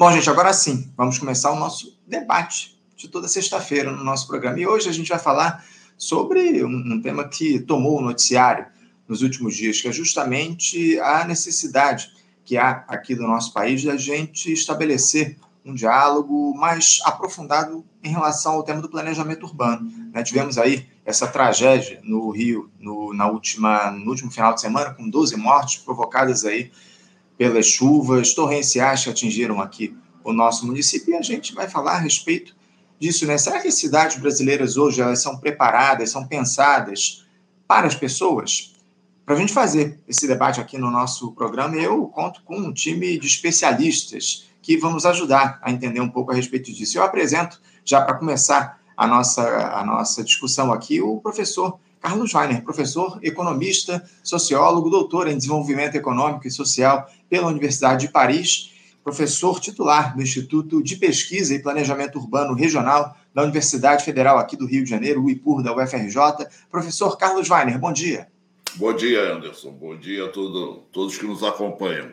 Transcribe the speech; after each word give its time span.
Bom, 0.00 0.10
gente, 0.12 0.30
agora 0.30 0.50
sim, 0.54 0.90
vamos 0.96 1.18
começar 1.18 1.52
o 1.52 1.56
nosso 1.56 1.94
debate 2.06 2.80
de 2.96 3.06
toda 3.06 3.28
sexta-feira 3.28 3.92
no 3.92 4.02
nosso 4.02 4.26
programa. 4.26 4.58
E 4.58 4.66
hoje 4.66 4.88
a 4.88 4.92
gente 4.92 5.10
vai 5.10 5.18
falar 5.18 5.62
sobre 5.98 6.64
um, 6.64 6.70
um 6.70 7.02
tema 7.02 7.28
que 7.28 7.58
tomou 7.58 7.98
o 7.98 8.00
noticiário 8.00 8.64
nos 9.06 9.20
últimos 9.20 9.54
dias, 9.54 9.78
que 9.78 9.88
é 9.88 9.92
justamente 9.92 10.98
a 11.00 11.26
necessidade 11.26 12.10
que 12.46 12.56
há 12.56 12.82
aqui 12.88 13.14
no 13.14 13.28
nosso 13.28 13.52
país 13.52 13.84
da 13.84 13.94
gente 13.98 14.50
estabelecer 14.50 15.36
um 15.62 15.74
diálogo 15.74 16.54
mais 16.56 17.00
aprofundado 17.04 17.84
em 18.02 18.08
relação 18.08 18.54
ao 18.54 18.62
tema 18.62 18.80
do 18.80 18.88
planejamento 18.88 19.44
urbano. 19.44 19.86
Né? 20.14 20.22
Tivemos 20.22 20.56
aí 20.56 20.88
essa 21.04 21.26
tragédia 21.26 22.00
no 22.02 22.30
Rio 22.30 22.70
no, 22.80 23.12
na 23.12 23.28
última, 23.28 23.90
no 23.90 24.08
último 24.08 24.30
final 24.30 24.54
de 24.54 24.62
semana, 24.62 24.94
com 24.94 25.10
12 25.10 25.36
mortes 25.36 25.82
provocadas 25.82 26.46
aí 26.46 26.72
pelas 27.40 27.64
chuvas 27.64 28.34
torrenciais 28.34 29.02
que 29.02 29.08
atingiram 29.08 29.62
aqui 29.62 29.96
o 30.22 30.30
nosso 30.30 30.66
município, 30.66 31.14
e 31.14 31.16
a 31.16 31.22
gente 31.22 31.54
vai 31.54 31.66
falar 31.66 31.92
a 31.92 31.98
respeito 31.98 32.54
disso, 32.98 33.26
né? 33.26 33.38
Será 33.38 33.60
que 33.60 33.68
as 33.68 33.76
cidades 33.76 34.18
brasileiras 34.20 34.76
hoje 34.76 35.00
elas 35.00 35.22
são 35.22 35.38
preparadas, 35.38 36.10
são 36.10 36.26
pensadas 36.26 37.24
para 37.66 37.86
as 37.86 37.94
pessoas? 37.94 38.74
Para 39.24 39.36
a 39.36 39.38
gente 39.38 39.54
fazer 39.54 39.98
esse 40.06 40.28
debate 40.28 40.60
aqui 40.60 40.76
no 40.76 40.90
nosso 40.90 41.32
programa, 41.32 41.76
eu 41.76 42.08
conto 42.08 42.42
com 42.42 42.58
um 42.58 42.74
time 42.74 43.18
de 43.18 43.26
especialistas 43.26 44.50
que 44.60 44.76
vão 44.76 44.92
nos 44.92 45.06
ajudar 45.06 45.58
a 45.62 45.72
entender 45.72 46.00
um 46.00 46.10
pouco 46.10 46.32
a 46.32 46.34
respeito 46.34 46.70
disso. 46.70 46.98
Eu 46.98 47.04
apresento, 47.04 47.58
já 47.86 48.02
para 48.02 48.18
começar 48.18 48.78
a 48.94 49.06
nossa, 49.06 49.42
a 49.78 49.82
nossa 49.82 50.22
discussão 50.22 50.70
aqui, 50.70 51.00
o 51.00 51.18
professor 51.22 51.80
Carlos 52.00 52.32
Weiner, 52.34 52.62
professor, 52.62 53.18
economista, 53.22 54.02
sociólogo, 54.22 54.88
doutor 54.88 55.28
em 55.28 55.36
desenvolvimento 55.36 55.94
econômico 55.96 56.48
e 56.48 56.50
social 56.50 57.06
pela 57.28 57.48
Universidade 57.48 58.06
de 58.06 58.12
Paris, 58.12 58.72
professor 59.04 59.60
titular 59.60 60.16
do 60.16 60.22
Instituto 60.22 60.82
de 60.82 60.96
Pesquisa 60.96 61.54
e 61.54 61.62
Planejamento 61.62 62.18
Urbano 62.18 62.54
Regional 62.54 63.14
da 63.34 63.42
Universidade 63.42 64.04
Federal 64.04 64.38
aqui 64.38 64.56
do 64.56 64.66
Rio 64.66 64.82
de 64.82 64.90
Janeiro, 64.90 65.22
o 65.22 65.30
IPUR 65.30 65.62
da 65.62 65.74
UFRJ. 65.74 66.46
Professor 66.70 67.16
Carlos 67.16 67.50
Weiner, 67.50 67.78
bom 67.78 67.92
dia. 67.92 68.28
Bom 68.76 68.94
dia, 68.94 69.34
Anderson. 69.34 69.72
Bom 69.72 69.96
dia 69.96 70.24
a 70.24 70.28
todo, 70.28 70.84
todos 70.92 71.18
que 71.18 71.26
nos 71.26 71.42
acompanham. 71.42 72.12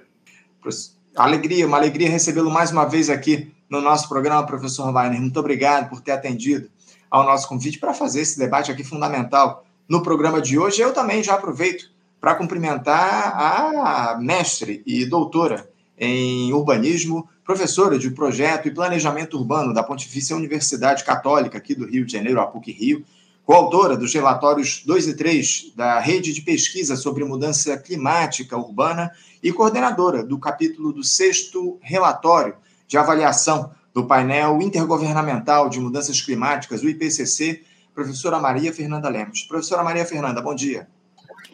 Alegria, 1.15 1.65
uma 1.65 1.77
alegria 1.77 2.09
recebê-lo 2.09 2.51
mais 2.51 2.71
uma 2.71 2.85
vez 2.85 3.09
aqui 3.09 3.51
no 3.69 3.79
nosso 3.79 4.09
programa, 4.09 4.45
professor 4.45 4.93
Weiner. 4.93 5.19
Muito 5.19 5.39
obrigado 5.39 5.89
por 5.89 6.01
ter 6.01 6.11
atendido 6.11 6.69
ao 7.09 7.23
nosso 7.23 7.47
convite 7.47 7.79
para 7.79 7.93
fazer 7.93 8.21
esse 8.21 8.37
debate 8.37 8.71
aqui 8.71 8.83
fundamental 8.83 9.65
no 9.87 10.01
programa 10.01 10.41
de 10.41 10.57
hoje. 10.57 10.81
Eu 10.81 10.93
também 10.93 11.23
já 11.23 11.35
aproveito 11.35 11.89
para 12.19 12.35
cumprimentar 12.35 13.33
a 13.35 14.17
mestre 14.19 14.81
e 14.85 15.05
doutora 15.05 15.69
em 15.97 16.53
urbanismo, 16.53 17.27
professora 17.43 17.97
de 17.97 18.11
projeto 18.11 18.67
e 18.67 18.73
planejamento 18.73 19.37
urbano 19.37 19.73
da 19.73 19.81
Pontifícia 19.81 20.35
Universidade 20.35 21.03
Católica 21.03 21.57
aqui 21.57 21.73
do 21.73 21.85
Rio 21.85 22.05
de 22.05 22.11
Janeiro, 22.11 22.39
a 22.39 22.45
PUC 22.45 22.71
Rio, 22.71 23.05
coautora 23.43 23.95
dos 23.95 24.13
relatórios 24.13 24.83
2 24.85 25.07
e 25.07 25.13
3 25.15 25.71
da 25.75 25.99
Rede 25.99 26.33
de 26.33 26.41
Pesquisa 26.41 26.95
sobre 26.95 27.23
Mudança 27.23 27.77
Climática 27.77 28.57
Urbana 28.57 29.11
e 29.41 29.53
coordenadora 29.53 30.23
do 30.23 30.37
capítulo 30.37 30.91
do 30.91 31.03
sexto 31.03 31.77
relatório 31.81 32.55
de 32.87 32.97
avaliação 32.97 33.71
do 33.93 34.05
painel 34.05 34.61
intergovernamental 34.61 35.69
de 35.69 35.79
mudanças 35.79 36.21
climáticas, 36.21 36.83
o 36.83 36.89
IPCC, 36.89 37.63
professora 37.97 38.39
Maria 38.39 38.71
Fernanda 38.71 39.09
Lemos. 39.09 39.41
Professora 39.41 39.83
Maria 39.83 40.05
Fernanda, 40.05 40.39
bom 40.39 40.53
dia. 40.53 40.87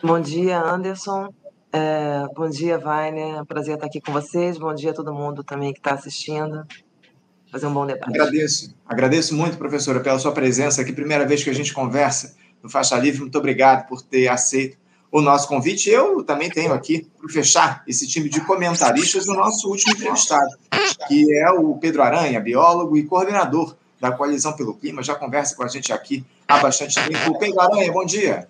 Bom 0.04 0.20
dia, 0.20 0.60
Anderson. 0.60 1.34
É, 1.72 2.26
bom 2.36 2.50
dia, 2.50 2.78
Vainer. 2.78 3.40
É 3.40 3.46
prazer 3.46 3.76
estar 3.76 3.86
aqui 3.86 4.02
com 4.02 4.12
vocês. 4.12 4.58
Bom 4.58 4.76
dia 4.76 4.92
a 4.92 4.94
todo 4.94 5.14
mundo 5.14 5.42
também 5.42 5.72
que 5.72 5.80
está 5.80 5.94
assistindo. 5.94 6.66
Fazer 7.50 7.66
um 7.66 7.74
bom 7.74 7.86
debate. 7.86 8.10
Agradeço. 8.10 8.76
Agradeço 8.86 9.34
muito, 9.34 9.58
professora, 9.58 10.02
pela 10.02 10.20
sua 10.20 10.34
presença 10.34 10.82
aqui. 10.82 10.92
Primeira 10.92 11.26
vez 11.26 11.42
que 11.42 11.50
a 11.50 11.54
gente 11.54 11.74
conversa 11.74 12.36
no 12.62 12.70
Faixa 12.70 12.98
Livre. 12.98 13.22
Muito 13.22 13.38
obrigado 13.38 13.88
por 13.88 14.02
ter 14.02 14.28
aceito 14.28 14.78
o 15.10 15.22
nosso 15.22 15.48
convite. 15.48 15.90
Eu 15.90 16.26
também 16.26 16.50
tenho 16.50 16.74
aqui, 16.74 17.08
para 17.18 17.30
fechar 17.30 17.84
esse 17.88 18.06
time 18.06 18.28
de 18.28 18.42
comentaristas, 18.42 19.30
o 19.30 19.34
nosso 19.34 19.70
último 19.70 19.94
entrevistado, 19.94 20.58
que 21.08 21.26
é 21.38 21.50
o 21.52 21.78
Pedro 21.78 22.04
Aranha, 22.04 22.42
biólogo 22.42 22.98
e 22.98 23.04
coordenador 23.04 23.78
da 24.04 24.12
Coalizão 24.12 24.52
pelo 24.52 24.74
Clima, 24.74 25.02
já 25.02 25.16
conversa 25.16 25.56
com 25.56 25.64
a 25.64 25.68
gente 25.70 25.94
aqui 25.94 26.26
há 26.46 26.60
bastante 26.60 26.96
tempo. 27.08 27.40
Pedro 27.40 27.62
Aranha, 27.62 27.90
bom 27.90 28.04
dia. 28.04 28.50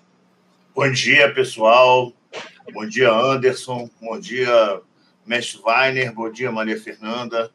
Bom 0.74 0.92
dia, 0.92 1.32
pessoal. 1.32 2.12
Bom 2.74 2.88
dia, 2.88 3.12
Anderson. 3.12 3.88
Bom 4.02 4.20
dia, 4.20 4.82
Mestre 5.24 5.62
Weiner. 5.64 6.12
Bom 6.12 6.32
dia, 6.32 6.52
Maria 6.52 6.82
Fernanda. 6.82 7.52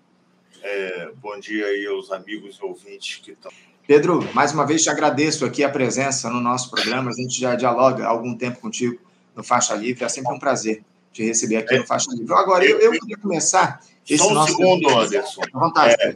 É, 0.63 1.11
bom 1.17 1.41
dia 1.41 1.67
aí 1.67 1.89
aos 1.89 2.13
amigos 2.13 2.61
e 2.63 2.65
ouvintes 2.65 3.17
que 3.17 3.33
estão. 3.33 3.51
Pedro, 3.85 4.23
mais 4.33 4.53
uma 4.53 4.65
vez 4.65 4.85
te 4.85 4.91
agradeço 4.91 5.45
aqui 5.45 5.65
a 5.65 5.69
presença 5.69 6.31
no 6.31 6.41
nosso 6.41 6.71
programa. 6.71 7.11
A 7.11 7.15
gente 7.15 7.41
já 7.41 7.57
dialoga 7.57 8.05
há 8.05 8.09
algum 8.11 8.37
tempo 8.37 8.61
contigo 8.61 8.97
no 9.35 9.43
Faixa 9.43 9.75
Livre. 9.75 10.05
É 10.05 10.09
sempre 10.09 10.33
um 10.33 10.39
prazer 10.39 10.85
te 11.13 11.25
receber 11.25 11.57
aqui 11.57 11.75
é, 11.75 11.79
no 11.81 11.87
Faixa 11.87 12.13
Livre. 12.13 12.33
Agora, 12.33 12.65
eu, 12.65 12.79
eu 12.79 12.93
queria 12.93 13.17
começar. 13.17 13.81
Esse 14.09 14.19
só 14.19 14.31
um 14.31 14.35
nosso... 14.35 14.53
segundo, 14.53 14.89
Anderson. 14.89 15.43
À 15.53 15.59
vontade, 15.59 15.97
é, 15.99 16.15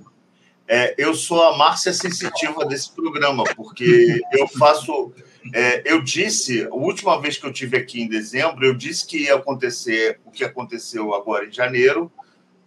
é, 0.74 0.94
eu 0.96 1.14
sou 1.14 1.42
a 1.42 1.54
Márcia 1.54 1.92
sensitiva 1.92 2.64
desse 2.64 2.90
programa, 2.90 3.44
porque 3.54 4.22
eu 4.32 4.48
faço. 4.48 5.12
É, 5.52 5.82
eu 5.84 6.00
disse, 6.00 6.64
a 6.64 6.74
última 6.74 7.20
vez 7.20 7.36
que 7.36 7.44
eu 7.44 7.52
tive 7.52 7.76
aqui 7.76 8.00
em 8.00 8.08
dezembro, 8.08 8.64
eu 8.64 8.72
disse 8.72 9.06
que 9.06 9.24
ia 9.24 9.34
acontecer 9.34 10.18
o 10.24 10.30
que 10.30 10.42
aconteceu 10.42 11.12
agora 11.12 11.44
em 11.44 11.52
janeiro, 11.52 12.10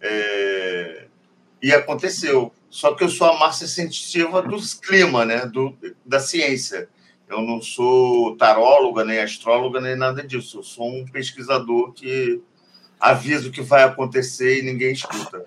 é, 0.00 1.06
e 1.60 1.72
aconteceu. 1.72 2.52
Só 2.70 2.94
que 2.94 3.02
eu 3.02 3.08
sou 3.08 3.26
a 3.26 3.40
Márcia 3.40 3.66
sensitiva 3.66 4.40
dos 4.40 4.72
clima, 4.72 5.24
né, 5.24 5.44
do, 5.44 5.76
da 6.04 6.20
ciência. 6.20 6.88
Eu 7.28 7.42
não 7.42 7.60
sou 7.60 8.36
taróloga, 8.36 9.04
nem 9.04 9.18
astróloga, 9.18 9.80
nem 9.80 9.96
nada 9.96 10.22
disso. 10.22 10.58
Eu 10.58 10.62
sou 10.62 10.88
um 10.88 11.04
pesquisador 11.06 11.92
que 11.92 12.40
avisa 13.00 13.48
o 13.48 13.52
que 13.52 13.62
vai 13.62 13.82
acontecer 13.82 14.60
e 14.60 14.62
ninguém 14.62 14.92
escuta. 14.92 15.44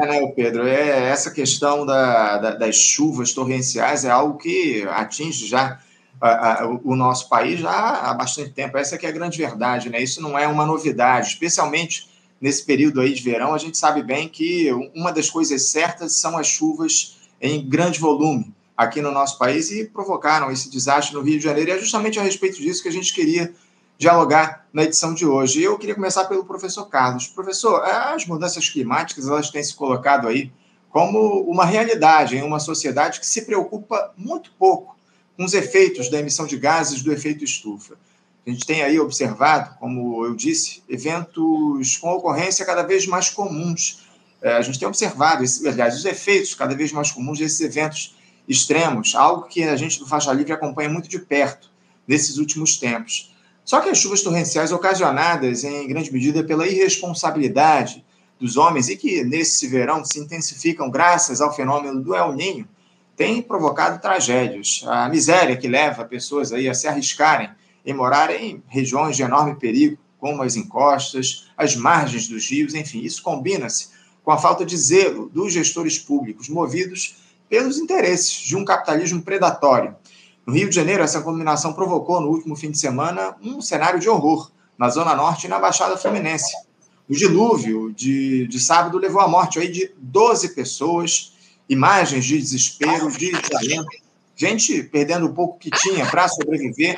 É, 0.00 0.06
né, 0.06 0.26
Pedro? 0.34 0.66
É, 0.66 1.08
essa 1.08 1.30
questão 1.30 1.84
da, 1.84 2.38
da, 2.38 2.50
das 2.52 2.76
chuvas 2.76 3.32
torrenciais 3.32 4.04
é 4.04 4.10
algo 4.10 4.38
que 4.38 4.86
atinge 4.88 5.46
já 5.46 5.80
a, 6.20 6.62
a, 6.62 6.66
o 6.66 6.96
nosso 6.96 7.28
país 7.28 7.60
já 7.60 7.70
há 7.70 8.14
bastante 8.14 8.50
tempo. 8.50 8.76
Essa 8.76 8.96
é, 8.96 8.98
é 9.02 9.08
a 9.08 9.12
grande 9.12 9.38
verdade, 9.38 9.88
né? 9.88 10.02
Isso 10.02 10.20
não 10.20 10.38
é 10.38 10.46
uma 10.46 10.66
novidade, 10.66 11.28
especialmente 11.28 12.08
nesse 12.40 12.64
período 12.64 13.00
aí 13.00 13.12
de 13.12 13.22
verão. 13.22 13.54
A 13.54 13.58
gente 13.58 13.78
sabe 13.78 14.02
bem 14.02 14.28
que 14.28 14.70
uma 14.94 15.12
das 15.12 15.30
coisas 15.30 15.68
certas 15.70 16.16
são 16.16 16.36
as 16.36 16.46
chuvas 16.46 17.18
em 17.40 17.66
grande 17.68 17.98
volume 17.98 18.52
aqui 18.76 19.00
no 19.00 19.10
nosso 19.10 19.38
país 19.38 19.70
e 19.70 19.84
provocaram 19.84 20.50
esse 20.50 20.70
desastre 20.70 21.14
no 21.14 21.22
Rio 21.22 21.38
de 21.38 21.44
Janeiro. 21.44 21.70
E 21.70 21.74
é 21.74 21.78
justamente 21.78 22.18
a 22.18 22.22
respeito 22.22 22.60
disso 22.60 22.82
que 22.82 22.88
a 22.88 22.92
gente 22.92 23.12
queria 23.12 23.52
dialogar 23.98 24.68
na 24.72 24.84
edição 24.84 25.12
de 25.12 25.26
hoje. 25.26 25.60
Eu 25.60 25.76
queria 25.76 25.94
começar 25.94 26.24
pelo 26.26 26.44
professor 26.44 26.86
Carlos. 26.86 27.26
Professor, 27.26 27.82
as 27.84 28.24
mudanças 28.24 28.68
climáticas 28.68 29.26
elas 29.26 29.50
têm 29.50 29.62
se 29.62 29.74
colocado 29.74 30.28
aí 30.28 30.52
como 30.88 31.42
uma 31.42 31.64
realidade 31.64 32.36
em 32.36 32.42
uma 32.42 32.60
sociedade 32.60 33.18
que 33.18 33.26
se 33.26 33.42
preocupa 33.42 34.14
muito 34.16 34.52
pouco 34.56 34.96
com 35.36 35.44
os 35.44 35.52
efeitos 35.52 36.08
da 36.08 36.20
emissão 36.20 36.46
de 36.46 36.56
gases 36.56 37.02
do 37.02 37.12
efeito 37.12 37.44
estufa. 37.44 37.94
A 38.46 38.50
gente 38.50 38.64
tem 38.64 38.82
aí 38.82 38.98
observado, 38.98 39.76
como 39.78 40.24
eu 40.24 40.34
disse, 40.34 40.82
eventos 40.88 41.96
com 41.98 42.10
ocorrência 42.10 42.64
cada 42.64 42.82
vez 42.82 43.06
mais 43.06 43.28
comuns. 43.28 44.06
É, 44.40 44.52
a 44.52 44.62
gente 44.62 44.78
tem 44.78 44.88
observado, 44.88 45.44
aliás, 45.66 45.96
os 45.96 46.04
efeitos 46.04 46.54
cada 46.54 46.74
vez 46.74 46.92
mais 46.92 47.10
comuns 47.10 47.38
desses 47.38 47.60
eventos 47.60 48.16
extremos, 48.48 49.14
algo 49.14 49.42
que 49.42 49.64
a 49.64 49.76
gente 49.76 49.98
do 49.98 50.06
Faixa 50.06 50.32
Livre 50.32 50.52
acompanha 50.52 50.88
muito 50.88 51.08
de 51.08 51.18
perto 51.18 51.70
nesses 52.06 52.38
últimos 52.38 52.78
tempos. 52.78 53.34
Só 53.68 53.82
que 53.82 53.90
as 53.90 53.98
chuvas 53.98 54.22
torrenciais 54.22 54.72
ocasionadas 54.72 55.62
em 55.62 55.86
grande 55.86 56.10
medida 56.10 56.42
pela 56.42 56.66
irresponsabilidade 56.66 58.02
dos 58.40 58.56
homens 58.56 58.88
e 58.88 58.96
que 58.96 59.22
nesse 59.22 59.66
verão 59.66 60.02
se 60.02 60.18
intensificam 60.18 60.88
graças 60.90 61.42
ao 61.42 61.54
fenômeno 61.54 62.00
do 62.00 62.14
El 62.14 62.32
Ninho, 62.32 62.66
têm 63.14 63.42
provocado 63.42 64.00
tragédias. 64.00 64.82
A 64.86 65.06
miséria 65.10 65.54
que 65.54 65.68
leva 65.68 66.06
pessoas 66.06 66.50
aí 66.50 66.66
a 66.66 66.72
se 66.72 66.88
arriscarem 66.88 67.50
em 67.84 67.92
morar 67.92 68.30
em 68.30 68.62
regiões 68.68 69.18
de 69.18 69.22
enorme 69.22 69.54
perigo, 69.56 69.98
como 70.18 70.42
as 70.42 70.56
encostas, 70.56 71.50
as 71.54 71.76
margens 71.76 72.26
dos 72.26 72.50
rios, 72.50 72.72
enfim, 72.72 73.00
isso 73.00 73.22
combina-se 73.22 73.88
com 74.24 74.30
a 74.30 74.38
falta 74.38 74.64
de 74.64 74.78
zelo 74.78 75.28
dos 75.28 75.52
gestores 75.52 75.98
públicos, 75.98 76.48
movidos 76.48 77.16
pelos 77.50 77.76
interesses 77.76 78.32
de 78.32 78.56
um 78.56 78.64
capitalismo 78.64 79.20
predatório 79.20 79.94
no 80.48 80.54
Rio 80.54 80.70
de 80.70 80.76
Janeiro, 80.76 81.02
essa 81.02 81.20
combinação 81.20 81.74
provocou, 81.74 82.22
no 82.22 82.28
último 82.28 82.56
fim 82.56 82.70
de 82.70 82.78
semana, 82.78 83.36
um 83.42 83.60
cenário 83.60 84.00
de 84.00 84.08
horror 84.08 84.50
na 84.78 84.88
Zona 84.88 85.14
Norte 85.14 85.44
e 85.44 85.48
na 85.48 85.58
Baixada 85.58 85.98
Fluminense. 85.98 86.50
O 87.06 87.14
dilúvio 87.14 87.92
de, 87.92 88.46
de 88.46 88.58
sábado 88.58 88.96
levou 88.96 89.20
à 89.20 89.28
morte 89.28 89.58
aí 89.58 89.70
de 89.70 89.92
12 89.98 90.54
pessoas, 90.54 91.34
imagens 91.68 92.24
de 92.24 92.38
desespero, 92.38 93.12
de 93.12 93.30
desalento, 93.30 93.90
gente 94.34 94.82
perdendo 94.84 95.26
o 95.26 95.34
pouco 95.34 95.58
que 95.58 95.70
tinha 95.70 96.06
para 96.06 96.26
sobreviver. 96.28 96.96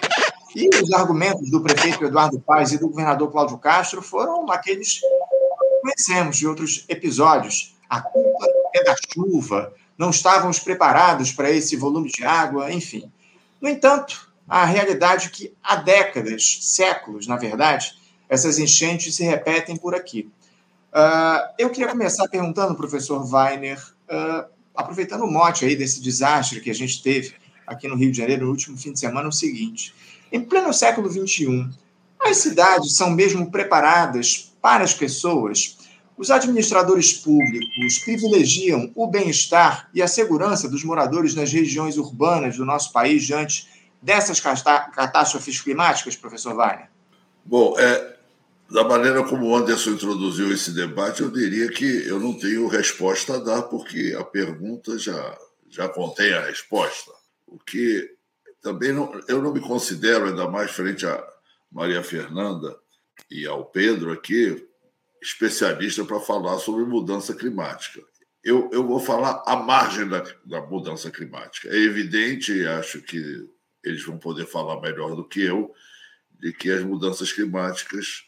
E 0.55 0.69
os 0.81 0.93
argumentos 0.93 1.51
do 1.51 1.61
prefeito 1.61 2.05
Eduardo 2.05 2.39
Paes 2.39 2.71
e 2.71 2.79
do 2.79 2.87
governador 2.87 3.33
Cláudio 3.33 3.59
Castro 3.59 4.01
foram 4.01 4.49
aqueles 4.53 5.01
que 5.01 5.07
conhecemos 5.83 6.37
de 6.37 6.47
outros 6.47 6.85
episódios 6.89 7.75
a 7.89 8.01
culpa 8.01 8.47
é 8.73 8.85
da 8.85 8.95
chuva, 9.13 9.75
não 9.99 10.11
estávamos 10.11 10.61
preparados 10.61 11.33
para 11.33 11.51
esse 11.51 11.75
volume 11.75 12.09
de 12.09 12.25
água, 12.25 12.73
enfim. 12.73 13.11
No 13.61 13.69
entanto, 13.69 14.31
a 14.49 14.65
realidade 14.65 15.27
é 15.27 15.31
que 15.31 15.55
há 15.63 15.77
décadas, 15.77 16.59
séculos, 16.63 17.27
na 17.27 17.37
verdade, 17.37 17.95
essas 18.29 18.59
enchentes 18.59 19.15
se 19.15 19.25
repetem 19.25 19.77
por 19.77 19.95
aqui. 19.95 20.31
Uh, 20.93 21.55
eu 21.59 21.71
queria 21.71 21.89
começar 21.89 22.27
perguntando, 22.29 22.75
professor 22.75 23.23
Weiner, 23.33 23.81
uh, 24.09 24.51
aproveitando 24.75 25.23
o 25.23 25.31
mote 25.31 25.65
aí 25.65 25.77
desse 25.77 26.01
desastre 26.01 26.61
que 26.61 26.71
a 26.71 26.75
gente 26.75 27.03
teve 27.03 27.35
aqui 27.67 27.87
no 27.87 27.95
Rio 27.95 28.11
de 28.11 28.19
Janeiro 28.19 28.45
no 28.45 28.51
último 28.51 28.77
fim 28.77 28.93
de 28.93 28.99
semana, 28.99 29.29
o 29.29 29.33
seguinte: 29.33 29.95
em 30.33 30.41
pleno 30.41 30.73
século 30.73 31.09
XXI, 31.11 31.69
as 32.21 32.39
cidades 32.39 32.97
são 32.97 33.11
mesmo 33.11 33.51
preparadas 33.51 34.53
para 34.61 34.85
as 34.85 34.93
pessoas? 34.93 35.79
Os 36.21 36.31
administradores 36.31 37.15
públicos 37.15 37.99
privilegiam 38.05 38.93
o 38.95 39.07
bem-estar 39.07 39.89
e 39.95 40.03
a 40.03 40.07
segurança 40.07 40.69
dos 40.69 40.85
moradores 40.85 41.35
nas 41.35 41.51
regiões 41.51 41.97
urbanas 41.97 42.59
do 42.59 42.65
nosso 42.67 42.93
país 42.93 43.23
diante 43.23 43.67
dessas 44.03 44.39
catástrofes 44.39 45.63
climáticas, 45.63 46.15
professor 46.17 46.55
Wagner? 46.55 46.91
Bom, 47.43 47.75
é, 47.79 48.17
da 48.71 48.85
maneira 48.85 49.25
como 49.25 49.47
o 49.47 49.57
Anderson 49.57 49.93
introduziu 49.93 50.53
esse 50.53 50.73
debate, 50.73 51.23
eu 51.23 51.31
diria 51.31 51.71
que 51.71 52.07
eu 52.07 52.21
não 52.21 52.35
tenho 52.35 52.69
resposta 52.69 53.37
a 53.37 53.39
dar, 53.39 53.63
porque 53.63 54.15
a 54.15 54.23
pergunta 54.23 54.99
já, 54.99 55.39
já 55.71 55.89
contém 55.89 56.35
a 56.35 56.45
resposta. 56.45 57.13
O 57.47 57.59
que 57.59 58.15
também 58.61 58.93
não, 58.93 59.11
eu 59.27 59.41
não 59.41 59.55
me 59.55 59.61
considero, 59.61 60.27
ainda 60.27 60.47
mais 60.51 60.71
frente 60.71 61.07
a 61.07 61.27
Maria 61.73 62.03
Fernanda 62.03 62.77
e 63.31 63.47
ao 63.47 63.65
Pedro 63.65 64.13
aqui, 64.13 64.69
especialista 65.21 66.05
para 66.05 66.21
falar 66.21 66.59
sobre 66.59 66.85
mudança 66.85 67.35
climática. 67.35 68.03
Eu, 68.43 68.71
eu 68.73 68.87
vou 68.87 68.99
falar 68.99 69.43
à 69.47 69.57
margem 69.57 70.09
da, 70.09 70.25
da 70.45 70.63
mudança 70.63 71.11
climática. 71.11 71.69
É 71.69 71.77
evidente, 71.77 72.67
acho 72.67 73.03
que 73.03 73.47
eles 73.85 74.03
vão 74.05 74.19
poder 74.19 74.47
falar 74.47 74.81
melhor 74.81 75.15
do 75.15 75.25
que 75.25 75.43
eu, 75.43 75.75
de 76.39 76.53
que 76.53 76.71
as 76.71 76.83
mudanças 76.83 77.33
climáticas 77.33 78.25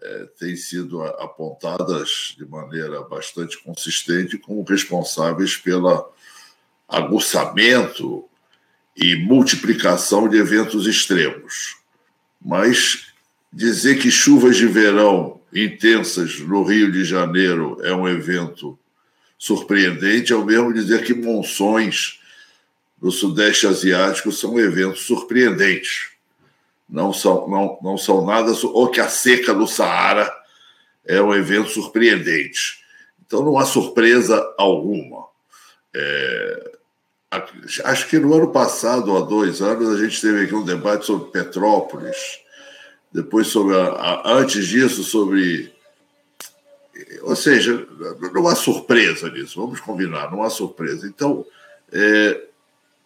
é, 0.00 0.24
têm 0.38 0.54
sido 0.54 1.02
apontadas 1.02 2.34
de 2.38 2.46
maneira 2.46 3.02
bastante 3.02 3.58
consistente 3.62 4.38
como 4.38 4.62
responsáveis 4.62 5.56
pelo 5.56 6.12
aguçamento 6.88 8.28
e 8.96 9.16
multiplicação 9.16 10.28
de 10.28 10.36
eventos 10.36 10.86
extremos. 10.86 11.76
Mas 12.40 13.12
dizer 13.52 13.98
que 13.98 14.10
chuvas 14.10 14.56
de 14.56 14.66
verão 14.66 15.39
intensas 15.52 16.38
no 16.40 16.62
Rio 16.62 16.90
de 16.90 17.04
Janeiro 17.04 17.78
é 17.82 17.94
um 17.94 18.08
evento 18.08 18.78
surpreendente 19.40 20.34
é 20.34 20.36
o 20.36 20.44
mesmo 20.44 20.72
dizer 20.72 21.02
que 21.02 21.14
monções 21.14 22.20
no 23.00 23.10
Sudeste 23.10 23.66
Asiático 23.66 24.30
são 24.30 24.60
eventos 24.60 25.06
surpreendentes. 25.06 26.10
Não 26.86 27.10
são, 27.10 27.48
não, 27.48 27.78
não 27.82 27.96
são 27.96 28.26
nada. 28.26 28.52
Ou 28.64 28.90
que 28.90 29.00
a 29.00 29.08
seca 29.08 29.54
no 29.54 29.66
Saara 29.66 30.30
é 31.06 31.22
um 31.22 31.34
evento 31.34 31.70
surpreendente. 31.70 32.84
Então 33.24 33.42
não 33.42 33.56
há 33.56 33.64
surpresa 33.64 34.54
alguma. 34.58 35.26
É, 35.94 36.72
acho 37.84 38.08
que 38.08 38.18
no 38.18 38.34
ano 38.34 38.52
passado, 38.52 39.16
há 39.16 39.20
dois 39.20 39.62
anos, 39.62 39.88
a 39.88 40.04
gente 40.04 40.20
teve 40.20 40.44
aqui 40.44 40.54
um 40.54 40.64
debate 40.64 41.06
sobre 41.06 41.30
Petrópolis 41.30 42.40
depois 43.12 43.48
sobre 43.48 43.76
a, 43.76 43.84
a, 43.84 44.32
antes 44.34 44.66
disso 44.66 45.02
sobre 45.02 45.72
ou 47.22 47.34
seja 47.34 47.86
não 48.32 48.46
há 48.46 48.54
surpresa 48.54 49.30
nisso 49.30 49.60
vamos 49.60 49.80
combinar 49.80 50.30
não 50.30 50.42
há 50.42 50.50
surpresa. 50.50 51.06
Então 51.06 51.44
é, 51.92 52.40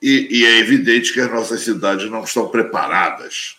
e, 0.03 0.41
e, 0.41 0.45
é 0.45 0.59
evidente 0.59 1.13
que 1.13 1.21
as 1.21 1.31
nossas 1.31 1.63
cidades 1.63 2.11
não 2.11 2.25
estão 2.25 2.49
preparadas. 2.49 3.57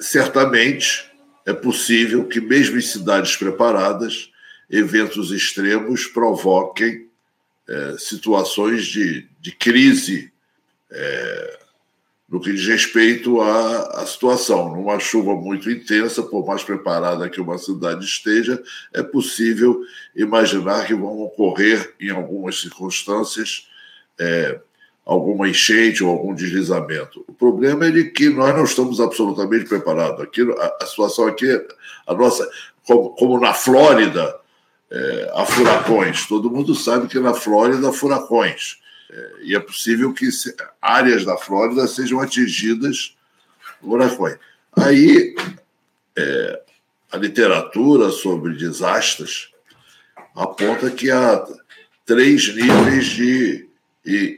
Certamente 0.00 1.08
é 1.46 1.52
possível 1.52 2.26
que 2.26 2.40
mesmo 2.40 2.76
em 2.78 2.82
cidades 2.82 3.36
preparadas 3.36 4.30
eventos 4.68 5.30
extremos 5.30 6.06
provoquem 6.06 7.06
é, 7.68 7.96
situações 7.96 8.86
de, 8.86 9.28
de 9.40 9.52
crise 9.52 10.32
é, 10.90 11.57
no 12.28 12.40
que 12.40 12.52
diz 12.52 12.66
respeito 12.66 13.40
à, 13.40 14.02
à, 14.02 14.06
situação. 14.06 14.76
Numa 14.76 14.98
chuva 14.98 15.34
muito 15.34 15.70
intensa, 15.70 16.22
por 16.22 16.46
mais 16.46 16.62
preparada 16.62 17.28
que 17.28 17.40
uma 17.40 17.56
cidade 17.56 18.04
esteja, 18.04 18.62
é 18.92 19.02
possível 19.02 19.80
imaginar 20.14 20.86
que 20.86 20.94
vão 20.94 21.20
ocorrer, 21.20 21.94
em 21.98 22.10
algumas 22.10 22.60
circunstâncias, 22.60 23.66
é, 24.18 24.60
alguma 25.06 25.48
enchente 25.48 26.04
ou 26.04 26.10
algum 26.10 26.34
deslizamento. 26.34 27.24
O 27.26 27.32
problema 27.32 27.86
é 27.86 27.90
de 27.90 28.04
que 28.10 28.28
nós 28.28 28.54
não 28.54 28.64
estamos 28.64 29.00
absolutamente 29.00 29.64
preparados. 29.64 30.20
Aqui, 30.20 30.42
a, 30.42 30.76
a 30.82 30.86
situação 30.86 31.26
aqui, 31.26 31.48
a 32.06 32.14
nossa, 32.14 32.46
como, 32.86 33.10
como 33.10 33.40
na 33.40 33.54
Flórida, 33.54 34.38
é, 34.90 35.30
há 35.34 35.46
furacões. 35.46 36.26
Todo 36.26 36.50
mundo 36.50 36.74
sabe 36.74 37.08
que 37.08 37.18
na 37.18 37.32
Flórida 37.32 37.88
há 37.88 37.92
furacões. 37.92 38.78
É, 39.10 39.32
e 39.42 39.56
é 39.56 39.60
possível 39.60 40.12
que 40.12 40.28
áreas 40.80 41.24
da 41.24 41.36
Flórida 41.36 41.86
sejam 41.86 42.20
atingidas. 42.20 43.16
Por 43.80 44.00
furacões. 44.00 44.38
Aí, 44.76 45.34
é, 46.16 46.62
a 47.10 47.16
literatura 47.16 48.10
sobre 48.10 48.54
desastres 48.54 49.50
aponta 50.34 50.90
que 50.90 51.10
há 51.10 51.44
três 52.04 52.54
níveis 52.54 53.06
de 53.06 53.68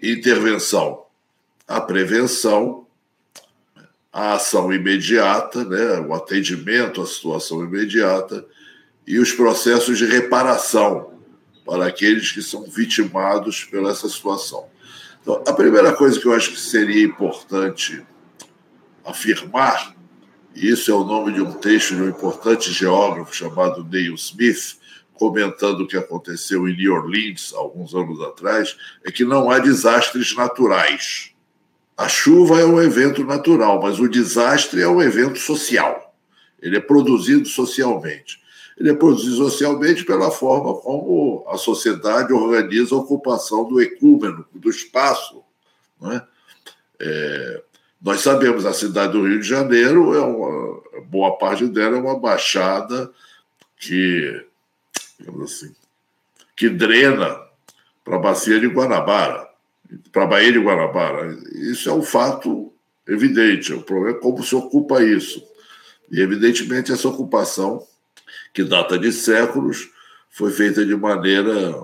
intervenção: 0.02 1.05
a 1.67 1.81
prevenção, 1.81 2.87
a 4.12 4.34
ação 4.34 4.72
imediata, 4.72 5.64
né, 5.64 6.00
o 6.00 6.14
atendimento 6.14 7.00
à 7.00 7.06
situação 7.06 7.64
imediata 7.64 8.44
e 9.06 9.19
os 9.19 9.32
processos 9.32 9.99
de 9.99 10.06
reparação 10.06 11.09
para 11.70 11.87
aqueles 11.87 12.32
que 12.32 12.43
são 12.43 12.64
vitimados 12.64 13.62
pela 13.62 13.93
essa 13.93 14.08
situação. 14.08 14.67
Então, 15.22 15.40
a 15.46 15.52
primeira 15.52 15.93
coisa 15.93 16.19
que 16.19 16.26
eu 16.26 16.34
acho 16.34 16.50
que 16.50 16.58
seria 16.58 17.05
importante 17.05 18.05
afirmar, 19.06 19.94
e 20.52 20.69
isso 20.69 20.90
é 20.90 20.94
o 20.94 21.05
nome 21.05 21.32
de 21.32 21.40
um 21.40 21.52
texto 21.52 21.94
de 21.94 22.02
um 22.02 22.08
importante 22.08 22.72
geógrafo 22.72 23.32
chamado 23.32 23.84
Neil 23.84 24.17
Smith, 24.17 24.81
comentando 25.14 25.82
o 25.82 25.87
que 25.87 25.96
aconteceu 25.96 26.69
em 26.69 26.76
New 26.76 26.93
Orleans 26.93 27.55
alguns 27.55 27.94
anos 27.94 28.20
atrás, 28.20 28.76
é 29.06 29.12
que 29.12 29.24
não 29.24 29.48
há 29.48 29.60
desastres 29.60 30.34
naturais. 30.34 31.31
A 31.96 32.08
chuva 32.08 32.58
é 32.58 32.65
um 32.65 32.82
evento 32.82 33.22
natural, 33.22 33.81
mas 33.81 34.00
o 34.00 34.08
desastre 34.08 34.82
é 34.82 34.89
um 34.89 35.00
evento 35.00 35.39
social. 35.39 36.17
Ele 36.60 36.79
é 36.79 36.81
produzido 36.81 37.46
socialmente 37.46 38.40
ele 38.81 38.91
é 38.91 38.94
produzido 38.94 39.37
socialmente 39.37 40.06
pela 40.06 40.31
forma 40.31 40.75
como 40.81 41.44
a 41.46 41.58
sociedade 41.58 42.32
organiza 42.32 42.94
a 42.94 42.99
ocupação 42.99 43.69
do 43.69 43.79
ecúmeno, 43.79 44.46
do 44.55 44.70
espaço. 44.70 45.43
Não 46.01 46.10
é? 46.10 46.27
É, 46.99 47.63
nós 48.01 48.20
sabemos 48.20 48.65
a 48.65 48.72
cidade 48.72 49.13
do 49.13 49.27
Rio 49.27 49.39
de 49.39 49.46
Janeiro 49.46 50.15
é 50.15 50.20
uma 50.22 50.81
boa 51.03 51.37
parte 51.37 51.67
dela 51.67 51.99
é 51.99 52.01
uma 52.01 52.19
baixada 52.19 53.10
que 53.77 54.46
assim 55.44 55.75
que 56.56 56.70
drena 56.70 57.39
para 58.03 58.17
a 58.17 58.20
bacia 58.20 58.58
de 58.58 58.67
Guanabara, 58.67 59.46
para 60.10 60.25
a 60.25 60.27
Baía 60.27 60.53
de 60.53 60.58
Guanabara. 60.58 61.39
Isso 61.55 61.89
é 61.89 61.93
um 61.93 62.03
fato 62.03 62.72
evidente. 63.06 63.72
O 63.72 63.82
problema 63.82 64.19
é 64.19 64.20
como 64.20 64.43
se 64.43 64.55
ocupa 64.55 65.03
isso. 65.03 65.43
E 66.10 66.20
evidentemente 66.20 66.93
essa 66.93 67.08
ocupação 67.08 67.87
que 68.52 68.64
data 68.64 68.98
de 68.98 69.12
séculos, 69.12 69.88
foi 70.30 70.50
feita 70.50 70.84
de 70.84 70.94
maneira 70.96 71.74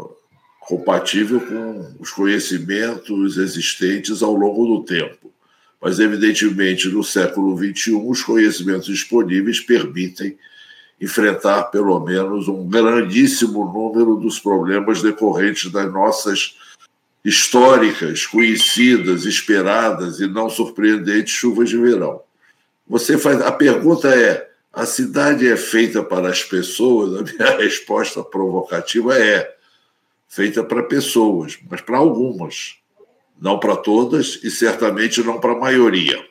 compatível 0.60 1.40
com 1.40 1.96
os 2.00 2.10
conhecimentos 2.10 3.36
existentes 3.38 4.22
ao 4.22 4.34
longo 4.34 4.66
do 4.66 4.84
tempo. 4.84 5.32
Mas, 5.80 6.00
evidentemente, 6.00 6.88
no 6.88 7.04
século 7.04 7.56
XXI, 7.56 7.94
os 7.94 8.22
conhecimentos 8.22 8.86
disponíveis 8.86 9.60
permitem 9.60 10.36
enfrentar, 11.00 11.64
pelo 11.64 12.00
menos, 12.00 12.48
um 12.48 12.66
grandíssimo 12.68 13.64
número 13.64 14.16
dos 14.16 14.40
problemas 14.40 15.02
decorrentes 15.02 15.70
das 15.70 15.92
nossas 15.92 16.56
históricas, 17.24 18.24
conhecidas, 18.24 19.24
esperadas 19.24 20.20
e 20.20 20.26
não 20.26 20.48
surpreendentes 20.48 21.34
chuvas 21.34 21.68
de 21.68 21.76
verão. 21.76 22.22
Você 22.88 23.18
faz 23.18 23.40
a 23.42 23.52
pergunta 23.52 24.08
é: 24.08 24.48
a 24.76 24.84
cidade 24.84 25.48
é 25.50 25.56
feita 25.56 26.02
para 26.02 26.28
as 26.28 26.44
pessoas? 26.44 27.18
A 27.18 27.22
minha 27.22 27.56
resposta 27.56 28.22
provocativa 28.22 29.18
é 29.18 29.56
feita 30.28 30.62
para 30.62 30.82
pessoas, 30.82 31.58
mas 31.70 31.80
para 31.80 31.96
algumas, 31.96 32.76
não 33.40 33.58
para 33.58 33.74
todas 33.74 34.38
e 34.44 34.50
certamente 34.50 35.22
não 35.22 35.40
para 35.40 35.52
a 35.52 35.58
maioria. 35.58 36.22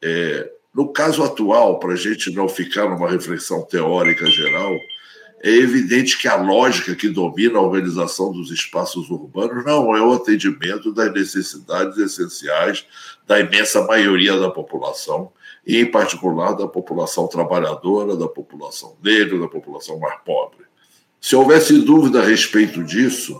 É, 0.00 0.50
no 0.74 0.90
caso 0.90 1.22
atual, 1.22 1.78
para 1.78 1.92
a 1.92 1.96
gente 1.96 2.30
não 2.30 2.48
ficar 2.48 2.88
numa 2.88 3.10
reflexão 3.10 3.60
teórica 3.60 4.24
geral, 4.30 4.74
é 5.42 5.50
evidente 5.50 6.16
que 6.16 6.26
a 6.26 6.36
lógica 6.36 6.94
que 6.94 7.10
domina 7.10 7.58
a 7.58 7.62
organização 7.62 8.32
dos 8.32 8.50
espaços 8.50 9.10
urbanos 9.10 9.62
não 9.66 9.94
é 9.94 10.00
o 10.00 10.14
atendimento 10.14 10.90
das 10.90 11.12
necessidades 11.12 11.98
essenciais 11.98 12.86
da 13.26 13.38
imensa 13.38 13.82
maioria 13.82 14.38
da 14.38 14.50
população, 14.50 15.30
e 15.68 15.76
em 15.76 15.84
particular 15.84 16.54
da 16.54 16.66
população 16.66 17.28
trabalhadora, 17.28 18.16
da 18.16 18.26
população 18.26 18.96
negra, 19.04 19.38
da 19.38 19.46
população 19.46 19.98
mais 19.98 20.18
pobre. 20.24 20.64
Se 21.20 21.36
houvesse 21.36 21.78
dúvida 21.82 22.22
a 22.22 22.24
respeito 22.24 22.82
disso, 22.82 23.38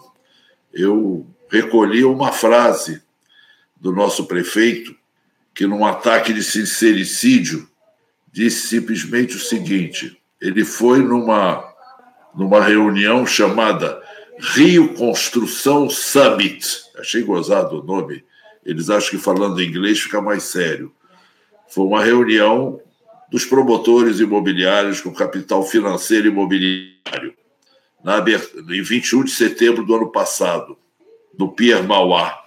eu 0.71 1.27
recolhi 1.51 2.05
uma 2.05 2.31
frase 2.31 3.01
do 3.75 3.93
nosso 3.93 4.27
prefeito, 4.27 4.95
que 5.55 5.67
num 5.67 5.87
ataque 5.87 6.35
de 6.35 6.43
sincericídio 6.43 7.67
disse 8.31 8.69
simplesmente 8.69 9.35
o 9.35 9.41
seguinte: 9.41 10.21
ele 10.39 10.67
foi 10.67 10.99
numa 10.99 11.67
numa 12.35 12.61
reunião 12.63 13.27
chamada 13.27 14.01
Rio 14.39 14.95
Construção 14.95 15.89
Summit. 15.89 16.83
Achei 16.99 17.23
gozado 17.23 17.81
o 17.81 17.83
nome. 17.83 18.23
Eles 18.65 18.91
acham 18.91 19.11
que 19.11 19.19
falando 19.19 19.63
inglês 19.63 19.99
fica 19.99 20.21
mais 20.21 20.45
sério. 20.45 20.93
Foi 21.69 21.85
uma 21.85 22.03
reunião 22.03 22.81
dos 23.31 23.45
promotores 23.45 24.21
imobiliários 24.21 25.01
com 25.01 25.13
capital 25.13 25.63
financeiro 25.63 26.29
imobiliário, 26.29 27.35
na, 28.03 28.25
em 28.71 28.83
21 28.83 29.25
de 29.25 29.31
setembro 29.31 29.85
do 29.85 29.95
ano 29.95 30.11
passado, 30.11 30.79
no 31.39 31.53
Pier 31.53 31.83
Mauá. 31.83 32.45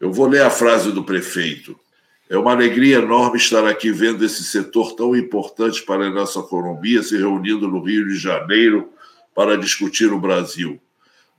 Eu 0.00 0.12
vou 0.12 0.26
ler 0.26 0.42
a 0.42 0.50
frase 0.50 0.92
do 0.92 1.02
prefeito. 1.02 1.78
É 2.30 2.36
uma 2.36 2.52
alegria 2.52 2.98
enorme 2.98 3.38
estar 3.38 3.66
aqui 3.66 3.90
vendo 3.90 4.24
esse 4.24 4.44
setor 4.44 4.94
tão 4.94 5.16
importante 5.16 5.82
para 5.82 6.06
a 6.06 6.10
nossa 6.10 6.40
economia 6.40 7.02
se 7.02 7.16
reunindo 7.16 7.66
no 7.66 7.82
Rio 7.82 8.06
de 8.06 8.16
Janeiro 8.16 8.90
para 9.34 9.56
discutir 9.56 10.12
o 10.12 10.20
Brasil. 10.20 10.78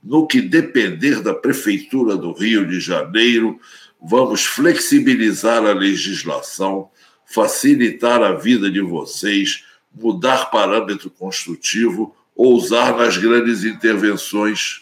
No 0.02 0.26
que 0.26 0.40
depender 0.40 1.22
da 1.22 1.32
Prefeitura 1.32 2.16
do 2.16 2.32
Rio 2.32 2.66
de 2.66 2.80
Janeiro, 2.80 3.60
vamos 4.02 4.44
flexibilizar 4.44 5.64
a 5.64 5.72
legislação, 5.72 6.90
facilitar 7.30 8.20
a 8.22 8.32
vida 8.32 8.68
de 8.68 8.80
vocês, 8.80 9.64
mudar 9.94 10.50
parâmetro 10.50 11.08
construtivo, 11.08 12.14
ousar 12.34 12.96
nas 12.96 13.16
grandes 13.16 13.62
intervenções 13.62 14.80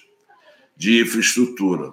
de 0.74 1.02
infraestrutura. 1.02 1.92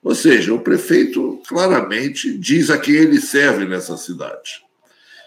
Ou 0.00 0.14
seja, 0.14 0.54
o 0.54 0.60
prefeito 0.60 1.42
claramente 1.48 2.38
diz 2.38 2.70
a 2.70 2.78
quem 2.78 2.94
ele 2.94 3.20
serve 3.20 3.64
nessa 3.64 3.96
cidade. 3.96 4.62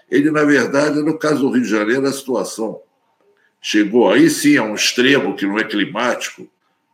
Ele, 0.09 0.31
na 0.31 0.45
verdade, 0.45 1.01
no 1.01 1.17
caso 1.17 1.41
do 1.41 1.49
Rio 1.49 1.63
de 1.63 1.69
Janeiro, 1.69 2.07
a 2.07 2.13
situação 2.13 2.79
chegou 3.61 4.09
aí 4.09 4.29
sim 4.29 4.55
a 4.55 4.63
um 4.63 4.75
extremo 4.75 5.35
que 5.35 5.45
não 5.45 5.59
é 5.59 5.65
climático, 5.65 6.47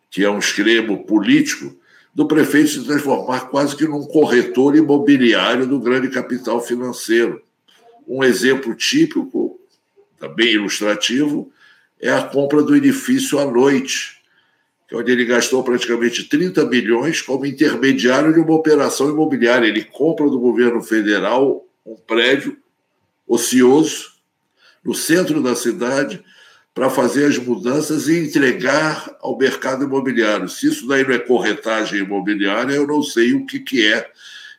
que 0.10 0.24
é 0.24 0.30
um 0.30 0.40
extremo 0.40 1.06
político, 1.06 1.78
do 2.16 2.28
prefeito 2.28 2.70
se 2.70 2.84
transformar 2.84 3.42
quase 3.42 3.76
que 3.76 3.88
num 3.88 4.06
corretor 4.06 4.76
imobiliário 4.76 5.68
do 5.68 5.80
grande 5.80 6.10
capital 6.10 6.60
financeiro. 6.62 7.44
Um 8.10 8.24
exemplo 8.24 8.74
típico, 8.74 9.60
também 10.20 10.54
ilustrativo, 10.54 11.52
é 12.02 12.10
a 12.12 12.24
compra 12.24 12.64
do 12.64 12.76
edifício 12.76 13.38
à 13.38 13.46
noite, 13.46 14.20
é 14.92 14.96
onde 14.96 15.12
ele 15.12 15.26
gastou 15.26 15.64
praticamente 15.64 16.24
30 16.24 16.66
milhões 16.66 17.22
como 17.22 17.46
intermediário 17.46 18.34
de 18.34 18.40
uma 18.40 18.56
operação 18.56 19.10
imobiliária. 19.10 19.68
Ele 19.68 19.84
compra 19.84 20.28
do 20.28 20.40
governo 20.40 20.82
federal 20.82 21.64
um 21.86 21.96
prédio 21.96 22.58
ocioso 23.28 24.14
no 24.84 24.96
centro 24.96 25.44
da 25.44 25.56
cidade 25.56 26.24
para 26.74 26.90
fazer 26.90 27.26
as 27.26 27.38
mudanças 27.38 28.08
e 28.08 28.18
entregar 28.18 29.16
ao 29.20 29.38
mercado 29.38 29.84
imobiliário. 29.84 30.50
Se 30.50 30.68
isso 30.68 30.88
daí 30.88 31.04
não 31.04 31.14
é 31.14 31.20
corretagem 31.20 32.00
imobiliária, 32.00 32.74
eu 32.74 32.88
não 32.88 33.04
sei 33.04 33.34
o 33.34 33.46
que, 33.46 33.60
que 33.60 33.86
é. 33.86 34.10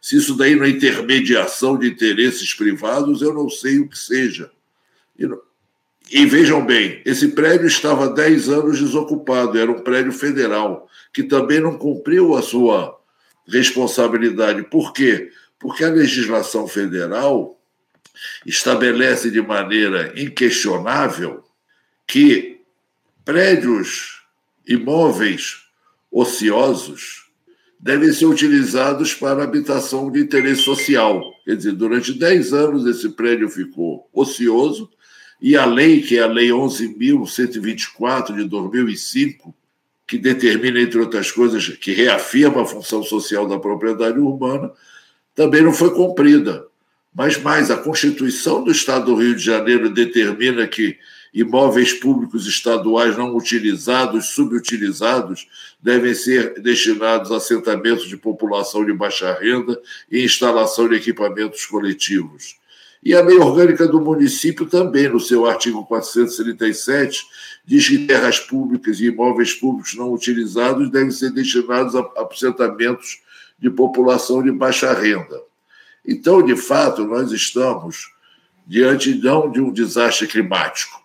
Se 0.01 0.17
isso 0.17 0.37
daí 0.37 0.57
não 0.57 0.65
é 0.65 0.71
intermediação 0.71 1.79
de 1.79 1.89
interesses 1.89 2.55
privados, 2.55 3.21
eu 3.21 3.35
não 3.35 3.51
sei 3.51 3.79
o 3.79 3.89
que 3.89 3.99
seja. 3.99 4.51
E, 5.19 5.29
e 6.11 6.27
vejam 6.27 6.65
bem, 6.65 7.03
esse 7.05 7.29
prédio 7.29 7.67
estava 7.67 8.07
há 8.07 8.09
10 8.09 8.49
anos 8.49 8.79
desocupado, 8.79 9.59
era 9.59 9.71
um 9.71 9.83
prédio 9.83 10.13
federal, 10.13 10.89
que 11.13 11.23
também 11.23 11.61
não 11.61 11.77
cumpriu 11.77 12.35
a 12.35 12.43
sua 12.43 12.99
responsabilidade. 13.47 14.63
Por 14.65 14.93
quê? 14.93 15.31
Porque 15.59 15.85
a 15.85 15.91
legislação 15.91 16.67
federal 16.67 17.61
estabelece 18.47 19.31
de 19.31 19.41
maneira 19.41 20.13
inquestionável 20.17 21.45
que 22.07 22.61
prédios, 23.25 24.23
imóveis 24.67 25.67
ociosos 26.11 27.30
devem 27.83 28.13
ser 28.13 28.27
utilizados 28.27 29.15
para 29.15 29.43
habitação 29.43 30.11
de 30.11 30.21
interesse 30.21 30.63
social. 30.63 31.23
Quer 31.45 31.57
dizer, 31.57 31.73
durante 31.73 32.13
10 32.13 32.53
anos 32.53 32.87
esse 32.87 33.09
prédio 33.11 33.49
ficou 33.49 34.09
ocioso 34.13 34.91
e 35.41 35.57
a 35.57 35.65
lei, 35.65 36.03
que 36.03 36.19
é 36.19 36.23
a 36.23 36.27
Lei 36.27 36.51
11.124 36.51 38.37
de 38.37 38.45
2005, 38.45 39.55
que 40.07 40.19
determina, 40.19 40.79
entre 40.81 40.99
outras 40.99 41.31
coisas, 41.31 41.67
que 41.69 41.93
reafirma 41.93 42.63
a 42.63 42.67
função 42.67 43.03
social 43.03 43.49
da 43.49 43.59
propriedade 43.59 44.19
urbana, 44.19 44.71
também 45.35 45.63
não 45.63 45.73
foi 45.73 45.95
cumprida. 45.95 46.67
Mas 47.15 47.41
mais, 47.41 47.71
a 47.71 47.79
Constituição 47.79 48.63
do 48.63 48.71
Estado 48.71 49.07
do 49.07 49.15
Rio 49.15 49.35
de 49.35 49.43
Janeiro 49.43 49.89
determina 49.89 50.67
que 50.67 50.99
imóveis 51.33 51.93
públicos 51.93 52.47
estaduais 52.47 53.17
não 53.17 53.37
utilizados, 53.37 54.31
subutilizados, 54.31 55.49
devem 55.81 56.15
ser 56.15 56.61
destinados 56.61 57.31
a 57.31 57.37
assentamentos 57.37 58.09
de 58.09 58.17
população 58.17 58.85
de 58.85 58.93
baixa 58.93 59.33
renda 59.33 59.81
e 60.11 60.25
instalação 60.25 60.89
de 60.89 60.97
equipamentos 60.97 61.65
coletivos. 61.67 62.59
E 63.03 63.15
a 63.15 63.23
lei 63.23 63.39
orgânica 63.39 63.89
do 63.89 64.01
município 64.01 64.67
também, 64.67 65.09
no 65.09 65.19
seu 65.19 65.47
artigo 65.47 65.87
437, 65.87 67.25
diz 67.65 67.89
que 67.89 68.07
terras 68.07 68.39
públicas 68.39 69.01
e 69.01 69.07
imóveis 69.07 69.55
públicos 69.55 69.95
não 69.95 70.13
utilizados 70.13 70.91
devem 70.91 71.11
ser 71.11 71.31
destinados 71.31 71.95
a 71.95 72.11
assentamentos 72.31 73.23
de 73.59 73.71
população 73.71 74.43
de 74.43 74.53
baixa 74.53 74.93
renda. 74.93 75.41
Então, 76.07 76.43
de 76.43 76.57
fato, 76.57 77.05
nós 77.05 77.33
estamos 77.33 78.13
diante 78.67 79.15
não 79.15 79.51
de 79.51 79.61
um 79.61 79.73
desastre 79.73 80.27
climático, 80.27 81.00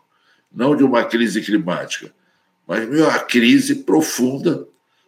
não 0.56 0.76
de 0.76 0.84
uma 0.84 1.04
crise 1.04 1.42
climática, 1.42 2.14
mas 2.68 2.88
uma 2.88 3.20
crise 3.20 3.76
profunda 3.76 4.68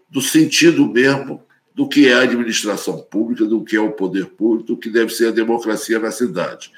do 0.09 0.21
sentido 0.21 0.85
mesmo 0.87 1.43
do 1.73 1.87
que 1.87 2.07
é 2.07 2.13
a 2.13 2.21
administração 2.21 2.99
pública, 2.99 3.45
do 3.45 3.63
que 3.63 3.75
é 3.75 3.79
o 3.79 3.91
poder 3.91 4.25
público, 4.25 4.67
do 4.67 4.77
que 4.77 4.89
deve 4.89 5.13
ser 5.13 5.27
a 5.27 5.31
democracia 5.31 5.99
na 5.99 6.11
cidade. 6.11 6.71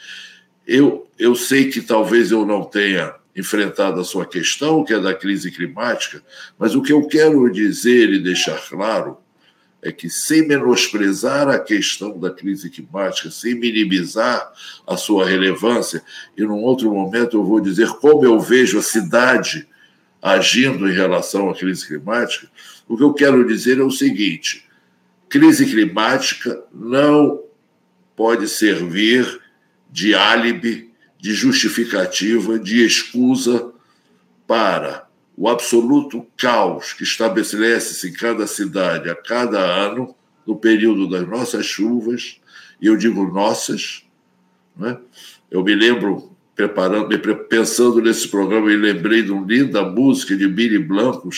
Eu, 0.67 1.07
eu 1.17 1.35
sei 1.35 1.69
que 1.69 1.81
talvez 1.81 2.31
eu 2.31 2.45
não 2.45 2.63
tenha 2.63 3.15
enfrentado 3.35 3.99
a 3.99 4.03
sua 4.03 4.25
questão, 4.25 4.83
que 4.83 4.93
é 4.93 4.99
da 4.99 5.13
crise 5.13 5.51
climática, 5.51 6.21
mas 6.57 6.75
o 6.75 6.81
que 6.81 6.91
eu 6.91 7.07
quero 7.07 7.49
dizer 7.49 8.09
e 8.09 8.19
deixar 8.19 8.59
claro 8.67 9.17
é 9.81 9.91
que, 9.91 10.09
sem 10.09 10.47
menosprezar 10.47 11.47
a 11.47 11.59
questão 11.59 12.17
da 12.19 12.29
crise 12.29 12.69
climática, 12.69 13.31
sem 13.31 13.55
minimizar 13.55 14.51
a 14.85 14.97
sua 14.97 15.25
relevância, 15.25 16.03
e 16.37 16.41
num 16.43 16.61
outro 16.63 16.93
momento 16.93 17.37
eu 17.37 17.43
vou 17.43 17.59
dizer 17.59 17.87
como 17.93 18.25
eu 18.25 18.39
vejo 18.39 18.77
a 18.77 18.81
cidade 18.81 19.67
agindo 20.21 20.89
em 20.89 20.93
relação 20.93 21.49
à 21.49 21.55
crise 21.55 21.87
climática, 21.87 22.49
o 22.87 22.97
que 22.97 23.03
eu 23.03 23.13
quero 23.13 23.47
dizer 23.47 23.79
é 23.79 23.83
o 23.83 23.91
seguinte: 23.91 24.65
crise 25.29 25.65
climática 25.65 26.61
não 26.73 27.41
pode 28.15 28.47
servir 28.49 29.39
de 29.89 30.13
álibi, 30.13 30.91
de 31.17 31.33
justificativa, 31.33 32.59
de 32.59 32.85
excusa 32.85 33.71
para 34.45 35.08
o 35.39 35.47
absoluto 35.47 36.27
caos 36.35 36.91
que 36.91 37.03
estabelece-se 37.03 38.09
em 38.09 38.11
cada 38.11 38.45
cidade 38.45 39.09
a 39.09 39.15
cada 39.15 39.57
ano, 39.57 40.13
no 40.45 40.57
período 40.57 41.09
das 41.09 41.25
nossas 41.25 41.65
chuvas, 41.65 42.41
e 42.81 42.87
eu 42.87 42.97
digo 42.97 43.25
nossas, 43.25 44.03
né? 44.75 44.97
eu 45.49 45.63
me 45.63 45.73
lembro, 45.73 46.35
preparando, 46.53 47.17
pensando 47.47 48.01
nesse 48.01 48.27
programa, 48.27 48.69
e 48.69 48.75
lembrei 48.75 49.23
de 49.23 49.31
uma 49.31 49.47
linda 49.47 49.81
música 49.81 50.35
de 50.35 50.45
Billy 50.45 50.77
Blanco, 50.77 51.29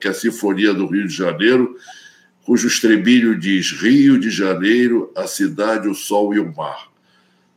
que 0.00 0.08
é 0.08 0.10
a 0.10 0.14
Sinfonia 0.14 0.72
do 0.72 0.86
Rio 0.86 1.06
de 1.06 1.14
Janeiro, 1.14 1.76
cujo 2.46 2.66
estribilho 2.66 3.38
diz: 3.38 3.70
Rio 3.70 4.18
de 4.18 4.30
Janeiro, 4.30 5.12
a 5.14 5.26
cidade, 5.26 5.88
o 5.88 5.94
sol 5.94 6.32
e 6.32 6.38
o 6.38 6.56
mar. 6.56 6.90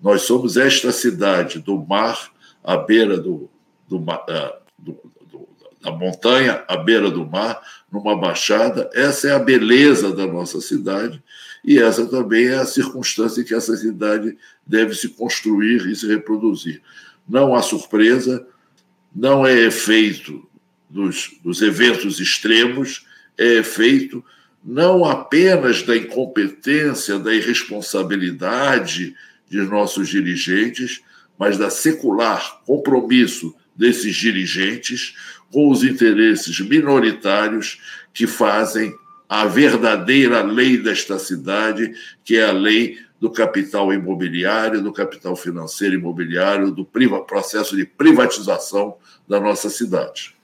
Nós 0.02 0.24
somos 0.24 0.58
esta 0.58 0.92
cidade, 0.92 1.60
do 1.60 1.78
mar 1.78 2.32
à 2.62 2.75
beira 2.75 3.16
do, 3.18 3.50
do, 3.88 3.96
uh, 3.96 4.65
do 4.65 4.65
a 5.86 5.92
montanha 5.92 6.63
à 6.68 6.77
beira 6.77 7.10
do 7.10 7.25
mar, 7.25 7.62
numa 7.92 8.20
baixada. 8.20 8.89
Essa 8.94 9.30
é 9.30 9.32
a 9.32 9.39
beleza 9.39 10.12
da 10.13 10.25
nossa 10.25 10.60
cidade 10.60 11.22
e 11.63 11.80
essa 11.80 12.06
também 12.06 12.48
é 12.48 12.56
a 12.56 12.65
circunstância 12.65 13.42
em 13.42 13.44
que 13.44 13.54
essa 13.54 13.75
cidade 13.77 14.38
deve 14.65 14.96
se 14.96 15.10
construir 15.10 15.88
e 15.88 15.96
se 15.96 16.08
reproduzir. 16.08 16.82
Não 17.27 17.56
há 17.56 17.62
surpresa, 17.62 18.46
não 19.15 19.46
é 19.46 19.54
efeito 19.62 20.48
dos, 20.89 21.32
dos 21.44 21.62
eventos 21.62 22.20
extremos 22.20 23.06
é 23.38 23.56
efeito 23.56 24.24
não 24.63 25.06
apenas 25.06 25.84
da 25.84 25.96
incompetência, 25.96 27.20
da 27.20 27.34
irresponsabilidade 27.34 29.15
de 29.48 29.62
nossos 29.62 30.10
dirigentes, 30.10 31.01
mas 31.38 31.58
da 31.58 31.70
secular 31.70 32.62
compromisso 32.65 33.54
desses 33.75 34.15
dirigentes 34.15 35.13
com 35.56 35.70
os 35.70 35.86
interesses 35.86 36.60
minoritários 36.60 37.80
que 38.14 38.28
fazem 38.28 38.94
a 39.30 39.46
verdadeira 39.46 40.44
lei 40.44 40.78
desta 40.78 41.18
cidade, 41.18 41.94
que 42.26 42.36
é 42.36 42.44
a 42.44 42.52
lei 42.52 42.98
do 43.22 43.32
capital 43.32 43.94
imobiliário, 43.94 44.84
do 44.84 44.92
capital 44.92 45.34
financeiro 45.34 45.96
imobiliário, 45.96 46.72
do 46.72 46.86
processo 47.26 47.74
de 47.74 47.86
privatização 47.86 48.98
da 49.26 49.40
nossa 49.40 49.70
cidade. 49.70 50.36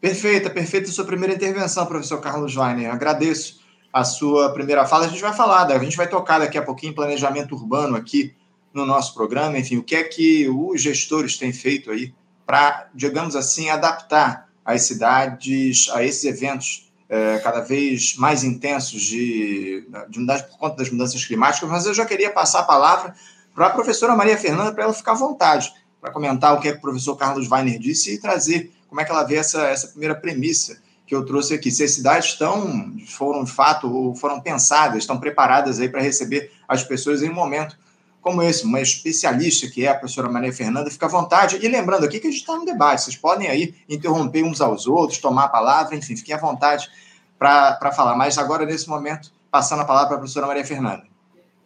Perfeita, 0.00 0.50
perfeita 0.50 0.90
sua 0.90 1.04
primeira 1.04 1.34
intervenção, 1.34 1.86
professor 1.86 2.20
Carlos 2.20 2.56
Weiner. 2.56 2.90
Agradeço 2.90 3.60
a 3.92 4.02
sua 4.02 4.52
primeira 4.52 4.84
fala. 4.84 5.06
A 5.06 5.08
gente 5.08 5.22
vai 5.22 5.32
falar, 5.32 5.70
a 5.70 5.78
gente 5.78 5.96
vai 5.96 6.08
tocar 6.08 6.40
daqui 6.40 6.58
a 6.58 6.62
pouquinho 6.62 6.92
planejamento 6.92 7.54
urbano 7.54 7.94
aqui 7.94 8.34
no 8.74 8.84
nosso 8.84 9.14
programa. 9.14 9.56
Enfim, 9.60 9.76
o 9.76 9.82
que 9.84 9.94
é 9.94 10.02
que 10.02 10.48
os 10.48 10.82
gestores 10.82 11.38
têm 11.38 11.52
feito 11.52 11.92
aí 11.92 12.12
para, 12.50 12.88
digamos 12.92 13.36
assim, 13.36 13.70
adaptar 13.70 14.48
as 14.64 14.82
cidades 14.82 15.88
a 15.92 16.02
esses 16.02 16.24
eventos 16.24 16.90
é, 17.08 17.38
cada 17.38 17.60
vez 17.60 18.16
mais 18.16 18.42
intensos 18.42 19.02
de, 19.02 19.86
de 20.08 20.26
por 20.48 20.58
conta 20.58 20.78
das 20.78 20.90
mudanças 20.90 21.24
climáticas. 21.24 21.70
Mas 21.70 21.86
eu 21.86 21.94
já 21.94 22.04
queria 22.04 22.28
passar 22.32 22.58
a 22.58 22.64
palavra 22.64 23.14
para 23.54 23.68
a 23.68 23.70
professora 23.70 24.16
Maria 24.16 24.36
Fernanda 24.36 24.72
para 24.72 24.82
ela 24.82 24.92
ficar 24.92 25.12
à 25.12 25.14
vontade 25.14 25.72
para 26.00 26.10
comentar 26.10 26.52
o 26.52 26.60
que, 26.60 26.66
é 26.66 26.72
que 26.72 26.78
o 26.78 26.80
professor 26.80 27.14
Carlos 27.14 27.48
Weiner 27.48 27.78
disse 27.78 28.14
e 28.14 28.18
trazer 28.18 28.72
como 28.88 29.00
é 29.00 29.04
que 29.04 29.12
ela 29.12 29.22
vê 29.22 29.36
essa, 29.36 29.62
essa 29.68 29.86
primeira 29.86 30.16
premissa 30.16 30.76
que 31.06 31.14
eu 31.14 31.24
trouxe 31.24 31.54
aqui. 31.54 31.70
Se 31.70 31.84
as 31.84 31.92
cidades 31.92 32.30
estão, 32.30 32.96
foram 33.06 33.44
de 33.44 33.52
fato, 33.52 33.88
ou 33.88 34.12
foram 34.16 34.40
pensadas, 34.40 34.98
estão 34.98 35.20
preparadas 35.20 35.78
aí 35.78 35.88
para 35.88 36.02
receber 36.02 36.50
as 36.66 36.82
pessoas 36.82 37.22
em 37.22 37.30
um 37.30 37.34
momento 37.34 37.78
como 38.20 38.42
esse, 38.42 38.64
uma 38.64 38.80
especialista 38.80 39.68
que 39.68 39.86
é 39.86 39.90
a 39.90 39.94
professora 39.94 40.28
Maria 40.28 40.52
Fernanda, 40.52 40.90
fica 40.90 41.06
à 41.06 41.08
vontade. 41.08 41.58
E 41.64 41.68
lembrando 41.68 42.04
aqui 42.04 42.20
que 42.20 42.26
a 42.26 42.30
gente 42.30 42.40
está 42.40 42.56
no 42.56 42.64
debate, 42.64 43.02
vocês 43.02 43.16
podem 43.16 43.48
aí 43.48 43.74
interromper 43.88 44.42
uns 44.44 44.60
aos 44.60 44.86
outros, 44.86 45.18
tomar 45.18 45.44
a 45.44 45.48
palavra, 45.48 45.96
enfim, 45.96 46.16
fiquem 46.16 46.34
à 46.34 46.38
vontade 46.38 46.90
para 47.38 47.92
falar. 47.92 48.14
Mas 48.16 48.36
agora, 48.36 48.66
nesse 48.66 48.88
momento, 48.88 49.32
passando 49.50 49.82
a 49.82 49.84
palavra 49.84 50.08
para 50.08 50.16
a 50.16 50.20
professora 50.20 50.46
Maria 50.46 50.64
Fernanda. 50.64 51.04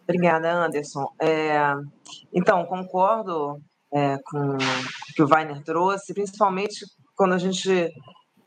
Obrigada, 0.03 0.51
Anderson. 0.51 1.07
É, 1.19 1.73
então, 2.33 2.65
concordo 2.65 3.59
é, 3.93 4.17
com 4.25 4.55
o 4.55 4.57
que 5.15 5.23
o 5.23 5.27
Weiner 5.27 5.61
trouxe, 5.63 6.13
principalmente 6.13 6.85
quando 7.15 7.33
a 7.33 7.37
gente 7.37 7.89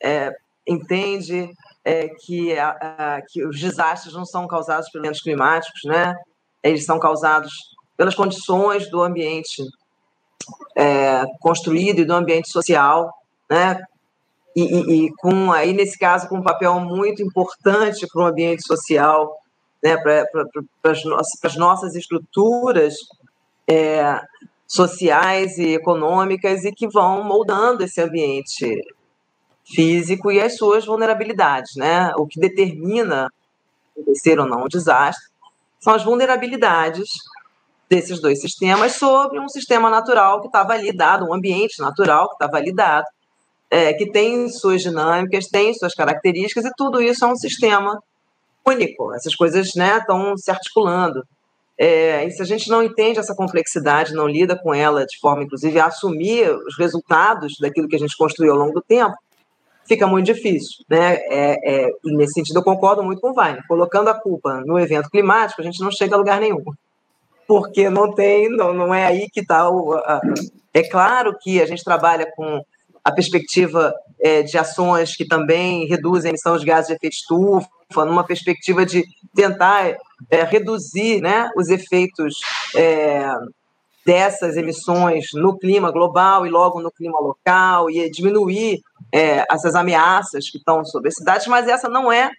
é, 0.03 0.33
entende 0.67 1.51
é, 1.85 2.09
que, 2.09 2.57
a, 2.59 2.71
a, 2.71 3.23
que 3.27 3.45
os 3.45 3.59
desastres 3.59 4.15
não 4.15 4.25
são 4.25 4.47
causados 4.47 4.89
pelos 4.91 5.05
eventos 5.05 5.23
climáticos, 5.23 5.81
né? 5.85 6.15
Eles 6.63 6.85
são 6.85 6.99
causados 6.99 7.53
pelas 7.99 8.15
condições 8.15 8.89
do 8.89 9.03
ambiente 9.03 9.61
é, 10.77 11.25
construído 11.41 11.99
e 11.99 12.05
do 12.05 12.15
ambiente 12.15 12.49
social, 12.49 13.13
né? 13.51 13.83
E, 14.55 14.63
e, 14.63 15.07
e, 15.07 15.13
com 15.17 15.53
aí 15.53 15.73
nesse 15.73 15.99
caso 15.99 16.29
com 16.29 16.39
um 16.39 16.43
papel 16.43 16.79
muito 16.81 17.23
importante 17.23 18.07
para 18.07 18.23
o 18.23 18.27
ambiente 18.27 18.65
social, 18.65 19.37
né? 19.83 19.97
Para 19.97 20.25
pra, 20.81 20.93
as 20.93 21.57
nossas, 21.57 21.97
estruturas 21.97 22.95
é, 23.69 24.21
sociais 24.67 25.59
e 25.59 25.75
econômicas 25.75 26.65
e 26.65 26.73
que 26.73 26.87
vão 26.87 27.25
moldando 27.25 27.83
esse 27.83 28.01
ambiente 28.01 28.81
físico 29.67 30.31
e 30.31 30.41
as 30.41 30.57
suas 30.57 30.87
vulnerabilidades, 30.87 31.75
né? 31.75 32.13
O 32.17 32.29
que 32.29 32.39
determina 32.39 33.29
acontecer 33.91 34.39
ou 34.39 34.47
não 34.47 34.63
o 34.63 34.69
desastre 34.69 35.27
são 35.81 35.95
as 35.95 36.05
vulnerabilidades 36.05 37.09
desses 37.89 38.21
dois 38.21 38.41
sistemas 38.41 38.93
sobre 38.93 39.41
um 39.41 39.49
sistema 39.49 39.89
natural 39.89 40.41
que 40.41 40.47
estava 40.47 40.75
ali 40.75 40.93
dado, 40.93 41.27
um 41.27 41.35
ambiente 41.35 41.81
natural 41.81 42.29
que 42.29 42.35
estava 42.35 42.57
ali 42.57 42.73
dado, 42.73 43.07
é, 43.71 43.93
que 43.95 44.11
tem 44.11 44.49
suas 44.49 44.83
dinâmicas, 44.83 45.47
tem 45.47 45.73
suas 45.75 45.95
características 45.95 46.65
e 46.65 46.73
tudo 46.77 47.01
isso 47.01 47.25
é 47.25 47.29
um 47.29 47.37
sistema 47.37 48.03
único. 48.67 49.15
Essas 49.15 49.35
coisas 49.35 49.75
né, 49.75 49.99
estão 49.99 50.37
se 50.37 50.51
articulando. 50.51 51.23
É, 51.81 52.25
e 52.25 52.31
se 52.31 52.43
a 52.43 52.45
gente 52.45 52.69
não 52.69 52.83
entende 52.83 53.21
essa 53.21 53.35
complexidade, 53.35 54.13
não 54.13 54.27
lida 54.27 54.57
com 54.57 54.75
ela 54.75 55.07
de 55.07 55.19
forma, 55.21 55.45
inclusive, 55.45 55.79
a 55.79 55.87
assumir 55.87 56.51
os 56.51 56.77
resultados 56.77 57.55
daquilo 57.61 57.89
que 57.89 57.97
a 57.97 57.99
gente 57.99 58.17
construiu 58.17 58.53
ao 58.53 58.59
longo 58.59 58.75
do 58.75 58.83
tempo, 58.83 59.15
fica 59.87 60.07
muito 60.07 60.27
difícil. 60.27 60.85
Né? 60.89 61.15
É, 61.15 61.87
é, 61.87 61.93
nesse 62.05 62.35
sentido, 62.35 62.59
eu 62.59 62.65
concordo 62.65 63.03
muito 63.03 63.21
com 63.21 63.31
o 63.31 63.39
Weiner. 63.39 63.65
Colocando 63.69 64.09
a 64.09 64.15
culpa 64.15 64.61
no 64.67 64.79
evento 64.79 65.09
climático, 65.09 65.61
a 65.61 65.65
gente 65.65 65.81
não 65.81 65.91
chega 65.91 66.15
a 66.15 66.19
lugar 66.19 66.41
nenhum. 66.41 66.65
Porque 67.49 67.91
não 67.91 68.15
tem, 68.15 68.49
não, 68.51 68.73
não 68.73 68.95
é 68.95 69.07
aí 69.07 69.29
que 69.29 69.41
está 69.41 69.69
o. 69.69 69.95
A, 69.95 70.21
é 70.73 70.83
claro 70.83 71.37
que 71.41 71.61
a 71.61 71.67
gente 71.67 71.83
trabalha 71.83 72.31
com 72.37 72.63
a 73.03 73.11
perspectiva 73.11 73.95
é, 74.21 74.43
de 74.43 74.59
ações 74.59 75.17
que 75.17 75.27
também 75.27 75.87
reduzem 75.87 76.29
a 76.29 76.33
emissão 76.33 76.59
de 76.59 76.65
gases 76.67 76.89
de 76.89 76.95
efeito 76.95 77.15
estufa, 77.15 78.05
numa 78.05 78.23
perspectiva 78.23 78.85
de 78.85 79.03
tentar 79.35 79.97
é, 80.31 80.43
reduzir 80.45 81.23
né, 81.23 81.49
os 81.57 81.69
efeitos 81.69 82.37
é, 82.77 83.33
dessas 84.05 84.57
emissões 84.57 85.29
no 85.35 85.59
clima 85.59 85.91
global 85.91 86.47
e 86.47 86.51
logo 86.51 86.81
no 86.81 86.91
clima 86.91 87.19
local 87.21 87.91
e 87.91 88.11
diminuir 88.11 88.81
é, 89.13 89.45
essas 89.51 89.75
ameaças 89.75 90.51
que 90.51 90.59
estão 90.59 90.85
sobre 90.85 91.09
as 91.09 91.15
cidades, 91.15 91.47
mas 91.47 91.67
essa 91.67 91.89
não 91.89 92.13
é, 92.13 92.31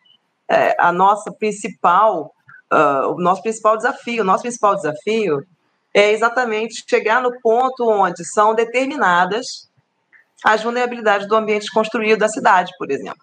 é 0.50 0.76
a 0.80 0.92
nossa 0.92 1.32
principal, 1.32 2.32
uh, 2.72 3.14
o 3.14 3.22
nosso 3.22 3.42
principal 3.42 3.78
desafio. 3.78 4.22
O 4.22 4.26
nosso 4.26 4.44
principal 4.44 4.76
desafio 4.76 5.46
é 5.94 6.12
exatamente 6.12 6.84
chegar 6.88 7.22
no 7.22 7.32
ponto 7.42 7.90
onde 7.90 8.24
são 8.26 8.54
determinadas 8.54 9.70
as 10.44 10.64
vulnerabilidades 10.64 11.28
do 11.28 11.36
ambiente 11.36 11.72
construído 11.72 12.20
da 12.20 12.30
cidade, 12.30 12.72
por 12.78 12.90
exemplo. 12.92 13.20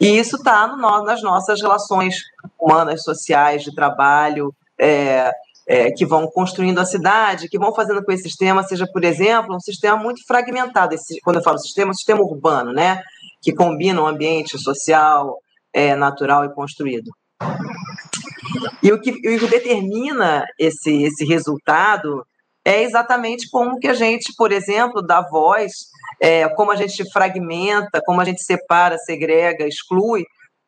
E 0.00 0.18
isso 0.18 0.36
está 0.36 0.66
no, 0.66 1.04
nas 1.04 1.22
nossas 1.22 1.60
relações 1.60 2.16
humanas, 2.58 3.02
sociais, 3.02 3.62
de 3.62 3.72
trabalho, 3.72 4.52
é, 4.78 5.30
é, 5.68 5.92
que 5.92 6.04
vão 6.04 6.26
construindo 6.26 6.80
a 6.80 6.84
cidade, 6.84 7.48
que 7.48 7.58
vão 7.58 7.72
fazendo 7.72 8.02
com 8.04 8.10
esse 8.10 8.24
sistema 8.24 8.64
seja, 8.64 8.86
por 8.92 9.04
exemplo, 9.04 9.54
um 9.54 9.60
sistema 9.60 9.96
muito 9.96 10.26
fragmentado. 10.26 10.94
Esse, 10.94 11.20
quando 11.20 11.36
eu 11.36 11.42
falo 11.42 11.58
sistema, 11.58 11.90
é 11.90 11.92
um 11.92 11.94
sistema 11.94 12.20
urbano, 12.20 12.72
né? 12.72 13.00
que 13.40 13.52
combina 13.52 14.02
o 14.02 14.06
ambiente 14.06 14.58
social, 14.58 15.38
é, 15.72 15.94
natural 15.94 16.44
e 16.44 16.54
construído. 16.54 17.10
E 18.82 18.92
o 18.92 19.00
que, 19.00 19.10
o 19.10 19.38
que 19.38 19.46
determina 19.46 20.44
esse, 20.58 21.02
esse 21.02 21.24
resultado 21.24 22.24
é 22.64 22.82
exatamente 22.82 23.48
como 23.50 23.78
que 23.78 23.88
a 23.88 23.94
gente, 23.94 24.34
por 24.36 24.52
exemplo, 24.52 25.02
dá 25.02 25.22
voz 25.22 25.72
é, 26.20 26.48
como 26.50 26.70
a 26.70 26.76
gente 26.76 27.10
fragmenta, 27.10 28.00
como 28.04 28.20
a 28.20 28.24
gente 28.24 28.42
separa, 28.42 28.98
segrega, 28.98 29.66
exclui 29.66 30.24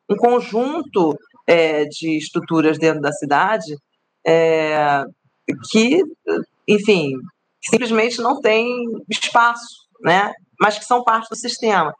um 0.09 0.15
conjunto 0.15 1.17
é, 1.47 1.85
de 1.85 2.17
estruturas 2.17 2.77
dentro 2.77 3.01
da 3.01 3.11
cidade 3.11 3.77
é, 4.25 5.03
que, 5.69 6.01
enfim, 6.67 7.11
simplesmente 7.61 8.21
não 8.21 8.41
tem 8.41 8.67
espaço, 9.09 9.87
né? 10.01 10.33
mas 10.59 10.79
que 10.79 10.85
são 10.85 11.03
parte 11.03 11.29
do 11.29 11.35
sistema. 11.35 11.93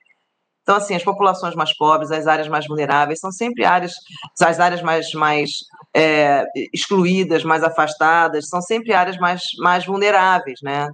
Então, 0.64 0.76
assim, 0.78 0.96
as 0.96 1.04
populações 1.04 1.54
mais 1.56 1.76
pobres, 1.76 2.10
as 2.10 2.26
áreas 2.26 2.48
mais 2.48 2.66
vulneráveis, 2.66 3.20
são 3.20 3.32
sempre 3.32 3.66
áreas, 3.66 3.94
as 4.42 4.60
áreas 4.60 4.82
mais, 4.82 5.12
mais 5.12 5.52
é, 5.94 6.46
excluídas, 6.74 7.44
mais 7.44 7.64
afastadas, 7.64 8.48
são 8.48 8.62
sempre 8.62 8.94
áreas 8.94 9.18
mais, 9.18 9.42
mais 9.60 9.86
vulneráveis, 9.86 10.60
né? 10.64 10.88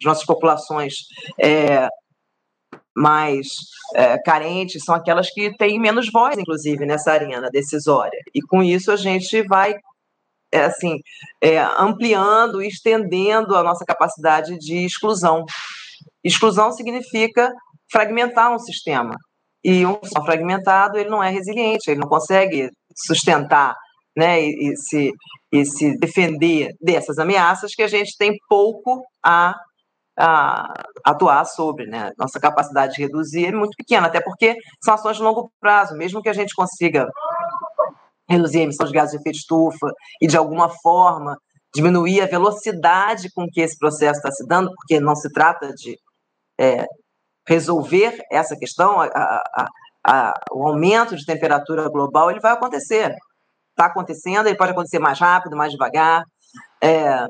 as 0.00 0.06
nossas 0.06 0.24
populações 0.24 0.94
é, 1.38 1.86
mais 2.96 3.48
é, 3.94 4.18
carentes 4.18 4.82
são 4.82 4.94
aquelas 4.94 5.30
que 5.30 5.54
têm 5.56 5.78
menos 5.78 6.10
voz, 6.10 6.38
inclusive, 6.38 6.86
nessa 6.86 7.12
arena 7.12 7.50
decisória. 7.50 8.18
E 8.34 8.40
com 8.40 8.62
isso 8.62 8.90
a 8.90 8.96
gente 8.96 9.42
vai 9.42 9.74
é, 10.52 10.64
assim 10.64 10.98
é, 11.40 11.58
ampliando, 11.78 12.62
estendendo 12.62 13.54
a 13.54 13.62
nossa 13.62 13.84
capacidade 13.84 14.58
de 14.58 14.84
exclusão. 14.84 15.44
Exclusão 16.24 16.72
significa 16.72 17.52
fragmentar 17.90 18.52
um 18.52 18.58
sistema. 18.58 19.14
E 19.62 19.84
um 19.84 19.98
sistema 20.02 20.24
fragmentado 20.24 20.98
ele 20.98 21.10
não 21.10 21.22
é 21.22 21.30
resiliente, 21.30 21.90
ele 21.90 22.00
não 22.00 22.08
consegue 22.08 22.70
sustentar 22.94 23.74
né, 24.16 24.40
e, 24.40 24.70
e, 24.70 24.76
se, 24.76 25.12
e 25.52 25.64
se 25.64 25.98
defender 25.98 26.72
dessas 26.80 27.18
ameaças 27.18 27.74
que 27.74 27.82
a 27.82 27.86
gente 27.86 28.16
tem 28.16 28.36
pouco 28.48 29.02
a 29.24 29.54
a, 30.20 30.72
atuar 31.04 31.44
sobre. 31.46 31.86
Né? 31.86 32.12
Nossa 32.18 32.38
capacidade 32.38 32.94
de 32.94 33.02
reduzir 33.02 33.46
é 33.46 33.52
muito 33.52 33.74
pequena, 33.76 34.06
até 34.06 34.20
porque 34.20 34.54
são 34.84 34.94
ações 34.94 35.16
de 35.16 35.22
longo 35.22 35.50
prazo. 35.58 35.96
Mesmo 35.96 36.22
que 36.22 36.28
a 36.28 36.32
gente 36.32 36.54
consiga 36.54 37.08
reduzir 38.28 38.60
a 38.60 38.62
emissão 38.62 38.86
de 38.86 38.92
gases 38.92 39.12
de 39.12 39.18
efeito 39.18 39.36
estufa 39.36 39.90
e, 40.20 40.26
de 40.26 40.36
alguma 40.36 40.68
forma, 40.68 41.36
diminuir 41.74 42.20
a 42.20 42.26
velocidade 42.26 43.30
com 43.32 43.46
que 43.50 43.60
esse 43.60 43.78
processo 43.78 44.18
está 44.18 44.30
se 44.30 44.46
dando, 44.46 44.70
porque 44.74 45.00
não 45.00 45.16
se 45.16 45.30
trata 45.32 45.72
de 45.72 45.96
é, 46.60 46.84
resolver 47.50 48.16
essa 48.30 48.56
questão, 48.56 49.00
a, 49.00 49.06
a, 49.06 49.66
a, 50.06 50.34
o 50.52 50.68
aumento 50.68 51.16
de 51.16 51.26
temperatura 51.26 51.88
global, 51.88 52.30
ele 52.30 52.38
vai 52.38 52.52
acontecer. 52.52 53.12
Está 53.70 53.86
acontecendo, 53.86 54.46
ele 54.46 54.56
pode 54.56 54.70
acontecer 54.70 55.00
mais 55.00 55.18
rápido, 55.18 55.56
mais 55.56 55.72
devagar, 55.72 56.22
é, 56.80 57.26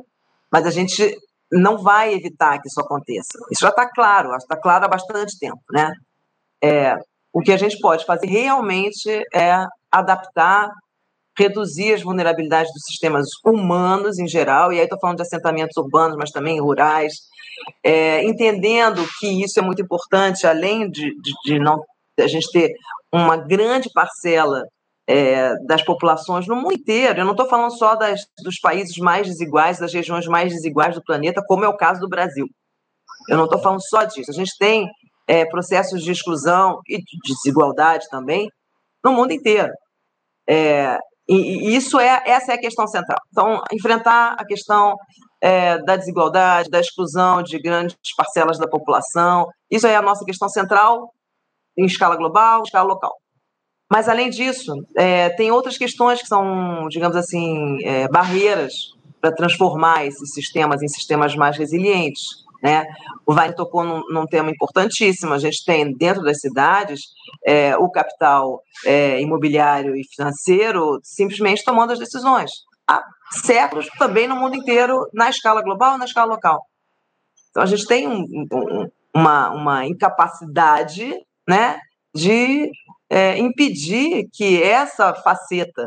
mas 0.53 0.67
a 0.67 0.71
gente 0.71 1.17
não 1.51 1.79
vai 1.79 2.13
evitar 2.13 2.61
que 2.61 2.69
isso 2.69 2.81
aconteça. 2.81 3.39
Isso 3.51 3.63
já 3.63 3.71
está 3.71 3.91
claro, 3.91 4.37
está 4.37 4.61
claro 4.61 4.85
há 4.85 4.89
bastante 4.89 5.39
tempo, 5.39 5.63
né? 5.73 5.91
É, 6.63 6.97
o 7.33 7.41
que 7.41 7.53
a 7.53 7.57
gente 7.57 7.79
pode 7.81 8.05
fazer 8.05 8.27
realmente 8.27 9.25
é 9.35 9.65
adaptar, 9.91 10.69
reduzir 11.39 11.95
as 11.95 12.03
vulnerabilidades 12.03 12.71
dos 12.75 12.85
sistemas 12.85 13.27
humanos 13.43 14.19
em 14.19 14.29
geral, 14.29 14.71
e 14.71 14.79
aí 14.79 14.85
estou 14.85 15.01
falando 15.01 15.17
de 15.17 15.23
assentamentos 15.23 15.77
urbanos, 15.79 16.17
mas 16.19 16.31
também 16.31 16.61
rurais, 16.61 17.15
é, 17.85 18.25
entendendo 18.25 19.07
que 19.19 19.43
isso 19.43 19.59
é 19.59 19.63
muito 19.63 19.83
importante, 19.83 20.47
além 20.47 20.91
de, 20.91 21.11
de, 21.21 21.33
de 21.45 21.59
não 21.59 21.83
a 22.19 22.27
gente 22.27 22.51
ter 22.53 22.73
uma 23.13 23.37
grande 23.37 23.91
parcela 23.93 24.63
é, 25.09 25.55
das 25.67 25.83
populações 25.83 26.47
no 26.47 26.57
mundo 26.57 26.75
inteiro. 26.75 27.21
Eu 27.21 27.25
não 27.25 27.33
estou 27.33 27.49
falando 27.49 27.77
só 27.77 27.95
das, 27.95 28.21
dos 28.45 28.59
países 28.61 28.97
mais 28.99 29.27
desiguais, 29.27 29.79
das 29.79 29.93
regiões 29.93 30.27
mais 30.27 30.53
desiguais 30.53 30.95
do 30.95 31.03
planeta, 31.03 31.43
como 31.47 31.65
é 31.65 31.69
o 31.69 31.77
caso 31.77 32.01
do 32.01 32.09
Brasil. 32.09 32.47
Eu 33.29 33.37
não 33.37 33.45
estou 33.45 33.61
falando 33.61 33.83
só 33.83 34.05
disso. 34.05 34.31
A 34.31 34.35
gente 34.35 34.53
tem 34.59 34.89
é, 35.27 35.45
processos 35.47 36.03
de 36.03 36.13
exclusão 36.13 36.81
e 36.89 36.99
de 36.99 37.19
desigualdade 37.25 38.07
também 38.11 38.49
no 39.05 39.13
mundo 39.13 39.33
inteiro. 39.33 39.73
É, 40.49 40.99
e, 41.31 41.69
e, 41.69 41.77
isso 41.77 41.99
é 42.01 42.23
essa 42.27 42.53
é 42.53 42.55
a 42.57 42.61
questão 42.61 42.87
central. 42.87 43.19
Então, 43.31 43.63
enfrentar 43.73 44.35
a 44.39 44.45
questão 44.45 44.97
é, 45.41 45.79
da 45.83 45.97
desigualdade, 45.97 46.69
da 46.69 46.81
exclusão 46.81 47.43
de 47.43 47.59
grandes 47.59 47.97
parcelas 48.17 48.59
da 48.59 48.69
população, 48.69 49.47
isso 49.71 49.87
é 49.87 49.95
a 49.95 50.03
nossa 50.03 50.25
questão 50.25 50.49
central 50.49 51.13
em 51.79 51.85
escala 51.85 52.17
global, 52.17 52.63
escala 52.63 52.89
local. 52.89 53.13
Mas, 53.91 54.09
além 54.09 54.31
disso, 54.31 54.73
é, 54.97 55.31
tem 55.31 55.51
outras 55.51 55.77
questões 55.77 56.21
que 56.21 56.29
são, 56.29 56.89
digamos 56.89 57.17
assim, 57.17 57.79
é, 57.85 58.09
barreiras 58.09 58.73
para 59.21 59.33
transformar 59.33 60.07
esses 60.07 60.33
sistemas 60.33 60.83
em 60.83 60.89
sistemas 60.89 61.35
mais 61.37 61.57
resilientes. 61.57 62.23
Né? 62.63 62.85
O 63.27 63.33
Vai 63.33 63.55
tocou 63.55 63.83
num, 63.83 64.03
num, 64.11 64.27
tema 64.27 64.51
importantíssimo. 64.51 65.33
A 65.33 65.39
gente 65.39 65.65
tem 65.65 65.93
dentro 65.97 66.23
das 66.23 66.41
cidades 66.41 67.01
é, 67.47 67.77
o 67.77 67.91
capital 67.91 68.63
é, 68.85 69.21
imobiliário 69.21 69.97
e 69.97 70.05
financeiro 70.05 71.01
simplesmente 71.03 71.65
tomando 71.65 71.93
as 71.93 71.99
decisões. 71.99 72.51
Há 72.87 73.03
séculos 73.31 73.87
também 73.99 74.29
no 74.29 74.37
mundo 74.37 74.57
inteiro, 74.57 75.09
na 75.15 75.31
escala 75.31 75.63
global 75.63 75.97
na 75.97 76.05
escala 76.05 76.33
local. 76.33 76.61
Então 77.51 77.63
a 77.63 77.67
gente 77.67 77.87
tem 77.87 78.07
um, 78.07 78.25
um, 78.53 78.91
uma, 79.15 79.51
uma 79.51 79.87
incapacidade 79.87 81.15
né, 81.49 81.79
de 82.15 82.71
é, 83.09 83.39
impedir 83.39 84.29
que 84.33 84.63
essa 84.63 85.15
faceta 85.15 85.87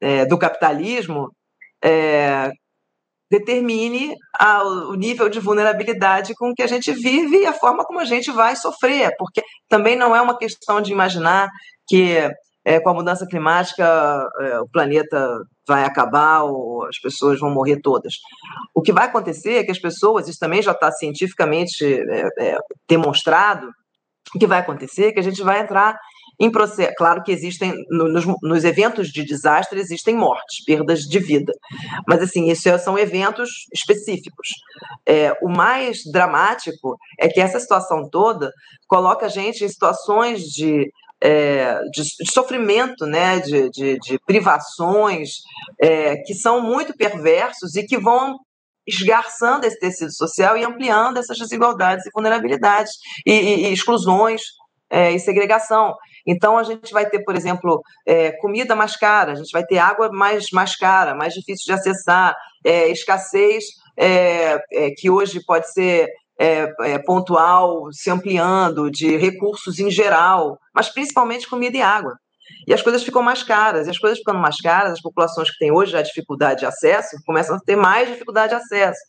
é, 0.00 0.26
do 0.26 0.38
capitalismo 0.38 1.30
é, 1.82 2.50
determine 3.30 4.14
a, 4.38 4.62
o 4.64 4.94
nível 4.94 5.28
de 5.28 5.40
vulnerabilidade 5.40 6.34
com 6.34 6.54
que 6.54 6.62
a 6.62 6.66
gente 6.66 6.92
vive 6.92 7.42
e 7.42 7.46
a 7.46 7.52
forma 7.52 7.84
como 7.84 8.00
a 8.00 8.04
gente 8.04 8.30
vai 8.30 8.56
sofrer, 8.56 9.14
porque 9.18 9.42
também 9.68 9.96
não 9.96 10.14
é 10.14 10.20
uma 10.20 10.38
questão 10.38 10.80
de 10.80 10.92
imaginar 10.92 11.48
que 11.86 12.16
é, 12.64 12.80
com 12.80 12.90
a 12.90 12.94
mudança 12.94 13.26
climática 13.26 14.28
é, 14.40 14.60
o 14.60 14.68
planeta 14.68 15.42
vai 15.66 15.84
acabar 15.84 16.42
ou 16.42 16.84
as 16.86 16.98
pessoas 16.98 17.38
vão 17.40 17.50
morrer 17.50 17.80
todas. 17.80 18.14
O 18.74 18.82
que 18.82 18.92
vai 18.92 19.06
acontecer 19.06 19.54
é 19.54 19.64
que 19.64 19.70
as 19.70 19.78
pessoas, 19.78 20.28
isso 20.28 20.38
também 20.38 20.62
já 20.62 20.72
está 20.72 20.90
cientificamente 20.92 21.84
é, 21.84 22.28
é, 22.38 22.58
demonstrado, 22.88 23.70
o 24.34 24.38
que 24.38 24.46
vai 24.46 24.58
acontecer 24.58 25.06
é 25.06 25.12
que 25.12 25.20
a 25.20 25.22
gente 25.22 25.42
vai 25.42 25.60
entrar 25.60 25.98
em 26.38 26.50
processo. 26.50 26.92
Claro 26.96 27.22
que 27.22 27.32
existem, 27.32 27.74
nos, 27.90 28.24
nos, 28.42 28.64
eventos 28.64 29.08
de 29.08 29.24
desastre, 29.24 29.80
existem 29.80 30.14
mortes, 30.14 30.64
perdas 30.64 31.00
de 31.00 31.18
vida. 31.18 31.52
Mas, 32.06 32.22
assim, 32.22 32.50
isso 32.50 32.68
é, 32.68 32.78
são 32.78 32.98
eventos 32.98 33.50
específicos. 33.72 34.48
É, 35.06 35.32
o 35.42 35.48
mais 35.48 35.98
dramático 36.12 36.96
é 37.18 37.28
que 37.28 37.40
essa 37.40 37.58
situação 37.58 38.08
toda 38.08 38.52
coloca 38.86 39.26
a 39.26 39.30
gente 39.30 39.64
em 39.64 39.68
situações 39.68 40.42
de. 40.42 40.90
É, 41.20 41.80
de, 41.92 42.02
de, 42.02 42.32
sofrimento, 42.32 43.04
né, 43.04 43.40
de, 43.40 43.68
de, 43.70 43.98
de 43.98 44.20
privações, 44.24 45.30
é, 45.82 46.14
que 46.18 46.32
são 46.32 46.60
muito 46.60 46.96
perversos 46.96 47.74
e 47.74 47.84
que 47.84 47.98
vão 47.98 48.36
esgarçando 48.88 49.66
esse 49.66 49.80
tecido 49.80 50.12
social 50.12 50.56
e 50.56 50.64
ampliando 50.64 51.18
essas 51.18 51.36
desigualdades 51.36 52.06
e 52.06 52.10
vulnerabilidades 52.14 52.92
e, 53.26 53.32
e, 53.32 53.66
e 53.66 53.72
exclusões 53.72 54.42
é, 54.90 55.12
e 55.12 55.18
segregação. 55.18 55.94
Então, 56.28 56.58
a 56.58 56.62
gente 56.62 56.92
vai 56.92 57.08
ter, 57.08 57.24
por 57.24 57.34
exemplo, 57.34 57.82
é, 58.06 58.32
comida 58.32 58.76
mais 58.76 58.94
cara, 58.94 59.32
a 59.32 59.34
gente 59.34 59.50
vai 59.50 59.64
ter 59.64 59.78
água 59.78 60.10
mais, 60.12 60.50
mais 60.52 60.76
cara, 60.76 61.14
mais 61.14 61.32
difícil 61.32 61.64
de 61.64 61.72
acessar, 61.72 62.36
é, 62.62 62.88
escassez 62.88 63.64
é, 63.96 64.60
é, 64.70 64.90
que 64.90 65.08
hoje 65.08 65.42
pode 65.46 65.72
ser 65.72 66.10
é, 66.38 66.98
pontual, 66.98 67.90
se 67.92 68.10
ampliando, 68.10 68.90
de 68.90 69.16
recursos 69.16 69.78
em 69.78 69.90
geral, 69.90 70.58
mas 70.74 70.90
principalmente 70.90 71.48
comida 71.48 71.78
e 71.78 71.82
água 71.82 72.14
e 72.66 72.74
as 72.74 72.82
coisas 72.82 73.02
ficam 73.02 73.22
mais 73.22 73.42
caras. 73.42 73.86
E 73.86 73.90
as 73.90 73.98
coisas 73.98 74.18
ficando 74.18 74.38
mais 74.38 74.56
caras, 74.56 74.92
as 74.92 75.00
populações 75.00 75.50
que 75.50 75.58
têm 75.58 75.72
hoje 75.72 75.92
já 75.92 76.02
dificuldade 76.02 76.60
de 76.60 76.66
acesso 76.66 77.16
começam 77.24 77.56
a 77.56 77.60
ter 77.60 77.76
mais 77.76 78.08
dificuldade 78.08 78.50
de 78.50 78.54
acesso. 78.56 79.00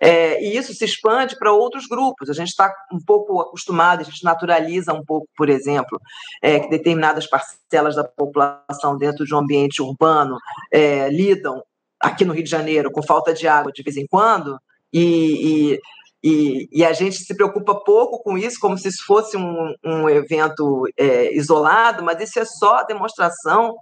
É, 0.00 0.42
e 0.42 0.56
isso 0.56 0.72
se 0.74 0.84
expande 0.84 1.36
para 1.36 1.52
outros 1.52 1.86
grupos. 1.86 2.30
A 2.30 2.32
gente 2.32 2.48
está 2.48 2.72
um 2.92 3.00
pouco 3.00 3.40
acostumado, 3.40 4.00
a 4.00 4.04
gente 4.04 4.24
naturaliza 4.24 4.92
um 4.92 5.04
pouco, 5.04 5.28
por 5.36 5.48
exemplo, 5.48 6.00
é, 6.42 6.60
que 6.60 6.68
determinadas 6.68 7.26
parcelas 7.26 7.96
da 7.96 8.04
população 8.04 8.96
dentro 8.96 9.24
de 9.24 9.34
um 9.34 9.38
ambiente 9.38 9.82
urbano 9.82 10.36
é, 10.72 11.08
lidam, 11.08 11.62
aqui 12.00 12.24
no 12.24 12.32
Rio 12.32 12.44
de 12.44 12.50
Janeiro, 12.50 12.90
com 12.90 13.02
falta 13.02 13.34
de 13.34 13.48
água 13.48 13.72
de 13.72 13.82
vez 13.82 13.96
em 13.96 14.06
quando, 14.06 14.58
e, 14.92 15.72
e 15.72 15.80
e, 16.22 16.68
e, 16.72 16.84
a 16.84 16.92
gente 16.92 17.16
se 17.16 17.34
preocupa 17.36 17.74
pouco 17.84 18.22
com 18.22 18.36
isso, 18.36 18.58
como 18.60 18.76
se 18.76 18.88
isso 18.88 19.04
fosse 19.06 19.36
um, 19.36 19.74
um 19.84 20.08
evento 20.08 20.82
é, 20.98 21.34
isolado, 21.36 22.02
mas 22.02 22.20
isso 22.20 22.38
é 22.40 22.44
só 22.44 22.78
a 22.78 22.82
demonstração 22.82 23.74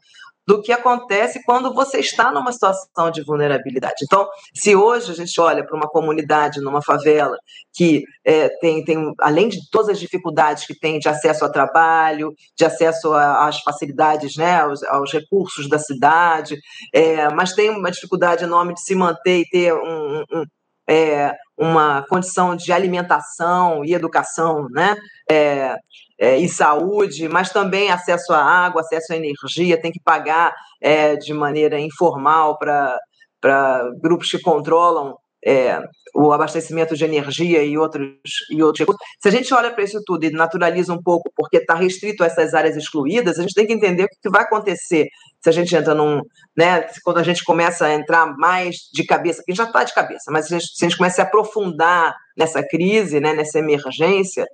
do 0.46 0.62
que 0.62 0.70
acontece 0.70 1.42
quando 1.44 1.74
você 1.74 1.98
está 1.98 2.30
numa 2.30 2.52
situação 2.52 3.10
de 3.10 3.22
vulnerabilidade. 3.24 4.04
Então, 4.04 4.28
se 4.54 4.76
hoje 4.76 5.10
a 5.10 5.14
gente 5.14 5.38
olha 5.40 5.66
para 5.66 5.76
uma 5.76 5.88
comunidade 5.88 6.60
numa 6.60 6.80
favela 6.80 7.36
que 7.74 8.04
é, 8.24 8.48
tem, 8.60 8.84
tem, 8.84 9.12
além 9.20 9.48
de 9.48 9.58
todas 9.70 9.88
as 9.88 9.98
dificuldades 9.98 10.64
que 10.64 10.78
tem 10.78 11.00
de 11.00 11.08
acesso 11.08 11.44
ao 11.44 11.50
trabalho, 11.50 12.32
de 12.56 12.64
acesso 12.64 13.12
às 13.12 13.60
facilidades, 13.60 14.36
né, 14.36 14.60
aos, 14.60 14.82
aos 14.84 15.12
recursos 15.12 15.68
da 15.68 15.78
cidade, 15.78 16.56
é, 16.94 17.28
mas 17.30 17.52
tem 17.52 17.70
uma 17.70 17.90
dificuldade 17.90 18.44
enorme 18.44 18.72
de 18.72 18.82
se 18.82 18.94
manter 18.94 19.40
e 19.40 19.48
ter 19.48 19.74
um, 19.74 20.22
um, 20.32 20.44
é, 20.88 21.32
uma 21.56 22.04
condição 22.08 22.54
de 22.54 22.72
alimentação 22.72 23.84
e 23.84 23.94
educação, 23.94 24.68
né? 24.70 24.96
É, 25.30 25.76
é, 26.18 26.38
e 26.38 26.48
saúde, 26.48 27.28
mas 27.28 27.50
também 27.50 27.90
acesso 27.90 28.32
à 28.32 28.42
água, 28.42 28.80
acesso 28.80 29.12
à 29.12 29.16
energia, 29.16 29.80
tem 29.80 29.92
que 29.92 30.00
pagar 30.00 30.54
é, 30.80 31.16
de 31.16 31.34
maneira 31.34 31.78
informal 31.78 32.58
para 32.58 33.90
grupos 34.00 34.30
que 34.30 34.40
controlam 34.40 35.14
é, 35.46 35.80
o 36.12 36.32
abastecimento 36.32 36.96
de 36.96 37.04
energia 37.04 37.62
e 37.62 37.78
outros, 37.78 38.08
e 38.50 38.60
outros 38.60 38.80
recursos. 38.80 39.00
Se 39.20 39.28
a 39.28 39.30
gente 39.30 39.54
olha 39.54 39.72
para 39.72 39.84
isso 39.84 40.02
tudo 40.04 40.24
e 40.24 40.30
naturaliza 40.30 40.92
um 40.92 41.00
pouco, 41.00 41.30
porque 41.36 41.58
está 41.58 41.74
restrito 41.74 42.24
a 42.24 42.26
essas 42.26 42.52
áreas 42.52 42.76
excluídas, 42.76 43.38
a 43.38 43.42
gente 43.42 43.54
tem 43.54 43.64
que 43.64 43.72
entender 43.72 44.04
o 44.04 44.08
que 44.08 44.28
vai 44.28 44.42
acontecer 44.42 45.06
se 45.40 45.48
a 45.48 45.52
gente 45.52 45.76
entra 45.76 45.94
num. 45.94 46.20
Né, 46.56 46.88
quando 47.04 47.18
a 47.18 47.22
gente 47.22 47.44
começa 47.44 47.86
a 47.86 47.94
entrar 47.94 48.26
mais 48.36 48.76
de 48.92 49.04
cabeça, 49.04 49.42
que 49.46 49.54
já 49.54 49.64
está 49.64 49.84
de 49.84 49.94
cabeça, 49.94 50.32
mas 50.32 50.48
se 50.48 50.54
a, 50.54 50.58
gente, 50.58 50.76
se 50.76 50.84
a 50.84 50.88
gente 50.88 50.98
começa 50.98 51.22
a 51.22 51.24
aprofundar 51.24 52.16
nessa 52.36 52.66
crise, 52.66 53.20
né, 53.20 53.32
nessa 53.32 53.60
emergência, 53.60 54.44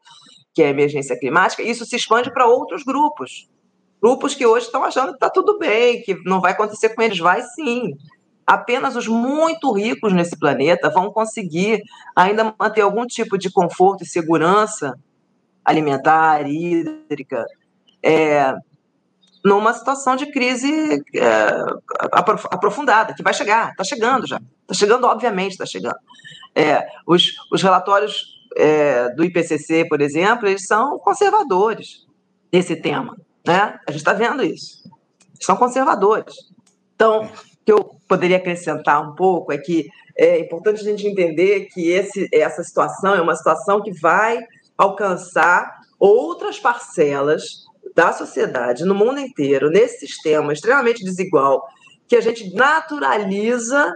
que 0.54 0.62
é 0.62 0.66
a 0.66 0.70
emergência 0.70 1.18
climática, 1.18 1.62
isso 1.62 1.86
se 1.86 1.96
expande 1.96 2.30
para 2.30 2.46
outros 2.46 2.82
grupos. 2.82 3.48
Grupos 4.02 4.34
que 4.34 4.44
hoje 4.44 4.66
estão 4.66 4.84
achando 4.84 5.10
que 5.10 5.14
está 5.14 5.30
tudo 5.30 5.58
bem, 5.58 6.02
que 6.02 6.16
não 6.26 6.40
vai 6.40 6.52
acontecer 6.52 6.90
com 6.90 7.00
eles. 7.00 7.18
Vai 7.18 7.40
sim 7.40 7.92
apenas 8.46 8.96
os 8.96 9.06
muito 9.06 9.72
ricos 9.72 10.12
nesse 10.12 10.38
planeta 10.38 10.90
vão 10.90 11.10
conseguir 11.12 11.82
ainda 12.14 12.54
manter 12.58 12.82
algum 12.82 13.06
tipo 13.06 13.38
de 13.38 13.50
conforto 13.50 14.02
e 14.02 14.06
segurança 14.06 14.98
alimentar, 15.64 16.48
hídrica, 16.48 17.46
é, 18.02 18.54
numa 19.44 19.72
situação 19.72 20.16
de 20.16 20.26
crise 20.26 21.02
é, 21.14 21.64
aprofundada, 22.50 23.14
que 23.14 23.22
vai 23.22 23.34
chegar, 23.34 23.70
está 23.70 23.84
chegando 23.84 24.26
já. 24.26 24.40
Está 24.62 24.74
chegando, 24.74 25.06
obviamente, 25.06 25.52
está 25.52 25.66
chegando. 25.66 25.98
É, 26.54 26.86
os, 27.06 27.34
os 27.50 27.62
relatórios 27.62 28.40
é, 28.56 29.08
do 29.14 29.24
IPCC, 29.24 29.86
por 29.88 30.00
exemplo, 30.00 30.48
eles 30.48 30.66
são 30.66 30.98
conservadores 30.98 32.06
nesse 32.52 32.76
tema. 32.76 33.16
Né? 33.46 33.78
A 33.86 33.90
gente 33.90 34.00
está 34.00 34.12
vendo 34.12 34.44
isso. 34.44 34.88
São 35.40 35.56
conservadores. 35.56 36.34
Então, 36.94 37.28
que 37.64 37.72
eu 37.72 37.96
poderia 38.08 38.36
acrescentar 38.36 39.02
um 39.02 39.14
pouco 39.14 39.52
é 39.52 39.58
que 39.58 39.88
é 40.16 40.38
importante 40.38 40.80
a 40.80 40.84
gente 40.84 41.06
entender 41.06 41.66
que 41.66 41.90
esse, 41.90 42.28
essa 42.32 42.62
situação 42.62 43.14
é 43.14 43.20
uma 43.20 43.36
situação 43.36 43.82
que 43.82 43.92
vai 43.92 44.38
alcançar 44.76 45.80
outras 45.98 46.58
parcelas 46.58 47.64
da 47.94 48.12
sociedade 48.12 48.84
no 48.84 48.94
mundo 48.94 49.20
inteiro, 49.20 49.70
nesse 49.70 50.06
sistema 50.06 50.52
extremamente 50.52 51.04
desigual, 51.04 51.62
que 52.08 52.16
a 52.16 52.20
gente 52.20 52.54
naturaliza 52.54 53.94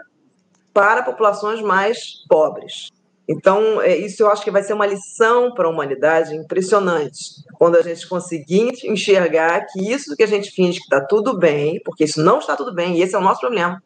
para 0.72 1.02
populações 1.02 1.60
mais 1.60 1.98
pobres. 2.28 2.88
Então, 3.28 3.82
é, 3.82 3.96
isso 3.96 4.22
eu 4.22 4.30
acho 4.30 4.44
que 4.44 4.50
vai 4.50 4.62
ser 4.62 4.72
uma 4.72 4.86
lição 4.86 5.52
para 5.52 5.66
a 5.66 5.70
humanidade 5.70 6.34
impressionante, 6.34 7.42
quando 7.54 7.76
a 7.76 7.82
gente 7.82 8.08
conseguir 8.08 8.72
enxergar 8.84 9.66
que 9.66 9.80
isso 9.92 10.14
que 10.14 10.22
a 10.22 10.28
gente 10.28 10.50
finge 10.52 10.78
que 10.78 10.84
está 10.84 11.00
tudo 11.00 11.36
bem, 11.36 11.80
porque 11.84 12.04
isso 12.04 12.22
não 12.22 12.38
está 12.38 12.54
tudo 12.54 12.72
bem, 12.72 12.96
e 12.96 13.02
esse 13.02 13.14
é 13.14 13.18
o 13.18 13.22
nosso 13.22 13.40
problema 13.40 13.82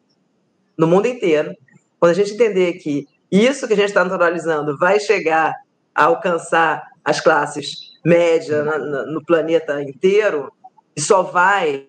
no 0.77 0.87
mundo 0.87 1.07
inteiro, 1.07 1.55
quando 1.99 2.11
a 2.11 2.15
gente 2.15 2.33
entender 2.33 2.73
que 2.73 3.07
isso 3.31 3.67
que 3.67 3.73
a 3.73 3.75
gente 3.75 3.89
está 3.89 4.03
naturalizando 4.03 4.77
vai 4.77 4.99
chegar 4.99 5.55
a 5.93 6.05
alcançar 6.05 6.83
as 7.03 7.19
classes 7.19 7.91
médias 8.05 8.65
no 9.07 9.23
planeta 9.25 9.81
inteiro, 9.81 10.51
e 10.95 11.01
só 11.01 11.23
vai 11.23 11.87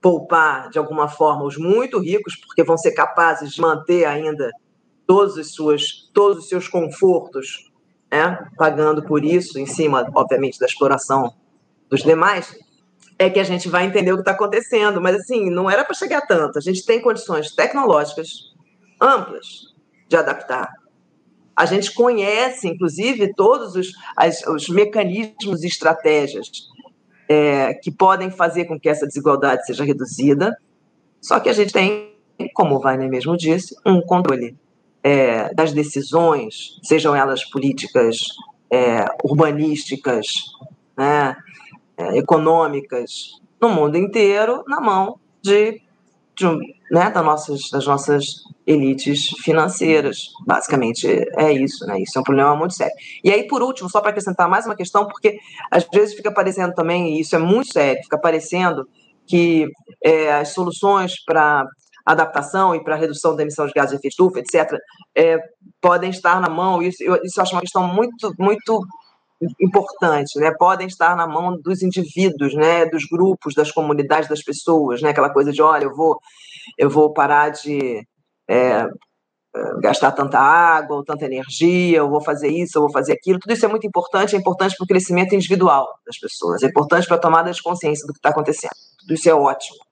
poupar 0.00 0.70
de 0.70 0.78
alguma 0.78 1.08
forma 1.08 1.44
os 1.44 1.56
muito 1.56 1.98
ricos, 1.98 2.36
porque 2.36 2.64
vão 2.64 2.78
ser 2.78 2.92
capazes 2.92 3.52
de 3.52 3.60
manter 3.60 4.04
ainda 4.04 4.50
todos 5.12 5.36
os, 5.36 5.52
suas, 5.52 6.10
todos 6.14 6.38
os 6.38 6.48
seus 6.48 6.68
confortos, 6.68 7.70
né, 8.10 8.48
pagando 8.56 9.02
por 9.02 9.22
isso, 9.22 9.58
em 9.58 9.66
cima, 9.66 10.10
obviamente, 10.14 10.58
da 10.58 10.64
exploração 10.64 11.34
dos 11.90 12.02
demais, 12.02 12.58
é 13.18 13.28
que 13.28 13.38
a 13.38 13.44
gente 13.44 13.68
vai 13.68 13.84
entender 13.84 14.10
o 14.10 14.14
que 14.14 14.22
está 14.22 14.30
acontecendo. 14.30 15.02
Mas, 15.02 15.16
assim, 15.16 15.50
não 15.50 15.70
era 15.70 15.84
para 15.84 15.92
chegar 15.94 16.22
tanto. 16.22 16.56
A 16.56 16.62
gente 16.62 16.86
tem 16.86 16.98
condições 16.98 17.54
tecnológicas 17.54 18.54
amplas 18.98 19.74
de 20.08 20.16
adaptar. 20.16 20.72
A 21.54 21.66
gente 21.66 21.92
conhece, 21.92 22.66
inclusive, 22.66 23.34
todos 23.34 23.76
os, 23.76 23.92
as, 24.16 24.42
os 24.46 24.66
mecanismos 24.70 25.62
e 25.62 25.66
estratégias 25.66 26.48
é, 27.28 27.74
que 27.74 27.90
podem 27.90 28.30
fazer 28.30 28.64
com 28.64 28.80
que 28.80 28.88
essa 28.88 29.06
desigualdade 29.06 29.66
seja 29.66 29.84
reduzida, 29.84 30.56
só 31.20 31.38
que 31.38 31.50
a 31.50 31.52
gente 31.52 31.70
tem, 31.70 32.14
como 32.54 32.76
o 32.76 32.80
Wagner 32.80 33.10
mesmo 33.10 33.36
disse, 33.36 33.76
um 33.84 34.00
controle 34.00 34.56
é, 35.02 35.52
das 35.54 35.72
decisões, 35.72 36.78
sejam 36.82 37.14
elas 37.14 37.44
políticas, 37.44 38.18
é, 38.70 39.04
urbanísticas, 39.24 40.26
né, 40.96 41.36
é, 41.96 42.18
econômicas, 42.18 43.40
no 43.60 43.68
mundo 43.68 43.96
inteiro, 43.96 44.64
na 44.66 44.80
mão 44.80 45.18
de, 45.40 45.80
de 46.36 46.46
né, 46.90 47.10
das, 47.10 47.24
nossas, 47.24 47.70
das 47.70 47.86
nossas 47.86 48.24
elites 48.66 49.28
financeiras. 49.42 50.32
Basicamente 50.46 51.06
é 51.36 51.52
isso, 51.52 51.86
né? 51.86 52.00
Isso 52.00 52.18
é 52.18 52.20
um 52.20 52.24
problema 52.24 52.54
muito 52.56 52.74
sério. 52.74 52.94
E 53.22 53.30
aí, 53.30 53.46
por 53.46 53.62
último, 53.62 53.88
só 53.88 54.00
para 54.00 54.10
acrescentar 54.10 54.48
mais 54.48 54.66
uma 54.66 54.76
questão, 54.76 55.06
porque 55.06 55.38
às 55.70 55.86
vezes 55.92 56.14
fica 56.14 56.32
parecendo 56.32 56.74
também, 56.74 57.16
e 57.16 57.20
isso 57.20 57.34
é 57.34 57.38
muito 57.38 57.72
sério, 57.72 58.02
fica 58.02 58.18
parecendo 58.18 58.88
que 59.26 59.68
é, 60.02 60.32
as 60.32 60.48
soluções 60.48 61.22
para 61.24 61.66
adaptação 62.04 62.74
e 62.74 62.82
para 62.82 62.96
redução 62.96 63.36
da 63.36 63.42
emissão 63.42 63.66
de 63.66 63.72
gases 63.72 63.90
de 63.90 63.96
efeito 63.96 64.12
estufa, 64.12 64.40
etc., 64.40 64.78
é, 65.16 65.38
podem 65.80 66.10
estar 66.10 66.40
na 66.40 66.48
mão, 66.48 66.82
isso 66.82 67.02
eu, 67.02 67.16
isso 67.22 67.38
eu 67.38 67.42
acho 67.42 67.54
uma 67.54 67.60
questão 67.60 67.86
muito, 67.86 68.32
muito 68.38 68.84
importante, 69.60 70.38
né? 70.38 70.52
Podem 70.58 70.86
estar 70.86 71.16
na 71.16 71.26
mão 71.26 71.58
dos 71.60 71.82
indivíduos, 71.82 72.54
né? 72.54 72.86
Dos 72.86 73.04
grupos, 73.04 73.54
das 73.54 73.70
comunidades, 73.70 74.28
das 74.28 74.42
pessoas, 74.42 75.02
né? 75.02 75.10
Aquela 75.10 75.30
coisa 75.30 75.52
de, 75.52 75.62
olha, 75.62 75.84
eu 75.84 75.94
vou, 75.94 76.18
eu 76.78 76.88
vou 76.88 77.12
parar 77.12 77.50
de 77.50 78.06
é, 78.48 78.86
gastar 79.80 80.12
tanta 80.12 80.38
água 80.38 80.96
ou 80.96 81.04
tanta 81.04 81.26
energia, 81.26 81.98
eu 81.98 82.08
vou 82.08 82.22
fazer 82.22 82.48
isso, 82.48 82.78
eu 82.78 82.82
vou 82.82 82.92
fazer 82.92 83.12
aquilo. 83.12 83.38
Tudo 83.38 83.52
isso 83.52 83.64
é 83.64 83.68
muito 83.68 83.86
importante, 83.86 84.34
é 84.34 84.38
importante 84.38 84.76
para 84.76 84.84
o 84.84 84.88
crescimento 84.88 85.34
individual 85.34 85.86
das 86.06 86.18
pessoas, 86.18 86.62
é 86.62 86.66
importante 86.66 87.06
para 87.06 87.16
a 87.16 87.20
tomada 87.20 87.52
de 87.52 87.62
consciência 87.62 88.06
do 88.06 88.12
que 88.12 88.18
está 88.18 88.30
acontecendo. 88.30 88.72
Tudo 89.00 89.14
isso 89.14 89.28
é 89.28 89.34
ótimo. 89.34 89.91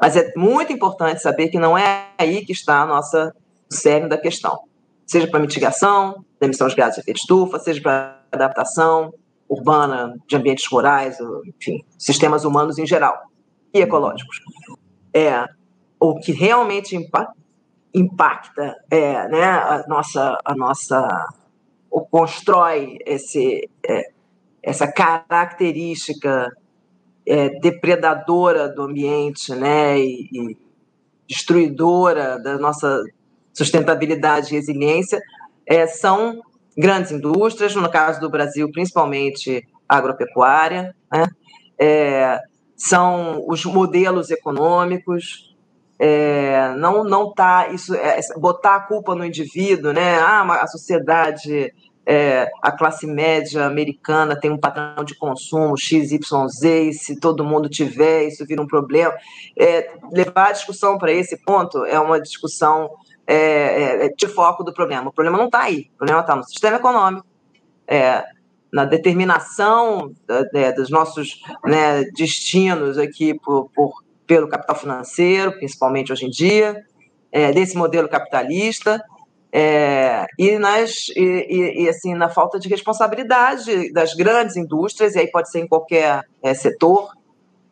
Mas 0.00 0.16
é 0.16 0.32
muito 0.36 0.72
importante 0.72 1.20
saber 1.20 1.48
que 1.48 1.58
não 1.58 1.76
é 1.76 2.08
aí 2.18 2.44
que 2.44 2.52
está 2.52 2.82
a 2.82 2.86
nossa 2.86 3.34
cerne 3.70 4.08
da 4.08 4.18
questão. 4.18 4.58
Seja 5.06 5.26
para 5.26 5.40
mitigação 5.40 6.24
da 6.40 6.46
emissão 6.46 6.66
de 6.68 6.74
gases 6.74 6.96
de 6.96 7.00
efeito 7.02 7.18
estufa, 7.18 7.58
seja 7.58 7.80
para 7.80 8.20
adaptação 8.32 9.12
urbana 9.48 10.14
de 10.26 10.36
ambientes 10.36 10.66
rurais, 10.66 11.18
enfim, 11.46 11.84
sistemas 11.98 12.44
humanos 12.44 12.78
em 12.78 12.86
geral 12.86 13.16
e 13.72 13.80
ecológicos. 13.80 14.40
É 15.12 15.46
o 16.00 16.18
que 16.18 16.32
realmente 16.32 16.96
impacta, 17.94 18.74
é, 18.90 19.28
né, 19.28 19.44
a 19.44 19.84
nossa, 19.86 20.38
a 20.44 20.54
nossa, 20.54 21.26
o 21.90 22.00
constrói 22.00 22.98
esse, 23.06 23.68
é, 23.86 24.10
essa 24.62 24.90
característica 24.90 26.50
é, 27.26 27.58
depredadora 27.60 28.68
do 28.68 28.82
ambiente, 28.82 29.54
né, 29.54 29.98
e, 29.98 30.28
e 30.32 30.56
destruidora 31.28 32.38
da 32.38 32.58
nossa 32.58 33.02
sustentabilidade 33.52 34.52
e 34.52 34.56
resiliência, 34.56 35.22
é, 35.66 35.86
são 35.86 36.40
grandes 36.76 37.12
indústrias, 37.12 37.74
no 37.74 37.90
caso 37.90 38.20
do 38.20 38.28
Brasil, 38.28 38.70
principalmente 38.70 39.66
agropecuária, 39.88 40.94
né? 41.12 41.26
É, 41.78 42.40
são 42.76 43.44
os 43.48 43.64
modelos 43.64 44.30
econômicos, 44.30 45.54
é, 45.98 46.74
não 46.76 47.04
não 47.04 47.32
tá 47.32 47.68
isso 47.68 47.94
é, 47.94 48.18
botar 48.36 48.76
a 48.76 48.80
culpa 48.80 49.14
no 49.14 49.24
indivíduo, 49.24 49.92
né? 49.92 50.18
Ah, 50.18 50.42
a 50.62 50.66
sociedade 50.66 51.72
é, 52.06 52.50
a 52.62 52.70
classe 52.70 53.06
média 53.06 53.64
americana 53.64 54.38
tem 54.38 54.50
um 54.50 54.58
padrão 54.58 55.04
de 55.04 55.14
consumo 55.14 55.76
XYZ, 55.76 56.62
e 56.62 56.92
se 56.92 57.18
todo 57.18 57.44
mundo 57.44 57.68
tiver, 57.68 58.24
isso 58.26 58.44
vira 58.44 58.60
um 58.60 58.66
problema. 58.66 59.14
É, 59.58 59.90
levar 60.12 60.48
a 60.48 60.52
discussão 60.52 60.98
para 60.98 61.12
esse 61.12 61.36
ponto 61.44 61.84
é 61.84 61.98
uma 61.98 62.20
discussão 62.20 62.90
é, 63.26 64.06
é, 64.06 64.08
de 64.08 64.28
foco 64.28 64.62
do 64.62 64.72
problema. 64.72 65.08
O 65.08 65.12
problema 65.12 65.38
não 65.38 65.46
está 65.46 65.62
aí, 65.62 65.90
o 65.94 65.98
problema 65.98 66.20
está 66.20 66.36
no 66.36 66.44
sistema 66.44 66.76
econômico, 66.76 67.26
é, 67.86 68.22
na 68.70 68.84
determinação 68.84 70.12
é, 70.52 70.72
dos 70.72 70.90
nossos 70.90 71.40
né, 71.64 72.04
destinos 72.14 72.98
aqui 72.98 73.32
por, 73.32 73.70
por, 73.74 74.04
pelo 74.26 74.48
capital 74.48 74.76
financeiro, 74.76 75.52
principalmente 75.52 76.12
hoje 76.12 76.26
em 76.26 76.30
dia, 76.30 76.84
desse 77.52 77.76
modelo 77.76 78.08
capitalista, 78.08 79.02
e, 80.38 80.58
nas, 80.58 81.08
e, 81.14 81.20
e, 81.20 81.84
e, 81.84 81.88
assim, 81.88 82.14
na 82.14 82.28
falta 82.28 82.58
de 82.58 82.68
responsabilidade 82.68 83.92
das 83.92 84.14
grandes 84.14 84.56
indústrias, 84.56 85.14
e 85.14 85.20
aí 85.20 85.30
pode 85.30 85.50
ser 85.50 85.60
em 85.60 85.68
qualquer 85.68 86.22
setor. 86.56 87.12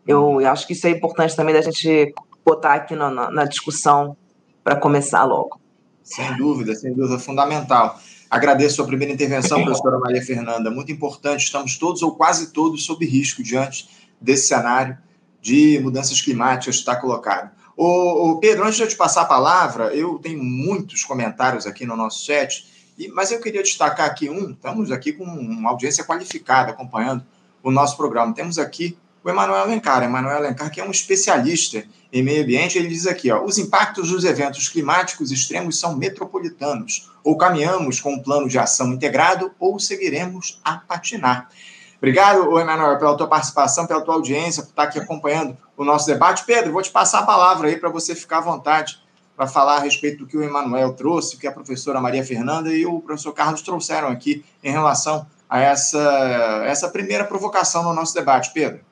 Eu, 0.06 0.40
eu, 0.40 0.48
acho 0.50 0.66
que 0.66 0.74
isso 0.74 0.86
é 0.86 0.90
importante 0.90 1.34
também 1.34 1.54
da 1.54 1.60
gente 1.60 2.14
botar 2.44 2.74
aqui 2.74 2.94
na, 2.94 3.10
na, 3.10 3.30
na 3.30 3.44
discussão 3.44 4.16
para 4.62 4.76
começar 4.76 5.24
logo. 5.24 5.60
Sem 6.02 6.36
dúvida, 6.36 6.74
sem 6.74 6.92
dúvida, 6.94 7.18
fundamental. 7.18 7.98
Agradeço 8.30 8.82
a 8.82 8.86
primeira 8.86 9.12
intervenção, 9.12 9.62
professora 9.62 9.98
Maria 9.98 10.22
Fernanda, 10.22 10.70
muito 10.70 10.90
importante. 10.90 11.44
Estamos 11.44 11.76
todos 11.78 12.02
ou 12.02 12.14
quase 12.14 12.52
todos 12.52 12.84
sob 12.84 13.04
risco 13.04 13.42
diante 13.42 13.88
desse 14.20 14.48
cenário 14.48 14.96
de 15.40 15.78
mudanças 15.80 16.20
climáticas 16.20 16.76
que 16.76 16.80
está 16.80 16.96
colocado. 16.96 17.50
Ô, 17.84 18.36
Pedro, 18.36 18.62
antes 18.62 18.76
de 18.76 18.84
eu 18.84 18.88
te 18.88 18.94
passar 18.94 19.22
a 19.22 19.24
palavra, 19.24 19.92
eu 19.92 20.16
tenho 20.20 20.40
muitos 20.40 21.02
comentários 21.02 21.66
aqui 21.66 21.84
no 21.84 21.96
nosso 21.96 22.24
chat, 22.24 22.64
mas 23.12 23.32
eu 23.32 23.40
queria 23.40 23.60
destacar 23.60 24.06
aqui 24.06 24.30
um. 24.30 24.52
Estamos 24.52 24.92
aqui 24.92 25.12
com 25.12 25.24
uma 25.24 25.70
audiência 25.70 26.04
qualificada 26.04 26.70
acompanhando 26.70 27.26
o 27.60 27.72
nosso 27.72 27.96
programa. 27.96 28.32
Temos 28.32 28.56
aqui 28.56 28.96
o 29.24 29.28
Emanuel 29.28 29.62
Alencar. 29.62 30.00
Emanuel 30.04 30.36
Alencar, 30.36 30.70
que 30.70 30.80
é 30.80 30.84
um 30.84 30.92
especialista 30.92 31.84
em 32.12 32.22
meio 32.22 32.44
ambiente, 32.44 32.78
ele 32.78 32.86
diz 32.86 33.08
aqui: 33.08 33.32
ó, 33.32 33.44
os 33.44 33.58
impactos 33.58 34.10
dos 34.10 34.22
eventos 34.22 34.68
climáticos 34.68 35.32
extremos 35.32 35.76
são 35.80 35.96
metropolitanos. 35.96 37.10
Ou 37.24 37.36
caminhamos 37.36 38.00
com 38.00 38.12
um 38.12 38.22
plano 38.22 38.48
de 38.48 38.60
ação 38.60 38.92
integrado, 38.92 39.50
ou 39.58 39.80
seguiremos 39.80 40.60
a 40.64 40.76
patinar. 40.76 41.48
Obrigado, 41.96 42.58
Emanuel, 42.60 42.98
pela 42.98 43.16
tua 43.16 43.28
participação, 43.28 43.88
pela 43.88 44.02
tua 44.02 44.14
audiência, 44.14 44.62
por 44.62 44.70
estar 44.70 44.84
aqui 44.84 45.00
acompanhando 45.00 45.58
o 45.82 45.84
nosso 45.84 46.06
debate. 46.06 46.44
Pedro, 46.44 46.72
vou 46.72 46.82
te 46.82 46.90
passar 46.90 47.20
a 47.20 47.26
palavra 47.26 47.68
aí 47.68 47.76
para 47.76 47.90
você 47.90 48.14
ficar 48.14 48.38
à 48.38 48.40
vontade 48.40 49.02
para 49.36 49.46
falar 49.46 49.76
a 49.76 49.80
respeito 49.80 50.18
do 50.18 50.26
que 50.26 50.36
o 50.36 50.42
Emanuel 50.42 50.92
trouxe, 50.92 51.36
que 51.36 51.46
a 51.46 51.52
professora 51.52 52.00
Maria 52.00 52.24
Fernanda 52.24 52.70
e 52.70 52.84
o 52.86 53.00
professor 53.00 53.32
Carlos 53.32 53.62
trouxeram 53.62 54.08
aqui 54.08 54.44
em 54.62 54.70
relação 54.70 55.26
a 55.48 55.60
essa, 55.60 56.62
essa 56.66 56.88
primeira 56.88 57.24
provocação 57.24 57.82
no 57.82 57.94
nosso 57.94 58.14
debate. 58.14 58.52
Pedro. 58.52 58.84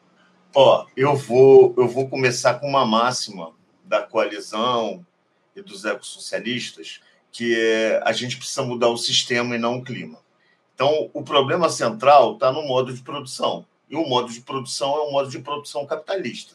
Ó, 0.54 0.86
eu 0.96 1.14
vou, 1.14 1.74
eu 1.76 1.86
vou 1.86 2.08
começar 2.08 2.54
com 2.54 2.66
uma 2.66 2.84
máxima 2.84 3.52
da 3.84 4.02
coalizão 4.02 5.04
e 5.54 5.62
dos 5.62 5.84
ecossocialistas, 5.84 7.00
que 7.30 7.56
é 7.56 8.02
a 8.04 8.12
gente 8.12 8.36
precisa 8.36 8.62
mudar 8.62 8.88
o 8.88 8.96
sistema 8.96 9.54
e 9.54 9.58
não 9.58 9.78
o 9.78 9.84
clima. 9.84 10.18
Então, 10.74 11.10
o 11.12 11.22
problema 11.22 11.68
central 11.68 12.34
está 12.34 12.50
no 12.50 12.62
modo 12.62 12.92
de 12.92 13.02
produção. 13.02 13.66
E 13.88 13.96
o 13.96 14.08
modo 14.08 14.32
de 14.32 14.40
produção 14.40 14.96
é 14.96 15.02
um 15.02 15.12
modo 15.12 15.28
de 15.28 15.38
produção 15.38 15.84
capitalista. 15.84 16.54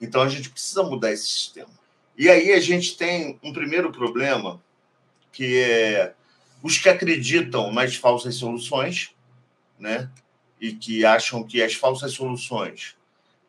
Então, 0.00 0.22
a 0.22 0.28
gente 0.28 0.50
precisa 0.50 0.82
mudar 0.82 1.12
esse 1.12 1.26
sistema. 1.26 1.70
E 2.16 2.28
aí 2.28 2.52
a 2.52 2.60
gente 2.60 2.96
tem 2.96 3.38
um 3.42 3.52
primeiro 3.52 3.90
problema, 3.90 4.62
que 5.32 5.58
é 5.58 6.14
os 6.62 6.78
que 6.78 6.88
acreditam 6.88 7.72
nas 7.72 7.96
falsas 7.96 8.34
soluções, 8.34 9.14
né? 9.78 10.10
E 10.60 10.72
que 10.72 11.04
acham 11.04 11.42
que 11.42 11.62
as 11.62 11.74
falsas 11.74 12.12
soluções 12.12 12.94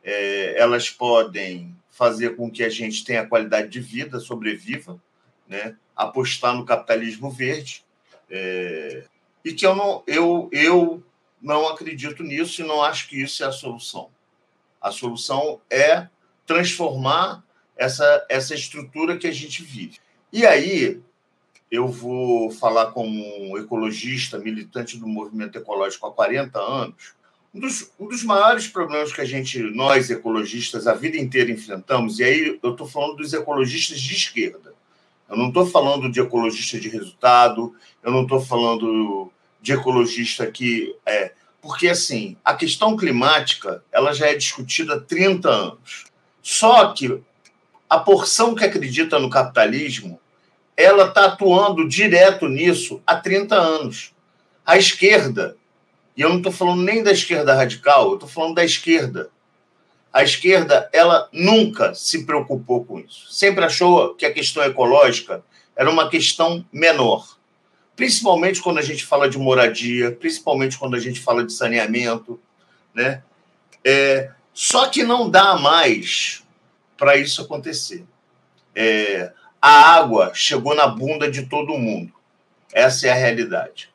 é, 0.04 0.58
elas 0.58 0.90
podem 0.90 1.76
fazer 1.90 2.36
com 2.36 2.50
que 2.50 2.64
a 2.64 2.70
gente 2.70 3.04
tenha 3.04 3.28
qualidade 3.28 3.68
de 3.68 3.80
vida, 3.80 4.20
sobreviva, 4.20 5.02
né? 5.48 5.76
Apostar 5.96 6.56
no 6.56 6.66
capitalismo 6.66 7.30
verde, 7.30 7.84
é, 8.30 9.04
e 9.44 9.54
que 9.54 9.66
eu 9.66 9.76
não, 9.76 10.04
eu, 10.08 10.50
eu 10.52 11.04
não 11.42 11.68
acredito 11.68 12.24
nisso 12.24 12.62
e 12.62 12.66
não 12.66 12.82
acho 12.82 13.10
que 13.10 13.22
isso 13.22 13.44
é 13.44 13.48
a 13.48 13.52
solução. 13.52 14.10
A 14.80 14.92
solução 14.92 15.60
é 15.70 16.08
transformar 16.46 17.44
essa, 17.76 18.26
essa 18.30 18.54
estrutura 18.54 19.18
que 19.18 19.28
a 19.28 19.32
gente 19.32 19.64
vive. 19.64 19.98
E 20.32 20.46
aí, 20.46 21.02
eu 21.72 21.88
vou 21.88 22.52
falar 22.52 22.88
como 22.88 23.58
ecologista, 23.58 24.38
militante 24.38 24.98
do 24.98 25.08
movimento 25.08 25.58
ecológico 25.58 26.06
há 26.06 26.12
40 26.12 26.60
anos. 26.60 27.14
Um 27.54 27.60
dos, 27.60 27.92
um 28.00 28.08
dos 28.08 28.24
maiores 28.24 28.68
problemas 28.68 29.12
que 29.12 29.22
a 29.22 29.26
gente, 29.26 29.60
nós 29.60 30.10
ecologistas, 30.10 30.88
a 30.88 30.94
vida 30.94 31.18
inteira 31.18 31.52
enfrentamos, 31.52 32.20
e 32.20 32.24
aí 32.24 32.60
eu 32.62 32.72
estou 32.72 32.88
falando 32.88 33.18
dos 33.18 33.34
ecologistas 33.34 34.00
de 34.00 34.14
esquerda. 34.14 34.74
Eu 35.30 35.38
não 35.38 35.48
estou 35.48 35.66
falando 35.66 36.12
de 36.12 36.20
ecologista 36.20 36.78
de 36.78 36.90
resultado, 36.90 37.74
eu 38.04 38.12
não 38.12 38.24
estou 38.24 38.42
falando 38.42 39.32
de 39.62 39.72
ecologista 39.72 40.50
que. 40.52 40.94
É, 41.06 41.32
porque, 41.62 41.88
assim, 41.88 42.36
a 42.44 42.54
questão 42.54 42.98
climática 42.98 43.84
ela 43.92 44.14
já 44.14 44.28
é 44.28 44.36
discutida 44.36 44.96
há 44.96 45.00
30 45.00 45.50
anos. 45.50 46.11
Só 46.42 46.92
que 46.94 47.22
a 47.90 48.00
porção 48.00 48.56
que 48.56 48.66
acredita 48.66 49.20
no 49.20 49.30
capitalismo 49.30 50.20
ela 50.76 51.08
está 51.08 51.26
atuando 51.26 51.88
direto 51.88 52.48
nisso 52.48 53.02
há 53.06 53.16
30 53.16 53.56
anos. 53.56 54.14
A 54.66 54.78
esquerda, 54.78 55.56
e 56.16 56.22
eu 56.22 56.30
não 56.30 56.38
estou 56.38 56.52
falando 56.52 56.82
nem 56.82 57.04
da 57.04 57.12
esquerda 57.12 57.54
radical, 57.54 58.10
eu 58.10 58.14
estou 58.16 58.30
falando 58.30 58.56
da 58.56 58.64
esquerda. 58.64 59.30
A 60.12 60.24
esquerda, 60.24 60.90
ela 60.92 61.30
nunca 61.32 61.94
se 61.94 62.26
preocupou 62.26 62.84
com 62.84 63.00
isso. 63.00 63.32
Sempre 63.32 63.64
achou 63.64 64.14
que 64.16 64.26
a 64.26 64.34
questão 64.34 64.64
ecológica 64.64 65.44
era 65.76 65.90
uma 65.90 66.10
questão 66.10 66.66
menor. 66.72 67.38
Principalmente 67.96 68.62
quando 68.62 68.80
a 68.80 68.82
gente 68.82 69.06
fala 69.06 69.30
de 69.30 69.38
moradia, 69.38 70.12
principalmente 70.12 70.78
quando 70.78 70.96
a 70.96 71.00
gente 71.00 71.20
fala 71.20 71.46
de 71.46 71.54
saneamento, 71.54 72.40
né? 72.94 73.24
É, 73.84 74.32
só 74.54 74.88
que 74.88 75.04
não 75.04 75.30
dá 75.30 75.58
mais 75.58 76.44
para 76.98 77.18
isso 77.18 77.42
acontecer. 77.42 78.04
É, 78.76 79.32
a 79.62 79.96
água 79.96 80.32
chegou 80.34 80.76
na 80.76 80.88
bunda 80.88 81.30
de 81.30 81.46
todo 81.46 81.78
mundo. 81.78 82.14
Essa 82.74 83.08
é 83.08 83.12
a 83.12 83.16
realidade. 83.16 83.90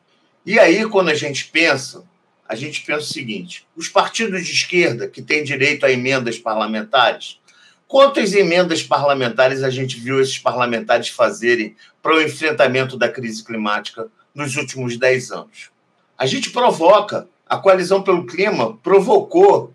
E 0.45 0.57
aí, 0.59 0.87
quando 0.87 1.09
a 1.09 1.15
gente 1.15 1.45
pensa, 1.45 2.03
a 2.47 2.55
gente 2.55 2.81
pensa 2.81 3.01
o 3.01 3.13
seguinte: 3.13 3.67
os 3.75 3.89
partidos 3.89 4.45
de 4.45 4.53
esquerda 4.53 5.07
que 5.07 5.21
têm 5.21 5.43
direito 5.43 5.85
a 5.85 5.91
emendas 5.91 6.37
parlamentares, 6.37 7.39
quantas 7.87 8.33
emendas 8.33 8.81
parlamentares 8.81 9.63
a 9.63 9.69
gente 9.69 9.99
viu 9.99 10.21
esses 10.21 10.37
parlamentares 10.37 11.09
fazerem 11.09 11.75
para 12.01 12.15
o 12.15 12.21
enfrentamento 12.21 12.97
da 12.97 13.09
crise 13.09 13.43
climática 13.43 14.07
nos 14.33 14.55
últimos 14.55 14.97
dez 14.97 15.31
anos? 15.31 15.69
A 16.17 16.25
gente 16.25 16.49
provoca. 16.49 17.27
A 17.49 17.55
coalizão 17.55 18.03
pelo 18.03 18.25
clima 18.25 18.75
provocou, 18.83 19.73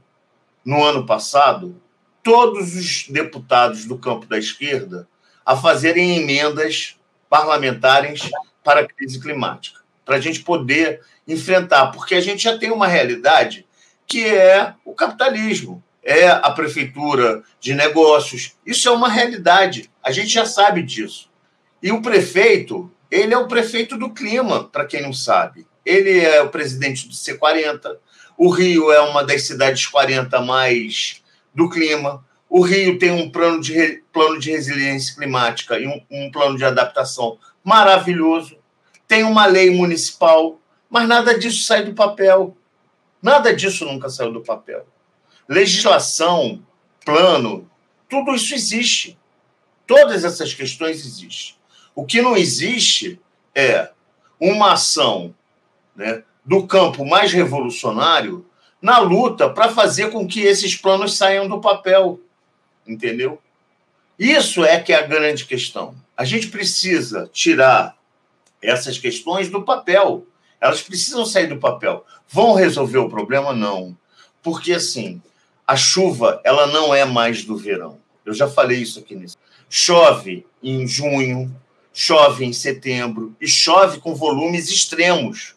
no 0.65 0.83
ano 0.85 1.07
passado, 1.07 1.81
todos 2.23 2.75
os 2.77 3.09
deputados 3.09 3.85
do 3.85 3.99
campo 3.99 4.27
da 4.27 4.39
esquerda 4.39 5.09
a 5.45 5.57
fazerem 5.57 6.19
emendas 6.19 6.97
parlamentares 7.29 8.31
para 8.63 8.81
a 8.81 8.87
crise 8.87 9.21
climática, 9.21 9.81
para 10.05 10.17
a 10.17 10.21
gente 10.21 10.41
poder 10.41 11.01
enfrentar, 11.27 11.89
porque 11.89 12.15
a 12.15 12.21
gente 12.21 12.43
já 12.43 12.57
tem 12.57 12.71
uma 12.71 12.87
realidade 12.87 13.67
que 14.07 14.25
é 14.25 14.75
o 14.85 14.95
capitalismo, 14.95 15.83
é 16.03 16.29
a 16.29 16.51
prefeitura 16.51 17.43
de 17.61 17.75
negócios. 17.75 18.57
Isso 18.67 18.89
é 18.89 18.93
uma 18.93 19.09
realidade, 19.09 19.91
a 20.03 20.11
gente 20.11 20.29
já 20.29 20.45
sabe 20.45 20.83
disso. 20.83 21.31
E 21.83 21.91
o 21.91 22.03
prefeito, 22.03 22.91
ele 23.11 23.33
é 23.33 23.39
o 23.39 23.49
prefeito 23.49 23.97
do 23.97 24.11
clima, 24.11 24.65
para 24.65 24.85
quem 24.85 25.03
não 25.03 25.13
sabe. 25.13 25.67
Ele 25.85 26.21
é 26.21 26.43
o 26.43 26.49
presidente 26.49 27.09
do 27.09 27.15
C40. 27.15 27.97
O 28.45 28.51
Rio 28.51 28.91
é 28.91 29.01
uma 29.01 29.23
das 29.23 29.45
cidades 29.45 29.87
40 29.87 30.41
mais 30.41 31.23
do 31.55 31.71
clima. 31.71 32.27
O 32.49 32.61
Rio 32.61 32.99
tem 32.99 33.13
um 33.13 33.31
plano 33.31 33.61
de, 33.61 34.03
plano 34.13 34.37
de 34.41 34.51
resiliência 34.51 35.15
climática 35.15 35.79
e 35.79 35.87
um, 35.87 36.05
um 36.11 36.29
plano 36.29 36.59
de 36.59 36.65
adaptação 36.65 37.39
maravilhoso. 37.63 38.59
Tem 39.07 39.23
uma 39.23 39.47
lei 39.47 39.71
municipal, 39.71 40.61
mas 40.91 41.07
nada 41.07 41.39
disso 41.39 41.63
sai 41.63 41.85
do 41.85 41.95
papel. 41.95 42.57
Nada 43.23 43.55
disso 43.55 43.85
nunca 43.85 44.11
saiu 44.11 44.33
do 44.33 44.41
papel. 44.41 44.89
Legislação, 45.49 46.67
plano, 47.05 47.71
tudo 48.09 48.35
isso 48.35 48.57
existe. 48.57 49.17
Todas 49.87 50.25
essas 50.25 50.53
questões 50.53 51.07
existem. 51.07 51.55
O 51.95 52.05
que 52.05 52.21
não 52.21 52.37
existe 52.37 53.21
é 53.55 53.93
uma 54.41 54.73
ação 54.73 55.33
né, 55.95 56.25
do 56.45 56.67
campo 56.67 57.05
mais 57.05 57.33
revolucionário 57.33 58.45
na 58.81 58.99
luta 58.99 59.49
para 59.49 59.71
fazer 59.71 60.11
com 60.11 60.27
que 60.27 60.41
esses 60.41 60.75
planos 60.77 61.17
saiam 61.17 61.49
do 61.49 61.61
papel 61.61 62.21
entendeu? 62.87 63.41
Isso 64.19 64.65
é 64.65 64.81
que 64.81 64.93
é 64.93 64.97
a 64.97 65.07
grande 65.07 65.45
questão. 65.45 65.95
A 66.17 66.25
gente 66.25 66.49
precisa 66.49 67.29
tirar 67.33 67.97
essas 68.61 68.99
questões 68.99 69.49
do 69.49 69.63
papel. 69.63 70.27
Elas 70.61 70.83
precisam 70.83 71.25
sair 71.25 71.47
do 71.47 71.59
papel. 71.59 72.05
Vão 72.29 72.55
resolver 72.55 72.99
o 72.99 73.09
problema? 73.09 73.53
Não. 73.53 73.97
Porque, 74.43 74.73
assim, 74.73 75.21
a 75.67 75.77
chuva 75.77 76.41
ela 76.45 76.67
não 76.67 76.95
é 76.95 77.05
mais 77.05 77.45
do 77.45 77.57
verão. 77.57 77.99
Eu 78.25 78.35
já 78.35 78.49
falei 78.49 78.79
isso 78.79 79.01
aqui. 79.01 79.21
Chove 79.69 80.47
em 80.63 80.87
junho, 80.87 81.55
chove 81.93 82.45
em 82.45 82.53
setembro 82.53 83.35
e 83.41 83.49
chove 83.49 83.99
com 83.99 84.15
volumes 84.15 84.71
extremos. 84.71 85.57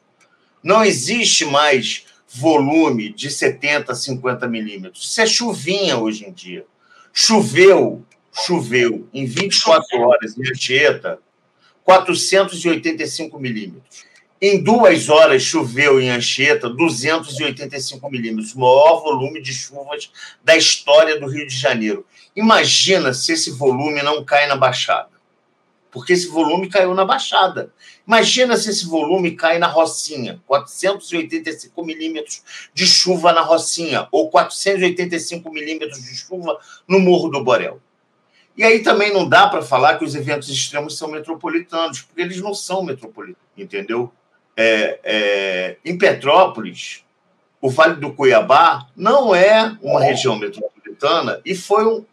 Não 0.66 0.84
existe 0.84 1.46
mais 1.46 2.06
volume 2.28 3.14
de 3.14 3.30
70, 3.30 3.94
50 3.94 4.48
milímetros. 4.48 5.04
Isso 5.04 5.22
é 5.22 5.28
chuvinha 5.28 5.96
hoje 5.96 6.26
em 6.26 6.32
dia. 6.32 6.66
Choveu, 7.14 8.04
choveu 8.34 9.08
em 9.14 9.28
24 9.28 10.00
horas 10.00 10.36
em 10.36 10.42
Anchieta, 10.42 11.20
485 11.84 13.38
milímetros. 13.40 14.06
Em 14.42 14.64
duas 14.64 15.08
horas 15.08 15.44
choveu 15.44 16.02
em 16.02 16.10
Anchieta 16.10 16.68
285 16.68 18.10
milímetros, 18.10 18.56
o 18.56 18.60
maior 18.60 19.04
volume 19.04 19.44
de 19.44 19.54
chuvas 19.54 20.10
da 20.44 20.58
história 20.58 21.20
do 21.20 21.28
Rio 21.28 21.46
de 21.46 21.56
Janeiro. 21.56 22.04
Imagina 22.36 23.14
se 23.14 23.34
esse 23.34 23.52
volume 23.52 24.02
não 24.02 24.26
cai 24.26 24.48
na 24.48 24.56
Baixada. 24.56 25.15
Porque 25.96 26.12
esse 26.12 26.28
volume 26.28 26.68
caiu 26.68 26.94
na 26.94 27.06
Baixada. 27.06 27.72
Imagina 28.06 28.58
se 28.58 28.70
esse 28.70 28.86
volume 28.86 29.32
cai 29.32 29.58
na 29.58 29.68
Rocinha, 29.68 30.42
485 30.46 31.86
milímetros 31.86 32.44
de 32.74 32.86
chuva 32.86 33.32
na 33.32 33.40
Rocinha, 33.40 34.06
ou 34.12 34.30
485 34.30 35.50
milímetros 35.50 36.04
de 36.04 36.14
chuva 36.14 36.60
no 36.86 37.00
Morro 37.00 37.30
do 37.30 37.42
Borel. 37.42 37.80
E 38.58 38.64
aí 38.66 38.84
também 38.84 39.14
não 39.14 39.26
dá 39.26 39.48
para 39.48 39.62
falar 39.62 39.98
que 39.98 40.04
os 40.04 40.16
eventos 40.16 40.50
extremos 40.50 40.98
são 40.98 41.10
metropolitanos, 41.10 42.02
porque 42.02 42.22
eles 42.22 42.42
não 42.42 42.54
são 42.54 42.84
metropolitanos, 42.84 43.48
entendeu? 43.58 44.12
É, 44.58 45.00
é, 45.02 45.78
em 45.86 45.98
Petrópolis, 45.98 47.06
o 47.62 47.70
Vale 47.70 47.96
do 47.96 48.12
Cuiabá 48.12 48.86
não 48.98 49.34
é 49.34 49.78
uma 49.82 50.04
região 50.04 50.38
metropolitana 50.38 51.40
e 51.46 51.56
foi 51.56 51.86
um, 51.86 52.06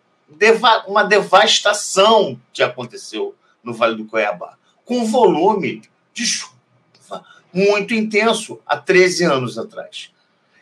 uma 0.87 1.03
devastação 1.03 2.41
que 2.53 2.63
aconteceu 2.63 3.35
no 3.63 3.73
Vale 3.73 3.97
do 3.97 4.05
Cuiabá 4.05 4.57
com 4.85 5.05
volume 5.05 5.83
de 6.13 6.27
chuva 6.27 6.53
muito 7.53 7.95
intenso 7.95 8.61
há 8.67 8.77
13 8.77 9.25
anos 9.25 9.59
atrás. 9.59 10.11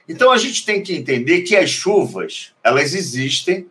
Então 0.09 0.33
a 0.33 0.39
gente 0.39 0.65
tem 0.65 0.83
que 0.83 0.97
entender 0.97 1.43
que 1.43 1.57
as 1.57 1.71
chuvas, 1.71 2.53
elas 2.65 2.95
existem, 2.95 3.69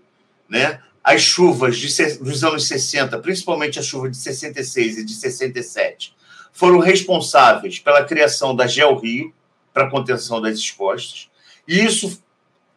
né? 0.48 0.82
As 1.04 1.22
chuvas 1.22 1.78
de, 1.78 2.18
dos 2.18 2.44
anos 2.44 2.68
60, 2.68 3.18
principalmente 3.20 3.80
a 3.80 3.82
chuva 3.82 4.10
de 4.10 4.18
66 4.18 5.00
e 5.00 5.06
de 5.06 5.14
67, 5.14 6.16
foram 6.54 6.80
responsáveis 6.80 7.80
pela 7.80 8.06
criação 8.06 8.56
da 8.56 8.68
Gel 8.68 8.96
Rio 8.98 9.34
para 9.74 9.90
contenção 9.90 10.42
das 10.42 10.60
encostas. 10.60 11.30
E 11.68 11.84
isso, 11.84 12.22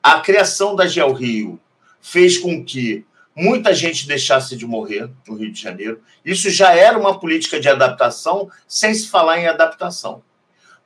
a 0.03 0.21
criação 0.21 0.75
da 0.75 0.87
Gel 0.87 1.13
Rio 1.13 1.61
fez 2.01 2.39
com 2.39 2.65
que 2.65 3.05
muita 3.35 3.75
gente 3.75 4.07
deixasse 4.07 4.57
de 4.57 4.67
morrer 4.67 5.11
no 5.27 5.35
Rio 5.35 5.53
de 5.53 5.61
Janeiro. 5.61 6.01
Isso 6.25 6.51
já 6.51 6.75
era 6.75 6.99
uma 6.99 7.19
política 7.19 7.59
de 7.59 7.69
adaptação, 7.69 8.51
sem 8.67 8.93
se 8.95 9.09
falar 9.09 9.39
em 9.39 9.47
adaptação. 9.47 10.23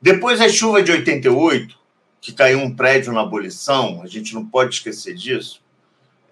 Depois 0.01 0.39
a 0.39 0.49
chuva 0.49 0.81
de 0.81 0.91
88, 0.91 1.77
que 2.21 2.31
caiu 2.31 2.59
um 2.59 2.75
prédio 2.75 3.13
na 3.13 3.21
abolição, 3.21 4.01
a 4.03 4.07
gente 4.07 4.33
não 4.33 4.45
pode 4.45 4.75
esquecer 4.75 5.15
disso, 5.15 5.61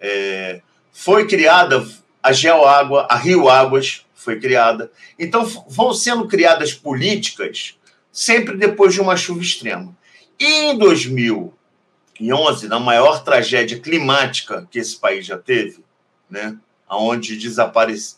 é, 0.00 0.60
foi 0.92 1.26
criada 1.26 1.86
a 2.22 2.32
Geoágua, 2.32 3.06
a 3.08 3.16
Rio 3.16 3.48
Águas 3.48 4.04
foi 4.14 4.40
criada. 4.40 4.90
Então 5.18 5.44
vão 5.68 5.94
sendo 5.94 6.26
criadas 6.26 6.74
políticas 6.74 7.76
sempre 8.10 8.56
depois 8.56 8.92
de 8.92 9.00
uma 9.00 9.16
chuva 9.16 9.42
extrema. 9.42 9.96
E 10.38 10.44
em 10.44 10.78
2011, 10.78 12.68
na 12.68 12.80
maior 12.80 13.22
tragédia 13.22 13.78
climática 13.78 14.66
que 14.70 14.78
esse 14.78 14.96
país 14.96 15.24
já 15.24 15.38
teve, 15.38 15.85
né, 16.28 16.56
onde 16.88 17.38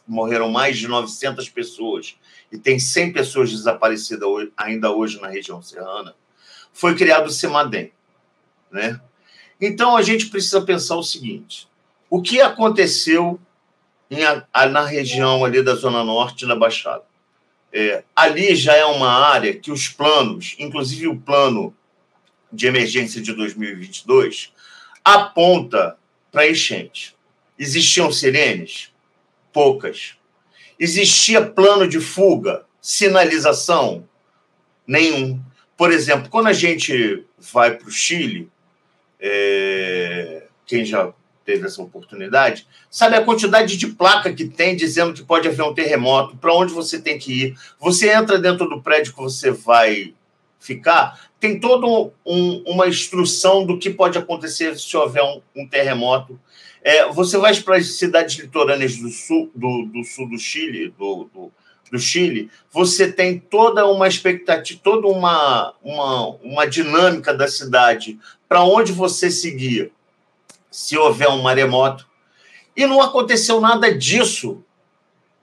morreram 0.07 0.51
mais 0.51 0.79
de 0.79 0.89
900 0.89 1.49
pessoas 1.49 2.17
e 2.51 2.59
tem 2.59 2.79
100 2.79 3.13
pessoas 3.13 3.51
desaparecidas 3.51 4.29
ainda 4.57 4.91
hoje 4.91 5.21
na 5.21 5.29
região 5.29 5.63
serrana, 5.63 6.15
foi 6.73 6.95
criado 6.95 7.27
o 7.27 7.31
CEMADEM. 7.31 7.93
Né? 8.71 9.01
Então, 9.61 9.97
a 9.97 10.03
gente 10.03 10.27
precisa 10.27 10.61
pensar 10.61 10.97
o 10.97 11.03
seguinte: 11.03 11.69
o 12.09 12.23
que 12.23 12.41
aconteceu 12.41 13.41
em, 14.11 14.21
na 14.71 14.85
região 14.85 15.45
ali 15.45 15.63
da 15.63 15.75
Zona 15.75 16.05
Norte, 16.05 16.47
na 16.47 16.55
Baixada? 16.55 17.05
É, 17.71 18.03
ali 18.17 18.55
já 18.55 18.75
é 18.75 18.85
uma 18.85 19.11
área 19.11 19.55
que 19.55 19.71
os 19.71 19.89
planos, 19.89 20.57
inclusive 20.59 21.07
o 21.07 21.21
plano 21.21 21.75
de 22.51 22.67
emergência 22.67 23.21
de 23.21 23.35
2022, 23.35 24.53
aponta 25.05 25.99
para 26.33 26.49
enchente. 26.49 27.15
Existiam 27.59 28.13
sirenes? 28.13 28.93
Poucas. 29.53 30.15
Existia 30.79 31.45
plano 31.45 31.89
de 31.89 32.01
fuga? 32.01 32.65
Sinalização? 32.81 34.09
Nenhum. 34.87 35.41
Por 35.77 35.93
exemplo, 35.93 36.29
quando 36.29 36.47
a 36.47 36.53
gente 36.53 37.25
vai 37.39 37.77
para 37.77 37.89
o 37.89 37.91
Chile, 37.91 38.49
é, 39.21 40.45
quem 40.67 40.85
já 40.85 41.13
teve 41.45 41.67
essa 41.67 41.83
oportunidade, 41.83 42.67
sabe 42.91 43.17
a 43.17 43.25
quantidade 43.25 43.77
de 43.77 43.87
placa 43.87 44.33
que 44.35 44.45
tem 44.45 44.77
dizendo 44.77 45.15
que 45.15 45.23
pode 45.23 45.49
haver 45.49 45.63
um 45.63 45.73
terremoto, 45.73 46.37
para 46.37 46.53
onde 46.53 46.75
você 46.75 47.01
tem 47.01 47.19
que 47.19 47.45
ir. 47.45 47.59
Você 47.81 48.11
entra 48.13 48.39
dentro 48.39 48.69
do 48.69 48.83
prédio 48.83 49.15
que 49.15 49.19
você 49.19 49.51
vai 49.51 50.15
ficar, 50.61 51.31
tem 51.41 51.59
toda 51.59 51.87
um, 52.27 52.63
uma 52.67 52.87
instrução 52.87 53.65
do 53.65 53.79
que 53.79 53.89
pode 53.89 54.19
acontecer 54.19 54.79
se 54.79 54.97
houver 54.97 55.23
um, 55.23 55.41
um 55.57 55.67
terremoto. 55.67 56.39
É, 56.83 57.07
você 57.13 57.37
vai 57.39 57.55
para 57.57 57.77
as 57.77 57.97
cidades 57.97 58.39
litorâneas 58.39 58.97
do 58.97 59.09
sul 59.09 59.51
do, 59.55 59.87
do 59.87 60.05
sul 60.05 60.29
do 60.29 60.39
Chile, 60.39 60.95
do, 60.99 61.29
do, 61.33 61.53
do, 61.91 61.99
Chile, 61.99 62.51
você 62.71 63.11
tem 63.11 63.39
toda 63.39 63.87
uma 63.87 64.07
expectativa, 64.07 64.81
toda 64.83 65.09
uma, 65.09 65.75
uma, 65.83 66.29
uma 66.43 66.67
dinâmica 66.67 67.35
da 67.35 67.49
cidade 67.49 68.19
para 68.49 68.63
onde 68.63 68.93
você 68.93 69.31
seguir 69.31 69.93
se 70.71 70.97
houver 70.97 71.29
um 71.29 71.43
maremoto. 71.43 72.07
E 72.77 72.87
não 72.87 73.03
aconteceu 73.03 73.61
nada 73.61 73.93
disso 73.93 74.63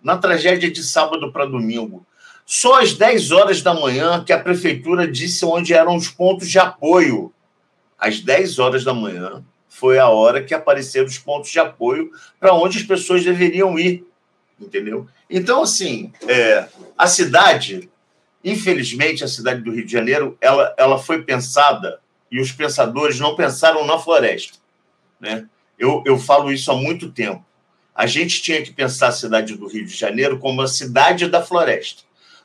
na 0.01 0.17
tragédia 0.17 0.71
de 0.71 0.83
sábado 0.83 1.31
para 1.31 1.45
domingo. 1.45 2.05
Só 2.45 2.79
às 2.79 2.93
10 2.93 3.31
horas 3.31 3.61
da 3.61 3.73
manhã 3.73 4.23
que 4.23 4.31
a 4.31 4.39
prefeitura 4.39 5.07
disse 5.07 5.43
onde 5.43 5.73
eram 5.73 5.95
os 5.95 6.07
pontos 6.07 6.47
de 6.49 6.59
apoio. 6.59 7.33
Às 7.97 8.19
10 8.19 8.59
horas 8.59 8.83
da 8.83 8.93
manhã 8.93 9.43
foi 9.77 9.99
a 9.99 10.07
hora 10.07 10.41
que 10.41 10.53
apareceram 10.53 11.05
os 11.05 11.17
pontos 11.17 11.51
de 11.51 11.59
apoio 11.59 12.09
para 12.39 12.53
onde 12.53 12.77
as 12.77 12.83
pessoas 12.83 13.25
deveriam 13.25 13.77
ir. 13.77 14.05
Entendeu? 14.59 15.05
Então, 15.29 15.63
assim, 15.63 16.13
é, 16.25 16.65
a 16.97 17.07
cidade, 17.07 17.89
infelizmente, 18.41 19.21
a 19.21 19.27
cidade 19.27 19.61
do 19.61 19.73
Rio 19.73 19.85
de 19.85 19.91
Janeiro, 19.91 20.37
ela, 20.39 20.73
ela 20.77 20.97
foi 20.97 21.23
pensada 21.23 21.99
e 22.31 22.39
os 22.39 22.53
pensadores 22.53 23.19
não 23.19 23.35
pensaram 23.35 23.85
na 23.85 23.99
floresta. 23.99 24.57
Né? 25.19 25.45
Eu, 25.77 26.01
eu 26.05 26.17
falo 26.17 26.53
isso 26.53 26.71
há 26.71 26.75
muito 26.75 27.11
tempo. 27.11 27.45
A 27.93 28.07
gente 28.07 28.41
tinha 28.41 28.61
que 28.61 28.71
pensar 28.71 29.09
a 29.09 29.11
cidade 29.11 29.57
do 29.57 29.67
Rio 29.67 29.85
de 29.85 29.93
Janeiro 29.93 30.39
como 30.39 30.61
a 30.61 30.67
cidade 30.69 31.27
da 31.27 31.43
floresta, 31.43 32.03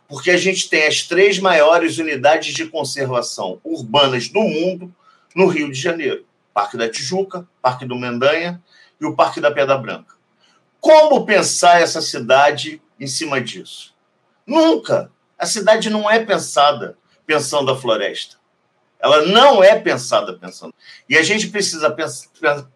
porque 0.09 0.33
a 0.33 0.37
gente 0.37 0.69
tem 0.69 0.85
as 0.85 1.05
três 1.05 1.39
maiores 1.39 1.99
unidades 1.99 2.53
de 2.53 2.67
conservação 2.67 3.61
urbanas 3.63 4.29
do 4.29 4.41
mundo 4.41 4.93
no 5.35 5.47
Rio 5.47 5.71
de 5.71 5.81
Janeiro: 5.81 6.25
Parque 6.53 6.77
da 6.77 6.89
Tijuca, 6.89 7.47
Parque 7.63 7.85
do 7.85 7.97
Mendanha 7.97 8.63
e 9.01 9.05
o 9.05 9.15
Parque 9.15 9.41
da 9.41 9.51
Pedra 9.51 9.77
Branca. 9.77 10.15
Como 10.81 11.25
pensar 11.25 11.81
essa 11.81 12.01
cidade 12.01 12.83
em 12.99 13.07
cima 13.07 13.41
disso? 13.41 13.95
Nunca. 14.47 15.11
A 15.39 15.47
cidade 15.47 15.91
não 15.91 16.11
é 16.11 16.25
pensada 16.25 16.97
pensando 17.27 17.71
a 17.71 17.77
floresta. 17.77 18.37
Ela 18.99 19.25
não 19.27 19.65
é 19.65 19.79
pensada 19.79 20.35
pensando. 20.35 20.75
E 21.09 21.17
a 21.17 21.23
gente 21.23 21.49
precisa 21.49 21.91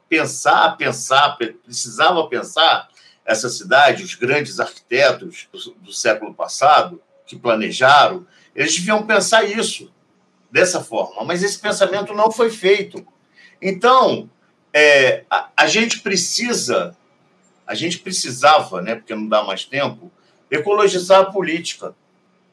pensar, 0.08 0.76
pensar, 0.76 1.36
precisava 1.36 2.26
pensar 2.28 2.88
essa 3.24 3.48
cidade, 3.48 4.02
os 4.02 4.14
grandes 4.14 4.60
arquitetos 4.60 5.48
do, 5.80 5.92
século 5.92 6.34
passado 6.34 7.00
que 7.26 7.36
planejaram, 7.36 8.26
eles 8.54 8.76
deviam 8.76 9.06
pensar 9.06 9.44
isso 9.44 9.92
dessa 10.50 10.80
forma, 10.80 11.24
mas 11.24 11.42
esse 11.42 11.58
pensamento 11.58 12.12
não 12.12 12.30
foi 12.30 12.50
feito. 12.50 13.04
Então, 13.66 14.28
é, 14.74 15.24
a, 15.30 15.48
a, 15.56 15.66
gente 15.66 16.00
precisa, 16.00 16.94
a 17.66 17.74
gente 17.74 17.98
precisava, 17.98 18.82
né, 18.82 18.94
porque 18.94 19.14
não 19.14 19.26
dá 19.26 19.42
mais 19.42 19.64
tempo, 19.64 20.12
ecologizar 20.50 21.22
a 21.22 21.24
política, 21.32 21.96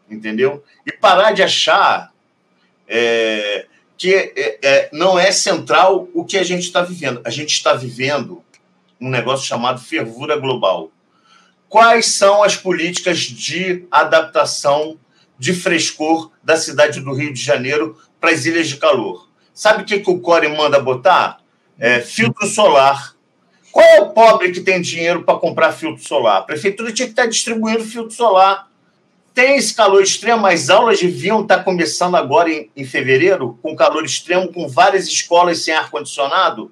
entendeu? 0.09 0.63
E 0.87 0.91
parar 0.93 1.33
de 1.33 1.43
achar 1.43 2.13
é, 2.87 3.65
que 3.97 4.15
é, 4.15 4.59
é, 4.61 4.89
não 4.93 5.19
é 5.19 5.33
central 5.33 6.07
o 6.13 6.23
que 6.23 6.37
a 6.37 6.43
gente 6.43 6.63
está 6.63 6.81
vivendo. 6.81 7.19
A 7.25 7.29
gente 7.29 7.51
está 7.51 7.73
vivendo 7.73 8.41
um 8.99 9.09
negócio 9.09 9.45
chamado 9.45 9.81
fervura 9.81 10.37
global. 10.37 10.91
Quais 11.67 12.05
são 12.05 12.41
as 12.41 12.55
políticas 12.55 13.19
de 13.19 13.85
adaptação 13.91 14.97
de 15.37 15.53
frescor 15.53 16.31
da 16.41 16.55
cidade 16.55 17.01
do 17.01 17.13
Rio 17.13 17.33
de 17.33 17.41
Janeiro 17.41 17.99
para 18.17 18.29
as 18.31 18.45
ilhas 18.45 18.69
de 18.69 18.77
calor? 18.77 19.30
Sabe 19.53 19.83
o 19.83 19.85
que, 19.85 19.99
que 19.99 20.09
o 20.09 20.19
Core 20.19 20.47
manda 20.47 20.79
botar? 20.79 21.39
É, 21.77 21.99
filtro 21.99 22.47
solar. 22.47 23.15
Qual 23.71 23.85
é 23.85 24.01
o 24.01 24.09
pobre 24.09 24.51
que 24.51 24.61
tem 24.61 24.81
dinheiro 24.81 25.23
para 25.23 25.39
comprar 25.39 25.71
filtro 25.71 26.03
solar? 26.03 26.39
A 26.39 26.43
prefeitura 26.43 26.91
tinha 26.91 27.07
que 27.07 27.13
estar 27.13 27.23
tá 27.23 27.29
distribuindo 27.29 27.83
filtro 27.83 28.11
solar 28.11 28.71
tem 29.33 29.55
esse 29.55 29.73
calor 29.73 30.03
extremo, 30.03 30.45
as 30.45 30.69
aulas 30.69 30.99
deviam 30.99 31.41
estar 31.41 31.63
começando 31.63 32.15
agora 32.15 32.51
em, 32.51 32.69
em 32.75 32.83
fevereiro, 32.83 33.57
com 33.61 33.75
calor 33.75 34.03
extremo, 34.03 34.51
com 34.51 34.67
várias 34.67 35.07
escolas 35.07 35.59
sem 35.59 35.73
ar-condicionado. 35.73 36.71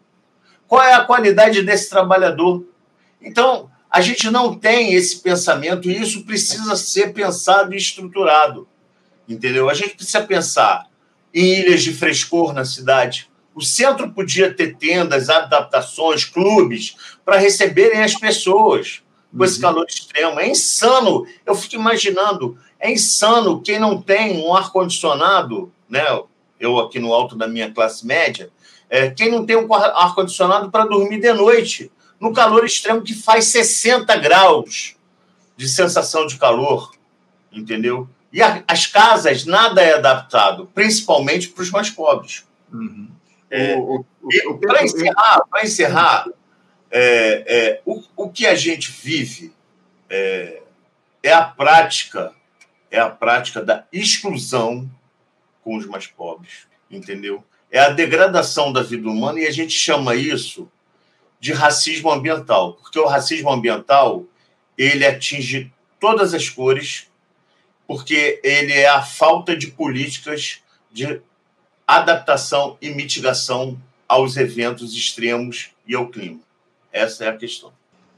Qual 0.67 0.81
é 0.81 0.93
a 0.93 1.05
qualidade 1.05 1.61
desse 1.63 1.89
trabalhador? 1.89 2.65
Então, 3.21 3.71
a 3.89 4.01
gente 4.01 4.29
não 4.29 4.53
tem 4.53 4.93
esse 4.93 5.19
pensamento 5.19 5.89
e 5.89 6.01
isso 6.01 6.25
precisa 6.25 6.75
ser 6.75 7.13
pensado 7.13 7.73
e 7.73 7.77
estruturado. 7.77 8.67
Entendeu? 9.27 9.69
A 9.69 9.73
gente 9.73 9.95
precisa 9.95 10.21
pensar 10.21 10.85
em 11.33 11.59
ilhas 11.59 11.83
de 11.83 11.93
frescor 11.93 12.53
na 12.53 12.65
cidade. 12.65 13.29
O 13.53 13.61
centro 13.61 14.11
podia 14.11 14.53
ter 14.53 14.75
tendas, 14.77 15.29
adaptações, 15.29 16.25
clubes 16.25 16.95
para 17.25 17.37
receberem 17.37 18.01
as 18.01 18.15
pessoas 18.15 19.01
com 19.35 19.43
esse 19.43 19.55
uhum. 19.55 19.61
calor 19.61 19.85
extremo. 19.87 20.39
É 20.39 20.47
insano. 20.47 21.25
Eu 21.45 21.55
fico 21.55 21.75
imaginando, 21.75 22.57
é 22.79 22.91
insano 22.91 23.61
quem 23.61 23.79
não 23.79 24.01
tem 24.01 24.43
um 24.43 24.53
ar-condicionado, 24.53 25.71
né? 25.89 26.03
Eu 26.59 26.79
aqui 26.79 26.99
no 26.99 27.13
alto 27.13 27.35
da 27.35 27.47
minha 27.47 27.71
classe 27.71 28.05
média, 28.05 28.51
é, 28.89 29.09
quem 29.09 29.31
não 29.31 29.45
tem 29.45 29.55
um 29.55 29.73
ar-condicionado 29.73 30.71
para 30.71 30.85
dormir 30.85 31.19
de 31.19 31.31
noite, 31.31 31.91
no 32.19 32.33
calor 32.33 32.65
extremo 32.65 33.01
que 33.01 33.13
faz 33.13 33.45
60 33.45 34.15
graus 34.17 34.95
de 35.55 35.69
sensação 35.69 36.25
de 36.25 36.37
calor, 36.37 36.91
entendeu? 37.51 38.09
E 38.31 38.41
a, 38.41 38.63
as 38.67 38.85
casas, 38.85 39.45
nada 39.45 39.81
é 39.81 39.93
adaptado, 39.93 40.69
principalmente 40.73 41.49
para 41.49 41.63
os 41.63 41.71
mais 41.71 41.89
pobres. 41.89 42.45
Uhum. 42.71 43.09
É, 43.49 43.75
para 44.61 44.83
encerrar, 44.83 45.41
encerrar 45.63 46.27
é, 46.91 47.43
é, 47.47 47.81
o, 47.85 48.03
o 48.15 48.29
que 48.29 48.45
a 48.45 48.55
gente 48.55 48.91
vive 48.91 49.53
é, 50.09 50.61
é 51.23 51.33
a 51.33 51.43
prática, 51.43 52.33
é 52.91 52.99
a 52.99 53.09
prática 53.09 53.61
da 53.61 53.85
exclusão 53.91 54.89
com 55.63 55.75
os 55.75 55.85
mais 55.85 56.07
pobres, 56.07 56.67
entendeu? 56.89 57.43
É 57.71 57.79
a 57.79 57.89
degradação 57.89 58.71
da 58.71 58.81
vida 58.81 59.07
humana 59.09 59.39
e 59.39 59.47
a 59.47 59.51
gente 59.51 59.73
chama 59.73 60.15
isso 60.15 60.69
de 61.39 61.53
racismo 61.53 62.11
ambiental, 62.11 62.73
porque 62.73 62.99
o 62.99 63.07
racismo 63.07 63.51
ambiental 63.51 64.25
ele 64.77 65.05
atinge 65.05 65.71
todas 65.99 66.33
as 66.33 66.49
cores, 66.49 67.08
porque 67.89 68.39
ele 68.43 68.71
é 68.71 68.87
a 68.87 69.01
falta 69.01 69.57
de 69.57 69.65
políticas 69.65 70.59
de 70.91 71.19
adaptação 71.87 72.77
e 72.79 72.91
mitigação 72.91 73.81
aos 74.07 74.37
eventos 74.37 74.93
extremos 74.93 75.71
e 75.87 75.95
ao 75.95 76.07
clima. 76.07 76.39
Essa 76.93 77.25
é 77.25 77.29
a 77.29 77.35
questão. 77.35 77.73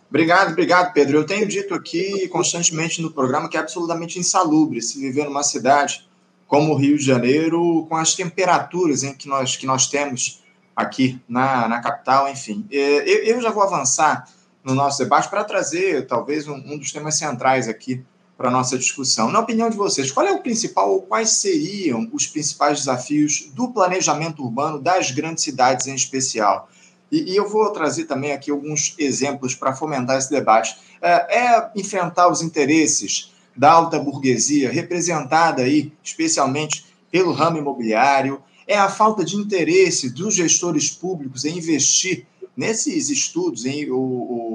Obrigado, 0.10 0.52
obrigado, 0.52 0.92
Pedro. 0.92 1.20
Eu 1.20 1.26
tenho 1.26 1.48
dito 1.48 1.74
aqui 1.74 2.28
constantemente 2.28 3.02
no 3.02 3.12
programa 3.12 3.48
que 3.48 3.56
é 3.56 3.62
absolutamente 3.62 4.20
insalubre 4.20 4.82
se 4.82 5.00
viver 5.00 5.24
numa 5.24 5.42
cidade 5.42 6.06
como 6.48 6.74
o 6.74 6.76
Rio 6.76 6.98
de 6.98 7.06
Janeiro, 7.06 7.86
com 7.88 7.96
as 7.96 8.14
temperaturas 8.14 9.04
em 9.04 9.14
que 9.14 9.30
nós, 9.30 9.56
que 9.56 9.66
nós 9.66 9.88
temos 9.88 10.44
aqui 10.76 11.18
na, 11.30 11.70
na 11.70 11.80
capital, 11.80 12.28
enfim. 12.28 12.68
Eu, 12.70 13.24
eu 13.24 13.42
já 13.42 13.52
vou 13.52 13.64
avançar 13.64 14.28
no 14.66 14.76
nosso 14.76 15.02
debate 15.02 15.30
para 15.30 15.46
trazer 15.46 16.08
talvez 16.08 16.46
um, 16.46 16.56
um, 16.56 16.78
dos 16.78 16.92
temas 16.92 17.18
centrais 17.18 17.70
aqui 17.70 18.04
para 18.42 18.50
a 18.50 18.52
nossa 18.52 18.76
discussão. 18.76 19.32
Na 19.32 19.40
opinião 19.40 19.70
de 19.70 19.78
vocês, 19.78 20.12
qual 20.12 20.26
é 20.26 20.32
o 20.32 20.42
principal 20.42 20.92
ou 20.92 21.04
quais 21.04 21.30
seriam 21.30 22.10
os 22.12 22.26
principais 22.26 22.80
desafios 22.80 23.52
do 23.54 23.72
planejamento 23.72 24.44
urbano 24.44 24.80
das 24.80 25.12
grandes 25.12 25.44
cidades 25.44 25.86
em 25.86 25.94
especial? 25.94 26.68
E, 27.12 27.34
e 27.34 27.36
eu 27.36 27.48
vou 27.48 27.70
trazer 27.70 28.06
também 28.06 28.32
aqui 28.32 28.50
alguns 28.50 28.96
exemplos 28.98 29.54
para 29.54 29.76
fomentar 29.76 30.18
esse 30.18 30.32
debate. 30.32 30.76
É, 31.00 31.38
é 31.38 31.72
enfrentar 31.76 32.30
os 32.30 32.42
interesses 32.42 33.32
da 33.56 33.72
alta 33.74 34.00
burguesia, 34.00 34.72
representada 34.72 35.62
aí 35.62 35.94
especialmente 36.04 36.86
pelo 37.12 37.34
ramo 37.34 37.60
imobiliário, 37.60 38.42
é 38.66 38.76
a 38.76 38.90
falta 38.90 39.24
de 39.24 39.36
interesse 39.36 40.10
dos 40.10 40.34
gestores 40.34 40.90
públicos 40.90 41.46
em 41.46 41.60
investir 41.60 42.26
nesses 42.58 43.10
estudos, 43.12 43.66
em, 43.66 43.92
o, 43.92 43.98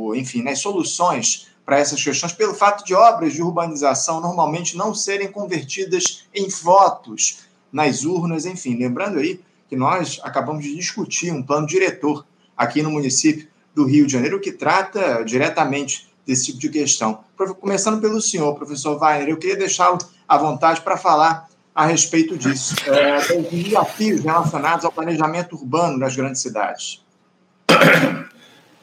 o, 0.09 0.15
enfim, 0.17 0.43
nas 0.43 0.59
soluções 0.59 1.47
para 1.67 1.81
essas 1.81 2.03
questões, 2.03 2.33
pelo 2.33 2.55
fato 2.55 2.85
de 2.85 2.95
obras 2.95 3.33
de 3.33 3.43
urbanização 3.43 4.21
normalmente 4.21 4.77
não 4.77 4.95
serem 4.95 5.27
convertidas 5.27 6.25
em 6.33 6.49
votos 6.49 7.41
nas 7.73 8.05
urnas, 8.05 8.47
enfim. 8.47 8.77
Lembrando 8.77 9.19
aí 9.19 9.41
que 9.69 9.75
nós 9.75 10.21
acabamos 10.23 10.63
de 10.63 10.77
discutir 10.77 11.33
um 11.33 11.43
plano 11.43 11.67
diretor 11.67 12.25
aqui 12.57 12.83
no 12.83 12.91
município 12.91 13.49
do 13.75 13.85
Rio 13.85 14.07
de 14.07 14.13
Janeiro 14.13 14.41
que 14.41 14.53
trata 14.53 15.25
diretamente 15.25 16.09
desse 16.25 16.47
tipo 16.47 16.61
de 16.61 16.69
questão. 16.69 17.21
Começando 17.61 18.01
pelo 18.01 18.21
senhor, 18.21 18.55
professor 18.55 18.97
Weiner, 19.03 19.29
eu 19.29 19.37
queria 19.37 19.57
deixá-lo 19.57 19.99
à 20.27 20.39
vontade 20.39 20.81
para 20.81 20.97
falar 20.97 21.49
a 21.75 21.85
respeito 21.85 22.39
disso, 22.39 22.75
é, 22.87 23.41
dos 23.41 23.51
desafios 23.51 24.23
relacionados 24.23 24.85
ao 24.85 24.93
planejamento 24.93 25.57
urbano 25.57 25.99
nas 25.99 26.17
grandes 26.17 26.41
cidades. 26.41 27.05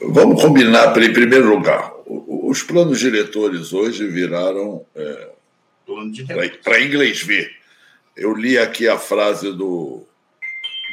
Vamos 0.06 0.42
combinar, 0.42 0.96
em 1.02 1.14
primeiro 1.14 1.50
lugar, 1.50 1.92
os 2.54 2.62
planos 2.62 3.00
diretores 3.00 3.74
hoje 3.74 4.06
viraram 4.08 4.86
é, 4.96 5.30
para 6.64 6.82
inglês 6.84 7.24
ver. 7.24 7.52
Eu 8.16 8.36
li 8.36 8.60
aqui 8.60 8.88
a 8.88 8.96
frase 8.96 9.52
do, 9.52 10.06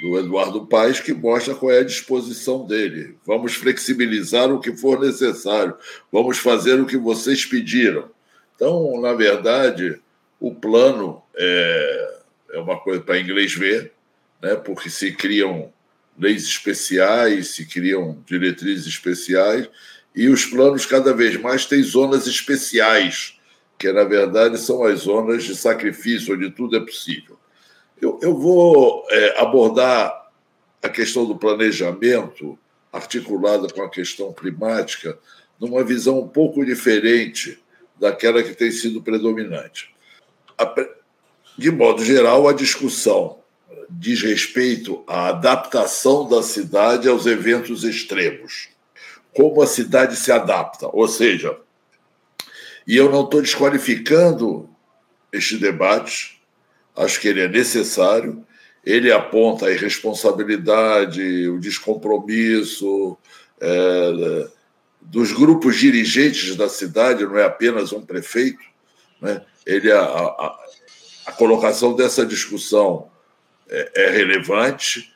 do 0.01 0.19
Eduardo 0.19 0.65
Paes 0.65 1.01
que 1.01 1.13
mostra 1.13 1.55
qual 1.55 1.71
é 1.71 1.81
a 1.81 1.85
disposição 1.85 2.67
dele. 2.67 3.15
Vamos 3.27 3.53
flexibilizar 3.53 4.51
o 4.51 4.59
que 4.59 4.75
for 4.75 4.99
necessário, 4.99 5.77
vamos 6.11 6.39
fazer 6.39 6.81
o 6.81 6.87
que 6.87 6.97
vocês 6.97 7.45
pediram. 7.45 8.11
Então, 8.57 8.99
na 8.99 9.13
verdade, 9.13 10.01
o 10.41 10.55
plano 10.55 11.21
é, 11.37 12.21
é 12.55 12.59
uma 12.59 12.81
coisa 12.81 13.03
para 13.03 13.21
inglês 13.21 13.53
ver, 13.53 13.93
né, 14.41 14.57
porque 14.57 14.89
se 14.89 15.13
criam 15.13 15.71
leis 16.19 16.45
especiais, 16.45 17.49
se 17.49 17.67
criam 17.67 18.19
diretrizes 18.27 18.87
especiais, 18.87 19.69
e 20.15 20.29
os 20.29 20.45
planos 20.45 20.87
cada 20.87 21.13
vez 21.13 21.37
mais 21.41 21.67
têm 21.67 21.83
zonas 21.83 22.27
especiais, 22.27 23.39
que 23.79 23.91
na 23.93 24.05
verdade 24.05 24.59
são 24.59 24.85
as 24.85 25.01
zonas 25.01 25.45
de 25.45 25.55
sacrifício, 25.55 26.35
onde 26.35 26.51
tudo 26.51 26.77
é 26.77 26.81
possível. 26.81 27.39
Eu, 28.01 28.19
eu 28.23 28.37
vou 28.37 29.07
é, 29.11 29.41
abordar 29.41 30.31
a 30.83 30.89
questão 30.89 31.27
do 31.27 31.37
planejamento 31.37 32.59
articulada 32.93 33.69
com 33.69 33.83
a 33.83 33.91
questão 33.91 34.33
climática 34.33 35.19
numa 35.61 35.85
visão 35.85 36.19
um 36.19 36.29
pouco 36.29 36.65
diferente 36.65 37.59
daquela 37.99 38.43
que 38.43 38.55
tem 38.55 38.71
sido 38.71 39.03
predominante. 39.03 39.95
De 41.57 41.71
modo 41.71 42.03
geral, 42.03 42.49
a 42.49 42.53
discussão 42.53 43.39
diz 43.91 44.23
respeito 44.23 45.05
à 45.07 45.29
adaptação 45.29 46.27
da 46.27 46.43
cidade 46.43 47.09
aos 47.09 47.27
eventos 47.27 47.85
extremos. 47.85 48.69
Como 49.35 49.63
a 49.63 49.67
cidade 49.67 50.17
se 50.17 50.33
adapta, 50.33 50.89
ou 50.93 51.07
seja, 51.07 51.57
e 52.87 52.97
eu 52.97 53.11
não 53.11 53.25
estou 53.25 53.41
desqualificando 53.41 54.69
este 55.33 55.57
debate, 55.57 56.41
acho 56.97 57.21
que 57.21 57.29
ele 57.29 57.41
é 57.41 57.49
necessário, 57.49 58.45
ele 58.85 59.13
aponta 59.13 59.67
a 59.67 59.71
irresponsabilidade, 59.71 61.49
o 61.49 61.61
descompromisso 61.61 63.17
é, 63.61 64.49
dos 65.01 65.33
grupos 65.33 65.77
dirigentes 65.77 66.57
da 66.57 66.69
cidade, 66.69 67.25
não 67.25 67.39
é 67.39 67.45
apenas 67.45 67.93
um 67.93 68.01
prefeito, 68.01 68.65
né? 69.21 69.43
ele 69.67 69.93
a, 69.93 70.01
a, 70.01 70.59
a 71.27 71.33
colocação 71.33 71.95
dessa 71.95 72.25
discussão 72.25 73.11
é, 73.69 73.93
é, 73.95 74.11
relevante 74.11 75.15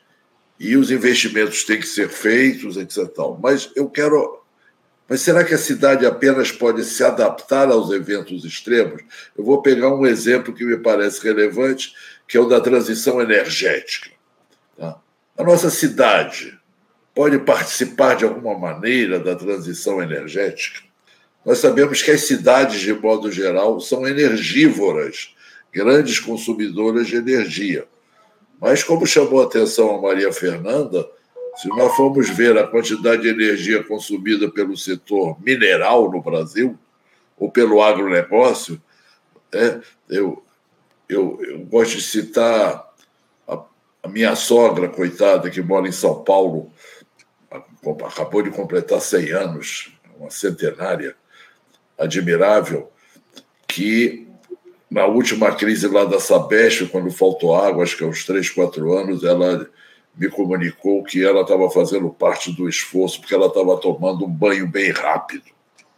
e 0.59 0.77
os 0.77 0.89
investimentos 0.91 1.63
têm 1.63 1.79
que 1.79 1.87
ser 1.87 2.09
feitos, 2.09 2.77
etc. 2.77 3.09
Mas 3.41 3.71
eu 3.75 3.89
quero. 3.89 4.41
Mas 5.07 5.21
será 5.21 5.43
que 5.43 5.53
a 5.53 5.57
cidade 5.57 6.05
apenas 6.05 6.51
pode 6.51 6.83
se 6.83 7.03
adaptar 7.03 7.69
aos 7.69 7.91
eventos 7.91 8.43
extremos? 8.43 9.03
Eu 9.37 9.43
vou 9.43 9.61
pegar 9.61 9.93
um 9.93 10.05
exemplo 10.05 10.53
que 10.53 10.65
me 10.65 10.77
parece 10.77 11.23
relevante, 11.23 11.93
que 12.27 12.37
é 12.37 12.39
o 12.39 12.47
da 12.47 12.59
transição 12.59 13.21
energética. 13.21 14.09
Tá? 14.75 14.97
A 15.37 15.43
nossa 15.43 15.69
cidade 15.69 16.57
pode 17.13 17.37
participar 17.39 18.15
de 18.15 18.25
alguma 18.25 18.57
maneira 18.57 19.19
da 19.19 19.35
transição 19.35 20.01
energética? 20.01 20.81
Nós 21.45 21.59
sabemos 21.59 22.01
que 22.01 22.09
as 22.09 22.21
cidades, 22.21 22.79
de 22.81 22.91
modo 22.91 23.31
geral, 23.31 23.79
são 23.79 24.07
energívoras, 24.07 25.35
grandes 25.71 26.19
consumidoras 26.19 27.07
de 27.07 27.17
energia. 27.17 27.85
Mas, 28.59 28.83
como 28.83 29.05
chamou 29.05 29.41
a 29.41 29.45
atenção 29.45 29.95
a 29.95 30.01
Maria 30.01 30.31
Fernanda, 30.31 31.07
se 31.57 31.67
nós 31.69 31.95
formos 31.95 32.29
ver 32.29 32.57
a 32.57 32.67
quantidade 32.67 33.21
de 33.21 33.29
energia 33.29 33.83
consumida 33.83 34.49
pelo 34.49 34.75
setor 34.77 35.41
mineral 35.41 36.11
no 36.11 36.21
Brasil, 36.21 36.77
ou 37.37 37.51
pelo 37.51 37.81
agronegócio, 37.81 38.81
é, 39.53 39.79
eu, 40.09 40.43
eu, 41.07 41.39
eu 41.41 41.59
gosto 41.59 41.97
de 41.97 42.01
citar 42.01 42.93
a, 43.47 43.63
a 44.03 44.07
minha 44.07 44.35
sogra, 44.35 44.89
coitada, 44.89 45.49
que 45.49 45.61
mora 45.61 45.87
em 45.87 45.91
São 45.91 46.23
Paulo, 46.23 46.71
acabou 48.05 48.41
de 48.41 48.51
completar 48.51 48.99
100 48.99 49.31
anos, 49.31 49.91
uma 50.17 50.29
centenária, 50.29 51.15
admirável, 51.97 52.91
que 53.67 54.24
na 54.95 55.05
última 55.05 55.53
crise 55.53 55.89
lá 55.89 56.05
da 56.05 56.21
Sabesp, 56.21 56.85
quando 56.85 57.11
faltou 57.11 57.53
água, 57.53 57.83
acho 57.83 57.97
que 57.97 58.03
há 58.05 58.07
uns 58.07 58.23
três, 58.23 58.49
quatro 58.49 58.97
anos, 58.97 59.25
ela 59.25 59.69
me 60.15 60.29
comunicou 60.29 61.03
que 61.03 61.21
ela 61.21 61.41
estava 61.41 61.69
fazendo 61.69 62.09
parte 62.09 62.49
do 62.53 62.69
esforço, 62.69 63.19
porque 63.19 63.35
ela 63.35 63.47
estava 63.47 63.75
tomando 63.75 64.23
um 64.23 64.29
banho 64.29 64.65
bem 64.65 64.91
rápido. 64.91 65.43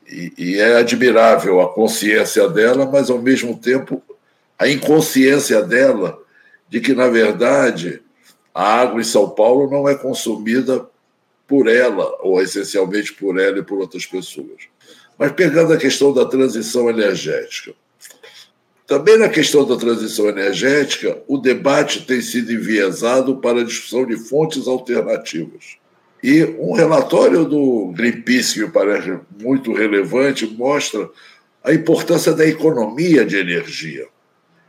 E, 0.08 0.34
e, 0.36 0.60
é 0.60 0.78
admirável 0.78 1.62
a 1.62 1.72
consciência 1.72 2.50
dela, 2.50 2.88
mas, 2.92 3.12
ao 3.12 3.22
mesmo 3.22 3.56
tempo, 3.56 4.02
a 4.58 4.68
inconsciência 4.68 5.62
dela 5.62 6.18
de 6.68 6.82
que, 6.82 6.96
na 6.96 7.08
verdade, 7.08 8.02
a 8.52 8.82
água 8.82 9.00
em 9.00 9.04
São 9.04 9.30
Paulo 9.30 9.70
não 9.70 9.88
é 9.88 9.94
consumida 9.94 10.90
por 11.48 11.68
ela, 11.68 12.18
ou 12.22 12.42
essencialmente 12.42 13.14
por 13.14 13.40
ela 13.40 13.60
e 13.60 13.64
por 13.64 13.78
outras 13.78 14.08
pessoas. 14.08 14.64
Mas 15.20 15.34
pegando 15.34 15.72
a 15.72 15.78
questão 15.78 16.12
da 16.12 16.26
transição 16.26 16.90
energética, 16.90 17.76
também 18.88 19.18
na 19.18 19.28
questão 19.28 19.66
da 19.66 19.76
transição 19.76 20.30
energética, 20.30 21.22
o 21.28 21.38
debate 21.38 22.06
tem 22.06 22.22
sido 22.22 22.54
enviesado 22.54 23.36
para 23.36 23.60
a 23.60 23.64
discussão 23.66 24.06
de 24.06 24.16
fontes 24.16 24.66
alternativas. 24.66 25.76
E 26.24 26.44
um 26.58 26.72
relatório 26.72 27.44
do 27.44 27.92
Greenpeace, 27.94 28.54
que 28.54 28.62
me 28.62 28.72
parece 28.72 29.20
muito 29.38 29.74
relevante, 29.74 30.48
mostra 30.48 31.10
a 31.62 31.74
importância 31.74 32.32
da 32.32 32.48
economia 32.48 33.26
de 33.26 33.36
energia 33.36 34.08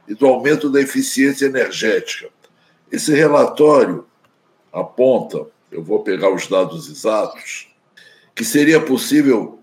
e 0.08 0.14
do 0.14 0.26
aumento 0.26 0.68
da 0.68 0.80
eficiência 0.80 1.46
energética. 1.46 2.28
Esse 2.90 3.14
relatório 3.14 4.04
aponta, 4.72 5.46
eu 5.70 5.82
vou 5.82 6.02
pegar 6.02 6.34
os 6.34 6.48
dados 6.48 6.90
exatos, 6.90 7.68
que 8.34 8.44
seria 8.44 8.80
possível 8.80 9.57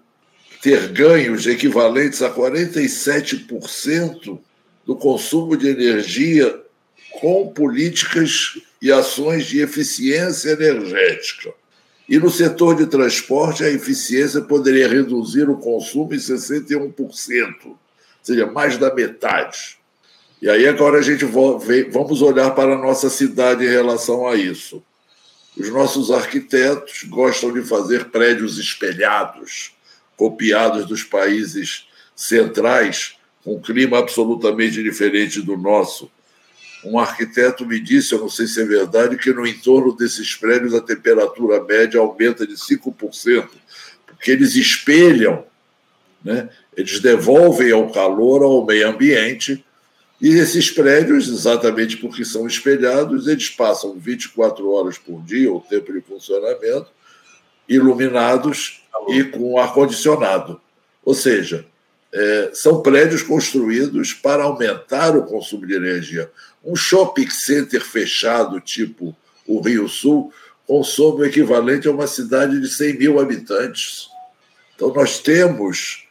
ter 0.66 0.88
ganhos 0.88 1.45
equivalentes 1.45 2.24
a 2.24 2.34
47% 2.34 4.39
do 4.84 4.95
consumo 4.95 5.55
de 5.55 5.68
energia 5.68 6.59
com 7.22 7.53
políticas 7.53 8.59
e 8.82 8.91
ações 8.91 9.45
de 9.45 9.59
eficiência 9.59 10.49
energética. 10.49 11.53
E 12.09 12.18
no 12.18 12.32
setor 12.32 12.76
de 12.76 12.88
transporte, 12.88 13.63
a 13.63 13.70
eficiência 13.70 14.41
poderia 14.41 14.88
reduzir 14.88 15.47
o 15.47 15.57
consumo 15.57 16.16
em 16.16 16.18
61%, 16.18 17.53
ou 17.63 17.78
seja, 18.24 18.47
mais 18.47 18.76
da 18.80 18.91
metade. 18.91 19.78
E 20.41 20.49
aí 20.49 20.68
agora 20.68 20.97
a 20.97 21.03
gente 21.03 21.26
vamos 21.26 22.24
olhar 22.24 22.55
para 22.55 22.74
a 22.74 22.82
nossa 22.82 23.11
cidade 23.11 23.63
em 23.63 23.70
relação 23.70 24.28
a 24.28 24.34
isso. 24.34 24.84
Os 25.55 25.70
nossos 25.70 26.09
arquitetos 26.09 27.03
gostam 27.03 27.53
de 27.53 27.61
fazer 27.61 28.05
prédios 28.05 28.57
espelhados, 28.57 29.74
copiados 30.18 30.86
dos 30.86 31.03
países 31.03 31.88
centrais, 32.16 33.16
com 33.43 33.55
um 33.55 33.61
clima 33.61 33.99
absolutamente 33.99 34.82
diferente 34.82 35.41
do 35.41 35.57
nosso. 35.57 36.09
Um 36.84 36.99
arquiteto 36.99 37.66
me 37.66 37.80
disse, 37.80 38.13
eu 38.13 38.20
não 38.20 38.30
sei 38.30 38.47
se 38.47 38.61
é 38.61 38.66
verdade, 38.66 39.18
que 39.18 39.34
no 39.34 39.45
entorno 39.45 39.95
desses 39.95 40.36
prédios 40.36 40.74
a 40.74 40.82
temperatura 40.82 41.63
média 41.63 41.99
aumenta 41.99 42.45
de 42.45 42.53
5%, 42.53 43.49
porque 44.07 44.32
eles 44.32 44.55
espelham 44.55 45.43
né? 46.26 46.49
eles 46.76 46.99
devolvem 46.99 47.72
ao 47.72 47.91
calor 47.91 48.41
ao 48.41 48.66
meio 48.66 48.89
ambiente, 48.89 49.63
e 50.20 50.30
esses 50.30 50.72
prédios, 50.72 51.30
exatamente 51.30 51.97
porque 51.97 52.26
são 52.26 52.47
espelhados, 52.47 53.28
eles 53.28 53.49
passam 53.49 53.93
24 53.99 54.68
horas 54.72 54.97
por 54.97 55.22
dia, 55.22 55.53
o 55.53 55.61
tempo 55.61 55.93
de 55.93 56.01
funcionamento, 56.01 56.88
iluminados 57.68 58.82
e 59.09 59.24
com 59.24 59.57
ar-condicionado. 59.57 60.59
Ou 61.03 61.13
seja, 61.13 61.66
é, 62.11 62.51
são 62.53 62.82
prédios 62.82 63.22
construídos 63.22 64.13
para 64.13 64.43
aumentar 64.43 65.16
o 65.16 65.24
consumo 65.24 65.68
de 65.68 65.74
energia. 65.74 66.32
Um 66.63 66.76
shopping 66.76 67.30
center 67.30 67.82
fechado, 67.84 68.59
tipo 68.59 69.16
o 69.47 69.59
Rio 69.59 69.88
Sul, 69.88 70.34
consome 70.66 71.22
o 71.22 71.26
equivalente 71.26 71.88
a 71.88 71.91
uma 71.91 72.07
cidade 72.07 72.59
de 72.59 72.68
100 72.68 72.97
mil 72.97 73.20
habitantes. 73.20 74.07
Então, 74.76 74.93
nós 74.93 75.20
temos 75.20 76.05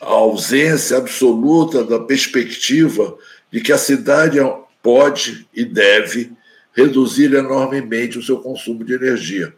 a 0.00 0.06
ausência 0.06 0.96
absoluta 0.96 1.84
da 1.84 2.00
perspectiva 2.00 3.16
de 3.50 3.60
que 3.60 3.72
a 3.72 3.78
cidade 3.78 4.38
pode 4.82 5.46
e 5.54 5.64
deve 5.64 6.32
reduzir 6.74 7.32
enormemente 7.34 8.18
o 8.18 8.22
seu 8.22 8.38
consumo 8.38 8.82
de 8.84 8.94
energia. 8.94 9.54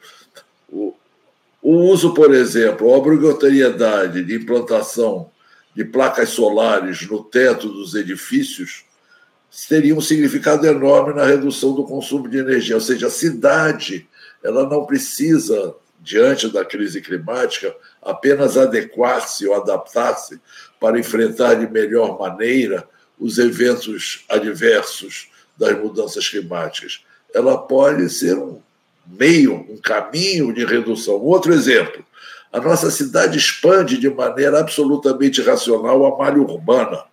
O, 1.64 1.76
uso, 1.90 2.12
por 2.12 2.34
exemplo, 2.34 2.92
a 2.92 2.98
obrigatoriedade 2.98 4.22
de 4.22 4.34
implantação 4.34 5.30
de 5.74 5.82
placas 5.82 6.28
solares 6.28 7.08
no 7.08 7.24
teto 7.24 7.70
dos 7.70 7.94
edifícios 7.94 8.84
teria 9.66 9.96
um 9.96 10.00
significado 10.02 10.66
enorme 10.66 11.14
na 11.14 11.24
redução 11.24 11.72
do 11.72 11.84
consumo 11.84 12.28
de 12.28 12.36
energia. 12.36 12.74
Ou 12.74 12.82
seja, 12.82 13.06
a 13.06 13.10
cidade 13.10 14.06
ela 14.42 14.68
não 14.68 14.84
precisa, 14.84 15.74
diante 16.02 16.52
da 16.52 16.66
crise 16.66 17.00
climática, 17.00 17.74
apenas 18.02 18.58
adequar-se 18.58 19.46
ou 19.46 19.54
adaptar-se 19.54 20.38
para 20.78 20.98
enfrentar 20.98 21.54
de 21.54 21.66
melhor 21.66 22.18
maneira 22.18 22.86
os 23.18 23.38
eventos 23.38 24.26
adversos 24.28 25.30
das 25.56 25.78
mudanças 25.78 26.28
climáticas. 26.28 27.02
Ela 27.32 27.56
pode 27.56 28.10
ser 28.10 28.36
um 28.36 28.60
meio, 29.06 29.54
um 29.70 29.76
caminho 29.76 30.52
de 30.52 30.64
redução. 30.64 31.14
Outro 31.14 31.52
exemplo: 31.52 32.04
a 32.52 32.60
nossa 32.60 32.90
cidade 32.90 33.36
expande 33.36 33.98
de 33.98 34.08
maneira 34.08 34.60
absolutamente 34.60 35.42
racional 35.42 36.06
a 36.06 36.16
malha 36.16 36.40
urbana. 36.40 37.04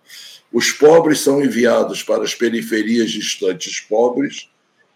Os 0.52 0.70
pobres 0.70 1.20
são 1.20 1.42
enviados 1.42 2.02
para 2.02 2.22
as 2.22 2.34
periferias 2.34 3.10
distantes 3.10 3.80
pobres, 3.80 4.48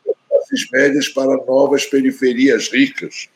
as 0.07 0.15
classes 0.29 0.71
médias 0.71 1.09
para 1.09 1.45
novas 1.45 1.87
periferias 1.87 2.69
ricas. 2.69 3.29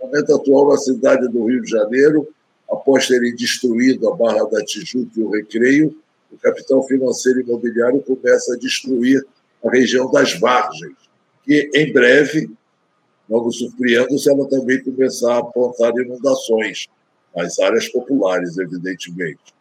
No 0.00 0.06
momento 0.06 0.34
atual, 0.34 0.70
na 0.70 0.78
cidade 0.78 1.28
do 1.28 1.46
Rio 1.46 1.62
de 1.62 1.70
Janeiro, 1.70 2.26
após 2.70 3.06
terem 3.06 3.36
destruído 3.36 4.08
a 4.08 4.16
Barra 4.16 4.44
da 4.44 4.64
Tijuca 4.64 5.10
e 5.16 5.22
o 5.22 5.30
Recreio, 5.30 5.94
o 6.32 6.38
capital 6.38 6.82
financeiro 6.86 7.40
imobiliário 7.40 8.00
começa 8.00 8.54
a 8.54 8.58
destruir 8.58 9.22
a 9.64 9.70
região 9.70 10.10
das 10.10 10.38
Vargens, 10.38 10.96
que 11.44 11.70
em 11.74 11.92
breve 11.92 12.50
não 13.30 13.44
nos 13.44 13.58
surpreendo 13.58 14.18
se 14.18 14.28
ela 14.28 14.46
também 14.48 14.82
começar 14.82 15.34
a 15.34 15.38
apontar 15.38 15.92
inundações 15.96 16.88
nas 17.34 17.60
áreas 17.60 17.88
populares, 17.88 18.58
evidentemente, 18.58 19.54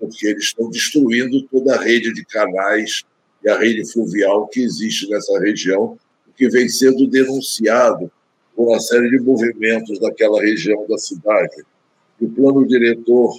porque 0.00 0.26
eles 0.26 0.44
estão 0.44 0.70
destruindo 0.70 1.42
toda 1.48 1.74
a 1.76 1.82
rede 1.82 2.14
de 2.14 2.24
canais 2.24 3.04
e 3.44 3.48
a 3.48 3.58
rede 3.58 3.92
fluvial 3.92 4.48
que 4.48 4.60
existe 4.60 5.08
nessa 5.10 5.38
região, 5.38 5.98
que 6.34 6.48
vem 6.48 6.66
sendo 6.66 7.06
denunciado 7.06 8.10
por 8.56 8.68
uma 8.68 8.80
série 8.80 9.10
de 9.10 9.20
movimentos 9.20 9.98
daquela 10.00 10.40
região 10.40 10.86
da 10.88 10.96
cidade. 10.96 11.62
E 12.18 12.24
o 12.24 12.30
plano 12.30 12.66
diretor 12.66 13.38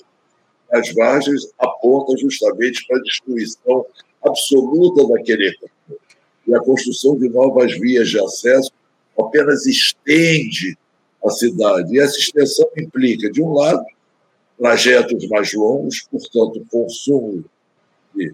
das 0.72 0.94
vargens 0.94 1.50
aponta 1.58 2.16
justamente 2.18 2.86
para 2.86 2.98
a 2.98 3.02
destruição 3.02 3.86
absoluta 4.24 5.08
daquele 5.08 5.56
e 6.48 6.54
a 6.54 6.60
construção 6.60 7.18
de 7.18 7.28
novas 7.30 7.74
vias 7.80 8.10
de 8.10 8.20
acesso 8.20 8.72
apenas 9.18 9.66
estende 9.66 10.78
a 11.24 11.30
cidade. 11.30 11.96
E 11.96 12.00
essa 12.00 12.18
extensão 12.18 12.68
implica, 12.78 13.32
de 13.32 13.42
um 13.42 13.54
lado, 13.54 13.84
trajetos 14.58 15.28
mais 15.28 15.54
longos, 15.54 16.08
portanto, 16.10 16.66
consumo 16.72 17.44
de 18.16 18.34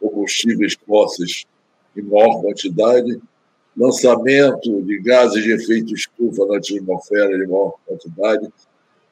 combustíveis 0.00 0.76
fósseis 0.86 1.44
em 1.96 2.02
maior 2.02 2.40
quantidade, 2.40 3.20
lançamento 3.76 4.82
de 4.82 4.98
gases 5.00 5.42
de 5.42 5.52
efeito 5.52 5.94
estufa 5.94 6.46
na 6.46 6.58
atmosfera 6.58 7.38
de 7.38 7.46
maior 7.46 7.74
quantidade, 7.86 8.48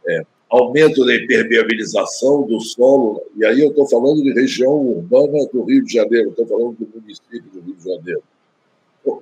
é, 0.07 0.23
aumento 0.51 1.05
da 1.05 1.15
impermeabilização 1.15 2.47
do 2.47 2.61
solo, 2.61 3.23
e 3.37 3.45
aí 3.45 3.61
eu 3.61 3.71
estou 3.71 3.89
falando 3.89 4.23
de 4.23 4.33
região 4.33 4.75
urbana 4.75 5.47
do 5.53 5.65
Rio 5.65 5.85
de 5.85 5.93
Janeiro, 5.93 6.31
estou 6.31 6.47
falando 6.47 6.77
do 6.79 6.89
município 7.01 7.43
do 7.53 7.61
Rio 7.61 7.75
de 7.75 7.85
Janeiro 7.85 8.23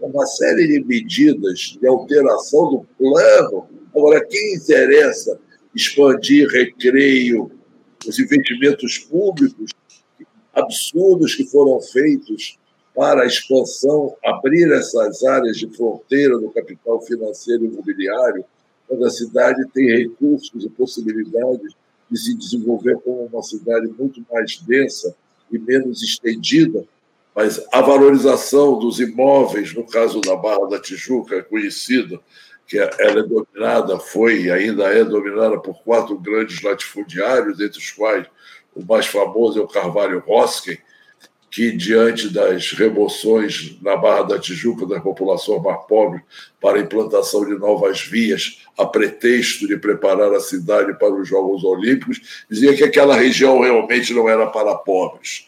uma 0.01 0.27
série 0.27 0.67
de 0.67 0.85
medidas 0.85 1.77
de 1.81 1.87
alteração 1.87 2.71
do 2.71 2.87
plano. 2.99 3.69
Agora, 3.95 4.25
quem 4.25 4.55
interessa 4.55 5.39
expandir 5.75 6.49
recreio, 6.49 7.51
os 8.07 8.19
investimentos 8.19 8.99
públicos 8.99 9.71
absurdos 10.55 11.35
que 11.35 11.45
foram 11.45 11.81
feitos 11.81 12.59
para 12.95 13.23
a 13.23 13.27
expansão, 13.27 14.17
abrir 14.25 14.73
essas 14.73 15.23
áreas 15.23 15.59
de 15.59 15.69
fronteira 15.77 16.39
do 16.39 16.51
capital 16.51 17.01
financeiro 17.03 17.65
e 17.65 17.69
imobiliário, 17.69 18.43
quando 18.89 19.05
a 19.05 19.11
cidade 19.11 19.69
tem 19.75 19.87
recursos 19.87 20.65
e 20.65 20.71
possibilidades 20.71 21.75
de 22.11 22.19
se 22.19 22.35
desenvolver 22.35 22.97
como 23.05 23.25
uma 23.27 23.43
cidade 23.43 23.87
muito 23.99 24.25
mais 24.33 24.59
densa 24.61 25.15
e 25.53 25.59
menos 25.59 26.03
estendida, 26.03 26.87
mas 27.37 27.63
a 27.71 27.83
valorização 27.83 28.79
dos 28.79 28.99
imóveis, 28.99 29.75
no 29.75 29.85
caso 29.85 30.23
da 30.23 30.35
Barra 30.35 30.67
da 30.71 30.81
Tijuca, 30.81 31.37
é 31.37 31.43
conhecida, 31.43 32.19
que 32.67 32.79
ela 32.79 33.21
é 33.21 33.23
dominada, 33.23 33.99
foi 33.99 34.45
e 34.45 34.51
ainda 34.51 34.85
é 34.85 35.05
dominada 35.05 35.59
por 35.59 35.83
quatro 35.83 36.19
grandes 36.19 36.63
latifundiários, 36.63 37.61
entre 37.61 37.79
os 37.79 37.91
quais 37.91 38.27
o 38.75 38.83
mais 38.83 39.07
famoso 39.07 39.61
é 39.61 39.63
o 39.63 39.69
Carvalho 39.69 40.23
Hosken, 40.27 40.79
que, 41.51 41.73
diante 41.73 42.31
das 42.31 42.73
remoções 42.73 43.77
na 43.83 43.97
Barra 43.97 44.23
da 44.23 44.39
Tijuca 44.39 44.87
das 44.87 45.03
populações 45.03 45.63
mais 45.63 45.87
pobres 45.87 46.23
para 46.59 46.79
a 46.79 46.83
implantação 46.83 47.45
de 47.45 47.55
novas 47.59 48.01
vias, 48.01 48.63
a 48.79 48.87
pretexto 48.87 49.69
de 49.69 49.77
preparar 49.77 50.33
a 50.33 50.41
cidade 50.41 50.99
para 50.99 51.15
os 51.15 51.29
Jogos 51.29 51.63
Olímpicos, 51.65 52.45
dizia 52.51 52.75
que 52.75 52.83
aquela 52.83 53.15
região 53.15 53.61
realmente 53.61 54.15
não 54.15 54.27
era 54.27 54.47
para 54.47 54.75
pobres. 54.75 55.47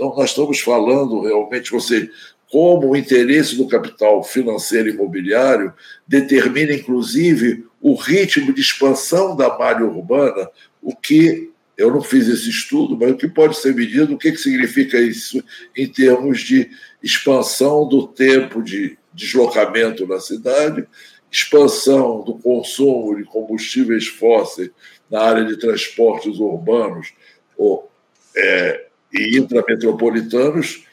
Então, 0.00 0.16
nós 0.16 0.30
estamos 0.30 0.60
falando 0.60 1.20
realmente, 1.20 1.70
você, 1.70 2.08
como 2.50 2.88
o 2.88 2.96
interesse 2.96 3.54
do 3.54 3.68
capital 3.68 4.24
financeiro 4.24 4.88
e 4.88 4.92
imobiliário 4.92 5.74
determina, 6.08 6.72
inclusive, 6.72 7.66
o 7.82 7.94
ritmo 7.94 8.50
de 8.54 8.62
expansão 8.62 9.36
da 9.36 9.58
malha 9.58 9.84
urbana, 9.84 10.48
o 10.82 10.96
que 10.96 11.50
eu 11.76 11.90
não 11.90 12.00
fiz 12.00 12.28
esse 12.28 12.48
estudo, 12.48 12.96
mas 12.96 13.10
o 13.10 13.16
que 13.18 13.28
pode 13.28 13.58
ser 13.58 13.74
medido, 13.74 14.14
o 14.14 14.18
que, 14.18 14.32
que 14.32 14.38
significa 14.38 14.98
isso 14.98 15.44
em 15.76 15.86
termos 15.86 16.40
de 16.40 16.70
expansão 17.02 17.86
do 17.86 18.06
tempo 18.06 18.62
de 18.62 18.96
deslocamento 19.12 20.06
na 20.06 20.18
cidade, 20.18 20.88
expansão 21.30 22.24
do 22.24 22.38
consumo 22.38 23.18
de 23.18 23.24
combustíveis 23.24 24.06
fósseis 24.06 24.70
na 25.10 25.20
área 25.20 25.44
de 25.44 25.58
transportes 25.58 26.38
urbanos, 26.38 27.12
ou, 27.54 27.90
é, 28.34 28.86
e 29.12 29.38
intrametropolitanos, 29.38 30.84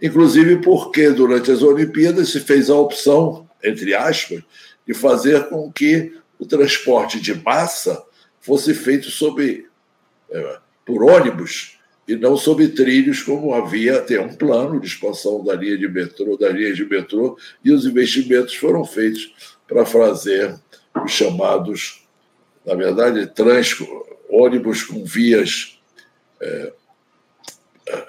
inclusive 0.00 0.56
porque 0.56 1.10
durante 1.10 1.50
as 1.50 1.62
Olimpíadas 1.62 2.30
se 2.30 2.40
fez 2.40 2.68
a 2.68 2.76
opção, 2.76 3.48
entre 3.62 3.94
aspas, 3.94 4.42
de 4.86 4.94
fazer 4.94 5.48
com 5.48 5.72
que 5.72 6.14
o 6.38 6.44
transporte 6.44 7.20
de 7.20 7.34
massa 7.34 8.02
fosse 8.40 8.74
feito 8.74 9.10
sob, 9.10 9.66
é, 10.30 10.58
por 10.84 11.02
ônibus 11.02 11.78
e 12.06 12.14
não 12.14 12.36
sob 12.36 12.68
trilhos, 12.68 13.22
como 13.22 13.54
havia 13.54 13.98
até 13.98 14.20
um 14.20 14.34
plano 14.34 14.78
de 14.78 14.86
expansão 14.86 15.42
da 15.42 15.54
linha 15.54 15.78
de 15.78 15.88
metrô, 15.88 16.36
da 16.36 16.50
linha 16.50 16.74
de 16.74 16.84
metrô, 16.84 17.38
e 17.64 17.72
os 17.72 17.86
investimentos 17.86 18.54
foram 18.54 18.84
feitos 18.84 19.32
para 19.66 19.86
fazer 19.86 20.54
os 21.02 21.10
chamados, 21.10 22.06
na 22.66 22.74
verdade, 22.74 23.26
trans, 23.26 23.76
ônibus 24.28 24.82
com 24.82 25.02
vias 25.04 25.78
é, 26.40 26.72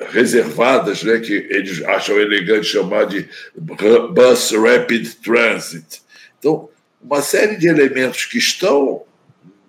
reservadas, 0.10 1.04
né, 1.04 1.20
que 1.20 1.34
eles 1.50 1.84
acham 1.84 2.20
elegante 2.20 2.68
chamar 2.68 3.06
de 3.06 3.28
Bus 3.56 4.52
Rapid 4.52 5.16
Transit. 5.24 6.02
Então, 6.40 6.70
uma 7.02 7.22
série 7.22 7.58
de 7.58 7.68
elementos 7.68 8.26
que 8.26 8.38
estão 8.38 9.04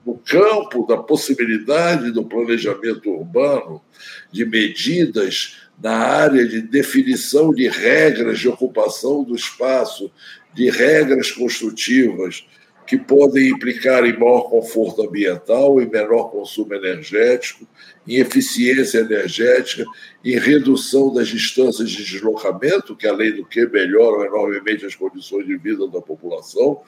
no 0.05 0.17
campo 0.19 0.87
da 0.87 0.97
possibilidade 0.97 2.13
do 2.13 2.25
planejamento 2.25 3.11
urbano, 3.11 3.83
de 4.31 4.45
medidas 4.45 5.57
na 5.83 5.97
área 5.97 6.47
de 6.47 6.63
definição 6.63 7.53
de 7.53 7.69
regras 7.69 8.39
de 8.39 8.49
ocupação 8.49 9.25
do 9.25 9.35
espaço, 9.35 10.11
de 10.55 10.71
regras 10.71 11.31
construtivas, 11.33 12.47
que 12.87 12.97
podem 12.97 13.49
implicar 13.49 14.05
em 14.05 14.16
maior 14.16 14.43
conforto 14.43 15.03
ambiental, 15.03 15.80
em 15.80 15.91
menor 15.91 16.30
consumo 16.30 16.72
energético, 16.72 17.66
em 18.07 18.16
eficiência 18.16 18.99
energética, 18.99 19.84
em 20.24 20.39
redução 20.39 21.12
das 21.12 21.26
distâncias 21.26 21.91
de 21.91 22.05
deslocamento, 22.05 22.95
que, 22.95 23.07
além 23.07 23.32
do 23.32 23.45
que, 23.45 23.66
melhoram 23.66 24.24
enormemente 24.24 24.87
as 24.87 24.95
condições 24.95 25.47
de 25.47 25.57
vida 25.57 25.89
da 25.89 26.01
população, 26.01 26.80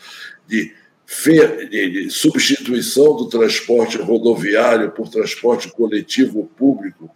de, 0.46 0.72
de 1.68 2.10
substituição 2.10 3.16
do 3.16 3.28
transporte 3.28 3.98
rodoviário 3.98 4.92
por 4.92 5.08
transporte 5.08 5.68
coletivo 5.72 6.48
público 6.56 7.10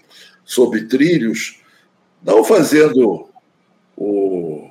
sob 0.44 0.82
trilhos, 0.86 1.60
não 2.24 2.42
fazendo 2.42 3.28
o. 3.96 4.70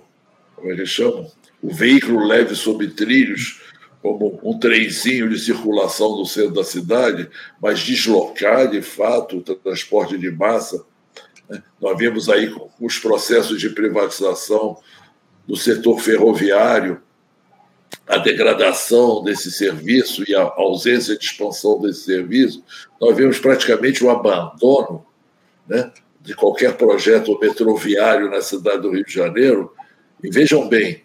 Como 0.55 0.73
é 0.73 0.75
que 0.75 0.85
chama? 0.85 1.25
O 1.61 1.73
veículo 1.73 2.25
leve 2.25 2.55
sob 2.55 2.85
trilhos 2.89 3.60
como 4.01 4.39
um 4.43 4.57
trenzinho 4.57 5.29
de 5.29 5.39
circulação 5.39 6.17
no 6.17 6.25
centro 6.25 6.55
da 6.55 6.63
cidade, 6.63 7.29
mas 7.61 7.79
deslocar, 7.79 8.69
de 8.69 8.81
fato, 8.81 9.37
o 9.37 9.41
transporte 9.41 10.17
de 10.17 10.31
massa. 10.31 10.83
Né? 11.47 11.61
Nós 11.79 11.97
vimos 11.97 12.27
aí 12.27 12.53
os 12.79 12.97
processos 12.97 13.59
de 13.59 13.69
privatização 13.69 14.77
do 15.47 15.55
setor 15.55 15.99
ferroviário, 15.99 17.01
a 18.07 18.17
degradação 18.17 19.23
desse 19.23 19.51
serviço 19.51 20.23
e 20.29 20.35
a 20.35 20.41
ausência 20.41 21.15
de 21.17 21.23
expansão 21.23 21.79
desse 21.79 22.05
serviço, 22.05 22.63
nós 22.99 23.15
vemos 23.15 23.39
praticamente 23.39 24.03
o 24.03 24.09
abandono 24.09 25.05
né, 25.67 25.91
de 26.19 26.33
qualquer 26.33 26.75
projeto 26.75 27.37
metroviário 27.39 28.29
na 28.29 28.41
cidade 28.41 28.81
do 28.81 28.91
Rio 28.91 29.05
de 29.05 29.13
Janeiro. 29.13 29.73
E 30.23 30.29
vejam 30.29 30.67
bem, 30.67 31.03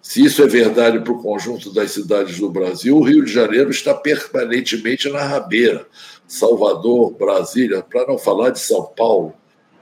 se 0.00 0.24
isso 0.24 0.42
é 0.42 0.46
verdade 0.46 1.00
para 1.00 1.12
o 1.12 1.22
conjunto 1.22 1.72
das 1.72 1.90
cidades 1.90 2.38
do 2.38 2.48
Brasil, 2.48 2.96
o 2.96 3.02
Rio 3.02 3.24
de 3.24 3.32
Janeiro 3.32 3.70
está 3.70 3.94
permanentemente 3.94 5.08
na 5.08 5.22
rabeira. 5.22 5.86
Salvador, 6.26 7.12
Brasília, 7.12 7.82
para 7.82 8.06
não 8.06 8.18
falar 8.18 8.50
de 8.50 8.60
São 8.60 8.84
Paulo, 8.84 9.34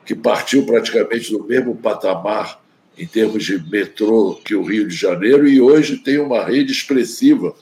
que 0.05 0.15
partiu 0.15 0.65
praticamente 0.65 1.31
do 1.31 1.45
mesmo 1.45 1.77
patamar 1.77 2.61
em 2.97 3.07
termos 3.07 3.45
de 3.45 3.59
metrô 3.71 4.41
que 4.45 4.55
o 4.55 4.63
Rio 4.63 4.89
de 4.89 4.95
Janeiro 4.95 5.47
e 5.47 5.61
hoje 5.61 5.99
tem 5.99 6.19
uma 6.19 6.43
rede 6.45 6.73
expressiva 6.73 7.55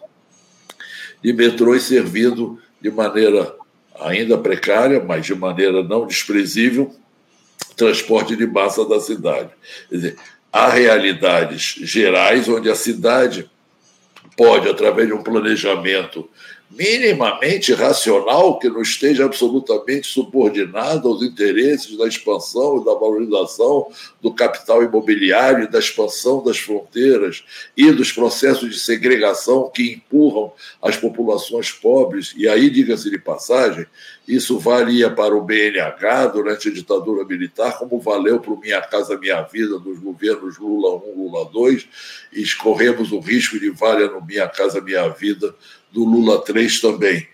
de 1.22 1.32
metrôs 1.32 1.82
servindo 1.84 2.58
de 2.80 2.90
maneira 2.90 3.54
ainda 3.98 4.36
precária, 4.36 5.02
mas 5.02 5.24
de 5.24 5.34
maneira 5.34 5.82
não 5.82 6.06
desprezível, 6.06 6.94
transporte 7.74 8.36
de 8.36 8.46
massa 8.46 8.84
da 8.84 9.00
cidade. 9.00 9.50
Quer 9.88 9.94
dizer, 9.96 10.16
há 10.54 10.68
realidades 10.68 11.74
gerais 11.80 12.48
onde 12.48 12.70
a 12.70 12.76
cidade 12.76 13.50
pode, 14.36 14.68
através 14.68 15.08
de 15.08 15.12
um 15.12 15.20
planejamento 15.20 16.30
minimamente 16.70 17.72
racional, 17.72 18.58
que 18.58 18.68
não 18.68 18.82
esteja 18.82 19.24
absolutamente 19.24 20.06
subordinado 20.06 21.08
aos 21.08 21.22
interesses 21.22 21.96
da 21.96 22.06
expansão 22.06 22.80
e 22.80 22.84
da 22.84 22.94
valorização 22.94 23.88
do 24.20 24.32
capital 24.32 24.82
imobiliário, 24.82 25.70
da 25.70 25.78
expansão 25.78 26.42
das 26.42 26.58
fronteiras 26.58 27.44
e 27.76 27.90
dos 27.92 28.10
processos 28.10 28.70
de 28.70 28.80
segregação 28.80 29.70
que 29.72 29.92
empurram 29.92 30.52
as 30.82 30.96
populações 30.96 31.70
pobres. 31.70 32.34
E 32.36 32.48
aí, 32.48 32.68
diga-se 32.70 33.08
de 33.10 33.18
passagem, 33.18 33.86
isso 34.26 34.58
valia 34.58 35.10
para 35.10 35.34
o 35.34 35.42
BNH 35.42 36.26
durante 36.28 36.68
a 36.68 36.72
ditadura 36.72 37.24
militar, 37.24 37.78
como 37.78 38.00
valeu 38.00 38.40
para 38.40 38.52
o 38.52 38.58
Minha 38.58 38.80
Casa 38.80 39.18
Minha 39.18 39.42
Vida 39.42 39.78
dos 39.78 39.98
governos 39.98 40.58
Lula 40.58 40.96
1, 40.96 41.14
Lula 41.14 41.50
2, 41.52 41.86
e 42.32 42.42
escorremos 42.42 43.12
o 43.12 43.20
risco 43.20 43.60
de 43.60 43.70
valer 43.70 44.10
no 44.10 44.24
Minha 44.24 44.48
Casa 44.48 44.80
Minha 44.80 45.08
Vida 45.08 45.54
do 45.94 46.04
Lula 46.04 46.44
3 46.44 46.80
também. 46.80 47.28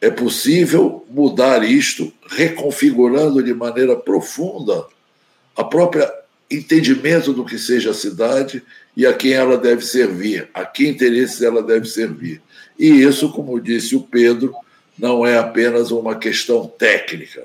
É 0.00 0.10
possível 0.10 1.06
mudar 1.08 1.62
isto 1.62 2.12
reconfigurando 2.28 3.40
de 3.40 3.54
maneira 3.54 3.94
profunda 3.94 4.84
a 5.56 5.62
própria 5.62 6.12
entendimento 6.50 7.32
do 7.32 7.44
que 7.44 7.56
seja 7.56 7.92
a 7.92 7.94
cidade 7.94 8.60
e 8.96 9.06
a 9.06 9.14
quem 9.14 9.32
ela 9.32 9.56
deve 9.56 9.82
servir, 9.82 10.50
a 10.52 10.64
que 10.64 10.88
interesses 10.88 11.40
ela 11.40 11.62
deve 11.62 11.86
servir. 11.86 12.42
E 12.76 12.88
isso, 12.88 13.30
como 13.30 13.60
disse 13.60 13.94
o 13.94 14.00
Pedro, 14.02 14.52
não 14.98 15.24
é 15.24 15.38
apenas 15.38 15.92
uma 15.92 16.16
questão 16.16 16.66
técnica. 16.66 17.44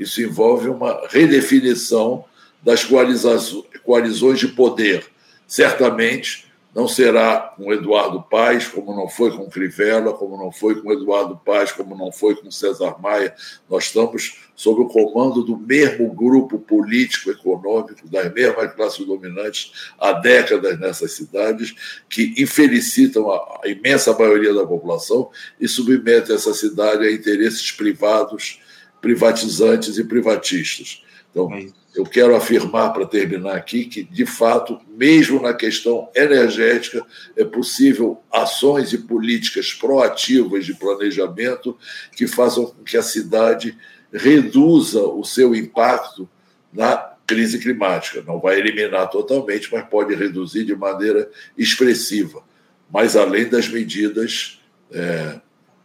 Isso 0.00 0.22
envolve 0.22 0.70
uma 0.70 1.06
redefinição 1.10 2.24
das 2.62 2.84
coalizões 2.84 4.38
de 4.38 4.48
poder. 4.48 5.04
Certamente, 5.46 6.47
não 6.78 6.86
será 6.86 7.54
com 7.56 7.72
Eduardo 7.72 8.22
Paes, 8.22 8.68
como 8.68 8.94
não 8.94 9.08
foi 9.08 9.36
com 9.36 9.50
Crivella, 9.50 10.12
como 10.12 10.36
não 10.36 10.52
foi 10.52 10.80
com 10.80 10.92
Eduardo 10.92 11.36
Paes, 11.44 11.72
como 11.72 11.96
não 11.96 12.12
foi 12.12 12.36
com 12.36 12.52
César 12.52 13.00
Maia. 13.02 13.34
Nós 13.68 13.86
estamos 13.86 14.38
sob 14.54 14.82
o 14.82 14.86
comando 14.86 15.42
do 15.42 15.56
mesmo 15.56 16.14
grupo 16.14 16.56
político, 16.56 17.32
econômico, 17.32 18.08
das 18.08 18.32
mesmas 18.32 18.72
classes 18.74 19.04
dominantes 19.04 19.90
há 19.98 20.12
décadas 20.12 20.78
nessas 20.78 21.10
cidades, 21.10 21.74
que 22.08 22.32
infelicitam 22.38 23.28
a, 23.28 23.62
imensa 23.64 24.16
maioria 24.16 24.54
da 24.54 24.64
população 24.64 25.32
e 25.60 25.66
submetem 25.66 26.36
essa 26.36 26.54
cidade 26.54 27.04
a 27.04 27.10
interesses 27.10 27.72
privados, 27.72 28.60
privatizantes 29.00 29.98
e 29.98 30.04
privatistas. 30.04 31.02
Então, 31.30 31.52
é 31.52 31.66
eu 31.94 32.04
quero 32.04 32.36
afirmar, 32.36 32.92
para 32.92 33.06
terminar 33.06 33.56
aqui, 33.56 33.84
que, 33.84 34.04
de 34.04 34.24
fato, 34.24 34.80
mesmo 34.96 35.42
na 35.42 35.52
questão 35.52 36.08
energética, 36.14 37.04
é 37.36 37.44
possível 37.44 38.22
ações 38.32 38.92
e 38.92 38.98
políticas 38.98 39.72
proativas 39.72 40.64
de 40.64 40.74
planejamento 40.74 41.76
que 42.14 42.28
façam 42.28 42.66
com 42.66 42.84
que 42.84 42.96
a 42.96 43.02
cidade 43.02 43.76
reduza 44.12 45.02
o 45.02 45.24
seu 45.24 45.54
impacto 45.56 46.28
na 46.72 46.96
crise 47.26 47.58
climática. 47.58 48.22
Não 48.24 48.38
vai 48.38 48.58
eliminar 48.60 49.10
totalmente, 49.10 49.68
mas 49.72 49.84
pode 49.88 50.14
reduzir 50.14 50.64
de 50.64 50.76
maneira 50.76 51.28
expressiva. 51.56 52.44
Mas 52.88 53.16
além 53.16 53.48
das 53.48 53.68
medidas, 53.68 54.60
é, 54.92 55.40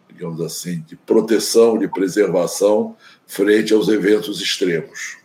digamos 0.08 0.40
assim, 0.42 0.82
de 0.88 0.96
proteção, 0.96 1.78
de 1.78 1.88
preservação 1.88 2.96
frente 3.26 3.74
aos 3.74 3.88
eventos 3.88 4.40
extremos. 4.42 5.23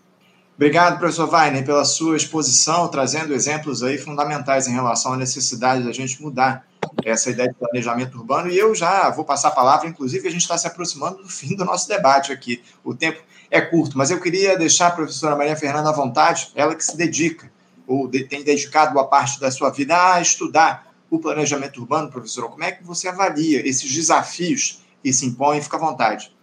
Obrigado, 0.59 0.99
professor 0.99 1.33
Weiner, 1.33 1.65
pela 1.65 1.85
sua 1.85 2.17
exposição, 2.17 2.89
trazendo 2.89 3.33
exemplos 3.33 3.85
aí 3.85 3.97
fundamentais 3.97 4.67
em 4.67 4.73
relação 4.73 5.13
à 5.13 5.17
necessidade 5.17 5.85
da 5.85 5.93
gente 5.93 6.21
mudar 6.21 6.67
essa 7.05 7.31
ideia 7.31 7.49
de 7.49 7.55
planejamento 7.55 8.19
urbano. 8.19 8.51
E 8.51 8.59
eu 8.59 8.75
já 8.75 9.09
vou 9.11 9.25
passar 9.25 9.49
a 9.49 9.53
palavra, 9.53 9.87
inclusive, 9.87 10.27
a 10.27 10.31
gente 10.33 10.41
está 10.41 10.59
se 10.59 10.67
aproximando 10.67 11.23
do 11.23 11.29
fim 11.29 11.55
do 11.55 11.65
nosso 11.65 11.87
debate 11.87 12.33
aqui. 12.33 12.61
O 12.83 12.93
tempo 12.93 13.23
é 13.53 13.61
curto, 13.61 13.97
mas 13.97 14.11
eu 14.11 14.21
queria 14.21 14.59
deixar 14.59 14.89
a 14.89 14.91
professora 14.91 15.37
Maria 15.37 15.55
Fernanda 15.55 15.91
à 15.91 15.93
vontade, 15.93 16.51
ela 16.57 16.75
que 16.75 16.85
se 16.85 16.97
dedica, 16.97 17.49
ou 17.87 18.09
tem 18.09 18.43
dedicado 18.43 18.93
boa 18.93 19.07
parte 19.07 19.39
da 19.39 19.53
sua 19.53 19.71
vida 19.71 20.15
a 20.15 20.21
estudar 20.21 20.93
o 21.09 21.21
planejamento 21.21 21.81
urbano, 21.81 22.11
professora. 22.11 22.49
Como 22.49 22.65
é 22.65 22.73
que 22.73 22.83
você 22.83 23.07
avalia 23.07 23.65
esses 23.65 23.95
desafios 23.95 24.83
que 25.05 25.13
se 25.13 25.25
impõem? 25.25 25.63
Fica 25.63 25.77
à 25.77 25.81
vontade. 25.81 26.37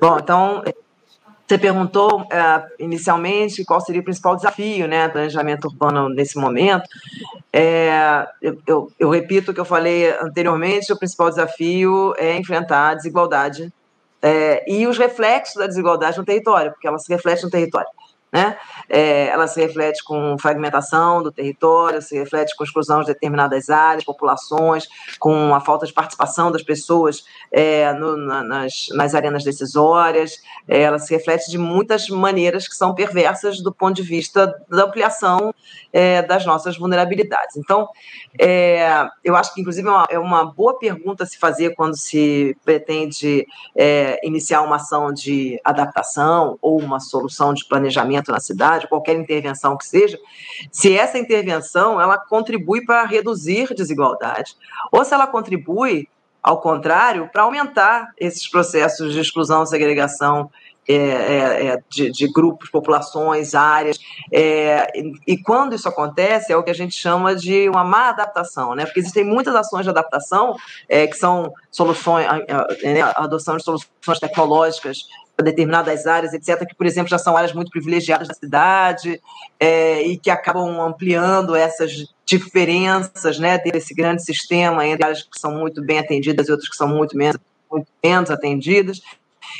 Bom, 0.00 0.18
então, 0.18 0.62
você 1.46 1.58
perguntou 1.58 2.22
uh, 2.22 2.66
inicialmente 2.78 3.64
qual 3.64 3.80
seria 3.80 4.00
o 4.00 4.04
principal 4.04 4.34
desafio 4.34 4.88
né, 4.88 5.08
do 5.08 5.12
planejamento 5.12 5.66
urbano 5.66 6.08
nesse 6.08 6.38
momento. 6.38 6.88
É, 7.52 8.26
eu, 8.40 8.58
eu, 8.66 8.92
eu, 8.98 9.10
repito 9.10 9.50
o 9.50 9.54
que 9.54 9.60
eu 9.60 9.64
falei 9.64 10.10
anteriormente: 10.22 10.92
o 10.92 10.98
principal 10.98 11.28
desafio 11.28 12.14
é 12.16 12.36
enfrentar 12.36 12.90
a 12.90 12.94
desigualdade 12.94 13.72
é, 14.22 14.64
e 14.66 14.86
os 14.86 14.96
reflexos 14.96 15.56
da 15.56 15.66
desigualdade 15.66 16.16
no 16.16 16.24
território, 16.24 16.72
porque 16.72 16.88
ela 16.88 16.98
se 16.98 17.12
reflete 17.12 17.44
no 17.44 17.50
território. 17.50 17.88
Né? 18.32 18.56
É, 18.88 19.26
ela 19.28 19.46
se 19.46 19.60
reflete 19.60 20.02
com 20.04 20.36
fragmentação 20.38 21.22
do 21.22 21.32
território, 21.32 22.02
se 22.02 22.16
reflete 22.18 22.54
com 22.56 22.64
exclusão 22.64 23.00
de 23.00 23.06
determinadas 23.06 23.70
áreas, 23.70 24.04
populações, 24.04 24.88
com 25.18 25.54
a 25.54 25.60
falta 25.60 25.86
de 25.86 25.92
participação 25.92 26.50
das 26.50 26.62
pessoas 26.62 27.24
é, 27.50 27.92
no, 27.92 28.16
na, 28.16 28.42
nas, 28.42 28.86
nas 28.92 29.14
arenas 29.14 29.44
decisórias, 29.44 30.40
é, 30.68 30.82
ela 30.82 30.98
se 30.98 31.14
reflete 31.14 31.50
de 31.50 31.58
muitas 31.58 32.08
maneiras 32.08 32.68
que 32.68 32.74
são 32.74 32.94
perversas 32.94 33.60
do 33.60 33.72
ponto 33.72 33.94
de 33.94 34.02
vista 34.02 34.54
da 34.68 34.84
ampliação 34.84 35.54
é, 35.92 36.22
das 36.22 36.44
nossas 36.44 36.76
vulnerabilidades. 36.76 37.56
Então, 37.56 37.88
é, 38.38 39.06
eu 39.22 39.36
acho 39.36 39.54
que, 39.54 39.60
inclusive, 39.60 39.86
é 39.86 39.90
uma, 39.90 40.06
é 40.10 40.18
uma, 40.18 40.44
boa 40.44 40.76
pergunta 40.76 41.22
a 41.22 41.26
se 41.26 41.38
fazer 41.38 41.74
quando 41.76 41.96
se 41.96 42.56
pretende 42.64 43.46
é, 43.76 44.18
iniciar 44.26 44.62
uma 44.62 44.76
ação 44.76 45.12
de 45.12 45.60
adaptação 45.64 46.58
ou 46.60 46.80
uma 46.80 46.98
solução 46.98 47.54
de 47.54 47.64
planejamento 47.64 48.32
na 48.32 48.40
cidade, 48.40 48.73
qualquer 48.88 49.16
intervenção 49.16 49.76
que 49.76 49.86
seja, 49.86 50.18
se 50.70 50.96
essa 50.96 51.18
intervenção 51.18 52.00
ela 52.00 52.18
contribui 52.18 52.84
para 52.84 53.04
reduzir 53.04 53.74
desigualdade, 53.74 54.54
ou 54.90 55.04
se 55.04 55.14
ela 55.14 55.26
contribui, 55.26 56.08
ao 56.42 56.60
contrário, 56.60 57.28
para 57.32 57.42
aumentar 57.42 58.12
esses 58.18 58.48
processos 58.48 59.12
de 59.12 59.20
exclusão, 59.20 59.64
segregação 59.64 60.50
é, 60.86 60.94
é, 60.94 61.66
é, 61.68 61.78
de, 61.88 62.10
de, 62.10 62.30
grupos, 62.30 62.68
populações, 62.68 63.54
áreas. 63.54 63.98
É, 64.30 64.86
e, 65.26 65.38
quando 65.38 65.74
isso 65.74 65.88
acontece, 65.88 66.52
é 66.52 66.56
o 66.56 66.62
que 66.62 66.70
a 66.70 66.74
gente 66.74 66.94
chama 66.94 67.34
de 67.34 67.70
uma 67.70 67.82
má 67.82 68.10
adaptação, 68.10 68.74
né? 68.74 68.84
Porque 68.84 69.00
existem 69.00 69.24
muitas 69.24 69.54
ações 69.54 69.84
de 69.84 69.90
adaptação 69.90 70.54
é, 70.86 71.06
que 71.06 71.16
são 71.16 71.50
soluções, 71.70 72.26
né, 72.82 73.00
a 73.00 73.24
adoção 73.24 73.56
de 73.56 73.64
soluções 73.64 74.20
tecnológicas 74.20 75.06
determinadas 75.42 76.06
áreas, 76.06 76.32
etc., 76.32 76.66
que, 76.66 76.74
por 76.74 76.86
exemplo, 76.86 77.08
já 77.08 77.18
são 77.18 77.36
áreas 77.36 77.52
muito 77.52 77.70
privilegiadas 77.70 78.28
da 78.28 78.34
cidade 78.34 79.20
é, 79.58 80.02
e 80.02 80.16
que 80.16 80.30
acabam 80.30 80.80
ampliando 80.80 81.56
essas 81.56 82.06
diferenças 82.24 83.38
né, 83.38 83.58
desse 83.58 83.94
grande 83.94 84.24
sistema 84.24 84.86
entre 84.86 85.04
áreas 85.04 85.22
que 85.22 85.38
são 85.38 85.52
muito 85.52 85.82
bem 85.82 85.98
atendidas 85.98 86.48
e 86.48 86.50
outras 86.52 86.68
que 86.68 86.76
são 86.76 86.88
muito 86.88 87.16
menos, 87.16 87.38
muito 87.70 87.88
menos 88.02 88.30
atendidas. 88.30 89.00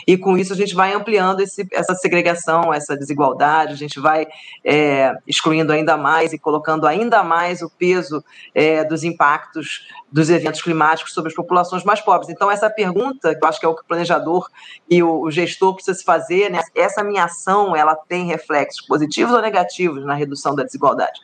E 0.06 0.16
com 0.16 0.36
isso 0.36 0.52
a 0.52 0.56
gente 0.56 0.74
vai 0.74 0.92
ampliando 0.92 1.40
esse, 1.40 1.66
essa 1.72 1.94
segregação, 1.94 2.72
essa 2.72 2.96
desigualdade, 2.96 3.72
a 3.72 3.76
gente 3.76 4.00
vai 4.00 4.26
é, 4.64 5.14
excluindo 5.26 5.72
ainda 5.72 5.96
mais 5.96 6.32
e 6.32 6.38
colocando 6.38 6.86
ainda 6.86 7.22
mais 7.22 7.62
o 7.62 7.70
peso 7.70 8.22
é, 8.54 8.84
dos 8.84 9.04
impactos 9.04 9.86
dos 10.10 10.30
eventos 10.30 10.62
climáticos 10.62 11.12
sobre 11.12 11.30
as 11.30 11.34
populações 11.34 11.82
mais 11.82 12.00
pobres. 12.00 12.30
Então, 12.30 12.50
essa 12.50 12.70
pergunta, 12.70 13.34
que 13.34 13.44
eu 13.44 13.48
acho 13.48 13.58
que 13.58 13.66
é 13.66 13.68
o 13.68 13.74
que 13.74 13.82
o 13.82 13.86
planejador 13.86 14.48
e 14.88 15.02
o, 15.02 15.22
o 15.22 15.30
gestor 15.30 15.74
precisam 15.74 15.98
se 15.98 16.04
fazer, 16.04 16.50
né? 16.50 16.60
essa 16.74 17.02
minha 17.02 17.24
ação, 17.24 17.74
ela 17.74 17.96
tem 17.96 18.24
reflexos 18.24 18.86
positivos 18.86 19.34
ou 19.34 19.42
negativos 19.42 20.04
na 20.04 20.14
redução 20.14 20.54
da 20.54 20.62
desigualdade? 20.62 21.18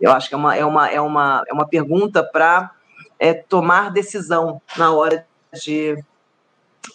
Eu 0.00 0.10
acho 0.10 0.28
que 0.28 0.34
é 0.34 0.36
uma, 0.36 0.56
é 0.56 0.64
uma, 0.64 0.90
é 0.90 1.00
uma, 1.00 1.44
é 1.48 1.52
uma 1.52 1.68
pergunta 1.68 2.24
para 2.24 2.72
é, 3.18 3.32
tomar 3.32 3.92
decisão 3.92 4.60
na 4.76 4.92
hora 4.92 5.24
de 5.52 6.02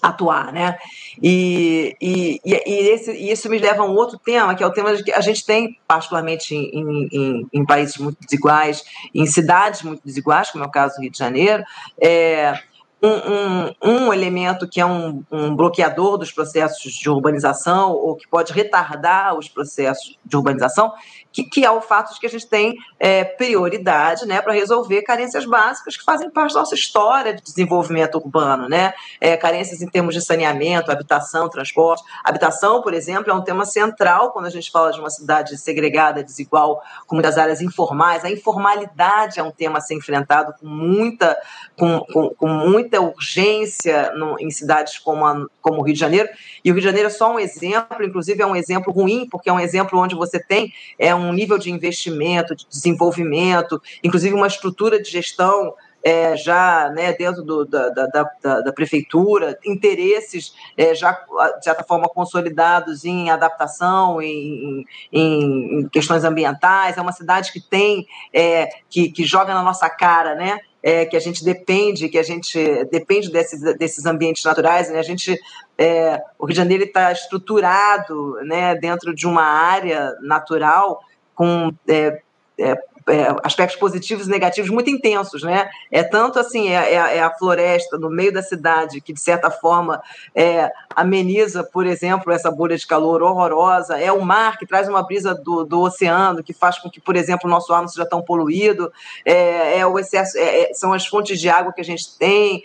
atuar, 0.02 0.52
né? 0.52 0.78
E, 1.22 1.96
e, 2.02 2.42
e, 2.46 2.54
esse, 2.90 3.12
e, 3.12 3.32
isso 3.32 3.50
me 3.50 3.58
leva 3.58 3.84
a 3.84 3.86
um 3.86 3.96
outro 3.96 4.18
tema, 4.20 4.56
que 4.56 4.64
é 4.64 4.68
o 4.68 4.72
tema 4.72 4.94
que 4.96 5.12
a 5.12 5.22
gente 5.22 5.46
tem, 5.46 5.78
particularmente 5.88 6.56
em, 6.56 7.08
em, 7.12 7.48
em 7.54 7.66
países 7.66 7.98
muito 7.98 8.18
desiguais, 8.20 8.84
em 9.14 9.26
cidades 9.26 9.82
muito 9.82 10.02
desiguais, 10.04 10.52
como 10.52 10.64
é 10.64 10.68
o 10.68 10.72
caso 10.72 10.96
do 10.96 11.02
Rio 11.02 11.12
de 11.12 11.18
Janeiro, 11.18 11.64
é, 12.02 12.60
um, 13.02 13.10
um, 13.10 13.74
um, 13.84 14.14
elemento 14.14 14.68
que 14.68 14.82
é 14.82 14.86
um, 14.86 15.24
um, 15.32 15.56
bloqueador 15.56 16.18
dos 16.18 16.32
processos 16.32 16.94
de 16.94 17.10
urbanização 17.10 17.92
ou 17.92 18.16
que 18.16 18.28
pode 18.28 18.52
retardar 18.52 19.38
os 19.38 19.48
processos 19.48 20.18
de 20.26 20.36
urbanização, 20.36 20.92
que, 21.38 21.44
que 21.44 21.66
é 21.66 21.70
o 21.70 21.82
fato 21.82 22.14
de 22.14 22.20
que 22.20 22.26
a 22.26 22.30
gente 22.30 22.48
tem 22.48 22.76
é, 23.00 23.24
prioridade 23.24 24.26
né, 24.26 24.42
para 24.42 24.54
resolver 24.54 25.04
carências 25.04 25.46
básicas 25.46 25.96
que 25.96 26.04
fazem 26.04 26.32
parte 26.32 26.54
da 26.54 26.62
nossa 26.62 26.74
história 26.74 27.34
de 27.34 27.44
desenvolvimento 27.44 28.16
urbano, 28.16 28.68
né? 28.68 28.94
É, 29.22 29.38
carências 29.38 29.82
em 29.82 29.88
termos 29.88 30.16
de 30.16 30.22
saneamento, 30.22 30.92
habitação, 30.92 31.48
transporte. 31.48 32.04
Habitação, 32.24 32.82
por 32.82 32.94
exemplo, 32.94 33.32
é 33.32 33.36
um 33.36 33.44
tema 33.44 33.66
central 33.66 34.32
quando 34.32 34.48
a 34.48 34.50
gente 34.50 34.72
fala 34.72 34.92
de 34.92 35.00
uma 35.00 35.12
cidade 35.12 35.56
segregada, 35.58 36.24
desigual, 36.24 36.82
com 37.06 37.16
muitas 37.16 37.38
áreas 37.38 37.62
informais. 37.62 38.26
A 38.26 38.32
informalidade 38.32 39.40
é 39.40 39.44
um 39.44 39.52
tema 39.52 39.78
a 39.78 39.82
ser 39.82 39.94
enfrentado 39.94 40.56
com 40.60 40.68
muita, 40.68 41.38
com, 41.78 42.00
com, 42.00 42.30
com 42.30 42.48
muita 42.48 43.00
urgência 43.00 44.12
no, 44.14 44.40
em 44.40 44.50
cidades 44.50 44.98
como, 44.98 45.24
a, 45.24 45.46
como 45.62 45.82
o 45.82 45.84
Rio 45.84 45.94
de 45.94 46.00
Janeiro. 46.00 46.30
E 46.66 46.72
o 46.72 46.74
Rio 46.74 46.82
de 46.82 46.88
Janeiro 46.88 47.08
é 47.08 47.12
só 47.12 47.32
um 47.32 47.40
exemplo, 47.40 48.04
inclusive 48.04 48.42
é 48.42 48.46
um 48.46 48.56
exemplo 48.56 48.92
ruim, 48.92 49.28
porque 49.30 49.50
é 49.50 49.54
um 49.54 49.60
exemplo 49.60 50.00
onde 50.00 50.16
você 50.16 50.40
tem 50.40 50.74
é, 50.98 51.14
um 51.14 51.27
nível 51.34 51.58
de 51.58 51.72
investimento, 51.72 52.56
de 52.56 52.66
desenvolvimento, 52.68 53.82
inclusive 54.04 54.34
uma 54.34 54.48
estrutura 54.48 55.02
de 55.02 55.10
gestão 55.10 55.74
é, 56.08 56.38
já 56.38 56.90
né, 56.96 57.12
dentro 57.12 57.44
do, 57.44 57.66
da, 57.66 57.90
da, 57.90 58.08
da, 58.42 58.62
da, 58.62 58.72
prefeitura, 58.72 59.60
interesses 59.66 60.54
é, 60.78 60.96
já, 60.96 61.12
de 61.12 61.64
certa 61.64 61.84
forma, 61.84 62.08
consolidados 62.08 63.04
em 63.04 63.30
adaptação, 63.30 64.22
em, 64.22 64.86
em, 65.12 65.80
em 65.82 65.90
questões 65.90 66.24
ambientais. 66.24 66.98
É 66.98 67.02
uma 67.02 67.12
cidade 67.12 67.52
que 67.52 67.60
tem, 67.60 68.08
é, 68.34 68.70
que, 68.90 69.12
que 69.12 69.26
joga 69.26 69.54
na 69.54 69.62
nossa 69.62 69.90
cara, 69.90 70.34
né? 70.34 70.60
É, 70.82 71.06
que 71.06 71.18
a 71.18 71.20
gente 71.20 71.44
depende, 71.44 72.08
que 72.08 72.18
a 72.18 72.24
gente 72.24 72.86
depende 72.86 73.30
desses, 73.30 73.60
desses 73.78 74.06
ambientes 74.06 74.46
naturais, 74.46 74.90
né? 74.90 75.00
A 75.00 75.04
gente, 75.04 75.38
é, 75.78 76.22
o 76.40 76.46
Rio 76.46 76.54
de 76.54 76.58
Janeiro 76.58 76.84
está 76.86 77.12
estruturado, 77.12 78.36
né, 78.46 78.76
dentro 78.76 79.14
de 79.14 79.28
uma 79.28 79.44
área 79.44 80.16
natural 80.22 81.02
com 81.38 81.72
é, 81.88 82.20
é, 82.60 82.76
é, 83.10 83.34
aspectos 83.44 83.80
positivos 83.80 84.28
e 84.28 84.30
negativos 84.30 84.70
muito 84.70 84.90
intensos, 84.90 85.44
né? 85.44 85.70
É 85.92 86.04
tanto 86.04 86.40
assim, 86.40 86.70
é, 86.70 86.94
é, 86.94 87.18
é, 87.18 87.22
a 87.22 87.34
floresta 87.34 87.98
no 87.98 88.10
meio 88.10 88.34
da 88.34 88.42
cidade 88.42 89.00
que, 89.00 89.14
de 89.14 89.22
certa 89.22 89.50
forma, 89.50 90.02
é, 90.36 90.70
ameniza, 90.96 91.64
por 91.64 91.86
exemplo, 91.86 92.34
essa 92.34 92.52
bolha 92.52 92.76
de 92.76 92.86
calor 92.86 93.22
horrorosa, 93.22 93.98
é 93.98 94.12
o 94.12 94.22
mar 94.22 94.58
que 94.58 94.66
traz 94.66 94.90
uma 94.90 95.04
brisa 95.04 95.34
do, 95.34 95.64
do 95.64 95.80
oceano, 95.80 96.44
que 96.44 96.52
faz 96.52 96.80
com 96.80 96.90
que, 96.90 97.00
por 97.00 97.16
exemplo, 97.16 97.48
o 97.48 97.50
nosso 97.50 97.72
ar 97.72 97.82
não 97.82 97.88
seja 97.88 98.06
tão 98.06 98.22
poluído, 98.22 98.92
é, 99.24 99.80
é 99.80 99.86
o 99.86 99.98
excesso, 99.98 100.38
é, 100.38 100.74
são 100.74 100.92
as 100.92 101.06
fontes 101.06 101.40
de 101.40 101.48
água 101.48 101.72
que 101.72 101.82
a 101.82 101.86
gente 101.86 102.18
tem, 102.18 102.64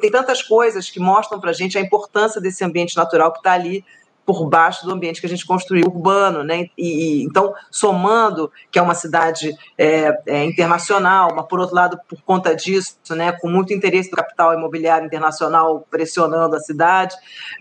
tem 0.00 0.10
tantas 0.10 0.42
coisas 0.42 0.90
que 0.90 1.00
mostram 1.00 1.40
para 1.40 1.50
a 1.50 1.54
gente 1.54 1.78
a 1.78 1.80
importância 1.80 2.40
desse 2.40 2.64
ambiente 2.64 2.96
natural 2.96 3.32
que 3.32 3.38
está 3.38 3.52
ali 3.52 3.84
por 4.24 4.48
baixo 4.48 4.84
do 4.86 4.92
ambiente 4.92 5.20
que 5.20 5.26
a 5.26 5.28
gente 5.28 5.46
construiu 5.46 5.86
urbano, 5.86 6.42
né? 6.44 6.66
E, 6.78 7.22
então 7.24 7.52
somando 7.70 8.50
que 8.70 8.78
é 8.78 8.82
uma 8.82 8.94
cidade 8.94 9.54
é, 9.76 10.16
é, 10.26 10.44
internacional, 10.44 11.34
mas 11.34 11.46
por 11.46 11.58
outro 11.58 11.74
lado 11.74 11.98
por 12.08 12.20
conta 12.22 12.54
disso, 12.54 12.96
né, 13.10 13.32
com 13.32 13.48
muito 13.48 13.72
interesse 13.72 14.10
do 14.10 14.16
capital 14.16 14.54
imobiliário 14.54 15.06
internacional 15.06 15.86
pressionando 15.90 16.56
a 16.56 16.60
cidade, 16.60 17.16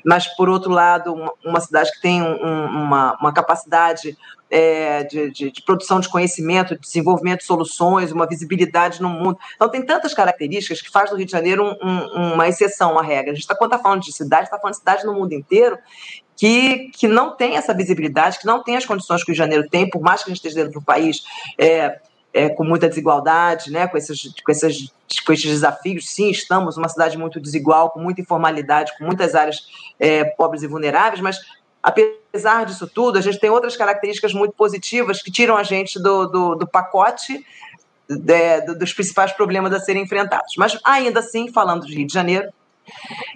mas 0.05 0.27
por 0.27 0.49
outro 0.49 0.71
lado 0.71 1.13
uma, 1.13 1.33
uma 1.43 1.59
cidade 1.59 1.91
que 1.91 2.01
tem 2.01 2.21
um, 2.21 2.65
uma, 2.65 3.17
uma 3.19 3.33
capacidade 3.33 4.17
é, 4.51 5.05
de, 5.05 5.31
de, 5.31 5.51
de, 5.51 5.61
produção 5.63 6.01
de 6.01 6.09
conhecimento, 6.09 6.75
de 6.75 6.81
desenvolvimento 6.81 7.39
de 7.39 7.45
soluções, 7.45 8.11
uma 8.11 8.27
visibilidade 8.27 9.01
no 9.01 9.07
mundo. 9.09 9.39
Então, 9.55 9.69
tem 9.69 9.83
tantas 9.83 10.13
características 10.13 10.81
que 10.81 10.91
faz 10.91 11.09
do 11.09 11.15
Rio 11.15 11.25
de 11.25 11.31
Janeiro 11.31 11.63
um, 11.81 11.89
um, 11.89 12.33
uma 12.33 12.47
exceção 12.49 12.99
à 12.99 13.01
regra. 13.01 13.31
A 13.31 13.33
gente 13.33 13.43
está, 13.43 13.55
quando 13.55 13.71
está 13.71 13.81
falando 13.81 14.01
de 14.01 14.11
cidade, 14.11 14.43
está 14.43 14.59
falando 14.59 14.73
de 14.73 14.79
cidade 14.79 15.05
no 15.05 15.13
mundo 15.13 15.31
inteiro, 15.33 15.77
que, 16.41 16.89
que 16.89 17.07
não 17.07 17.35
tem 17.35 17.55
essa 17.55 17.71
visibilidade, 17.71 18.39
que 18.39 18.47
não 18.47 18.63
tem 18.63 18.75
as 18.75 18.83
condições 18.83 19.23
que 19.23 19.29
o 19.29 19.31
Rio 19.31 19.35
de 19.35 19.37
Janeiro 19.37 19.69
tem, 19.69 19.87
por 19.87 20.01
mais 20.01 20.23
que 20.23 20.31
a 20.31 20.33
gente 20.33 20.37
esteja 20.37 20.55
dentro 20.55 20.79
do 20.79 20.83
país 20.83 21.23
é, 21.55 21.99
é, 22.33 22.49
com 22.49 22.63
muita 22.63 22.89
desigualdade, 22.89 23.69
né, 23.69 23.87
com, 23.87 23.95
esses, 23.95 24.23
com, 24.23 24.51
com 25.23 25.33
esses 25.33 25.45
desafios. 25.45 26.09
Sim, 26.09 26.31
estamos 26.31 26.77
uma 26.77 26.89
cidade 26.89 27.15
muito 27.15 27.39
desigual, 27.39 27.91
com 27.91 27.99
muita 27.99 28.21
informalidade, 28.21 28.91
com 28.97 29.05
muitas 29.05 29.35
áreas 29.35 29.67
é, 29.99 30.23
pobres 30.23 30.63
e 30.63 30.67
vulneráveis, 30.67 31.21
mas 31.21 31.37
apesar 31.83 32.65
disso 32.65 32.87
tudo, 32.87 33.19
a 33.19 33.21
gente 33.21 33.39
tem 33.39 33.51
outras 33.51 33.77
características 33.77 34.33
muito 34.33 34.53
positivas 34.53 35.21
que 35.21 35.29
tiram 35.29 35.55
a 35.55 35.61
gente 35.61 36.01
do, 36.01 36.25
do, 36.25 36.55
do 36.55 36.67
pacote 36.67 37.45
de, 38.09 38.61
do, 38.61 38.79
dos 38.79 38.91
principais 38.91 39.31
problemas 39.31 39.71
a 39.73 39.79
serem 39.79 40.01
enfrentados. 40.01 40.55
Mas 40.57 40.75
ainda 40.83 41.19
assim, 41.19 41.51
falando 41.51 41.85
de 41.85 41.93
Rio 41.93 42.07
de 42.07 42.13
Janeiro, 42.15 42.51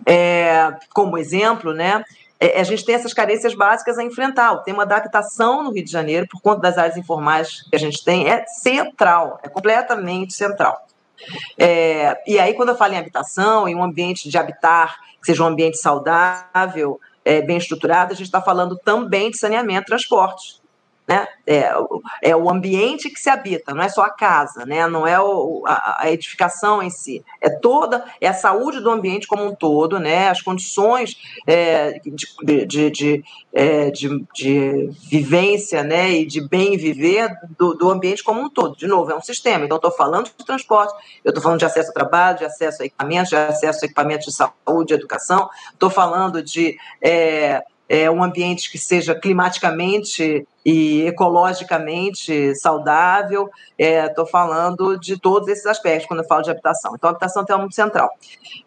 é, 0.08 0.74
como 0.92 1.20
exemplo, 1.20 1.72
né, 1.72 2.04
é, 2.04 2.04
a 2.40 2.64
gente 2.64 2.86
tem 2.86 2.96
essas 2.96 3.14
carências 3.14 3.54
básicas 3.54 3.98
a 3.98 4.04
enfrentar. 4.04 4.52
O 4.54 4.64
tema 4.64 4.86
da 4.86 4.98
habitação 4.98 5.64
no 5.64 5.72
Rio 5.72 5.86
de 5.86 5.92
Janeiro, 5.92 6.28
por 6.30 6.42
conta 6.42 6.62
das 6.62 6.78
áreas 6.78 6.98
informais 6.98 7.64
que 7.70 7.76
a 7.76 7.80
gente 7.80 8.04
tem, 8.04 8.30
é 8.30 8.46
central, 8.46 9.40
é 9.42 9.50
completamente 9.50 10.34
central. 10.34 10.86
É, 11.58 12.22
e 12.28 12.38
aí, 12.38 12.54
quando 12.54 12.70
eu 12.70 12.76
falo 12.76 12.94
em 12.94 12.98
habitação, 12.98 13.68
em 13.68 13.76
um 13.76 13.84
ambiente 13.84 14.30
de 14.30 14.38
habitar, 14.38 14.98
que 15.20 15.26
seja 15.26 15.44
um 15.44 15.48
ambiente 15.48 15.78
saudável, 15.78 17.00
é, 17.24 17.42
bem 17.42 17.58
estruturado, 17.58 18.14
a 18.14 18.16
gente 18.16 18.28
está 18.28 18.42
falando 18.42 18.78
também 18.78 19.32
de 19.32 19.38
saneamento 19.38 19.84
e 19.84 19.86
transporte 19.86 20.65
né? 21.08 21.28
É, 21.46 21.72
é 22.22 22.36
o 22.36 22.50
ambiente 22.50 23.10
que 23.10 23.20
se 23.20 23.30
habita, 23.30 23.74
não 23.74 23.84
é 23.84 23.90
só 23.90 24.02
a 24.02 24.10
casa, 24.10 24.66
né? 24.66 24.88
Não 24.88 25.06
é 25.06 25.20
o, 25.20 25.64
a, 25.68 26.04
a, 26.04 26.12
edificação 26.12 26.82
em 26.82 26.90
si, 26.90 27.24
é 27.40 27.50
toda, 27.50 28.04
é 28.20 28.28
a 28.28 28.34
saúde 28.34 28.80
do 28.80 28.90
ambiente 28.90 29.28
como 29.28 29.46
um 29.46 29.54
todo, 29.54 30.00
né? 30.00 30.30
As 30.30 30.42
condições 30.42 31.16
é, 31.46 32.00
de, 32.00 32.66
de, 32.66 32.90
de, 32.90 33.24
é, 33.54 33.92
de, 33.92 34.26
de, 34.34 34.90
vivência, 35.08 35.84
né? 35.84 36.12
E 36.12 36.26
de 36.26 36.42
bem 36.42 36.76
viver 36.76 37.32
do, 37.58 37.76
do 37.76 37.92
ambiente 37.92 38.24
como 38.24 38.42
um 38.42 38.50
todo. 38.50 38.76
De 38.76 38.88
novo, 38.88 39.12
é 39.12 39.16
um 39.16 39.22
sistema. 39.22 39.66
Então, 39.66 39.78
estou 39.78 39.92
falando 39.92 40.26
de 40.26 40.46
transporte, 40.46 40.94
eu 41.24 41.30
estou 41.30 41.44
falando 41.44 41.60
de 41.60 41.66
acesso 41.66 41.90
ao 41.90 41.94
trabalho, 41.94 42.40
de 42.40 42.46
acesso 42.46 42.82
a 42.82 42.86
equipamentos, 42.86 43.30
de 43.30 43.36
acesso 43.36 43.84
a 43.84 43.86
equipamentos 43.86 44.26
de 44.26 44.34
saúde, 44.34 44.88
de 44.88 44.94
educação. 44.96 45.48
Estou 45.72 45.92
falando 45.92 46.42
de 46.42 46.78
é, 47.88 48.10
um 48.10 48.24
ambiente 48.24 48.72
que 48.72 48.78
seja 48.78 49.14
climaticamente 49.14 50.48
e 50.66 51.04
ecologicamente 51.04 52.56
saudável. 52.56 53.50
Estou 53.78 54.26
é, 54.26 54.30
falando 54.30 54.98
de 54.98 55.20
todos 55.20 55.48
esses 55.48 55.66
aspectos 55.68 56.08
quando 56.08 56.22
eu 56.22 56.28
falo 56.28 56.42
de 56.42 56.50
habitação. 56.50 56.94
Então, 56.96 57.08
a 57.08 57.12
habitação 57.12 57.46
tem 57.46 57.56
um 57.56 57.70
central. 57.70 58.10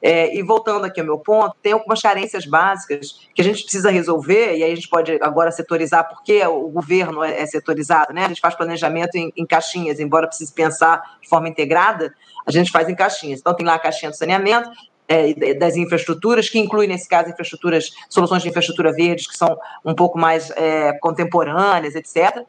É, 0.01 0.37
e 0.37 0.43
voltando 0.43 0.85
aqui 0.85 1.01
ao 1.01 1.07
meu 1.07 1.19
ponto, 1.19 1.57
tem 1.61 1.73
algumas 1.73 2.01
carências 2.01 2.47
básicas 2.47 3.19
que 3.35 3.43
a 3.43 3.45
gente 3.45 3.63
precisa 3.63 3.91
resolver, 3.91 4.57
e 4.57 4.63
aí 4.63 4.73
a 4.73 4.75
gente 4.75 4.89
pode 4.89 5.19
agora 5.21 5.51
setorizar, 5.51 6.09
porque 6.09 6.47
o 6.47 6.69
governo 6.69 7.25
é, 7.25 7.41
é 7.41 7.47
setorizado, 7.47 8.13
né? 8.13 8.27
a 8.27 8.29
gente 8.29 8.41
faz 8.41 8.55
planejamento 8.55 9.17
em, 9.17 9.33
em 9.37 9.45
caixinhas, 9.45 9.99
embora 9.99 10.29
precise 10.29 10.53
pensar 10.53 11.03
de 11.21 11.29
forma 11.29 11.49
integrada, 11.49 12.15
a 12.47 12.53
gente 12.53 12.71
faz 12.71 12.89
em 12.89 12.95
caixinhas. 12.95 13.41
Então, 13.41 13.55
tem 13.55 13.67
lá 13.67 13.75
a 13.75 13.79
caixinha 13.79 14.11
do 14.11 14.17
saneamento, 14.17 14.71
é, 15.09 15.55
das 15.55 15.75
infraestruturas, 15.77 16.49
que 16.51 16.59
inclui, 16.59 16.87
nesse 16.87 17.09
caso, 17.09 17.31
infraestruturas, 17.31 17.91
soluções 18.11 18.43
de 18.43 18.51
infraestrutura 18.51 18.93
verdes, 18.93 19.27
que 19.27 19.37
são 19.37 19.59
um 19.85 19.95
pouco 19.95 20.19
mais 20.19 20.51
é, 20.51 20.93
contemporâneas, 21.01 21.95
etc., 21.95 22.45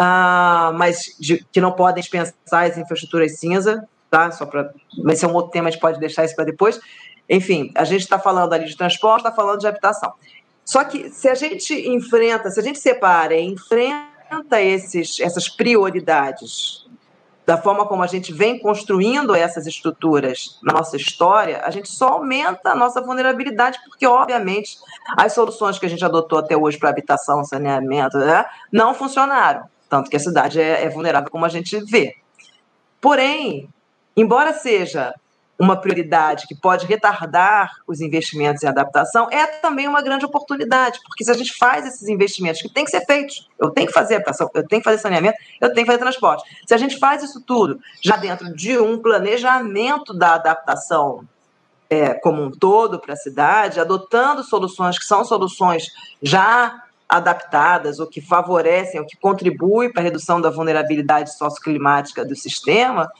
ah, 0.00 0.70
mas 0.76 1.16
de, 1.18 1.44
que 1.50 1.60
não 1.60 1.72
podem 1.72 2.00
dispensar 2.00 2.70
as 2.70 2.78
infraestruturas 2.78 3.36
cinza, 3.36 3.84
tá? 4.08 4.30
Só 4.30 4.46
para. 4.46 4.72
Mas 5.02 5.16
esse 5.16 5.24
é 5.24 5.28
um 5.28 5.34
outro 5.34 5.50
tema, 5.50 5.68
a 5.68 5.72
gente 5.72 5.80
pode 5.80 5.98
deixar 5.98 6.24
isso 6.24 6.36
para 6.36 6.44
depois. 6.44 6.78
Enfim, 7.28 7.72
a 7.74 7.82
gente 7.82 8.02
está 8.02 8.16
falando 8.16 8.52
ali 8.52 8.66
de 8.66 8.76
transporte, 8.76 9.26
está 9.26 9.32
falando 9.32 9.58
de 9.58 9.66
habitação. 9.66 10.12
Só 10.64 10.84
que 10.84 11.10
se 11.10 11.28
a 11.28 11.34
gente 11.34 11.74
enfrenta, 11.88 12.48
se 12.48 12.60
a 12.60 12.62
gente 12.62 12.78
separa 12.78 13.36
enfrenta 13.36 14.62
esses, 14.62 15.18
essas 15.18 15.48
prioridades 15.48 16.86
da 17.48 17.56
forma 17.56 17.86
como 17.86 18.02
a 18.02 18.06
gente 18.06 18.30
vem 18.30 18.58
construindo 18.58 19.34
essas 19.34 19.66
estruturas 19.66 20.58
na 20.62 20.74
nossa 20.74 20.98
história, 20.98 21.62
a 21.64 21.70
gente 21.70 21.88
só 21.88 22.08
aumenta 22.08 22.72
a 22.72 22.74
nossa 22.74 23.00
vulnerabilidade, 23.00 23.78
porque, 23.86 24.06
obviamente, 24.06 24.76
as 25.16 25.32
soluções 25.32 25.78
que 25.78 25.86
a 25.86 25.88
gente 25.88 26.04
adotou 26.04 26.40
até 26.40 26.54
hoje 26.54 26.76
para 26.76 26.90
habitação, 26.90 27.42
saneamento, 27.42 28.18
né, 28.18 28.44
não 28.70 28.92
funcionaram. 28.92 29.64
Tanto 29.88 30.10
que 30.10 30.16
a 30.18 30.20
cidade 30.20 30.60
é, 30.60 30.84
é 30.84 30.90
vulnerável 30.90 31.30
como 31.30 31.46
a 31.46 31.48
gente 31.48 31.82
vê. 31.86 32.16
Porém, 33.00 33.66
embora 34.14 34.52
seja 34.52 35.14
uma 35.58 35.76
prioridade 35.76 36.46
que 36.46 36.54
pode 36.54 36.86
retardar 36.86 37.72
os 37.86 38.00
investimentos 38.00 38.62
em 38.62 38.68
adaptação, 38.68 39.28
é 39.30 39.44
também 39.46 39.88
uma 39.88 40.00
grande 40.00 40.24
oportunidade, 40.24 41.00
porque 41.04 41.24
se 41.24 41.30
a 41.30 41.34
gente 41.34 41.52
faz 41.54 41.84
esses 41.84 42.08
investimentos 42.08 42.62
que 42.62 42.68
tem 42.68 42.84
que 42.84 42.90
ser 42.90 43.04
feitos, 43.04 43.48
eu 43.58 43.70
tenho 43.70 43.88
que 43.88 43.92
fazer 43.92 44.16
habitação, 44.16 44.48
eu 44.54 44.66
tenho 44.66 44.80
que 44.80 44.88
fazer 44.88 44.98
saneamento, 44.98 45.36
eu 45.60 45.72
tenho 45.72 45.84
que 45.84 45.92
fazer 45.92 45.98
transporte. 45.98 46.44
Se 46.66 46.74
a 46.74 46.78
gente 46.78 46.98
faz 46.98 47.22
isso 47.22 47.42
tudo 47.44 47.80
já 48.00 48.16
dentro 48.16 48.54
de 48.54 48.78
um 48.78 48.98
planejamento 48.98 50.14
da 50.14 50.34
adaptação 50.34 51.26
é, 51.90 52.14
como 52.14 52.42
um 52.42 52.50
todo 52.50 53.00
para 53.00 53.14
a 53.14 53.16
cidade, 53.16 53.80
adotando 53.80 54.44
soluções 54.44 54.98
que 54.98 55.06
são 55.06 55.24
soluções 55.24 55.86
já 56.22 56.84
adaptadas, 57.08 57.98
ou 57.98 58.06
que 58.06 58.20
favorecem, 58.20 59.00
ou 59.00 59.06
que 59.06 59.16
contribuem 59.16 59.90
para 59.90 60.02
a 60.02 60.04
redução 60.04 60.40
da 60.40 60.50
vulnerabilidade 60.50 61.36
socioclimática 61.36 62.24
do 62.24 62.36
sistema, 62.36 63.10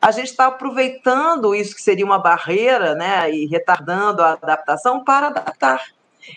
a 0.00 0.10
gente 0.10 0.28
está 0.28 0.46
aproveitando 0.46 1.54
isso 1.54 1.74
que 1.74 1.82
seria 1.82 2.04
uma 2.04 2.18
barreira, 2.18 2.94
né, 2.94 3.30
e 3.30 3.46
retardando 3.46 4.22
a 4.22 4.32
adaptação 4.32 5.02
para 5.02 5.28
adaptar. 5.28 5.82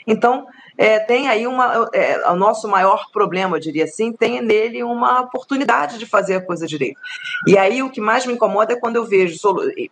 Então, 0.05 0.45
é, 0.77 0.99
tem 0.99 1.29
aí 1.29 1.47
uma, 1.47 1.89
é, 1.93 2.29
o 2.29 2.35
nosso 2.35 2.67
maior 2.67 3.05
problema, 3.11 3.55
eu 3.55 3.61
diria 3.61 3.85
assim, 3.85 4.11
tem 4.11 4.41
nele 4.41 4.83
uma 4.83 5.21
oportunidade 5.21 5.97
de 5.97 6.05
fazer 6.05 6.35
a 6.35 6.41
coisa 6.41 6.67
direito. 6.67 6.99
E 7.47 7.57
aí 7.57 7.81
o 7.81 7.89
que 7.89 8.01
mais 8.01 8.25
me 8.25 8.33
incomoda 8.33 8.73
é 8.73 8.79
quando 8.79 8.97
eu 8.97 9.05
vejo 9.05 9.37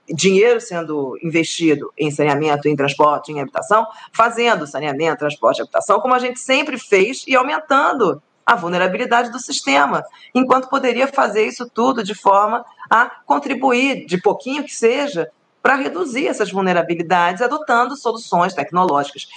dinheiro 0.09 0.59
sendo 0.59 1.17
investido 1.23 1.91
em 1.97 2.11
saneamento, 2.11 2.67
em 2.67 2.75
transporte, 2.75 3.31
em 3.31 3.39
habitação, 3.39 3.87
fazendo 4.11 4.67
saneamento, 4.67 5.19
transporte, 5.19 5.61
habitação, 5.61 5.99
como 5.99 6.13
a 6.13 6.19
gente 6.19 6.39
sempre 6.39 6.77
fez 6.77 7.23
e 7.27 7.35
aumentando 7.35 8.21
a 8.45 8.55
vulnerabilidade 8.55 9.31
do 9.31 9.39
sistema, 9.39 10.03
enquanto 10.35 10.67
poderia 10.67 11.07
fazer 11.07 11.45
isso 11.45 11.69
tudo 11.73 12.03
de 12.03 12.13
forma 12.13 12.65
a 12.89 13.09
contribuir, 13.25 14.05
de 14.05 14.21
pouquinho 14.21 14.65
que 14.65 14.75
seja, 14.75 15.29
para 15.61 15.75
reduzir 15.75 16.27
essas 16.27 16.51
vulnerabilidades, 16.51 17.41
adotando 17.41 17.95
soluções 17.95 18.53
tecnológicas 18.53 19.27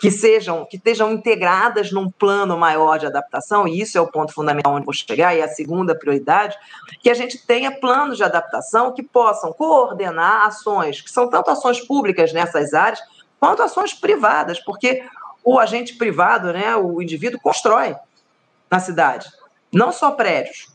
que 0.00 0.10
sejam 0.10 0.64
que 0.64 0.78
estejam 0.78 1.12
integradas 1.12 1.92
num 1.92 2.10
plano 2.10 2.56
maior 2.56 2.98
de 2.98 3.04
adaptação, 3.04 3.68
e 3.68 3.80
isso 3.80 3.98
é 3.98 4.00
o 4.00 4.10
ponto 4.10 4.32
fundamental 4.32 4.72
onde 4.72 4.86
vou 4.86 4.94
chegar, 4.94 5.34
e 5.34 5.40
é 5.40 5.44
a 5.44 5.48
segunda 5.48 5.94
prioridade, 5.94 6.56
que 7.02 7.10
a 7.10 7.14
gente 7.14 7.46
tenha 7.46 7.70
planos 7.70 8.16
de 8.16 8.24
adaptação 8.24 8.94
que 8.94 9.02
possam 9.02 9.52
coordenar 9.52 10.46
ações, 10.46 11.02
que 11.02 11.10
são 11.10 11.28
tanto 11.28 11.50
ações 11.50 11.80
públicas 11.80 12.32
nessas 12.32 12.72
áreas, 12.72 13.00
quanto 13.38 13.62
ações 13.62 13.92
privadas, 13.92 14.58
porque 14.58 15.04
o 15.44 15.58
agente 15.58 15.94
privado, 15.94 16.50
né, 16.50 16.74
o 16.76 17.02
indivíduo, 17.02 17.40
constrói 17.40 17.94
na 18.70 18.80
cidade. 18.80 19.28
Não 19.70 19.92
só 19.92 20.12
prédios, 20.12 20.68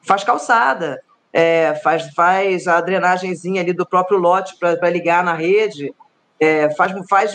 faz 0.00 0.24
calçada, 0.24 1.02
é, 1.32 1.74
faz, 1.82 2.12
faz 2.14 2.66
a 2.66 2.80
drenagemzinha 2.80 3.60
ali 3.60 3.74
do 3.74 3.86
próprio 3.86 4.18
lote 4.18 4.56
para 4.58 4.88
ligar 4.88 5.22
na 5.22 5.34
rede, 5.34 5.94
é, 6.40 6.70
faz, 6.74 6.92
faz 7.08 7.32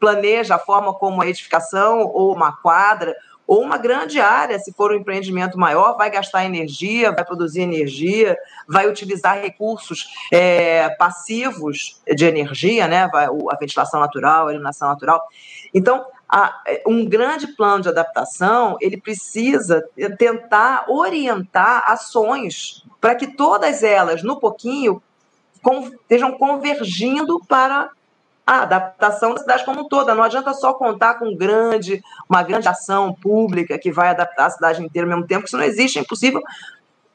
planeja 0.00 0.54
a 0.54 0.58
forma 0.58 0.94
como 0.94 1.20
a 1.20 1.28
edificação 1.28 2.00
ou 2.00 2.34
uma 2.34 2.56
quadra 2.56 3.14
ou 3.46 3.62
uma 3.62 3.76
grande 3.76 4.18
área, 4.20 4.58
se 4.58 4.72
for 4.72 4.90
um 4.90 4.96
empreendimento 4.96 5.58
maior, 5.58 5.96
vai 5.96 6.10
gastar 6.10 6.46
energia, 6.46 7.12
vai 7.12 7.24
produzir 7.24 7.60
energia, 7.60 8.36
vai 8.66 8.88
utilizar 8.88 9.38
recursos 9.38 10.06
é, 10.32 10.88
passivos 10.96 12.00
de 12.06 12.24
energia, 12.24 12.88
né? 12.88 13.06
Vai, 13.08 13.26
a 13.26 13.56
ventilação 13.60 14.00
natural, 14.00 14.48
a 14.48 14.50
iluminação 14.50 14.88
natural. 14.88 15.22
Então, 15.74 16.06
a, 16.26 16.58
um 16.86 17.04
grande 17.04 17.48
plano 17.48 17.82
de 17.82 17.88
adaptação 17.90 18.78
ele 18.80 18.96
precisa 18.96 19.84
tentar 20.18 20.86
orientar 20.88 21.84
ações 21.86 22.82
para 22.98 23.14
que 23.14 23.36
todas 23.36 23.82
elas, 23.82 24.22
no 24.22 24.40
pouquinho, 24.40 25.02
com, 25.64 25.88
estejam 25.88 26.32
convergindo 26.32 27.40
para 27.48 27.90
a 28.46 28.60
adaptação 28.62 29.32
da 29.32 29.40
cidade 29.40 29.64
como 29.64 29.80
um 29.80 29.88
todo. 29.88 30.14
Não 30.14 30.22
adianta 30.22 30.52
só 30.52 30.74
contar 30.74 31.14
com 31.14 31.34
grande, 31.34 32.02
uma 32.28 32.42
grande 32.42 32.68
ação 32.68 33.14
pública 33.14 33.78
que 33.78 33.90
vai 33.90 34.10
adaptar 34.10 34.46
a 34.46 34.50
cidade 34.50 34.84
inteira 34.84 35.08
ao 35.08 35.14
mesmo 35.14 35.26
tempo, 35.26 35.42
que 35.42 35.48
isso 35.48 35.56
não 35.56 35.64
existe, 35.64 35.98
é 35.98 36.02
impossível, 36.02 36.42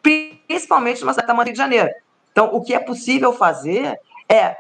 principalmente 0.02 1.02
numa 1.02 1.14
cidade 1.14 1.28
tamanho 1.28 1.46
Rio 1.46 1.54
de 1.54 1.60
Janeiro. 1.60 1.90
Então, 2.32 2.50
o 2.52 2.64
que 2.64 2.74
é 2.74 2.80
possível 2.80 3.32
fazer 3.32 3.98
é 4.28 4.58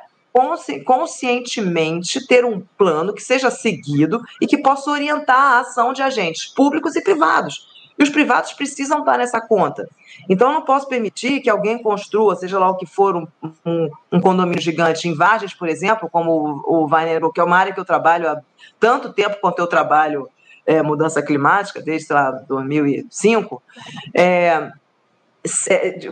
conscientemente 0.85 2.25
ter 2.27 2.45
um 2.45 2.61
plano 2.77 3.13
que 3.13 3.21
seja 3.21 3.49
seguido 3.49 4.21
e 4.39 4.45
que 4.45 4.59
possa 4.59 4.91
orientar 4.91 5.35
a 5.35 5.59
ação 5.61 5.91
de 5.91 6.03
agentes 6.03 6.45
públicos 6.45 6.95
e 6.95 7.01
privados. 7.01 7.67
E 7.99 8.03
os 8.03 8.09
privados 8.09 8.53
precisam 8.53 8.99
estar 8.99 9.17
nessa 9.17 9.41
conta. 9.41 9.87
Então, 10.29 10.47
eu 10.47 10.53
não 10.53 10.61
posso 10.61 10.87
permitir 10.87 11.41
que 11.41 11.49
alguém 11.49 11.81
construa, 11.83 12.35
seja 12.35 12.57
lá 12.57 12.69
o 12.69 12.77
que 12.77 12.85
for, 12.85 13.15
um, 13.15 13.27
um, 13.65 13.89
um 14.13 14.21
condomínio 14.21 14.61
gigante 14.61 15.09
em 15.09 15.13
Vargas, 15.13 15.53
por 15.53 15.67
exemplo, 15.67 16.09
como 16.09 16.63
o, 16.65 16.85
o 16.85 17.31
que 17.31 17.41
é 17.41 17.43
uma 17.43 17.57
área 17.57 17.73
que 17.73 17.79
eu 17.79 17.85
trabalho 17.85 18.29
há 18.29 18.41
tanto 18.79 19.11
tempo 19.11 19.37
quanto 19.41 19.59
eu 19.59 19.67
trabalho 19.67 20.29
é, 20.65 20.81
mudança 20.81 21.21
climática, 21.21 21.81
desde, 21.81 22.07
sei 22.07 22.15
lá, 22.15 22.31
2005, 22.47 23.61
é, 24.15 24.71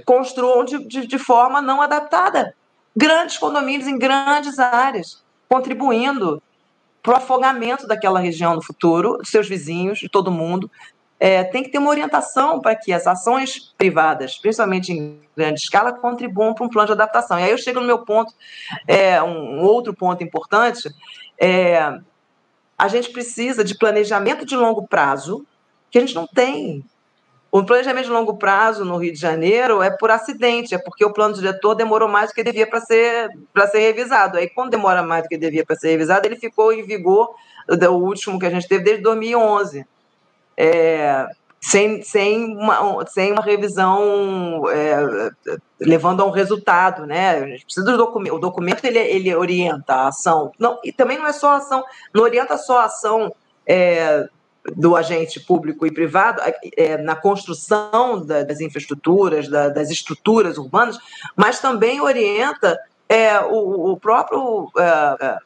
construam 0.06 0.66
de, 0.66 0.86
de, 0.86 1.08
de 1.08 1.20
forma 1.20 1.62
não 1.62 1.82
adaptada 1.82 2.54
grandes 2.96 3.38
condomínios 3.38 3.88
em 3.88 3.98
grandes 3.98 4.58
áreas, 4.58 5.24
contribuindo 5.48 6.42
para 7.04 7.14
o 7.14 7.18
afogamento 7.18 7.88
daquela 7.88 8.20
região 8.20 8.56
no 8.56 8.62
futuro, 8.62 9.18
dos 9.20 9.30
seus 9.30 9.48
vizinhos, 9.48 10.00
de 10.00 10.10
todo 10.10 10.32
mundo. 10.32 10.70
É, 11.20 11.44
tem 11.44 11.64
que 11.64 11.70
ter 11.70 11.80
uma 11.80 11.90
orientação 11.90 12.60
para 12.60 12.76
que 12.76 12.94
as 12.94 13.08
ações 13.08 13.74
privadas, 13.76 14.38
principalmente 14.38 14.92
em 14.94 15.20
grande 15.36 15.60
escala, 15.60 15.92
contribuam 15.92 16.54
para 16.54 16.66
um 16.66 16.70
plano 16.70 16.88
de 16.88 16.94
adaptação. 16.94 17.40
E 17.40 17.44
aí 17.44 17.52
eu 17.52 17.58
chego 17.58 17.80
no 17.80 17.88
meu 17.88 18.00
ponto, 18.00 18.34
é, 18.88 19.22
um 19.24 19.62
outro 19.62 19.96
ponto 19.96 20.24
importante, 20.24 20.90
é, 21.40 22.00
a 22.78 22.88
gente 22.88 23.10
precisa 23.12 23.64
de 23.64 23.76
planejamento 23.76 24.46
de 24.46 24.56
longo 24.56 24.88
prazo, 24.88 25.46
que 25.90 25.98
a 25.98 26.02
gente 26.02 26.14
não 26.14 26.28
tem. 26.28 26.86
O 27.50 27.64
planejamento 27.64 28.06
de 28.06 28.12
longo 28.12 28.38
prazo 28.38 28.86
no 28.86 28.98
Rio 28.98 29.14
de 29.14 29.20
Janeiro 29.20 29.82
é 29.82 29.90
por 29.90 30.12
acidente, 30.12 30.76
é 30.76 30.78
porque 30.78 31.04
o 31.04 31.14
plano 31.14 31.34
diretor 31.34 31.74
demorou 31.74 32.08
mais 32.08 32.30
do 32.30 32.36
que 32.36 32.44
devia 32.44 32.68
para 32.68 32.82
ser, 32.82 33.30
ser 33.72 33.80
revisado. 33.80 34.38
Aí, 34.38 34.50
quando 34.50 34.70
demora 34.70 35.02
mais 35.02 35.24
do 35.24 35.30
que 35.30 35.38
devia 35.38 35.66
para 35.66 35.76
ser 35.76 35.90
revisado, 35.90 36.28
ele 36.28 36.36
ficou 36.36 36.72
em 36.72 36.84
vigor, 36.84 37.34
o 37.68 37.94
último 37.94 38.38
que 38.38 38.46
a 38.46 38.50
gente 38.50 38.68
teve 38.68 38.84
desde 38.84 39.02
2011. 39.02 39.86
É, 40.58 41.28
sem, 41.62 42.02
sem, 42.02 42.56
uma, 42.56 43.06
sem 43.08 43.32
uma 43.32 43.42
revisão 43.42 44.64
é, 44.70 45.32
levando 45.80 46.22
a 46.22 46.26
um 46.26 46.32
resultado, 46.32 47.06
né? 47.06 47.32
A 47.32 47.48
gente 47.48 47.66
precisa 47.66 47.86
do 47.86 47.98
documento. 47.98 48.36
O 48.36 48.40
documento 48.40 48.86
ele, 48.86 49.00
ele 49.00 49.36
orienta 49.36 49.94
a 49.94 50.08
ação. 50.08 50.52
Não, 50.58 50.80
e 50.84 50.92
também 50.92 51.18
não 51.18 51.28
é 51.28 51.34
só 51.34 51.52
a 51.52 51.58
ação, 51.58 51.84
não 52.14 52.24
orienta 52.24 52.58
só 52.58 52.80
a 52.80 52.86
ação 52.86 53.34
é, 53.66 54.28
do 54.76 54.96
agente 54.96 55.40
público 55.40 55.86
e 55.86 55.92
privado 55.92 56.42
é, 56.76 56.98
na 56.98 57.16
construção 57.16 58.26
da, 58.26 58.44
das 58.44 58.60
infraestruturas, 58.60 59.48
da, 59.48 59.70
das 59.70 59.90
estruturas 59.90 60.58
urbanas, 60.58 60.98
mas 61.36 61.60
também 61.60 62.02
orienta 62.02 62.78
é, 63.08 63.40
o, 63.40 63.92
o, 63.92 63.98
próprio 63.98 64.70
é, 64.78 65.38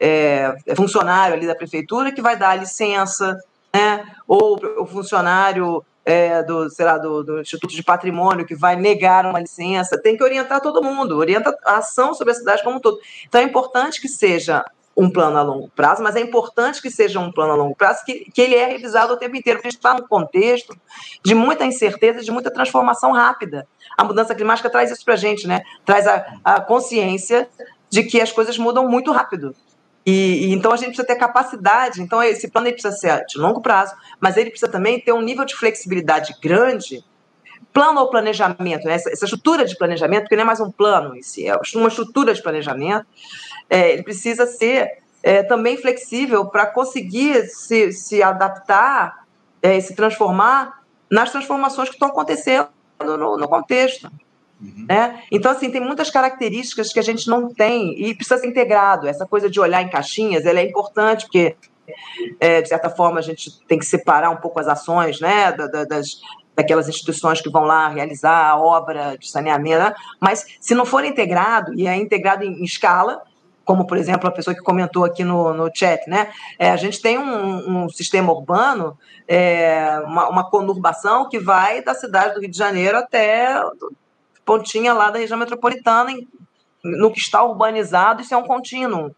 é, 0.00 0.56
é, 0.66 0.74
funcionário 0.74 1.34
ali 1.36 1.46
da 1.46 1.54
prefeitura 1.54 2.12
que 2.12 2.22
vai 2.22 2.36
dar 2.36 2.50
a 2.50 2.56
licença, 2.56 3.38
né? 3.74 4.06
ou 4.26 4.60
o 4.78 4.86
funcionário 4.86 5.84
é, 6.04 6.42
do, 6.42 6.68
sei 6.70 6.84
lá, 6.84 6.98
do, 6.98 7.22
do, 7.22 7.40
Instituto 7.40 7.74
de 7.74 7.82
Patrimônio 7.82 8.46
que 8.46 8.54
vai 8.54 8.76
negar 8.76 9.26
uma 9.26 9.40
licença, 9.40 10.00
tem 10.00 10.16
que 10.16 10.24
orientar 10.24 10.60
todo 10.60 10.82
mundo, 10.82 11.16
orienta 11.16 11.56
a 11.64 11.76
ação 11.76 12.14
sobre 12.14 12.32
a 12.32 12.36
cidade 12.36 12.62
como 12.62 12.76
um 12.76 12.80
todo. 12.80 12.98
Então 13.28 13.40
é 13.40 13.44
importante 13.44 14.00
que 14.00 14.08
seja 14.08 14.64
um 14.96 15.08
plano 15.08 15.38
a 15.38 15.42
longo 15.42 15.70
prazo, 15.70 16.02
mas 16.02 16.16
é 16.16 16.20
importante 16.20 16.82
que 16.82 16.90
seja 16.90 17.20
um 17.20 17.30
plano 17.30 17.52
a 17.52 17.56
longo 17.56 17.74
prazo, 17.74 18.04
que, 18.04 18.30
que 18.30 18.40
ele 18.40 18.54
é 18.54 18.66
revisado 18.66 19.14
o 19.14 19.16
tempo 19.16 19.36
inteiro, 19.36 19.58
porque 19.58 19.68
a 19.68 19.70
gente 19.70 19.78
está 19.78 19.94
num 19.94 20.06
contexto 20.06 20.76
de 21.24 21.34
muita 21.34 21.64
incerteza, 21.64 22.22
de 22.22 22.30
muita 22.30 22.50
transformação 22.50 23.12
rápida. 23.12 23.66
A 23.96 24.04
mudança 24.04 24.34
climática 24.34 24.68
traz 24.68 24.90
isso 24.90 25.04
para 25.04 25.14
a 25.14 25.16
gente, 25.16 25.46
né? 25.46 25.62
traz 25.84 26.06
a, 26.06 26.26
a 26.44 26.60
consciência 26.60 27.48
de 27.88 28.02
que 28.02 28.20
as 28.20 28.32
coisas 28.32 28.58
mudam 28.58 28.88
muito 28.88 29.10
rápido. 29.10 29.54
E, 30.10 30.46
e, 30.46 30.52
então 30.52 30.72
a 30.72 30.76
gente 30.76 30.88
precisa 30.88 31.06
ter 31.06 31.14
capacidade. 31.14 32.02
Então 32.02 32.20
esse 32.22 32.50
plano 32.50 32.70
precisa 32.72 32.92
ser 32.92 33.24
de 33.26 33.38
longo 33.38 33.62
prazo, 33.62 33.94
mas 34.18 34.36
ele 34.36 34.50
precisa 34.50 34.70
também 34.70 35.00
ter 35.00 35.12
um 35.12 35.22
nível 35.22 35.44
de 35.44 35.54
flexibilidade 35.54 36.34
grande. 36.42 37.04
Plano 37.72 38.00
ou 38.00 38.10
planejamento, 38.10 38.84
né? 38.84 38.94
essa, 38.94 39.10
essa 39.10 39.24
estrutura 39.24 39.64
de 39.64 39.76
planejamento, 39.76 40.28
que 40.28 40.34
não 40.34 40.42
é 40.42 40.44
mais 40.44 40.58
um 40.58 40.72
plano, 40.72 41.14
isso 41.14 41.40
é 41.40 41.56
uma 41.76 41.86
estrutura 41.86 42.34
de 42.34 42.42
planejamento, 42.42 43.06
é, 43.68 43.92
ele 43.92 44.02
precisa 44.02 44.44
ser 44.44 44.98
é, 45.22 45.44
também 45.44 45.76
flexível 45.76 46.46
para 46.46 46.66
conseguir 46.66 47.46
se, 47.46 47.92
se 47.92 48.20
adaptar 48.24 49.24
é, 49.62 49.76
e 49.76 49.82
se 49.82 49.94
transformar 49.94 50.82
nas 51.08 51.30
transformações 51.30 51.88
que 51.88 51.94
estão 51.94 52.08
acontecendo 52.08 52.68
no, 52.98 53.36
no 53.36 53.48
contexto. 53.48 54.10
Uhum. 54.60 54.86
Né? 54.88 55.22
Então, 55.30 55.50
assim, 55.50 55.70
tem 55.70 55.80
muitas 55.80 56.10
características 56.10 56.92
que 56.92 56.98
a 56.98 57.02
gente 57.02 57.28
não 57.28 57.48
tem 57.52 57.98
e 58.00 58.14
precisa 58.14 58.38
ser 58.38 58.46
integrado. 58.46 59.08
Essa 59.08 59.26
coisa 59.26 59.48
de 59.48 59.58
olhar 59.58 59.82
em 59.82 59.88
caixinhas, 59.88 60.44
ela 60.44 60.60
é 60.60 60.64
importante, 60.64 61.24
porque, 61.24 61.56
é, 62.38 62.60
de 62.60 62.68
certa 62.68 62.90
forma, 62.90 63.18
a 63.18 63.22
gente 63.22 63.50
tem 63.66 63.78
que 63.78 63.86
separar 63.86 64.30
um 64.30 64.36
pouco 64.36 64.60
as 64.60 64.68
ações 64.68 65.20
né, 65.20 65.52
das, 65.52 66.20
daquelas 66.54 66.88
instituições 66.88 67.40
que 67.40 67.50
vão 67.50 67.64
lá 67.64 67.88
realizar 67.88 68.50
a 68.50 68.58
obra 68.58 69.16
de 69.16 69.30
saneamento, 69.30 69.78
né? 69.78 69.94
mas 70.20 70.44
se 70.60 70.74
não 70.74 70.84
for 70.84 71.04
integrado, 71.04 71.72
e 71.74 71.86
é 71.86 71.96
integrado 71.96 72.44
em, 72.44 72.60
em 72.60 72.64
escala, 72.64 73.22
como, 73.64 73.86
por 73.86 73.96
exemplo, 73.96 74.28
a 74.28 74.32
pessoa 74.32 74.52
que 74.54 74.62
comentou 74.62 75.04
aqui 75.04 75.22
no, 75.22 75.54
no 75.54 75.70
chat, 75.72 76.08
né? 76.08 76.32
É, 76.58 76.70
a 76.70 76.76
gente 76.76 77.00
tem 77.00 77.18
um, 77.18 77.84
um 77.84 77.88
sistema 77.88 78.32
urbano, 78.32 78.98
é, 79.28 80.02
uma, 80.04 80.28
uma, 80.28 80.50
conurbação 80.50 81.28
que 81.28 81.38
vai 81.38 81.80
da 81.80 81.94
cidade 81.94 82.34
do 82.34 82.40
Rio 82.40 82.50
de 82.50 82.58
Janeiro 82.58 82.98
até 82.98 83.62
pontinha 84.50 84.92
lá 84.92 85.10
da 85.10 85.20
região 85.20 85.38
metropolitana, 85.38 86.10
em, 86.10 86.26
no 86.82 87.12
que 87.12 87.20
está 87.20 87.40
urbanizado, 87.44 88.20
isso 88.20 88.34
é 88.34 88.36
um 88.36 88.42
contínuo. 88.42 89.14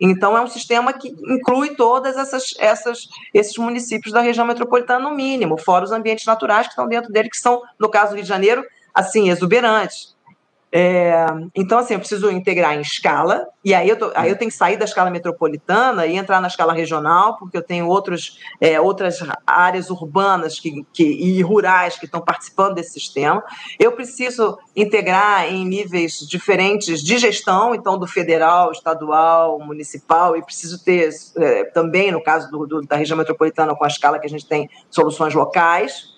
Então, 0.00 0.36
é 0.36 0.40
um 0.40 0.48
sistema 0.48 0.92
que 0.92 1.14
inclui 1.28 1.76
todas 1.76 2.16
essas, 2.16 2.54
essas, 2.58 3.08
esses 3.32 3.56
municípios 3.56 4.12
da 4.12 4.20
região 4.20 4.44
metropolitana, 4.44 5.08
no 5.08 5.14
mínimo, 5.14 5.56
fora 5.56 5.84
os 5.84 5.92
ambientes 5.92 6.26
naturais 6.26 6.66
que 6.66 6.72
estão 6.72 6.88
dentro 6.88 7.12
dele, 7.12 7.30
que 7.30 7.36
são, 7.36 7.62
no 7.78 7.88
caso 7.88 8.10
do 8.10 8.14
Rio 8.16 8.24
de 8.24 8.28
Janeiro, 8.28 8.64
assim, 8.92 9.30
exuberantes. 9.30 10.13
É, 10.76 11.24
então, 11.54 11.78
assim, 11.78 11.94
eu 11.94 12.00
preciso 12.00 12.28
integrar 12.32 12.74
em 12.74 12.80
escala, 12.80 13.46
e 13.64 13.72
aí 13.72 13.88
eu, 13.88 13.96
tô, 13.96 14.10
aí 14.12 14.28
eu 14.28 14.36
tenho 14.36 14.50
que 14.50 14.56
sair 14.56 14.76
da 14.76 14.84
escala 14.84 15.08
metropolitana 15.08 16.04
e 16.04 16.16
entrar 16.16 16.40
na 16.40 16.48
escala 16.48 16.72
regional, 16.72 17.36
porque 17.38 17.56
eu 17.56 17.62
tenho 17.62 17.86
outros, 17.86 18.40
é, 18.60 18.80
outras 18.80 19.20
áreas 19.46 19.88
urbanas 19.88 20.58
que, 20.58 20.84
que, 20.92 21.04
e 21.04 21.40
rurais 21.42 21.96
que 21.96 22.06
estão 22.06 22.20
participando 22.20 22.74
desse 22.74 22.94
sistema. 22.94 23.40
Eu 23.78 23.92
preciso 23.92 24.58
integrar 24.74 25.44
em 25.44 25.64
níveis 25.64 26.18
diferentes 26.28 27.00
de 27.00 27.18
gestão, 27.18 27.72
então, 27.72 27.96
do 27.96 28.08
federal, 28.08 28.72
estadual, 28.72 29.60
municipal, 29.60 30.36
e 30.36 30.42
preciso 30.42 30.82
ter 30.82 31.10
é, 31.36 31.66
também, 31.66 32.10
no 32.10 32.20
caso 32.20 32.50
do, 32.50 32.66
do, 32.66 32.80
da 32.80 32.96
região 32.96 33.16
metropolitana, 33.16 33.76
com 33.76 33.84
a 33.84 33.88
escala 33.88 34.18
que 34.18 34.26
a 34.26 34.30
gente 34.30 34.48
tem, 34.48 34.68
soluções 34.90 35.34
locais. 35.34 36.13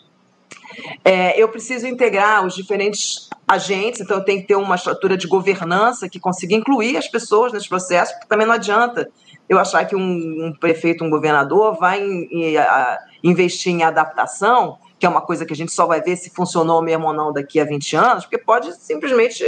É, 1.05 1.41
eu 1.41 1.49
preciso 1.49 1.87
integrar 1.87 2.45
os 2.45 2.55
diferentes 2.55 3.29
agentes, 3.47 4.01
então 4.01 4.19
eu 4.19 4.25
tenho 4.25 4.41
que 4.41 4.49
ter 4.49 4.57
uma 4.57 4.75
estrutura 4.75 5.17
de 5.17 5.27
governança 5.27 6.09
que 6.09 6.19
consiga 6.19 6.55
incluir 6.55 6.97
as 6.97 7.09
pessoas 7.09 7.53
nesse 7.53 7.69
processo, 7.69 8.13
porque 8.13 8.27
também 8.27 8.47
não 8.47 8.55
adianta 8.55 9.09
eu 9.49 9.59
achar 9.59 9.85
que 9.85 9.95
um, 9.95 10.47
um 10.47 10.53
prefeito, 10.53 11.05
um 11.05 11.11
governador 11.11 11.77
vai 11.79 12.03
em, 12.03 12.29
em, 12.33 12.57
a, 12.57 12.99
investir 13.23 13.73
em 13.73 13.85
adaptação, 13.85 14.79
que 14.99 15.07
é 15.07 15.09
uma 15.09 15.21
coisa 15.21 15.47
que 15.47 15.53
a 15.53 15.57
gente 15.57 15.73
só 15.73 15.87
vai 15.87 16.01
ver 16.01 16.17
se 16.17 16.31
funcionou 16.31 16.83
mesmo 16.83 17.07
ou 17.07 17.13
não 17.13 17.33
daqui 17.33 17.61
a 17.61 17.65
20 17.65 17.97
anos, 17.97 18.25
porque 18.25 18.39
pode 18.39 18.75
simplesmente, 18.75 19.45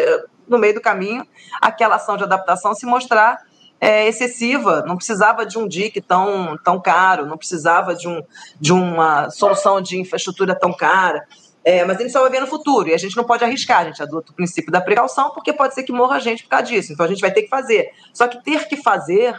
no 0.46 0.58
meio 0.58 0.74
do 0.74 0.80
caminho, 0.80 1.26
aquela 1.60 1.96
ação 1.96 2.16
de 2.16 2.22
adaptação 2.22 2.74
se 2.74 2.86
mostrar 2.86 3.47
é, 3.80 4.08
excessiva, 4.08 4.82
não 4.86 4.96
precisava 4.96 5.46
de 5.46 5.58
um 5.58 5.68
DIC 5.68 6.00
tão, 6.00 6.56
tão 6.64 6.80
caro, 6.80 7.26
não 7.26 7.38
precisava 7.38 7.94
de, 7.94 8.08
um, 8.08 8.22
de 8.60 8.72
uma 8.72 9.30
solução 9.30 9.80
de 9.80 9.98
infraestrutura 9.98 10.54
tão 10.54 10.72
cara. 10.72 11.24
É, 11.64 11.84
mas 11.84 11.98
a 11.98 12.00
gente 12.00 12.12
só 12.12 12.22
vai 12.22 12.30
ver 12.30 12.40
no 12.40 12.46
futuro 12.46 12.88
e 12.88 12.94
a 12.94 12.96
gente 12.96 13.16
não 13.16 13.24
pode 13.24 13.44
arriscar, 13.44 13.80
a 13.80 13.84
gente 13.84 14.02
adota 14.02 14.32
o 14.32 14.34
princípio 14.34 14.72
da 14.72 14.80
precaução, 14.80 15.30
porque 15.30 15.52
pode 15.52 15.74
ser 15.74 15.82
que 15.82 15.92
morra 15.92 16.18
gente 16.18 16.42
por 16.44 16.48
causa 16.50 16.66
disso. 16.66 16.92
Então 16.92 17.04
a 17.04 17.08
gente 17.08 17.20
vai 17.20 17.30
ter 17.30 17.42
que 17.42 17.48
fazer. 17.48 17.90
Só 18.12 18.26
que 18.26 18.42
ter 18.42 18.66
que 18.68 18.76
fazer 18.76 19.38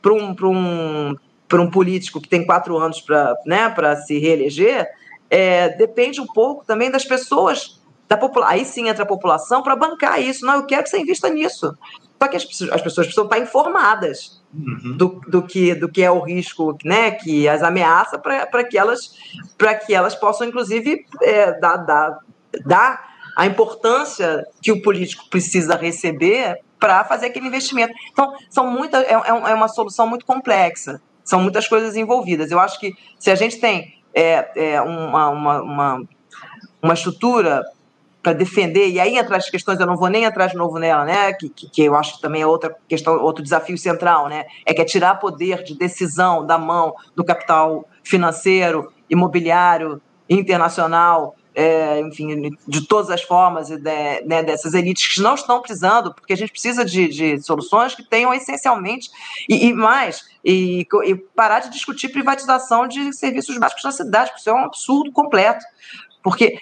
para 0.00 0.12
um, 0.12 0.34
um, 0.42 1.16
um 1.60 1.70
político 1.70 2.20
que 2.20 2.28
tem 2.28 2.44
quatro 2.44 2.76
anos 2.76 3.00
para 3.00 3.36
né, 3.46 3.72
se 4.06 4.18
reeleger 4.18 4.88
é, 5.30 5.70
depende 5.70 6.20
um 6.20 6.26
pouco 6.26 6.64
também 6.66 6.90
das 6.90 7.04
pessoas 7.04 7.80
da. 8.06 8.18
Aí 8.44 8.64
sim 8.66 8.88
entra 8.88 9.04
a 9.04 9.06
população 9.06 9.62
para 9.62 9.74
bancar 9.74 10.20
isso. 10.20 10.44
Não, 10.44 10.56
eu 10.56 10.66
quero 10.66 10.82
que 10.82 10.90
você 10.90 10.98
invista 10.98 11.30
nisso. 11.30 11.74
Só 12.22 12.28
que 12.28 12.36
as, 12.36 12.44
as 12.44 12.80
pessoas 12.80 13.08
precisam 13.08 13.24
estar 13.24 13.40
informadas 13.40 14.40
uhum. 14.54 14.96
do, 14.96 15.20
do, 15.26 15.42
que, 15.42 15.74
do 15.74 15.88
que 15.88 16.00
é 16.04 16.08
o 16.08 16.20
risco, 16.20 16.78
né, 16.84 17.10
que 17.10 17.48
as 17.48 17.64
ameaça, 17.64 18.16
para 18.16 18.62
que, 18.62 18.78
elas, 18.78 19.10
que 19.84 19.92
elas 19.92 20.14
possam, 20.14 20.46
inclusive, 20.46 21.04
é, 21.20 21.58
dar, 21.58 21.78
dar, 21.78 22.20
dar 22.64 23.12
a 23.36 23.44
importância 23.44 24.46
que 24.62 24.70
o 24.70 24.80
político 24.80 25.28
precisa 25.28 25.74
receber 25.74 26.60
para 26.78 27.02
fazer 27.02 27.26
aquele 27.26 27.48
investimento. 27.48 27.92
Então, 28.12 28.32
são 28.48 28.70
muita, 28.70 28.98
é, 28.98 29.14
é, 29.14 29.28
é 29.28 29.54
uma 29.54 29.66
solução 29.66 30.06
muito 30.06 30.24
complexa, 30.24 31.02
são 31.24 31.40
muitas 31.40 31.66
coisas 31.66 31.96
envolvidas. 31.96 32.52
Eu 32.52 32.60
acho 32.60 32.78
que 32.78 32.94
se 33.18 33.32
a 33.32 33.34
gente 33.34 33.58
tem 33.58 34.00
é, 34.14 34.74
é 34.74 34.80
uma, 34.80 35.28
uma, 35.28 35.62
uma, 35.62 36.02
uma 36.80 36.94
estrutura 36.94 37.64
para 38.22 38.32
defender, 38.32 38.88
e 38.88 39.00
aí 39.00 39.18
entra 39.18 39.36
as 39.36 39.50
questões, 39.50 39.80
eu 39.80 39.86
não 39.86 39.96
vou 39.96 40.08
nem 40.08 40.24
entrar 40.24 40.46
de 40.46 40.54
novo 40.54 40.78
nela, 40.78 41.04
né? 41.04 41.32
Que, 41.32 41.48
que, 41.48 41.68
que, 41.68 41.82
eu 41.82 41.96
acho 41.96 42.16
que 42.16 42.22
também 42.22 42.42
é 42.42 42.46
outra 42.46 42.74
questão, 42.88 43.20
outro 43.20 43.42
desafio 43.42 43.76
central, 43.76 44.28
né? 44.28 44.44
É 44.64 44.72
que 44.72 44.80
é 44.80 44.84
tirar 44.84 45.16
poder 45.16 45.64
de 45.64 45.76
decisão 45.76 46.46
da 46.46 46.56
mão 46.56 46.94
do 47.16 47.24
capital 47.24 47.84
financeiro, 48.04 48.92
imobiliário, 49.10 50.00
internacional, 50.28 51.34
é, 51.54 52.00
enfim, 52.00 52.50
de 52.66 52.86
todas 52.86 53.10
as 53.10 53.22
formas, 53.22 53.68
de, 53.68 53.78
né, 53.78 54.42
dessas 54.42 54.72
elites 54.72 55.14
que 55.14 55.20
não 55.20 55.34
estão 55.34 55.60
precisando, 55.60 56.14
porque 56.14 56.32
a 56.32 56.36
gente 56.36 56.50
precisa 56.50 56.84
de, 56.84 57.08
de 57.08 57.42
soluções 57.42 57.94
que 57.94 58.02
tenham 58.02 58.32
essencialmente, 58.32 59.10
e, 59.48 59.66
e 59.66 59.74
mais, 59.74 60.24
e, 60.44 60.86
e, 61.04 61.14
parar 61.14 61.60
de 61.60 61.70
discutir 61.70 62.08
privatização 62.08 62.86
de 62.86 63.12
serviços 63.12 63.58
básicos 63.58 63.84
na 63.84 63.92
cidade, 63.92 64.30
porque 64.30 64.40
isso 64.40 64.50
é 64.50 64.54
um 64.54 64.64
absurdo 64.64 65.12
completo. 65.12 65.64
Porque 66.22 66.58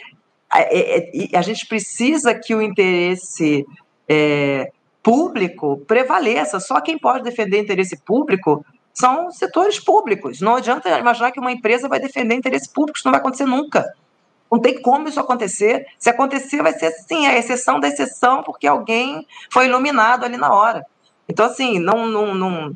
é, 0.55 1.32
é, 1.32 1.36
a 1.36 1.42
gente 1.42 1.66
precisa 1.66 2.34
que 2.34 2.55
o 2.55 2.62
interesse 2.62 3.64
é, 4.09 4.70
público 5.03 5.78
prevaleça. 5.86 6.59
Só 6.59 6.80
quem 6.80 6.98
pode 6.98 7.22
defender 7.22 7.61
interesse 7.61 7.96
público 8.05 8.64
são 8.92 9.30
setores 9.30 9.78
públicos. 9.78 10.40
Não 10.40 10.57
adianta 10.57 10.98
imaginar 10.98 11.30
que 11.30 11.40
uma 11.40 11.53
empresa 11.53 11.88
vai 11.88 12.01
defender 12.01 12.34
interesse 12.34 12.72
público, 12.72 12.98
isso 12.98 13.07
não 13.07 13.12
vai 13.12 13.20
acontecer 13.20 13.46
nunca. 13.46 13.94
Não 14.51 14.59
tem 14.59 14.82
como 14.82 15.09
isso 15.09 15.20
acontecer. 15.20 15.86
Se 15.98 16.11
acontecer, 16.11 16.62
vai 16.62 16.72
ser 16.72 16.86
assim, 16.86 17.26
a 17.26 17.38
exceção 17.38 17.78
da 17.78 17.86
exceção, 17.86 18.42
porque 18.42 18.66
alguém 18.66 19.24
foi 19.53 19.66
iluminado 19.66 20.24
ali 20.24 20.36
na 20.36 20.53
hora. 20.53 20.84
Então, 21.28 21.46
assim, 21.46 21.78
não, 21.78 22.07
não, 22.09 22.34
não, 22.34 22.72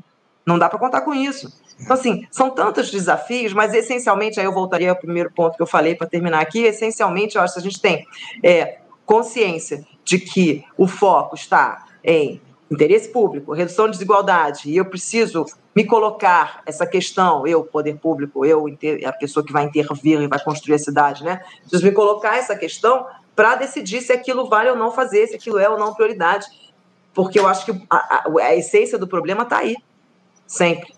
não 0.47 0.59
dá 0.59 0.69
para 0.69 0.79
contar 0.79 1.01
com 1.01 1.15
isso. 1.15 1.53
Então, 1.81 1.95
assim, 1.95 2.27
são 2.31 2.51
tantos 2.51 2.91
desafios, 2.91 3.53
mas 3.53 3.73
essencialmente, 3.75 4.39
aí 4.39 4.47
eu 4.47 4.53
voltaria 4.53 4.91
ao 4.91 4.97
primeiro 4.97 5.31
ponto 5.31 5.57
que 5.57 5.63
eu 5.63 5.67
falei 5.67 5.95
para 5.95 6.07
terminar 6.07 6.41
aqui, 6.41 6.63
essencialmente, 6.63 7.37
eu 7.37 7.43
acho 7.43 7.55
que 7.55 7.61
a 7.61 7.63
gente 7.63 7.81
tem 7.81 8.07
é, 8.43 8.79
consciência 9.05 9.85
de 10.05 10.19
que 10.19 10.65
o 10.77 10.87
foco 10.87 11.35
está 11.35 11.87
em 12.03 12.41
interesse 12.71 13.09
público, 13.09 13.53
redução 13.53 13.87
de 13.87 13.93
desigualdade, 13.93 14.71
e 14.71 14.77
eu 14.77 14.85
preciso 14.85 15.45
me 15.75 15.85
colocar 15.85 16.63
essa 16.67 16.87
questão, 16.87 17.47
eu, 17.47 17.65
poder 17.65 17.99
público, 17.99 18.45
eu, 18.45 18.67
a 19.05 19.13
pessoa 19.13 19.45
que 19.45 19.53
vai 19.53 19.65
intervir 19.65 20.21
e 20.21 20.29
vai 20.29 20.43
construir 20.43 20.75
a 20.75 20.79
cidade, 20.79 21.25
né? 21.25 21.41
Preciso 21.61 21.85
me 21.85 21.93
colocar 21.93 22.37
essa 22.37 22.55
questão 22.55 23.07
para 23.35 23.57
decidir 23.57 24.01
se 24.01 24.13
aquilo 24.13 24.49
vale 24.49 24.71
ou 24.71 24.77
não 24.77 24.93
fazer, 24.93 25.27
se 25.27 25.35
aquilo 25.35 25.59
é 25.59 25.69
ou 25.69 25.79
não 25.79 25.95
prioridade. 25.95 26.47
Porque 27.13 27.39
eu 27.39 27.47
acho 27.47 27.65
que 27.65 27.73
a, 27.91 27.97
a, 27.97 28.25
a 28.43 28.57
essência 28.57 28.99
do 28.99 29.07
problema 29.07 29.43
está 29.43 29.59
aí, 29.59 29.77
sempre. 30.55 30.95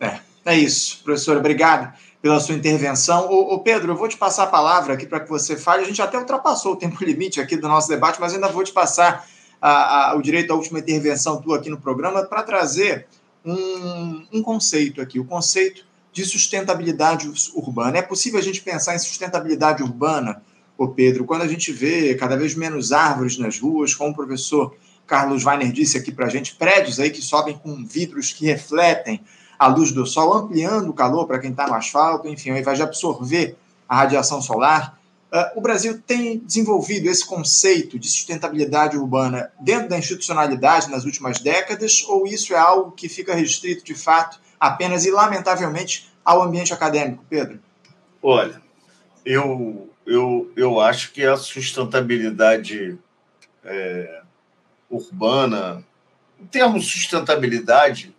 É, 0.00 0.20
é 0.44 0.56
isso, 0.56 1.02
professor. 1.02 1.36
Obrigado 1.36 1.92
pela 2.20 2.38
sua 2.38 2.54
intervenção. 2.54 3.28
Ô, 3.28 3.54
ô, 3.54 3.58
Pedro, 3.58 3.92
eu 3.92 3.96
vou 3.96 4.08
te 4.08 4.16
passar 4.16 4.44
a 4.44 4.46
palavra 4.46 4.94
aqui 4.94 5.06
para 5.06 5.20
que 5.20 5.28
você 5.28 5.56
fale. 5.56 5.82
A 5.82 5.86
gente 5.86 6.00
até 6.00 6.16
ultrapassou 6.16 6.72
o 6.72 6.76
tempo 6.76 7.02
limite 7.04 7.40
aqui 7.40 7.56
do 7.56 7.68
nosso 7.68 7.88
debate, 7.88 8.20
mas 8.20 8.32
ainda 8.32 8.48
vou 8.48 8.62
te 8.62 8.72
passar 8.72 9.26
a, 9.60 10.10
a, 10.10 10.16
o 10.16 10.22
direito 10.22 10.52
à 10.52 10.56
última 10.56 10.78
intervenção 10.78 11.40
tua 11.40 11.56
aqui 11.56 11.68
no 11.68 11.78
programa 11.78 12.22
para 12.24 12.42
trazer 12.42 13.06
um, 13.44 14.24
um 14.32 14.42
conceito 14.42 15.00
aqui, 15.00 15.18
o 15.18 15.24
conceito 15.24 15.84
de 16.12 16.24
sustentabilidade 16.24 17.30
urbana. 17.54 17.98
É 17.98 18.02
possível 18.02 18.38
a 18.38 18.42
gente 18.42 18.60
pensar 18.60 18.94
em 18.94 18.98
sustentabilidade 18.98 19.82
urbana, 19.82 20.42
ô 20.76 20.88
Pedro, 20.88 21.24
quando 21.24 21.42
a 21.42 21.48
gente 21.48 21.72
vê 21.72 22.14
cada 22.14 22.36
vez 22.36 22.54
menos 22.54 22.92
árvores 22.92 23.38
nas 23.38 23.58
ruas, 23.58 23.94
como 23.94 24.10
o 24.10 24.14
professor 24.14 24.76
Carlos 25.12 25.44
Weiner 25.44 25.70
disse 25.70 25.98
aqui 25.98 26.10
para 26.10 26.24
a 26.24 26.28
gente, 26.30 26.54
prédios 26.54 26.98
aí 26.98 27.10
que 27.10 27.20
sobem 27.20 27.58
com 27.58 27.84
vidros 27.84 28.32
que 28.32 28.46
refletem 28.46 29.20
a 29.58 29.66
luz 29.66 29.92
do 29.92 30.06
sol, 30.06 30.32
ampliando 30.32 30.88
o 30.88 30.94
calor 30.94 31.26
para 31.26 31.38
quem 31.38 31.50
está 31.50 31.66
no 31.66 31.74
asfalto, 31.74 32.26
enfim, 32.26 32.48
invés 32.48 32.78
de 32.78 32.82
absorver 32.82 33.54
a 33.86 33.94
radiação 33.94 34.40
solar. 34.40 34.98
Uh, 35.30 35.58
o 35.58 35.60
Brasil 35.60 36.00
tem 36.00 36.38
desenvolvido 36.38 37.10
esse 37.10 37.26
conceito 37.26 37.98
de 37.98 38.08
sustentabilidade 38.08 38.96
urbana 38.96 39.52
dentro 39.60 39.90
da 39.90 39.98
institucionalidade 39.98 40.90
nas 40.90 41.04
últimas 41.04 41.40
décadas, 41.40 42.02
ou 42.08 42.26
isso 42.26 42.54
é 42.54 42.58
algo 42.58 42.92
que 42.92 43.06
fica 43.06 43.34
restrito, 43.34 43.84
de 43.84 43.94
fato, 43.94 44.40
apenas 44.58 45.04
e 45.04 45.10
lamentavelmente 45.10 46.10
ao 46.24 46.40
ambiente 46.40 46.72
acadêmico, 46.72 47.22
Pedro? 47.28 47.60
Olha, 48.22 48.62
eu, 49.26 49.90
eu, 50.06 50.50
eu 50.56 50.80
acho 50.80 51.12
que 51.12 51.22
a 51.22 51.36
sustentabilidade 51.36 52.96
é, 53.62 54.21
urbana, 54.96 55.84
em 56.40 56.46
termos 56.46 56.84
de 56.84 56.92
sustentabilidade, 56.92 58.14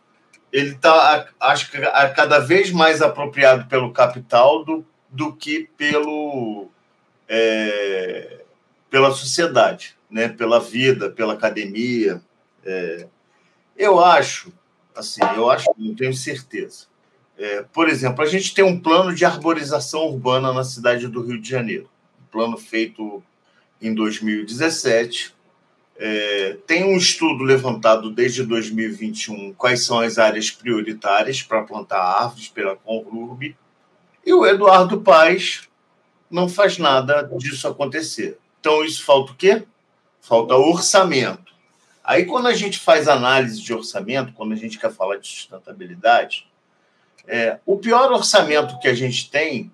ele 0.52 0.72
está, 0.72 1.28
acho 1.40 1.72
que, 1.72 1.80
cada 2.16 2.40
vez 2.40 2.72
mais 2.72 3.02
apropriado 3.02 3.68
pelo 3.68 3.92
capital 3.92 4.64
do, 4.64 4.86
do 5.10 5.34
que 5.34 5.70
pelo 5.78 6.70
é, 7.28 8.42
pela 8.90 9.12
sociedade, 9.12 9.98
né? 10.10 10.30
pela 10.30 10.60
vida, 10.60 11.10
pela 11.10 11.34
academia. 11.34 12.22
É, 12.64 13.08
eu 13.76 14.00
acho, 14.00 14.54
assim, 14.96 15.22
eu 15.36 15.50
acho, 15.50 15.68
não 15.76 15.96
tenho 15.96 16.14
certeza. 16.14 16.86
É, 17.36 17.64
por 17.74 17.90
exemplo, 17.90 18.24
a 18.24 18.28
gente 18.28 18.54
tem 18.54 18.64
um 18.64 18.80
plano 18.80 19.14
de 19.16 19.26
arborização 19.26 20.02
urbana 20.02 20.54
na 20.54 20.64
cidade 20.64 21.08
do 21.08 21.24
Rio 21.24 21.42
de 21.42 21.50
Janeiro, 21.50 21.90
um 22.22 22.26
plano 22.32 22.56
feito 22.56 23.24
em 23.82 23.94
2017. 23.94 25.34
É, 25.96 26.58
tem 26.66 26.84
um 26.84 26.98
estudo 26.98 27.44
levantado 27.44 28.10
desde 28.10 28.44
2021 28.44 29.54
quais 29.54 29.86
são 29.86 30.00
as 30.00 30.18
áreas 30.18 30.50
prioritárias 30.50 31.42
para 31.42 31.64
plantar 31.64 32.02
árvores 32.02 32.48
pela 32.48 32.76
Conrub. 32.76 33.56
E 34.26 34.34
o 34.34 34.46
Eduardo 34.46 35.02
Paes 35.02 35.70
não 36.30 36.50
faz 36.50 36.78
nada 36.78 37.30
disso 37.38 37.68
acontecer. 37.68 38.38
Então, 38.60 38.84
isso 38.84 39.04
falta 39.04 39.34
o 39.34 39.36
quê? 39.36 39.64
Falta 40.22 40.56
orçamento. 40.56 41.54
Aí, 42.04 42.26
quando 42.26 42.48
a 42.48 42.54
gente 42.54 42.80
faz 42.80 43.08
análise 43.08 43.62
de 43.62 43.74
orçamento, 43.74 44.34
quando 44.34 44.54
a 44.54 44.58
gente 44.58 44.80
quer 44.80 44.92
falar 44.92 45.18
de 45.18 45.28
sustentabilidade, 45.28 46.48
é, 47.28 47.60
o 47.66 47.78
pior 47.78 48.12
orçamento 48.12 48.80
que 48.80 48.88
a 48.88 48.94
gente 48.94 49.30
tem 49.30 49.72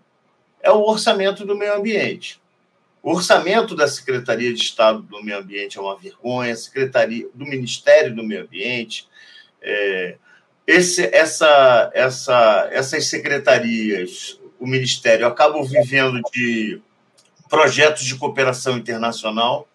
é 0.62 0.70
o 0.70 0.82
orçamento 0.82 1.46
do 1.46 1.56
meio 1.56 1.76
ambiente. 1.76 2.40
O 3.02 3.12
orçamento 3.12 3.76
da 3.76 3.88
Secretaria 3.88 4.54
de 4.54 4.62
Estado 4.62 5.02
do 5.02 5.24
Meio 5.24 5.40
Ambiente 5.40 5.78
é 5.78 5.82
uma 5.82 5.98
vergonha, 5.98 6.56
Secretaria 6.56 7.28
do 7.34 7.46
Ministério 7.46 8.16
do 8.16 8.24
Meio 8.24 8.44
Ambiente. 8.44 9.08
É, 9.62 10.18
esse, 10.68 11.04
essa, 11.14 11.90
essa, 11.94 12.70
essas 12.72 13.06
secretarias 13.06 14.40
o 14.60 14.68
Ministério 14.68 15.26
acabam 15.26 15.64
vivendo 15.64 16.22
de 16.34 16.82
projetos 17.50 18.04
de 18.04 18.16
cooperação 18.16 18.78
internacional. 18.78 19.68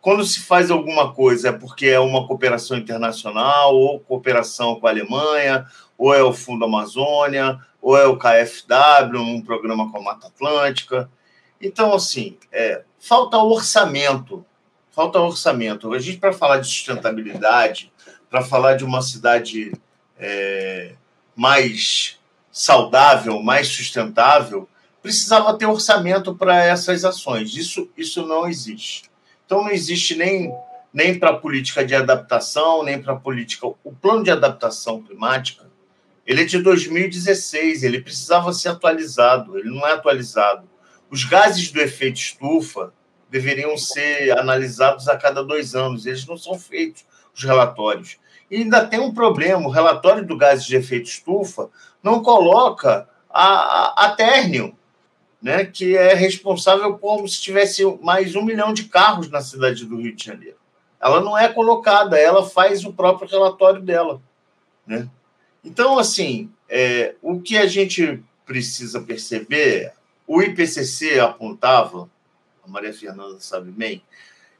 Quando 0.00 0.24
se 0.24 0.40
faz 0.40 0.70
alguma 0.70 1.12
coisa 1.12 1.50
é 1.50 1.52
porque 1.52 1.86
é 1.86 2.00
uma 2.00 2.26
cooperação 2.26 2.76
internacional, 2.76 3.76
ou 3.76 4.00
cooperação 4.00 4.80
com 4.80 4.86
a 4.86 4.90
Alemanha, 4.90 5.66
ou 5.98 6.14
é 6.14 6.22
o 6.22 6.32
Fundo 6.32 6.64
Amazônia, 6.64 7.58
ou 7.82 7.96
é 7.96 8.06
o 8.06 8.16
KfW, 8.16 9.20
um 9.20 9.42
programa 9.42 9.90
com 9.90 9.98
a 9.98 10.02
Mata 10.02 10.28
Atlântica. 10.28 11.10
Então, 11.60 11.92
assim, 11.94 12.36
é, 12.52 12.82
falta 12.98 13.38
orçamento. 13.38 14.44
Falta 14.90 15.20
orçamento. 15.20 15.92
A 15.92 15.98
gente, 15.98 16.18
para 16.18 16.32
falar 16.32 16.58
de 16.58 16.66
sustentabilidade, 16.66 17.92
para 18.30 18.42
falar 18.42 18.74
de 18.74 18.84
uma 18.84 19.02
cidade 19.02 19.72
é, 20.18 20.94
mais 21.34 22.18
saudável, 22.50 23.42
mais 23.42 23.68
sustentável, 23.68 24.68
precisava 25.02 25.56
ter 25.56 25.66
orçamento 25.66 26.34
para 26.34 26.64
essas 26.64 27.04
ações. 27.04 27.54
Isso, 27.54 27.90
isso 27.96 28.26
não 28.26 28.46
existe. 28.46 29.10
Então, 29.44 29.62
não 29.62 29.70
existe 29.70 30.16
nem, 30.16 30.52
nem 30.92 31.18
para 31.18 31.30
a 31.30 31.36
política 31.36 31.84
de 31.84 31.94
adaptação, 31.94 32.82
nem 32.82 33.00
para 33.00 33.12
a 33.12 33.16
política. 33.16 33.66
O 33.66 33.92
plano 33.92 34.24
de 34.24 34.30
adaptação 34.30 35.02
climática 35.02 35.66
ele 36.26 36.42
é 36.42 36.44
de 36.44 36.58
2016, 36.58 37.84
ele 37.84 38.02
precisava 38.02 38.52
ser 38.52 38.70
atualizado, 38.70 39.56
ele 39.56 39.70
não 39.70 39.86
é 39.86 39.92
atualizado. 39.92 40.68
Os 41.16 41.24
gases 41.24 41.72
do 41.72 41.80
efeito 41.80 42.18
estufa 42.18 42.92
deveriam 43.30 43.74
ser 43.78 44.38
analisados 44.38 45.08
a 45.08 45.16
cada 45.16 45.42
dois 45.42 45.74
anos, 45.74 46.04
eles 46.04 46.26
não 46.26 46.36
são 46.36 46.58
feitos, 46.58 47.06
os 47.34 47.42
relatórios. 47.42 48.18
E 48.50 48.56
ainda 48.58 48.86
tem 48.86 49.00
um 49.00 49.14
problema: 49.14 49.66
o 49.66 49.70
relatório 49.70 50.26
do 50.26 50.36
gás 50.36 50.62
de 50.62 50.76
efeito 50.76 51.08
estufa 51.08 51.70
não 52.02 52.22
coloca 52.22 53.08
a, 53.30 53.44
a, 53.44 54.12
a 54.12 54.16
né, 55.40 55.64
que 55.64 55.96
é 55.96 56.12
responsável 56.12 56.98
por 56.98 57.26
se 57.26 57.40
tivesse 57.40 57.82
mais 58.02 58.36
um 58.36 58.42
milhão 58.42 58.74
de 58.74 58.84
carros 58.84 59.30
na 59.30 59.40
cidade 59.40 59.86
do 59.86 59.96
Rio 59.96 60.14
de 60.14 60.22
Janeiro. 60.22 60.58
Ela 61.00 61.22
não 61.22 61.38
é 61.38 61.48
colocada, 61.48 62.18
ela 62.18 62.46
faz 62.46 62.84
o 62.84 62.92
próprio 62.92 63.26
relatório 63.26 63.80
dela. 63.80 64.20
Né? 64.86 65.08
Então, 65.64 65.98
assim, 65.98 66.52
é, 66.68 67.14
o 67.22 67.40
que 67.40 67.56
a 67.56 67.66
gente 67.66 68.22
precisa 68.44 69.00
perceber, 69.00 69.95
o 70.26 70.42
IPCC 70.42 71.20
apontava, 71.20 72.08
a 72.64 72.68
Maria 72.68 72.92
Fernanda 72.92 73.38
sabe 73.40 73.70
bem, 73.70 74.02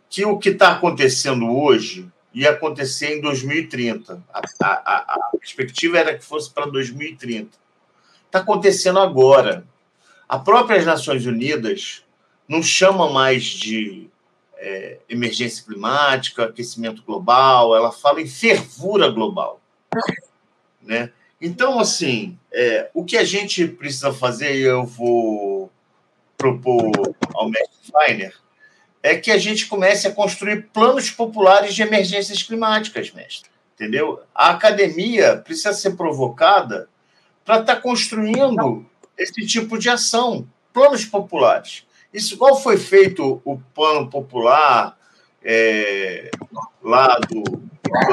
que 0.09 0.25
o 0.25 0.39
que 0.39 0.51
está 0.51 0.73
acontecendo 0.73 1.51
hoje 1.51 2.11
ia 2.33 2.51
acontecer 2.51 3.17
em 3.17 3.21
2030. 3.21 4.23
A, 4.33 4.41
a, 4.63 5.15
a 5.15 5.31
perspectiva 5.39 5.99
era 5.99 6.17
que 6.17 6.25
fosse 6.25 6.51
para 6.51 6.67
2030. 6.67 7.51
Está 8.27 8.41
acontecendo 8.41 8.99
agora. 8.99 9.67
A 10.29 10.39
própria 10.39 10.85
Nações 10.85 11.25
Unidas 11.25 12.05
não 12.47 12.63
chama 12.63 13.11
mais 13.11 13.45
de 13.45 14.09
é, 14.59 14.99
emergência 15.09 15.65
climática, 15.65 16.45
aquecimento 16.45 17.03
global, 17.03 17.75
ela 17.75 17.91
fala 17.91 18.21
em 18.21 18.27
fervura 18.27 19.09
global. 19.09 19.61
Né? 20.83 21.13
Então, 21.41 21.79
assim, 21.79 22.39
é, 22.53 22.91
o 22.95 23.05
que 23.05 23.17
a 23.17 23.25
gente 23.25 23.67
precisa 23.67 24.13
fazer, 24.13 24.57
eu 24.57 24.85
vou 24.85 25.71
propor 26.37 26.91
ao 27.35 27.49
mestre 27.49 27.93
Feiner, 27.93 28.35
é 29.03 29.17
que 29.17 29.31
a 29.31 29.39
gente 29.39 29.67
comece 29.67 30.07
a 30.07 30.13
construir 30.13 30.69
planos 30.73 31.11
populares 31.11 31.75
de 31.75 31.83
emergências 31.83 32.43
climáticas, 32.43 33.13
mestre. 33.13 33.51
Entendeu? 33.75 34.21
A 34.35 34.51
academia 34.51 35.37
precisa 35.37 35.73
ser 35.73 35.97
provocada 35.97 36.89
para 37.45 37.61
estar 37.61 37.77
tá 37.77 37.81
construindo 37.81 38.85
esse 39.17 39.47
tipo 39.47 39.79
de 39.79 39.89
ação, 39.89 40.49
planos 40.73 41.05
populares. 41.05 41.85
Isso 42.13 42.35
igual 42.35 42.61
foi 42.61 42.79
feito 42.79 43.41
o 43.45 43.59
plano 43.75 44.09
popular 44.09 44.97
é, 45.45 46.31
lá 46.83 47.19
do, 47.29 47.43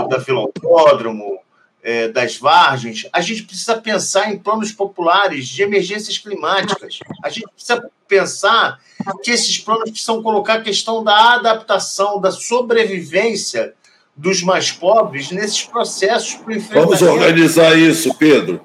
da 0.09 0.19
Filantródromo, 0.19 1.39
é, 1.83 2.07
das 2.07 2.37
Vargens, 2.37 3.07
a 3.11 3.19
gente 3.19 3.43
precisa 3.43 3.75
pensar 3.75 4.31
em 4.31 4.39
planos 4.39 4.71
populares 4.71 5.47
de 5.47 5.61
emergências 5.61 6.17
climáticas. 6.17 6.99
A 7.21 7.29
gente 7.29 7.49
precisa 7.49 7.91
pensar 8.07 8.79
que 9.21 9.31
esses 9.31 9.59
planos 9.59 9.91
precisam 9.91 10.23
colocar 10.23 10.55
a 10.55 10.61
questão 10.61 11.03
da 11.03 11.33
adaptação, 11.33 12.21
da 12.21 12.31
sobrevivência 12.31 13.73
dos 14.15 14.41
mais 14.41 14.71
pobres 14.71 15.31
nesses 15.31 15.63
processos 15.63 16.35
para 16.35 16.57
Vamos 16.81 17.01
organizar 17.01 17.77
isso, 17.77 18.13
Pedro. 18.13 18.61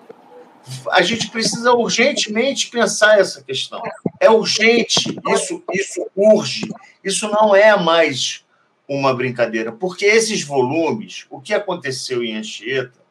A 0.90 1.02
gente 1.02 1.30
precisa 1.30 1.72
urgentemente 1.72 2.68
pensar 2.68 3.18
essa 3.18 3.42
questão. 3.42 3.82
É 4.20 4.30
urgente, 4.30 5.18
isso, 5.30 5.62
isso 5.72 6.06
urge. 6.14 6.68
Isso 7.02 7.26
não 7.28 7.56
é 7.56 7.74
mais 7.76 8.44
uma 8.86 9.14
brincadeira, 9.14 9.72
porque 9.72 10.04
esses 10.04 10.42
volumes, 10.42 11.26
o 11.30 11.40
que 11.40 11.52
aconteceu 11.52 12.22
em 12.22 12.36
Anchieta, 12.36 13.07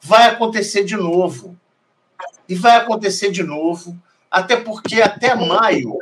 vai 0.00 0.28
acontecer 0.28 0.84
de 0.84 0.96
novo. 0.96 1.58
E 2.48 2.54
vai 2.54 2.76
acontecer 2.76 3.30
de 3.30 3.42
novo, 3.42 3.96
até 4.30 4.56
porque 4.56 5.00
até 5.00 5.34
maio 5.34 5.96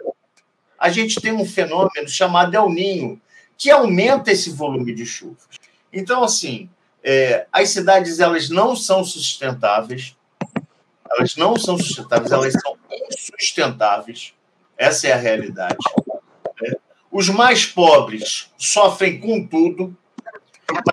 a 0.78 0.88
gente 0.88 1.20
tem 1.20 1.32
um 1.32 1.44
fenômeno 1.44 2.08
chamado 2.08 2.54
El 2.54 2.70
Ninho, 2.70 3.20
que 3.56 3.70
aumenta 3.70 4.30
esse 4.30 4.50
volume 4.50 4.94
de 4.94 5.04
chuvas. 5.04 5.58
Então, 5.92 6.22
assim, 6.22 6.70
é, 7.02 7.46
as 7.52 7.70
cidades 7.70 8.20
elas 8.20 8.48
não 8.48 8.76
são 8.76 9.04
sustentáveis, 9.04 10.16
elas 11.10 11.36
não 11.36 11.56
são 11.56 11.76
sustentáveis, 11.76 12.30
elas 12.30 12.52
são 12.54 12.76
insustentáveis. 13.10 14.32
Essa 14.76 15.08
é 15.08 15.12
a 15.12 15.16
realidade. 15.16 15.76
Né? 16.62 16.74
Os 17.10 17.28
mais 17.28 17.66
pobres 17.66 18.52
sofrem 18.56 19.18
com 19.18 19.44
tudo, 19.44 19.96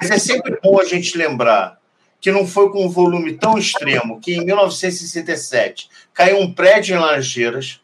mas 0.02 0.10
é 0.10 0.18
sempre 0.18 0.60
bom 0.62 0.80
a 0.80 0.86
gente 0.86 1.18
lembrar 1.18 1.80
que 2.26 2.32
não 2.32 2.48
foi 2.48 2.72
com 2.72 2.84
um 2.84 2.90
volume 2.90 3.38
tão 3.38 3.56
extremo 3.56 4.20
que 4.20 4.34
em 4.34 4.44
1967 4.44 5.88
caiu 6.12 6.40
um 6.40 6.52
prédio 6.52 6.96
em 6.96 7.00
Laranjeiras, 7.00 7.80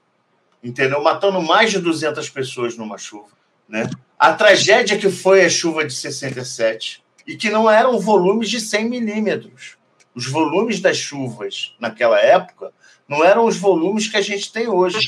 entendeu? 0.63 0.99
Matando 1.03 1.39
mais 1.43 1.69
de 1.69 1.77
200 1.77 2.27
pessoas 2.27 2.75
numa 2.75 2.97
chuva, 2.97 3.29
né? 3.69 3.87
A 4.17 4.33
tragédia 4.33 4.97
que 4.97 5.11
foi 5.11 5.45
a 5.45 5.49
chuva 5.49 5.85
de 5.85 5.93
67 5.93 7.03
e 7.27 7.37
que 7.37 7.51
não 7.51 7.69
eram 7.69 7.99
volumes 7.99 8.49
de 8.49 8.59
100 8.59 8.89
milímetros. 8.89 9.77
Os 10.15 10.25
volumes 10.25 10.79
das 10.79 10.97
chuvas 10.97 11.75
naquela 11.79 12.19
época 12.19 12.73
não 13.07 13.23
eram 13.23 13.45
os 13.45 13.57
volumes 13.57 14.07
que 14.07 14.17
a 14.17 14.21
gente 14.21 14.51
tem 14.51 14.67
hoje. 14.67 15.07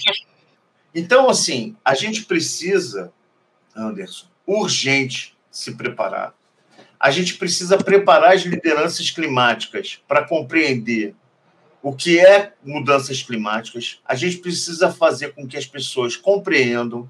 Então, 0.94 1.28
assim, 1.28 1.76
a 1.84 1.96
gente 1.96 2.26
precisa, 2.26 3.12
Anderson, 3.76 4.28
urgente 4.46 5.36
se 5.50 5.74
preparar. 5.74 6.36
A 7.04 7.12
gente 7.12 7.34
precisa 7.34 7.78
preparar 7.78 8.32
as 8.32 8.44
lideranças 8.44 9.12
climáticas 9.12 10.02
para 10.08 10.24
compreender 10.24 11.14
o 11.82 11.94
que 11.94 12.18
é 12.18 12.54
mudanças 12.64 13.22
climáticas. 13.22 14.00
A 14.06 14.16
gente 14.16 14.38
precisa 14.38 14.90
fazer 14.90 15.34
com 15.34 15.46
que 15.46 15.58
as 15.58 15.66
pessoas 15.66 16.16
compreendam. 16.16 17.10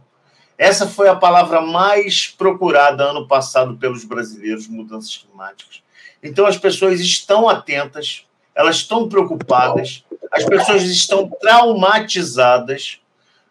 Essa 0.57 0.87
foi 0.87 1.07
a 1.09 1.15
palavra 1.15 1.61
mais 1.61 2.25
procurada 2.25 3.03
ano 3.03 3.27
passado 3.27 3.77
pelos 3.77 4.03
brasileiros, 4.03 4.67
mudanças 4.67 5.15
climáticas. 5.15 5.83
Então, 6.23 6.47
as 6.47 6.57
pessoas 6.57 6.99
estão 6.99 7.47
atentas, 7.47 8.25
elas 8.55 8.77
estão 8.77 9.07
preocupadas, 9.07 10.03
as 10.31 10.43
pessoas 10.43 10.81
estão 10.85 11.29
traumatizadas. 11.39 12.99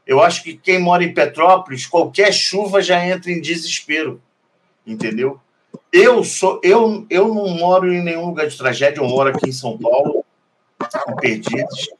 Eu 0.04 0.20
acho 0.20 0.42
que 0.42 0.56
quem 0.56 0.80
mora 0.80 1.04
em 1.04 1.14
Petrópolis, 1.14 1.86
qualquer 1.86 2.32
chuva 2.32 2.82
já 2.82 3.06
entra 3.06 3.30
em 3.30 3.40
desespero, 3.40 4.20
entendeu? 4.84 5.40
Eu 5.92 6.24
sou, 6.24 6.60
eu, 6.62 7.06
eu 7.10 7.28
não 7.28 7.48
moro 7.48 7.92
em 7.92 8.02
nenhum 8.02 8.26
lugar 8.26 8.46
de 8.46 8.56
tragédia, 8.56 9.00
eu 9.00 9.08
moro 9.08 9.30
aqui 9.30 9.48
em 9.48 9.52
São 9.52 9.78
Paulo, 9.78 10.24
em 11.08 11.16
Perdizes. 11.16 11.90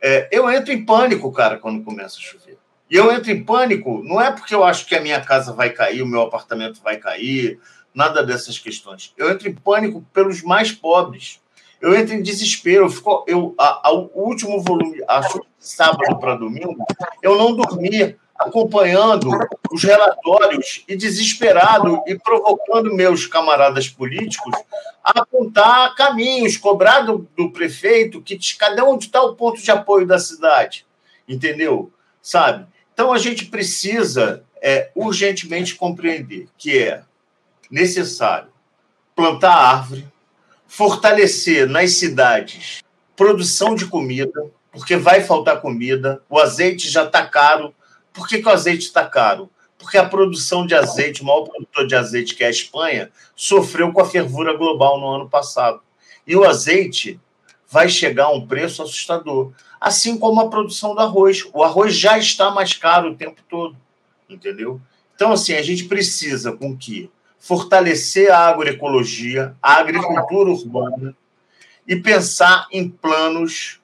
É, 0.00 0.28
eu 0.32 0.50
entro 0.50 0.72
em 0.72 0.84
pânico, 0.84 1.30
cara, 1.32 1.58
quando 1.58 1.82
começa 1.82 2.18
a 2.18 2.22
chover. 2.22 2.58
E 2.90 2.96
eu 2.96 3.10
entro 3.12 3.30
em 3.30 3.42
pânico, 3.42 4.02
não 4.04 4.20
é 4.20 4.30
porque 4.30 4.54
eu 4.54 4.62
acho 4.62 4.86
que 4.86 4.94
a 4.94 5.00
minha 5.00 5.20
casa 5.20 5.52
vai 5.52 5.70
cair, 5.70 6.02
o 6.02 6.06
meu 6.06 6.22
apartamento 6.22 6.80
vai 6.82 6.96
cair, 6.96 7.58
nada 7.94 8.22
dessas 8.22 8.58
questões. 8.58 9.12
Eu 9.16 9.30
entro 9.30 9.48
em 9.48 9.54
pânico 9.54 10.04
pelos 10.12 10.42
mais 10.42 10.72
pobres. 10.72 11.40
Eu 11.80 11.94
entro 11.94 12.14
em 12.14 12.22
desespero. 12.22 12.84
Eu 12.84 12.90
fico, 12.90 13.24
eu, 13.26 13.54
a, 13.58 13.88
a, 13.88 13.92
o 13.92 14.10
último 14.14 14.60
volume, 14.62 15.02
acho 15.08 15.44
sábado 15.58 16.18
para 16.18 16.34
domingo, 16.34 16.76
eu 17.22 17.36
não 17.38 17.54
dormia 17.54 18.18
acompanhando 18.38 19.30
os 19.70 19.82
relatórios 19.82 20.84
e 20.88 20.96
desesperado 20.96 22.02
e 22.06 22.18
provocando 22.18 22.94
meus 22.94 23.26
camaradas 23.26 23.88
políticos 23.88 24.54
a 25.04 25.20
apontar 25.20 25.94
caminhos, 25.94 26.56
cobrar 26.56 27.00
do, 27.00 27.28
do 27.36 27.50
prefeito 27.50 28.20
que 28.20 28.38
cada 28.58 28.84
onde 28.84 29.06
está 29.06 29.22
o 29.22 29.34
ponto 29.34 29.62
de 29.62 29.70
apoio 29.70 30.06
da 30.06 30.18
cidade, 30.18 30.84
entendeu? 31.28 31.92
Sabe? 32.20 32.66
Então 32.92 33.12
a 33.12 33.18
gente 33.18 33.46
precisa 33.46 34.44
é, 34.60 34.90
urgentemente 34.94 35.74
compreender 35.74 36.48
que 36.56 36.78
é 36.78 37.02
necessário 37.70 38.48
plantar 39.14 39.54
árvore, 39.54 40.06
fortalecer 40.66 41.68
nas 41.68 41.92
cidades 41.92 42.82
produção 43.16 43.74
de 43.74 43.86
comida, 43.86 44.46
porque 44.72 44.96
vai 44.96 45.20
faltar 45.22 45.60
comida, 45.60 46.20
o 46.28 46.38
azeite 46.38 46.88
já 46.90 47.04
está 47.04 47.24
caro, 47.24 47.72
por 48.14 48.28
que, 48.28 48.40
que 48.40 48.48
o 48.48 48.52
azeite 48.52 48.84
está 48.84 49.04
caro? 49.04 49.50
Porque 49.76 49.98
a 49.98 50.08
produção 50.08 50.64
de 50.64 50.74
azeite, 50.74 51.20
o 51.20 51.26
maior 51.26 51.42
produtor 51.42 51.86
de 51.86 51.96
azeite, 51.96 52.34
que 52.34 52.44
é 52.44 52.46
a 52.46 52.50
Espanha, 52.50 53.10
sofreu 53.34 53.92
com 53.92 54.00
a 54.00 54.08
fervura 54.08 54.56
global 54.56 54.98
no 54.98 55.08
ano 55.08 55.28
passado. 55.28 55.82
E 56.24 56.34
o 56.36 56.44
azeite 56.44 57.20
vai 57.68 57.88
chegar 57.88 58.26
a 58.26 58.32
um 58.32 58.46
preço 58.46 58.82
assustador. 58.82 59.52
Assim 59.80 60.16
como 60.16 60.40
a 60.40 60.48
produção 60.48 60.94
do 60.94 61.00
arroz. 61.00 61.44
O 61.52 61.62
arroz 61.62 61.94
já 61.94 62.16
está 62.16 62.50
mais 62.52 62.72
caro 62.72 63.10
o 63.10 63.16
tempo 63.16 63.42
todo. 63.48 63.76
Entendeu? 64.30 64.80
Então, 65.14 65.32
assim, 65.32 65.54
a 65.54 65.62
gente 65.62 65.84
precisa 65.84 66.52
com 66.52 66.74
que 66.76 67.10
fortalecer 67.38 68.32
a 68.32 68.48
agroecologia, 68.48 69.54
a 69.60 69.74
agricultura 69.74 70.50
urbana 70.50 71.14
e 71.86 71.96
pensar 71.96 72.66
em 72.70 72.88
planos 72.88 73.80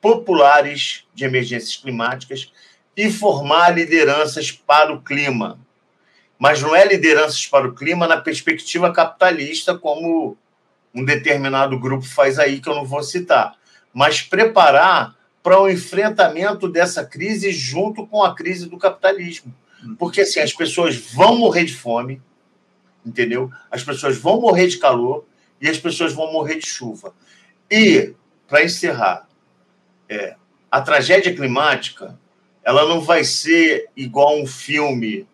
populares 0.00 1.04
de 1.14 1.24
emergências 1.24 1.76
climáticas 1.76 2.52
e 2.96 3.10
formar 3.10 3.70
lideranças 3.70 4.50
para 4.50 4.92
o 4.92 5.00
clima. 5.00 5.58
Mas 6.38 6.60
não 6.62 6.74
é 6.74 6.86
lideranças 6.86 7.46
para 7.46 7.68
o 7.68 7.74
clima 7.74 8.06
na 8.06 8.20
perspectiva 8.20 8.92
capitalista, 8.92 9.76
como 9.76 10.36
um 10.94 11.04
determinado 11.04 11.78
grupo 11.78 12.04
faz 12.04 12.38
aí, 12.38 12.60
que 12.60 12.68
eu 12.68 12.74
não 12.74 12.84
vou 12.84 13.02
citar, 13.02 13.54
mas 13.92 14.22
preparar 14.22 15.16
para 15.42 15.60
o 15.60 15.68
enfrentamento 15.68 16.68
dessa 16.68 17.04
crise 17.04 17.52
junto 17.52 18.06
com 18.06 18.22
a 18.22 18.34
crise 18.34 18.68
do 18.68 18.76
capitalismo. 18.76 19.54
Porque 19.98 20.22
assim, 20.22 20.40
as 20.40 20.52
pessoas 20.52 20.96
vão 20.96 21.36
morrer 21.38 21.64
de 21.64 21.74
fome, 21.74 22.20
entendeu? 23.04 23.50
As 23.70 23.82
pessoas 23.82 24.18
vão 24.18 24.40
morrer 24.40 24.66
de 24.66 24.78
calor 24.78 25.24
e 25.60 25.68
as 25.68 25.78
pessoas 25.78 26.12
vão 26.12 26.32
morrer 26.32 26.56
de 26.56 26.66
chuva. 26.66 27.14
E, 27.70 28.14
para 28.46 28.64
encerrar, 28.64 29.28
é, 30.08 30.36
a 30.70 30.80
tragédia 30.80 31.34
climática 31.34 32.18
ela 32.64 32.86
não 32.86 33.00
vai 33.00 33.24
ser 33.24 33.88
igual 33.96 34.38
um 34.38 34.46
filme 34.46 35.26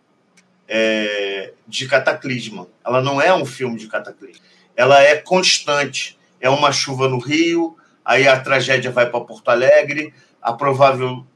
é, 0.68 1.52
de 1.66 1.86
cataclisma. 1.86 2.68
Ela 2.84 3.02
não 3.02 3.20
é 3.20 3.34
um 3.34 3.44
filme 3.44 3.76
de 3.76 3.88
cataclisma. 3.88 4.44
Ela 4.74 5.02
é 5.02 5.16
constante. 5.16 6.18
É 6.40 6.50
uma 6.50 6.70
chuva 6.70 7.08
no 7.08 7.18
Rio, 7.18 7.76
aí 8.04 8.28
a 8.28 8.38
tragédia 8.38 8.90
vai 8.90 9.08
para 9.08 9.20
Porto 9.20 9.48
Alegre, 9.48 10.12
a 10.40 10.52
provável 10.52 11.26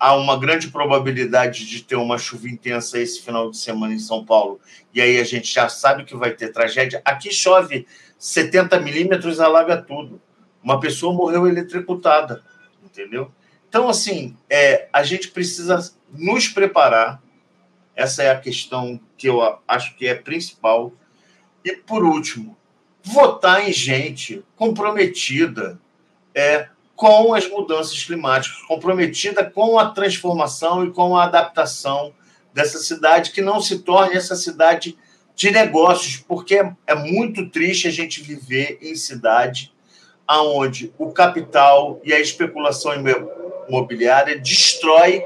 há 0.00 0.14
uma 0.16 0.38
grande 0.38 0.68
probabilidade 0.68 1.66
de 1.66 1.82
ter 1.82 1.96
uma 1.96 2.18
chuva 2.18 2.48
intensa 2.48 2.98
esse 2.98 3.20
final 3.20 3.50
de 3.50 3.58
semana 3.58 3.92
em 3.92 3.98
São 3.98 4.24
Paulo. 4.24 4.58
E 4.94 5.00
aí 5.00 5.20
a 5.20 5.24
gente 5.24 5.52
já 5.52 5.68
sabe 5.68 6.04
que 6.04 6.16
vai 6.16 6.30
ter 6.30 6.48
tragédia. 6.48 7.02
Aqui 7.04 7.32
chove 7.32 7.86
70 8.18 8.80
milímetros, 8.80 9.40
alaga 9.40 9.76
tudo. 9.76 10.20
Uma 10.62 10.80
pessoa 10.80 11.12
morreu 11.12 11.46
eletrocutada, 11.46 12.42
entendeu? 12.82 13.30
Então, 13.76 13.90
assim, 13.90 14.34
é, 14.48 14.88
a 14.90 15.02
gente 15.02 15.28
precisa 15.28 15.92
nos 16.10 16.48
preparar. 16.48 17.22
Essa 17.94 18.22
é 18.22 18.30
a 18.30 18.40
questão 18.40 18.98
que 19.18 19.28
eu 19.28 19.42
acho 19.68 19.94
que 19.96 20.06
é 20.06 20.14
principal. 20.14 20.94
E, 21.62 21.72
por 21.72 22.02
último, 22.02 22.56
votar 23.04 23.68
em 23.68 23.72
gente 23.74 24.42
comprometida 24.56 25.78
é, 26.34 26.70
com 26.94 27.34
as 27.34 27.46
mudanças 27.50 28.02
climáticas, 28.02 28.62
comprometida 28.62 29.44
com 29.44 29.78
a 29.78 29.90
transformação 29.90 30.82
e 30.86 30.90
com 30.90 31.14
a 31.14 31.24
adaptação 31.24 32.14
dessa 32.54 32.78
cidade, 32.78 33.30
que 33.30 33.42
não 33.42 33.60
se 33.60 33.80
torne 33.80 34.16
essa 34.16 34.36
cidade 34.36 34.96
de 35.34 35.50
negócios, 35.50 36.16
porque 36.16 36.54
é, 36.54 36.74
é 36.86 36.94
muito 36.94 37.50
triste 37.50 37.86
a 37.86 37.92
gente 37.92 38.22
viver 38.22 38.78
em 38.80 38.96
cidade 38.96 39.70
onde 40.26 40.94
o 40.96 41.12
capital 41.12 42.00
e 42.02 42.10
a 42.14 42.18
especulação 42.18 42.94
imobiliária 43.68 44.38
destrói 44.38 45.24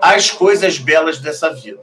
as 0.00 0.30
coisas 0.30 0.78
belas 0.78 1.18
dessa 1.18 1.52
vida. 1.52 1.80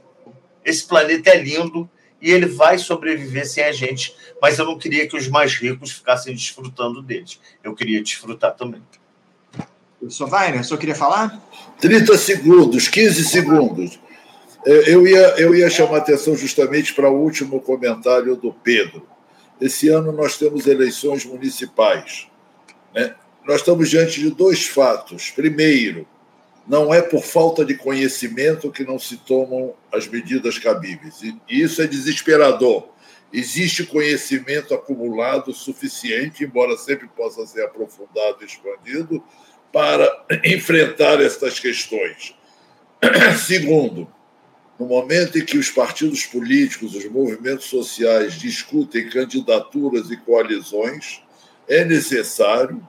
Esse 0.64 0.86
planeta 0.86 1.30
é 1.30 1.42
lindo 1.42 1.88
e 2.20 2.30
ele 2.30 2.46
vai 2.46 2.76
sobreviver 2.78 3.48
sem 3.48 3.64
a 3.64 3.72
gente, 3.72 4.14
mas 4.40 4.58
eu 4.58 4.66
não 4.66 4.78
queria 4.78 5.08
que 5.08 5.16
os 5.16 5.26
mais 5.28 5.54
ricos 5.54 5.90
ficassem 5.90 6.34
desfrutando 6.34 7.02
deles. 7.02 7.40
Eu 7.64 7.74
queria 7.74 8.02
desfrutar 8.02 8.54
também. 8.54 8.82
Professor 9.98 10.32
Weiner, 10.32 10.64
só 10.64 10.76
queria 10.76 10.94
falar? 10.94 11.40
30 11.80 12.16
segundos, 12.16 12.88
15 12.88 13.24
segundos. 13.24 14.00
É, 14.66 14.94
eu 14.94 15.06
ia, 15.06 15.34
eu 15.38 15.54
ia 15.54 15.70
chamar 15.70 15.98
atenção 15.98 16.36
justamente 16.36 16.94
para 16.94 17.10
o 17.10 17.18
último 17.22 17.60
comentário 17.60 18.36
do 18.36 18.52
Pedro. 18.52 19.06
Esse 19.60 19.88
ano 19.88 20.10
nós 20.12 20.38
temos 20.38 20.66
eleições 20.66 21.24
municipais. 21.24 22.28
Né? 22.94 23.14
Nós 23.46 23.56
estamos 23.56 23.88
diante 23.88 24.20
de 24.20 24.30
dois 24.30 24.66
fatos. 24.66 25.30
Primeiro, 25.30 26.06
não 26.66 26.92
é 26.92 27.00
por 27.00 27.24
falta 27.24 27.64
de 27.64 27.74
conhecimento 27.74 28.70
que 28.70 28.84
não 28.84 28.98
se 28.98 29.16
tomam 29.16 29.74
as 29.92 30.06
medidas 30.06 30.58
cabíveis. 30.58 31.20
E 31.22 31.38
isso 31.48 31.82
é 31.82 31.86
desesperador. 31.86 32.88
Existe 33.32 33.84
conhecimento 33.84 34.74
acumulado 34.74 35.52
suficiente, 35.52 36.44
embora 36.44 36.76
sempre 36.76 37.08
possa 37.08 37.46
ser 37.46 37.64
aprofundado 37.64 38.38
e 38.42 38.44
expandido, 38.44 39.22
para 39.72 40.26
enfrentar 40.44 41.20
estas 41.20 41.58
questões. 41.58 42.34
Segundo, 43.46 44.06
no 44.78 44.86
momento 44.86 45.38
em 45.38 45.44
que 45.44 45.58
os 45.58 45.70
partidos 45.70 46.24
políticos, 46.24 46.94
os 46.94 47.04
movimentos 47.06 47.66
sociais 47.66 48.34
discutem 48.34 49.08
candidaturas 49.08 50.10
e 50.10 50.16
coalizões, 50.16 51.22
é 51.68 51.84
necessário 51.84 52.86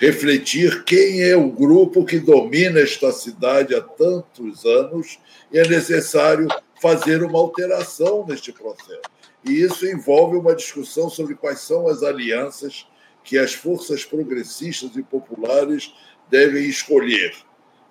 refletir 0.00 0.82
quem 0.84 1.22
é 1.22 1.36
o 1.36 1.50
grupo 1.50 2.06
que 2.06 2.18
domina 2.18 2.80
esta 2.80 3.12
cidade 3.12 3.74
há 3.74 3.82
tantos 3.82 4.64
anos 4.64 5.18
e 5.52 5.58
é 5.58 5.68
necessário 5.68 6.48
fazer 6.80 7.22
uma 7.22 7.38
alteração 7.38 8.24
neste 8.26 8.50
processo. 8.50 9.02
E 9.44 9.60
isso 9.60 9.86
envolve 9.86 10.38
uma 10.38 10.54
discussão 10.54 11.10
sobre 11.10 11.34
quais 11.34 11.60
são 11.60 11.86
as 11.86 12.02
alianças 12.02 12.86
que 13.22 13.36
as 13.36 13.52
forças 13.52 14.02
progressistas 14.02 14.96
e 14.96 15.02
populares 15.02 15.92
devem 16.30 16.64
escolher. 16.64 17.34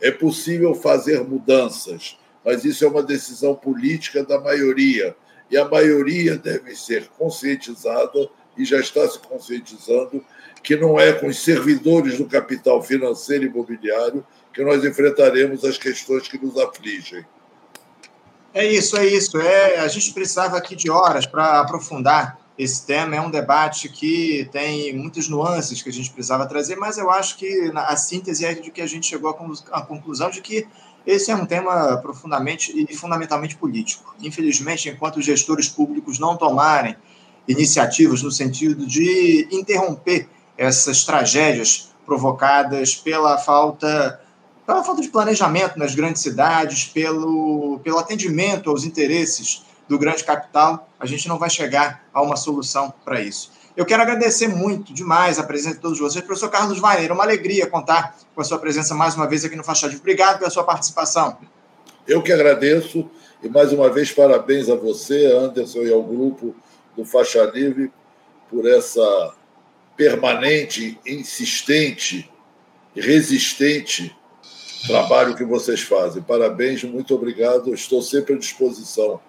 É 0.02 0.10
possível 0.10 0.74
fazer 0.74 1.24
mudanças, 1.24 2.18
mas 2.44 2.66
isso 2.66 2.84
é 2.84 2.88
uma 2.88 3.04
decisão 3.04 3.54
política 3.54 4.24
da 4.24 4.40
maioria, 4.40 5.16
e 5.52 5.58
a 5.58 5.68
maioria 5.68 6.38
deve 6.38 6.76
ser 6.76 7.08
conscientizada 7.10 8.30
e 8.60 8.66
já 8.66 8.80
está 8.80 9.08
se 9.08 9.18
conscientizando 9.20 10.24
que 10.62 10.76
não 10.76 11.00
é 11.00 11.14
com 11.14 11.28
os 11.28 11.42
servidores 11.42 12.18
do 12.18 12.26
capital 12.26 12.84
financeiro 12.84 13.46
e 13.46 13.48
imobiliário 13.48 14.26
que 14.54 14.64
nós 14.64 14.84
enfrentaremos 14.84 15.64
as 15.64 15.78
questões 15.78 16.28
que 16.28 16.38
nos 16.38 16.58
afligem. 16.58 17.26
É 18.54 18.66
isso, 18.66 18.98
é 18.98 19.06
isso. 19.06 19.40
É, 19.40 19.78
a 19.78 19.88
gente 19.88 20.12
precisava 20.12 20.58
aqui 20.58 20.76
de 20.76 20.90
horas 20.90 21.26
para 21.26 21.62
aprofundar 21.62 22.38
esse 22.58 22.86
tema. 22.86 23.16
É 23.16 23.22
um 23.22 23.32
debate 23.32 23.88
que 23.88 24.50
tem 24.52 24.94
muitas 24.98 25.30
nuances 25.30 25.82
que 25.82 25.88
a 25.88 25.94
gente 25.94 26.10
precisava 26.12 26.46
trazer, 26.46 26.76
mas 26.76 26.98
eu 26.98 27.10
acho 27.10 27.38
que 27.38 27.72
a 27.74 27.96
síntese 27.96 28.44
é 28.44 28.54
de 28.54 28.70
que 28.70 28.82
a 28.82 28.88
gente 28.88 29.08
chegou 29.08 29.30
à 29.72 29.82
conclusão 29.82 30.30
de 30.30 30.42
que 30.42 30.68
esse 31.08 31.32
é 31.32 31.36
um 31.36 31.46
tema 31.46 31.98
profundamente 31.98 32.86
e 32.90 32.94
fundamentalmente 32.96 33.56
político. 33.56 34.14
Infelizmente, 34.22 34.90
enquanto 34.90 35.18
os 35.18 35.26
gestores 35.26 35.70
públicos 35.70 36.20
não 36.20 36.36
tomarem 36.36 36.98
iniciativas 37.50 38.22
no 38.22 38.32
sentido 38.32 38.86
de 38.86 39.48
interromper 39.52 40.30
essas 40.56 41.04
tragédias 41.04 41.90
provocadas 42.06 42.96
pela 42.96 43.38
falta 43.38 44.22
pela 44.66 44.84
falta 44.84 45.02
de 45.02 45.08
planejamento 45.08 45.80
nas 45.80 45.96
grandes 45.96 46.22
cidades, 46.22 46.86
pelo, 46.86 47.80
pelo 47.84 47.98
atendimento 47.98 48.70
aos 48.70 48.84
interesses 48.86 49.64
do 49.88 49.98
grande 49.98 50.24
capital, 50.24 50.88
a 51.00 51.08
gente 51.08 51.28
não 51.28 51.40
vai 51.40 51.50
chegar 51.50 52.04
a 52.14 52.22
uma 52.22 52.36
solução 52.36 52.94
para 53.04 53.20
isso. 53.20 53.52
Eu 53.76 53.84
quero 53.84 54.04
agradecer 54.04 54.48
muito, 54.48 54.94
demais, 54.94 55.40
a 55.40 55.44
presença 55.44 55.78
de 55.78 55.82
todos 55.82 55.98
vocês. 55.98 56.24
Professor 56.24 56.50
Carlos 56.50 56.80
Weiner, 56.80 57.12
uma 57.12 57.24
alegria 57.24 57.66
contar 57.66 58.16
com 58.36 58.42
a 58.42 58.44
sua 58.44 58.60
presença 58.60 58.94
mais 58.94 59.16
uma 59.16 59.26
vez 59.26 59.44
aqui 59.44 59.56
no 59.56 59.64
Faixa 59.64 59.88
Livre. 59.88 60.02
Obrigado 60.02 60.38
pela 60.38 60.52
sua 60.52 60.64
participação. 60.64 61.36
Eu 62.08 62.22
que 62.22 62.32
agradeço 62.32 63.10
e 63.42 63.50
mais 63.50 63.74
uma 63.74 63.90
vez 63.90 64.12
parabéns 64.12 64.70
a 64.70 64.76
você, 64.76 65.26
Anderson, 65.26 65.80
e 65.80 65.92
ao 65.92 66.04
grupo 66.04 66.54
do 66.96 67.06
Faixa 67.06 67.44
Livre 67.46 67.92
por 68.50 68.68
essa 68.68 69.34
permanente, 69.96 71.00
insistente 71.06 72.30
resistente 72.96 74.16
trabalho 74.88 75.36
que 75.36 75.44
vocês 75.44 75.82
fazem. 75.82 76.22
Parabéns, 76.22 76.84
muito 76.84 77.14
obrigado. 77.14 77.74
Estou 77.74 78.02
sempre 78.02 78.34
à 78.34 78.38
disposição. 78.38 79.20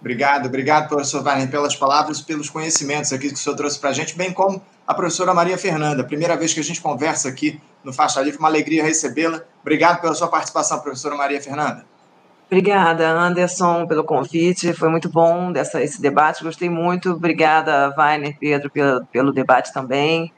Obrigado, 0.00 0.46
obrigado, 0.46 0.88
professor 0.88 1.22
Wagner, 1.22 1.50
pelas 1.50 1.74
palavras 1.74 2.18
e 2.18 2.24
pelos 2.24 2.50
conhecimentos 2.50 3.12
aqui 3.12 3.28
que 3.28 3.34
o 3.34 3.38
senhor 3.38 3.56
trouxe 3.56 3.78
para 3.78 3.90
a 3.90 3.92
gente, 3.92 4.14
bem 4.14 4.32
como 4.32 4.62
a 4.86 4.92
professora 4.92 5.32
Maria 5.32 5.56
Fernanda. 5.56 6.04
Primeira 6.04 6.36
vez 6.36 6.52
que 6.52 6.60
a 6.60 6.64
gente 6.64 6.80
conversa 6.80 7.28
aqui 7.28 7.58
no 7.82 7.92
Faixa 7.92 8.20
Livre, 8.20 8.38
uma 8.38 8.48
alegria 8.48 8.84
recebê-la. 8.84 9.42
Obrigado 9.62 10.02
pela 10.02 10.14
sua 10.14 10.28
participação, 10.28 10.80
professora 10.80 11.14
Maria 11.14 11.40
Fernanda. 11.40 11.86
Obrigada, 12.46 13.08
Anderson, 13.10 13.86
pelo 13.86 14.04
convite. 14.04 14.72
Foi 14.74 14.88
muito 14.88 15.08
bom 15.08 15.50
dessa, 15.50 15.82
esse 15.82 16.00
debate. 16.00 16.44
Gostei 16.44 16.68
muito. 16.68 17.12
Obrigada, 17.12 17.90
Wagner, 17.90 18.36
Pedro, 18.38 18.70
pelo, 18.70 19.04
pelo 19.06 19.32
debate 19.32 19.72
também. 19.72 20.32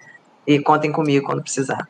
E 0.47 0.59
contem 0.61 0.93
comigo 0.93 1.27
quando 1.27 1.43
precisar. 1.43 1.89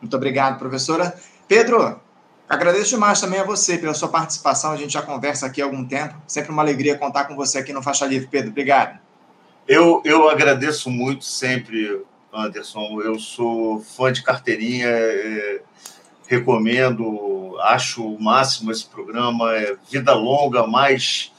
Muito 0.00 0.16
obrigado, 0.16 0.58
professora. 0.58 1.12
Pedro, 1.48 2.00
agradeço 2.48 2.90
demais 2.90 3.20
também 3.20 3.40
a 3.40 3.44
você 3.44 3.76
pela 3.76 3.94
sua 3.94 4.08
participação. 4.08 4.72
A 4.72 4.76
gente 4.76 4.92
já 4.92 5.02
conversa 5.02 5.46
aqui 5.46 5.60
há 5.60 5.64
algum 5.64 5.84
tempo. 5.84 6.14
Sempre 6.26 6.52
uma 6.52 6.62
alegria 6.62 6.96
contar 6.96 7.24
com 7.24 7.34
você 7.34 7.58
aqui 7.58 7.72
no 7.72 7.82
Faixa 7.82 8.06
Livre. 8.06 8.28
Pedro, 8.28 8.50
obrigado. 8.50 8.98
Eu, 9.66 10.00
eu 10.04 10.30
agradeço 10.30 10.88
muito 10.88 11.24
sempre, 11.24 12.02
Anderson. 12.32 13.02
Eu 13.02 13.18
sou 13.18 13.80
fã 13.80 14.10
de 14.12 14.22
carteirinha, 14.22 14.86
é, 14.86 15.60
recomendo, 16.26 17.04
acho 17.60 18.04
o 18.04 18.20
máximo 18.20 18.70
esse 18.70 18.86
programa. 18.86 19.54
É 19.54 19.76
vida 19.90 20.14
longa, 20.14 20.66
mais 20.66 21.32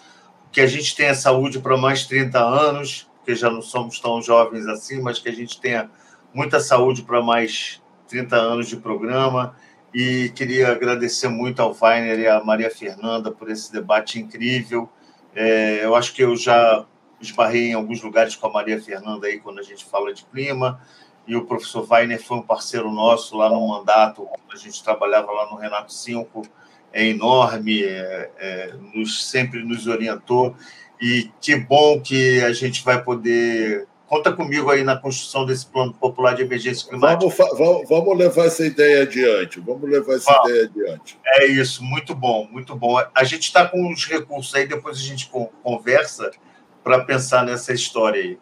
que 0.51 0.61
a 0.61 0.67
gente 0.67 0.95
tenha 0.95 1.13
saúde 1.13 1.59
para 1.59 1.77
mais 1.77 2.05
30 2.05 2.39
anos, 2.39 3.09
porque 3.17 3.35
já 3.35 3.49
não 3.49 3.61
somos 3.61 3.99
tão 3.99 4.21
jovens 4.21 4.65
assim, 4.67 5.01
mas 5.01 5.19
que 5.19 5.29
a 5.29 5.33
gente 5.33 5.59
tenha 5.59 5.89
muita 6.33 6.59
saúde 6.59 7.03
para 7.03 7.21
mais 7.21 7.81
30 8.07 8.35
anos 8.35 8.67
de 8.67 8.77
programa 8.77 9.55
e 9.93 10.29
queria 10.35 10.71
agradecer 10.71 11.27
muito 11.27 11.61
ao 11.61 11.75
Weiner 11.79 12.19
e 12.19 12.27
à 12.27 12.43
Maria 12.43 12.69
Fernanda 12.69 13.31
por 13.31 13.49
esse 13.49 13.71
debate 13.71 14.19
incrível. 14.19 14.89
É, 15.35 15.83
eu 15.83 15.95
acho 15.95 16.13
que 16.13 16.23
eu 16.23 16.35
já 16.35 16.85
esbarrei 17.19 17.71
em 17.71 17.73
alguns 17.73 18.01
lugares 18.01 18.35
com 18.35 18.47
a 18.47 18.51
Maria 18.51 18.81
Fernanda 18.81 19.27
aí 19.27 19.39
quando 19.39 19.59
a 19.59 19.63
gente 19.63 19.85
fala 19.85 20.13
de 20.13 20.23
clima, 20.25 20.81
e 21.30 21.35
o 21.35 21.45
professor 21.45 21.85
Weiner 21.89 22.22
foi 22.22 22.38
um 22.38 22.41
parceiro 22.41 22.91
nosso 22.91 23.38
lá 23.38 23.49
no 23.49 23.68
mandato, 23.68 24.27
a 24.51 24.57
gente 24.57 24.84
trabalhava 24.84 25.31
lá 25.31 25.47
no 25.49 25.57
Renato 25.57 25.93
5, 25.93 26.41
é 26.91 27.06
enorme, 27.06 27.84
é, 27.84 28.31
é, 28.39 28.73
nos, 28.95 29.30
sempre 29.30 29.64
nos 29.64 29.85
orientou, 29.85 30.56
e 30.99 31.30
que 31.39 31.56
bom 31.56 32.01
que 32.01 32.41
a 32.41 32.51
gente 32.51 32.84
vai 32.84 33.01
poder 33.01 33.88
Conta 34.10 34.34
comigo 34.34 34.72
aí 34.72 34.84
na 34.84 34.97
construção 34.97 35.45
desse 35.45 35.68
plano 35.68 35.93
popular 35.93 36.34
de 36.34 36.41
emergência 36.41 36.89
climática. 36.89 37.31
Vamos, 37.56 37.88
vamos 37.88 38.18
levar 38.18 38.47
essa 38.47 38.65
ideia 38.65 39.03
adiante. 39.03 39.60
Vamos 39.60 39.88
levar 39.88 40.15
essa 40.15 40.35
ideia 40.45 40.64
adiante. 40.64 41.19
É 41.27 41.45
isso, 41.45 41.84
muito 41.84 42.15
bom, 42.15 42.47
muito 42.51 42.76
bom. 42.76 42.97
A 43.14 43.23
gente 43.23 43.43
está 43.43 43.68
com 43.68 43.93
os 43.93 44.06
recursos 44.06 44.56
aí, 44.56 44.65
depois 44.65 44.97
a 44.97 45.01
gente 45.01 45.30
conversa 45.61 46.31
para 46.84 47.06
pensar 47.06 47.45
nessa 47.45 47.72
história 47.72 48.19
aí. 48.19 48.39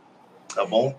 Tá 0.55 0.65
bom? 0.65 0.95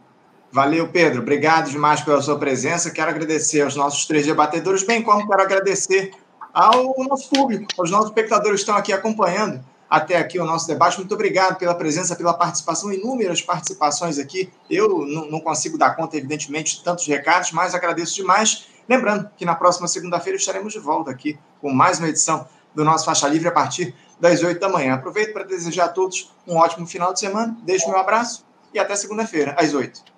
Valeu, 0.50 0.88
Pedro. 0.88 1.20
Obrigado 1.20 1.70
demais 1.70 2.00
pela 2.00 2.22
sua 2.22 2.38
presença. 2.38 2.90
Quero 2.90 3.10
agradecer 3.10 3.60
aos 3.60 3.76
nossos 3.76 4.06
três 4.06 4.24
debatedores, 4.24 4.82
bem 4.82 5.02
como 5.02 5.26
quero 5.28 5.42
agradecer 5.42 6.12
ao 6.52 6.94
nosso 6.98 7.28
público, 7.28 7.66
aos 7.78 7.90
nossos 7.90 8.08
espectadores 8.08 8.60
que 8.60 8.62
estão 8.62 8.76
aqui 8.76 8.92
acompanhando 8.92 9.62
até 9.88 10.16
aqui 10.16 10.38
o 10.38 10.44
nosso 10.44 10.66
debate. 10.66 10.98
Muito 10.98 11.14
obrigado 11.14 11.56
pela 11.56 11.74
presença, 11.74 12.16
pela 12.16 12.34
participação, 12.34 12.92
inúmeras 12.92 13.42
participações 13.42 14.18
aqui. 14.18 14.50
Eu 14.68 15.06
não 15.06 15.40
consigo 15.40 15.78
dar 15.78 15.96
conta, 15.96 16.16
evidentemente, 16.16 16.76
de 16.76 16.84
tantos 16.84 17.06
recados, 17.06 17.52
mas 17.52 17.74
agradeço 17.74 18.14
demais. 18.14 18.66
Lembrando 18.88 19.30
que 19.36 19.44
na 19.44 19.54
próxima 19.54 19.86
segunda-feira 19.86 20.36
estaremos 20.36 20.72
de 20.72 20.78
volta 20.78 21.10
aqui 21.10 21.38
com 21.60 21.70
mais 21.70 21.98
uma 21.98 22.08
edição 22.08 22.46
do 22.74 22.84
nosso 22.84 23.04
Faixa 23.04 23.28
Livre 23.28 23.48
a 23.48 23.52
partir 23.52 23.94
das 24.20 24.42
8 24.42 24.58
da 24.58 24.68
manhã. 24.68 24.94
Aproveito 24.94 25.32
para 25.32 25.44
desejar 25.44 25.86
a 25.86 25.88
todos 25.88 26.32
um 26.46 26.56
ótimo 26.56 26.86
final 26.86 27.12
de 27.12 27.20
semana. 27.20 27.56
Deixo 27.62 27.88
meu 27.88 27.98
abraço 27.98 28.46
e 28.72 28.78
até 28.78 28.96
segunda-feira, 28.96 29.54
às 29.58 29.74
8. 29.74 30.17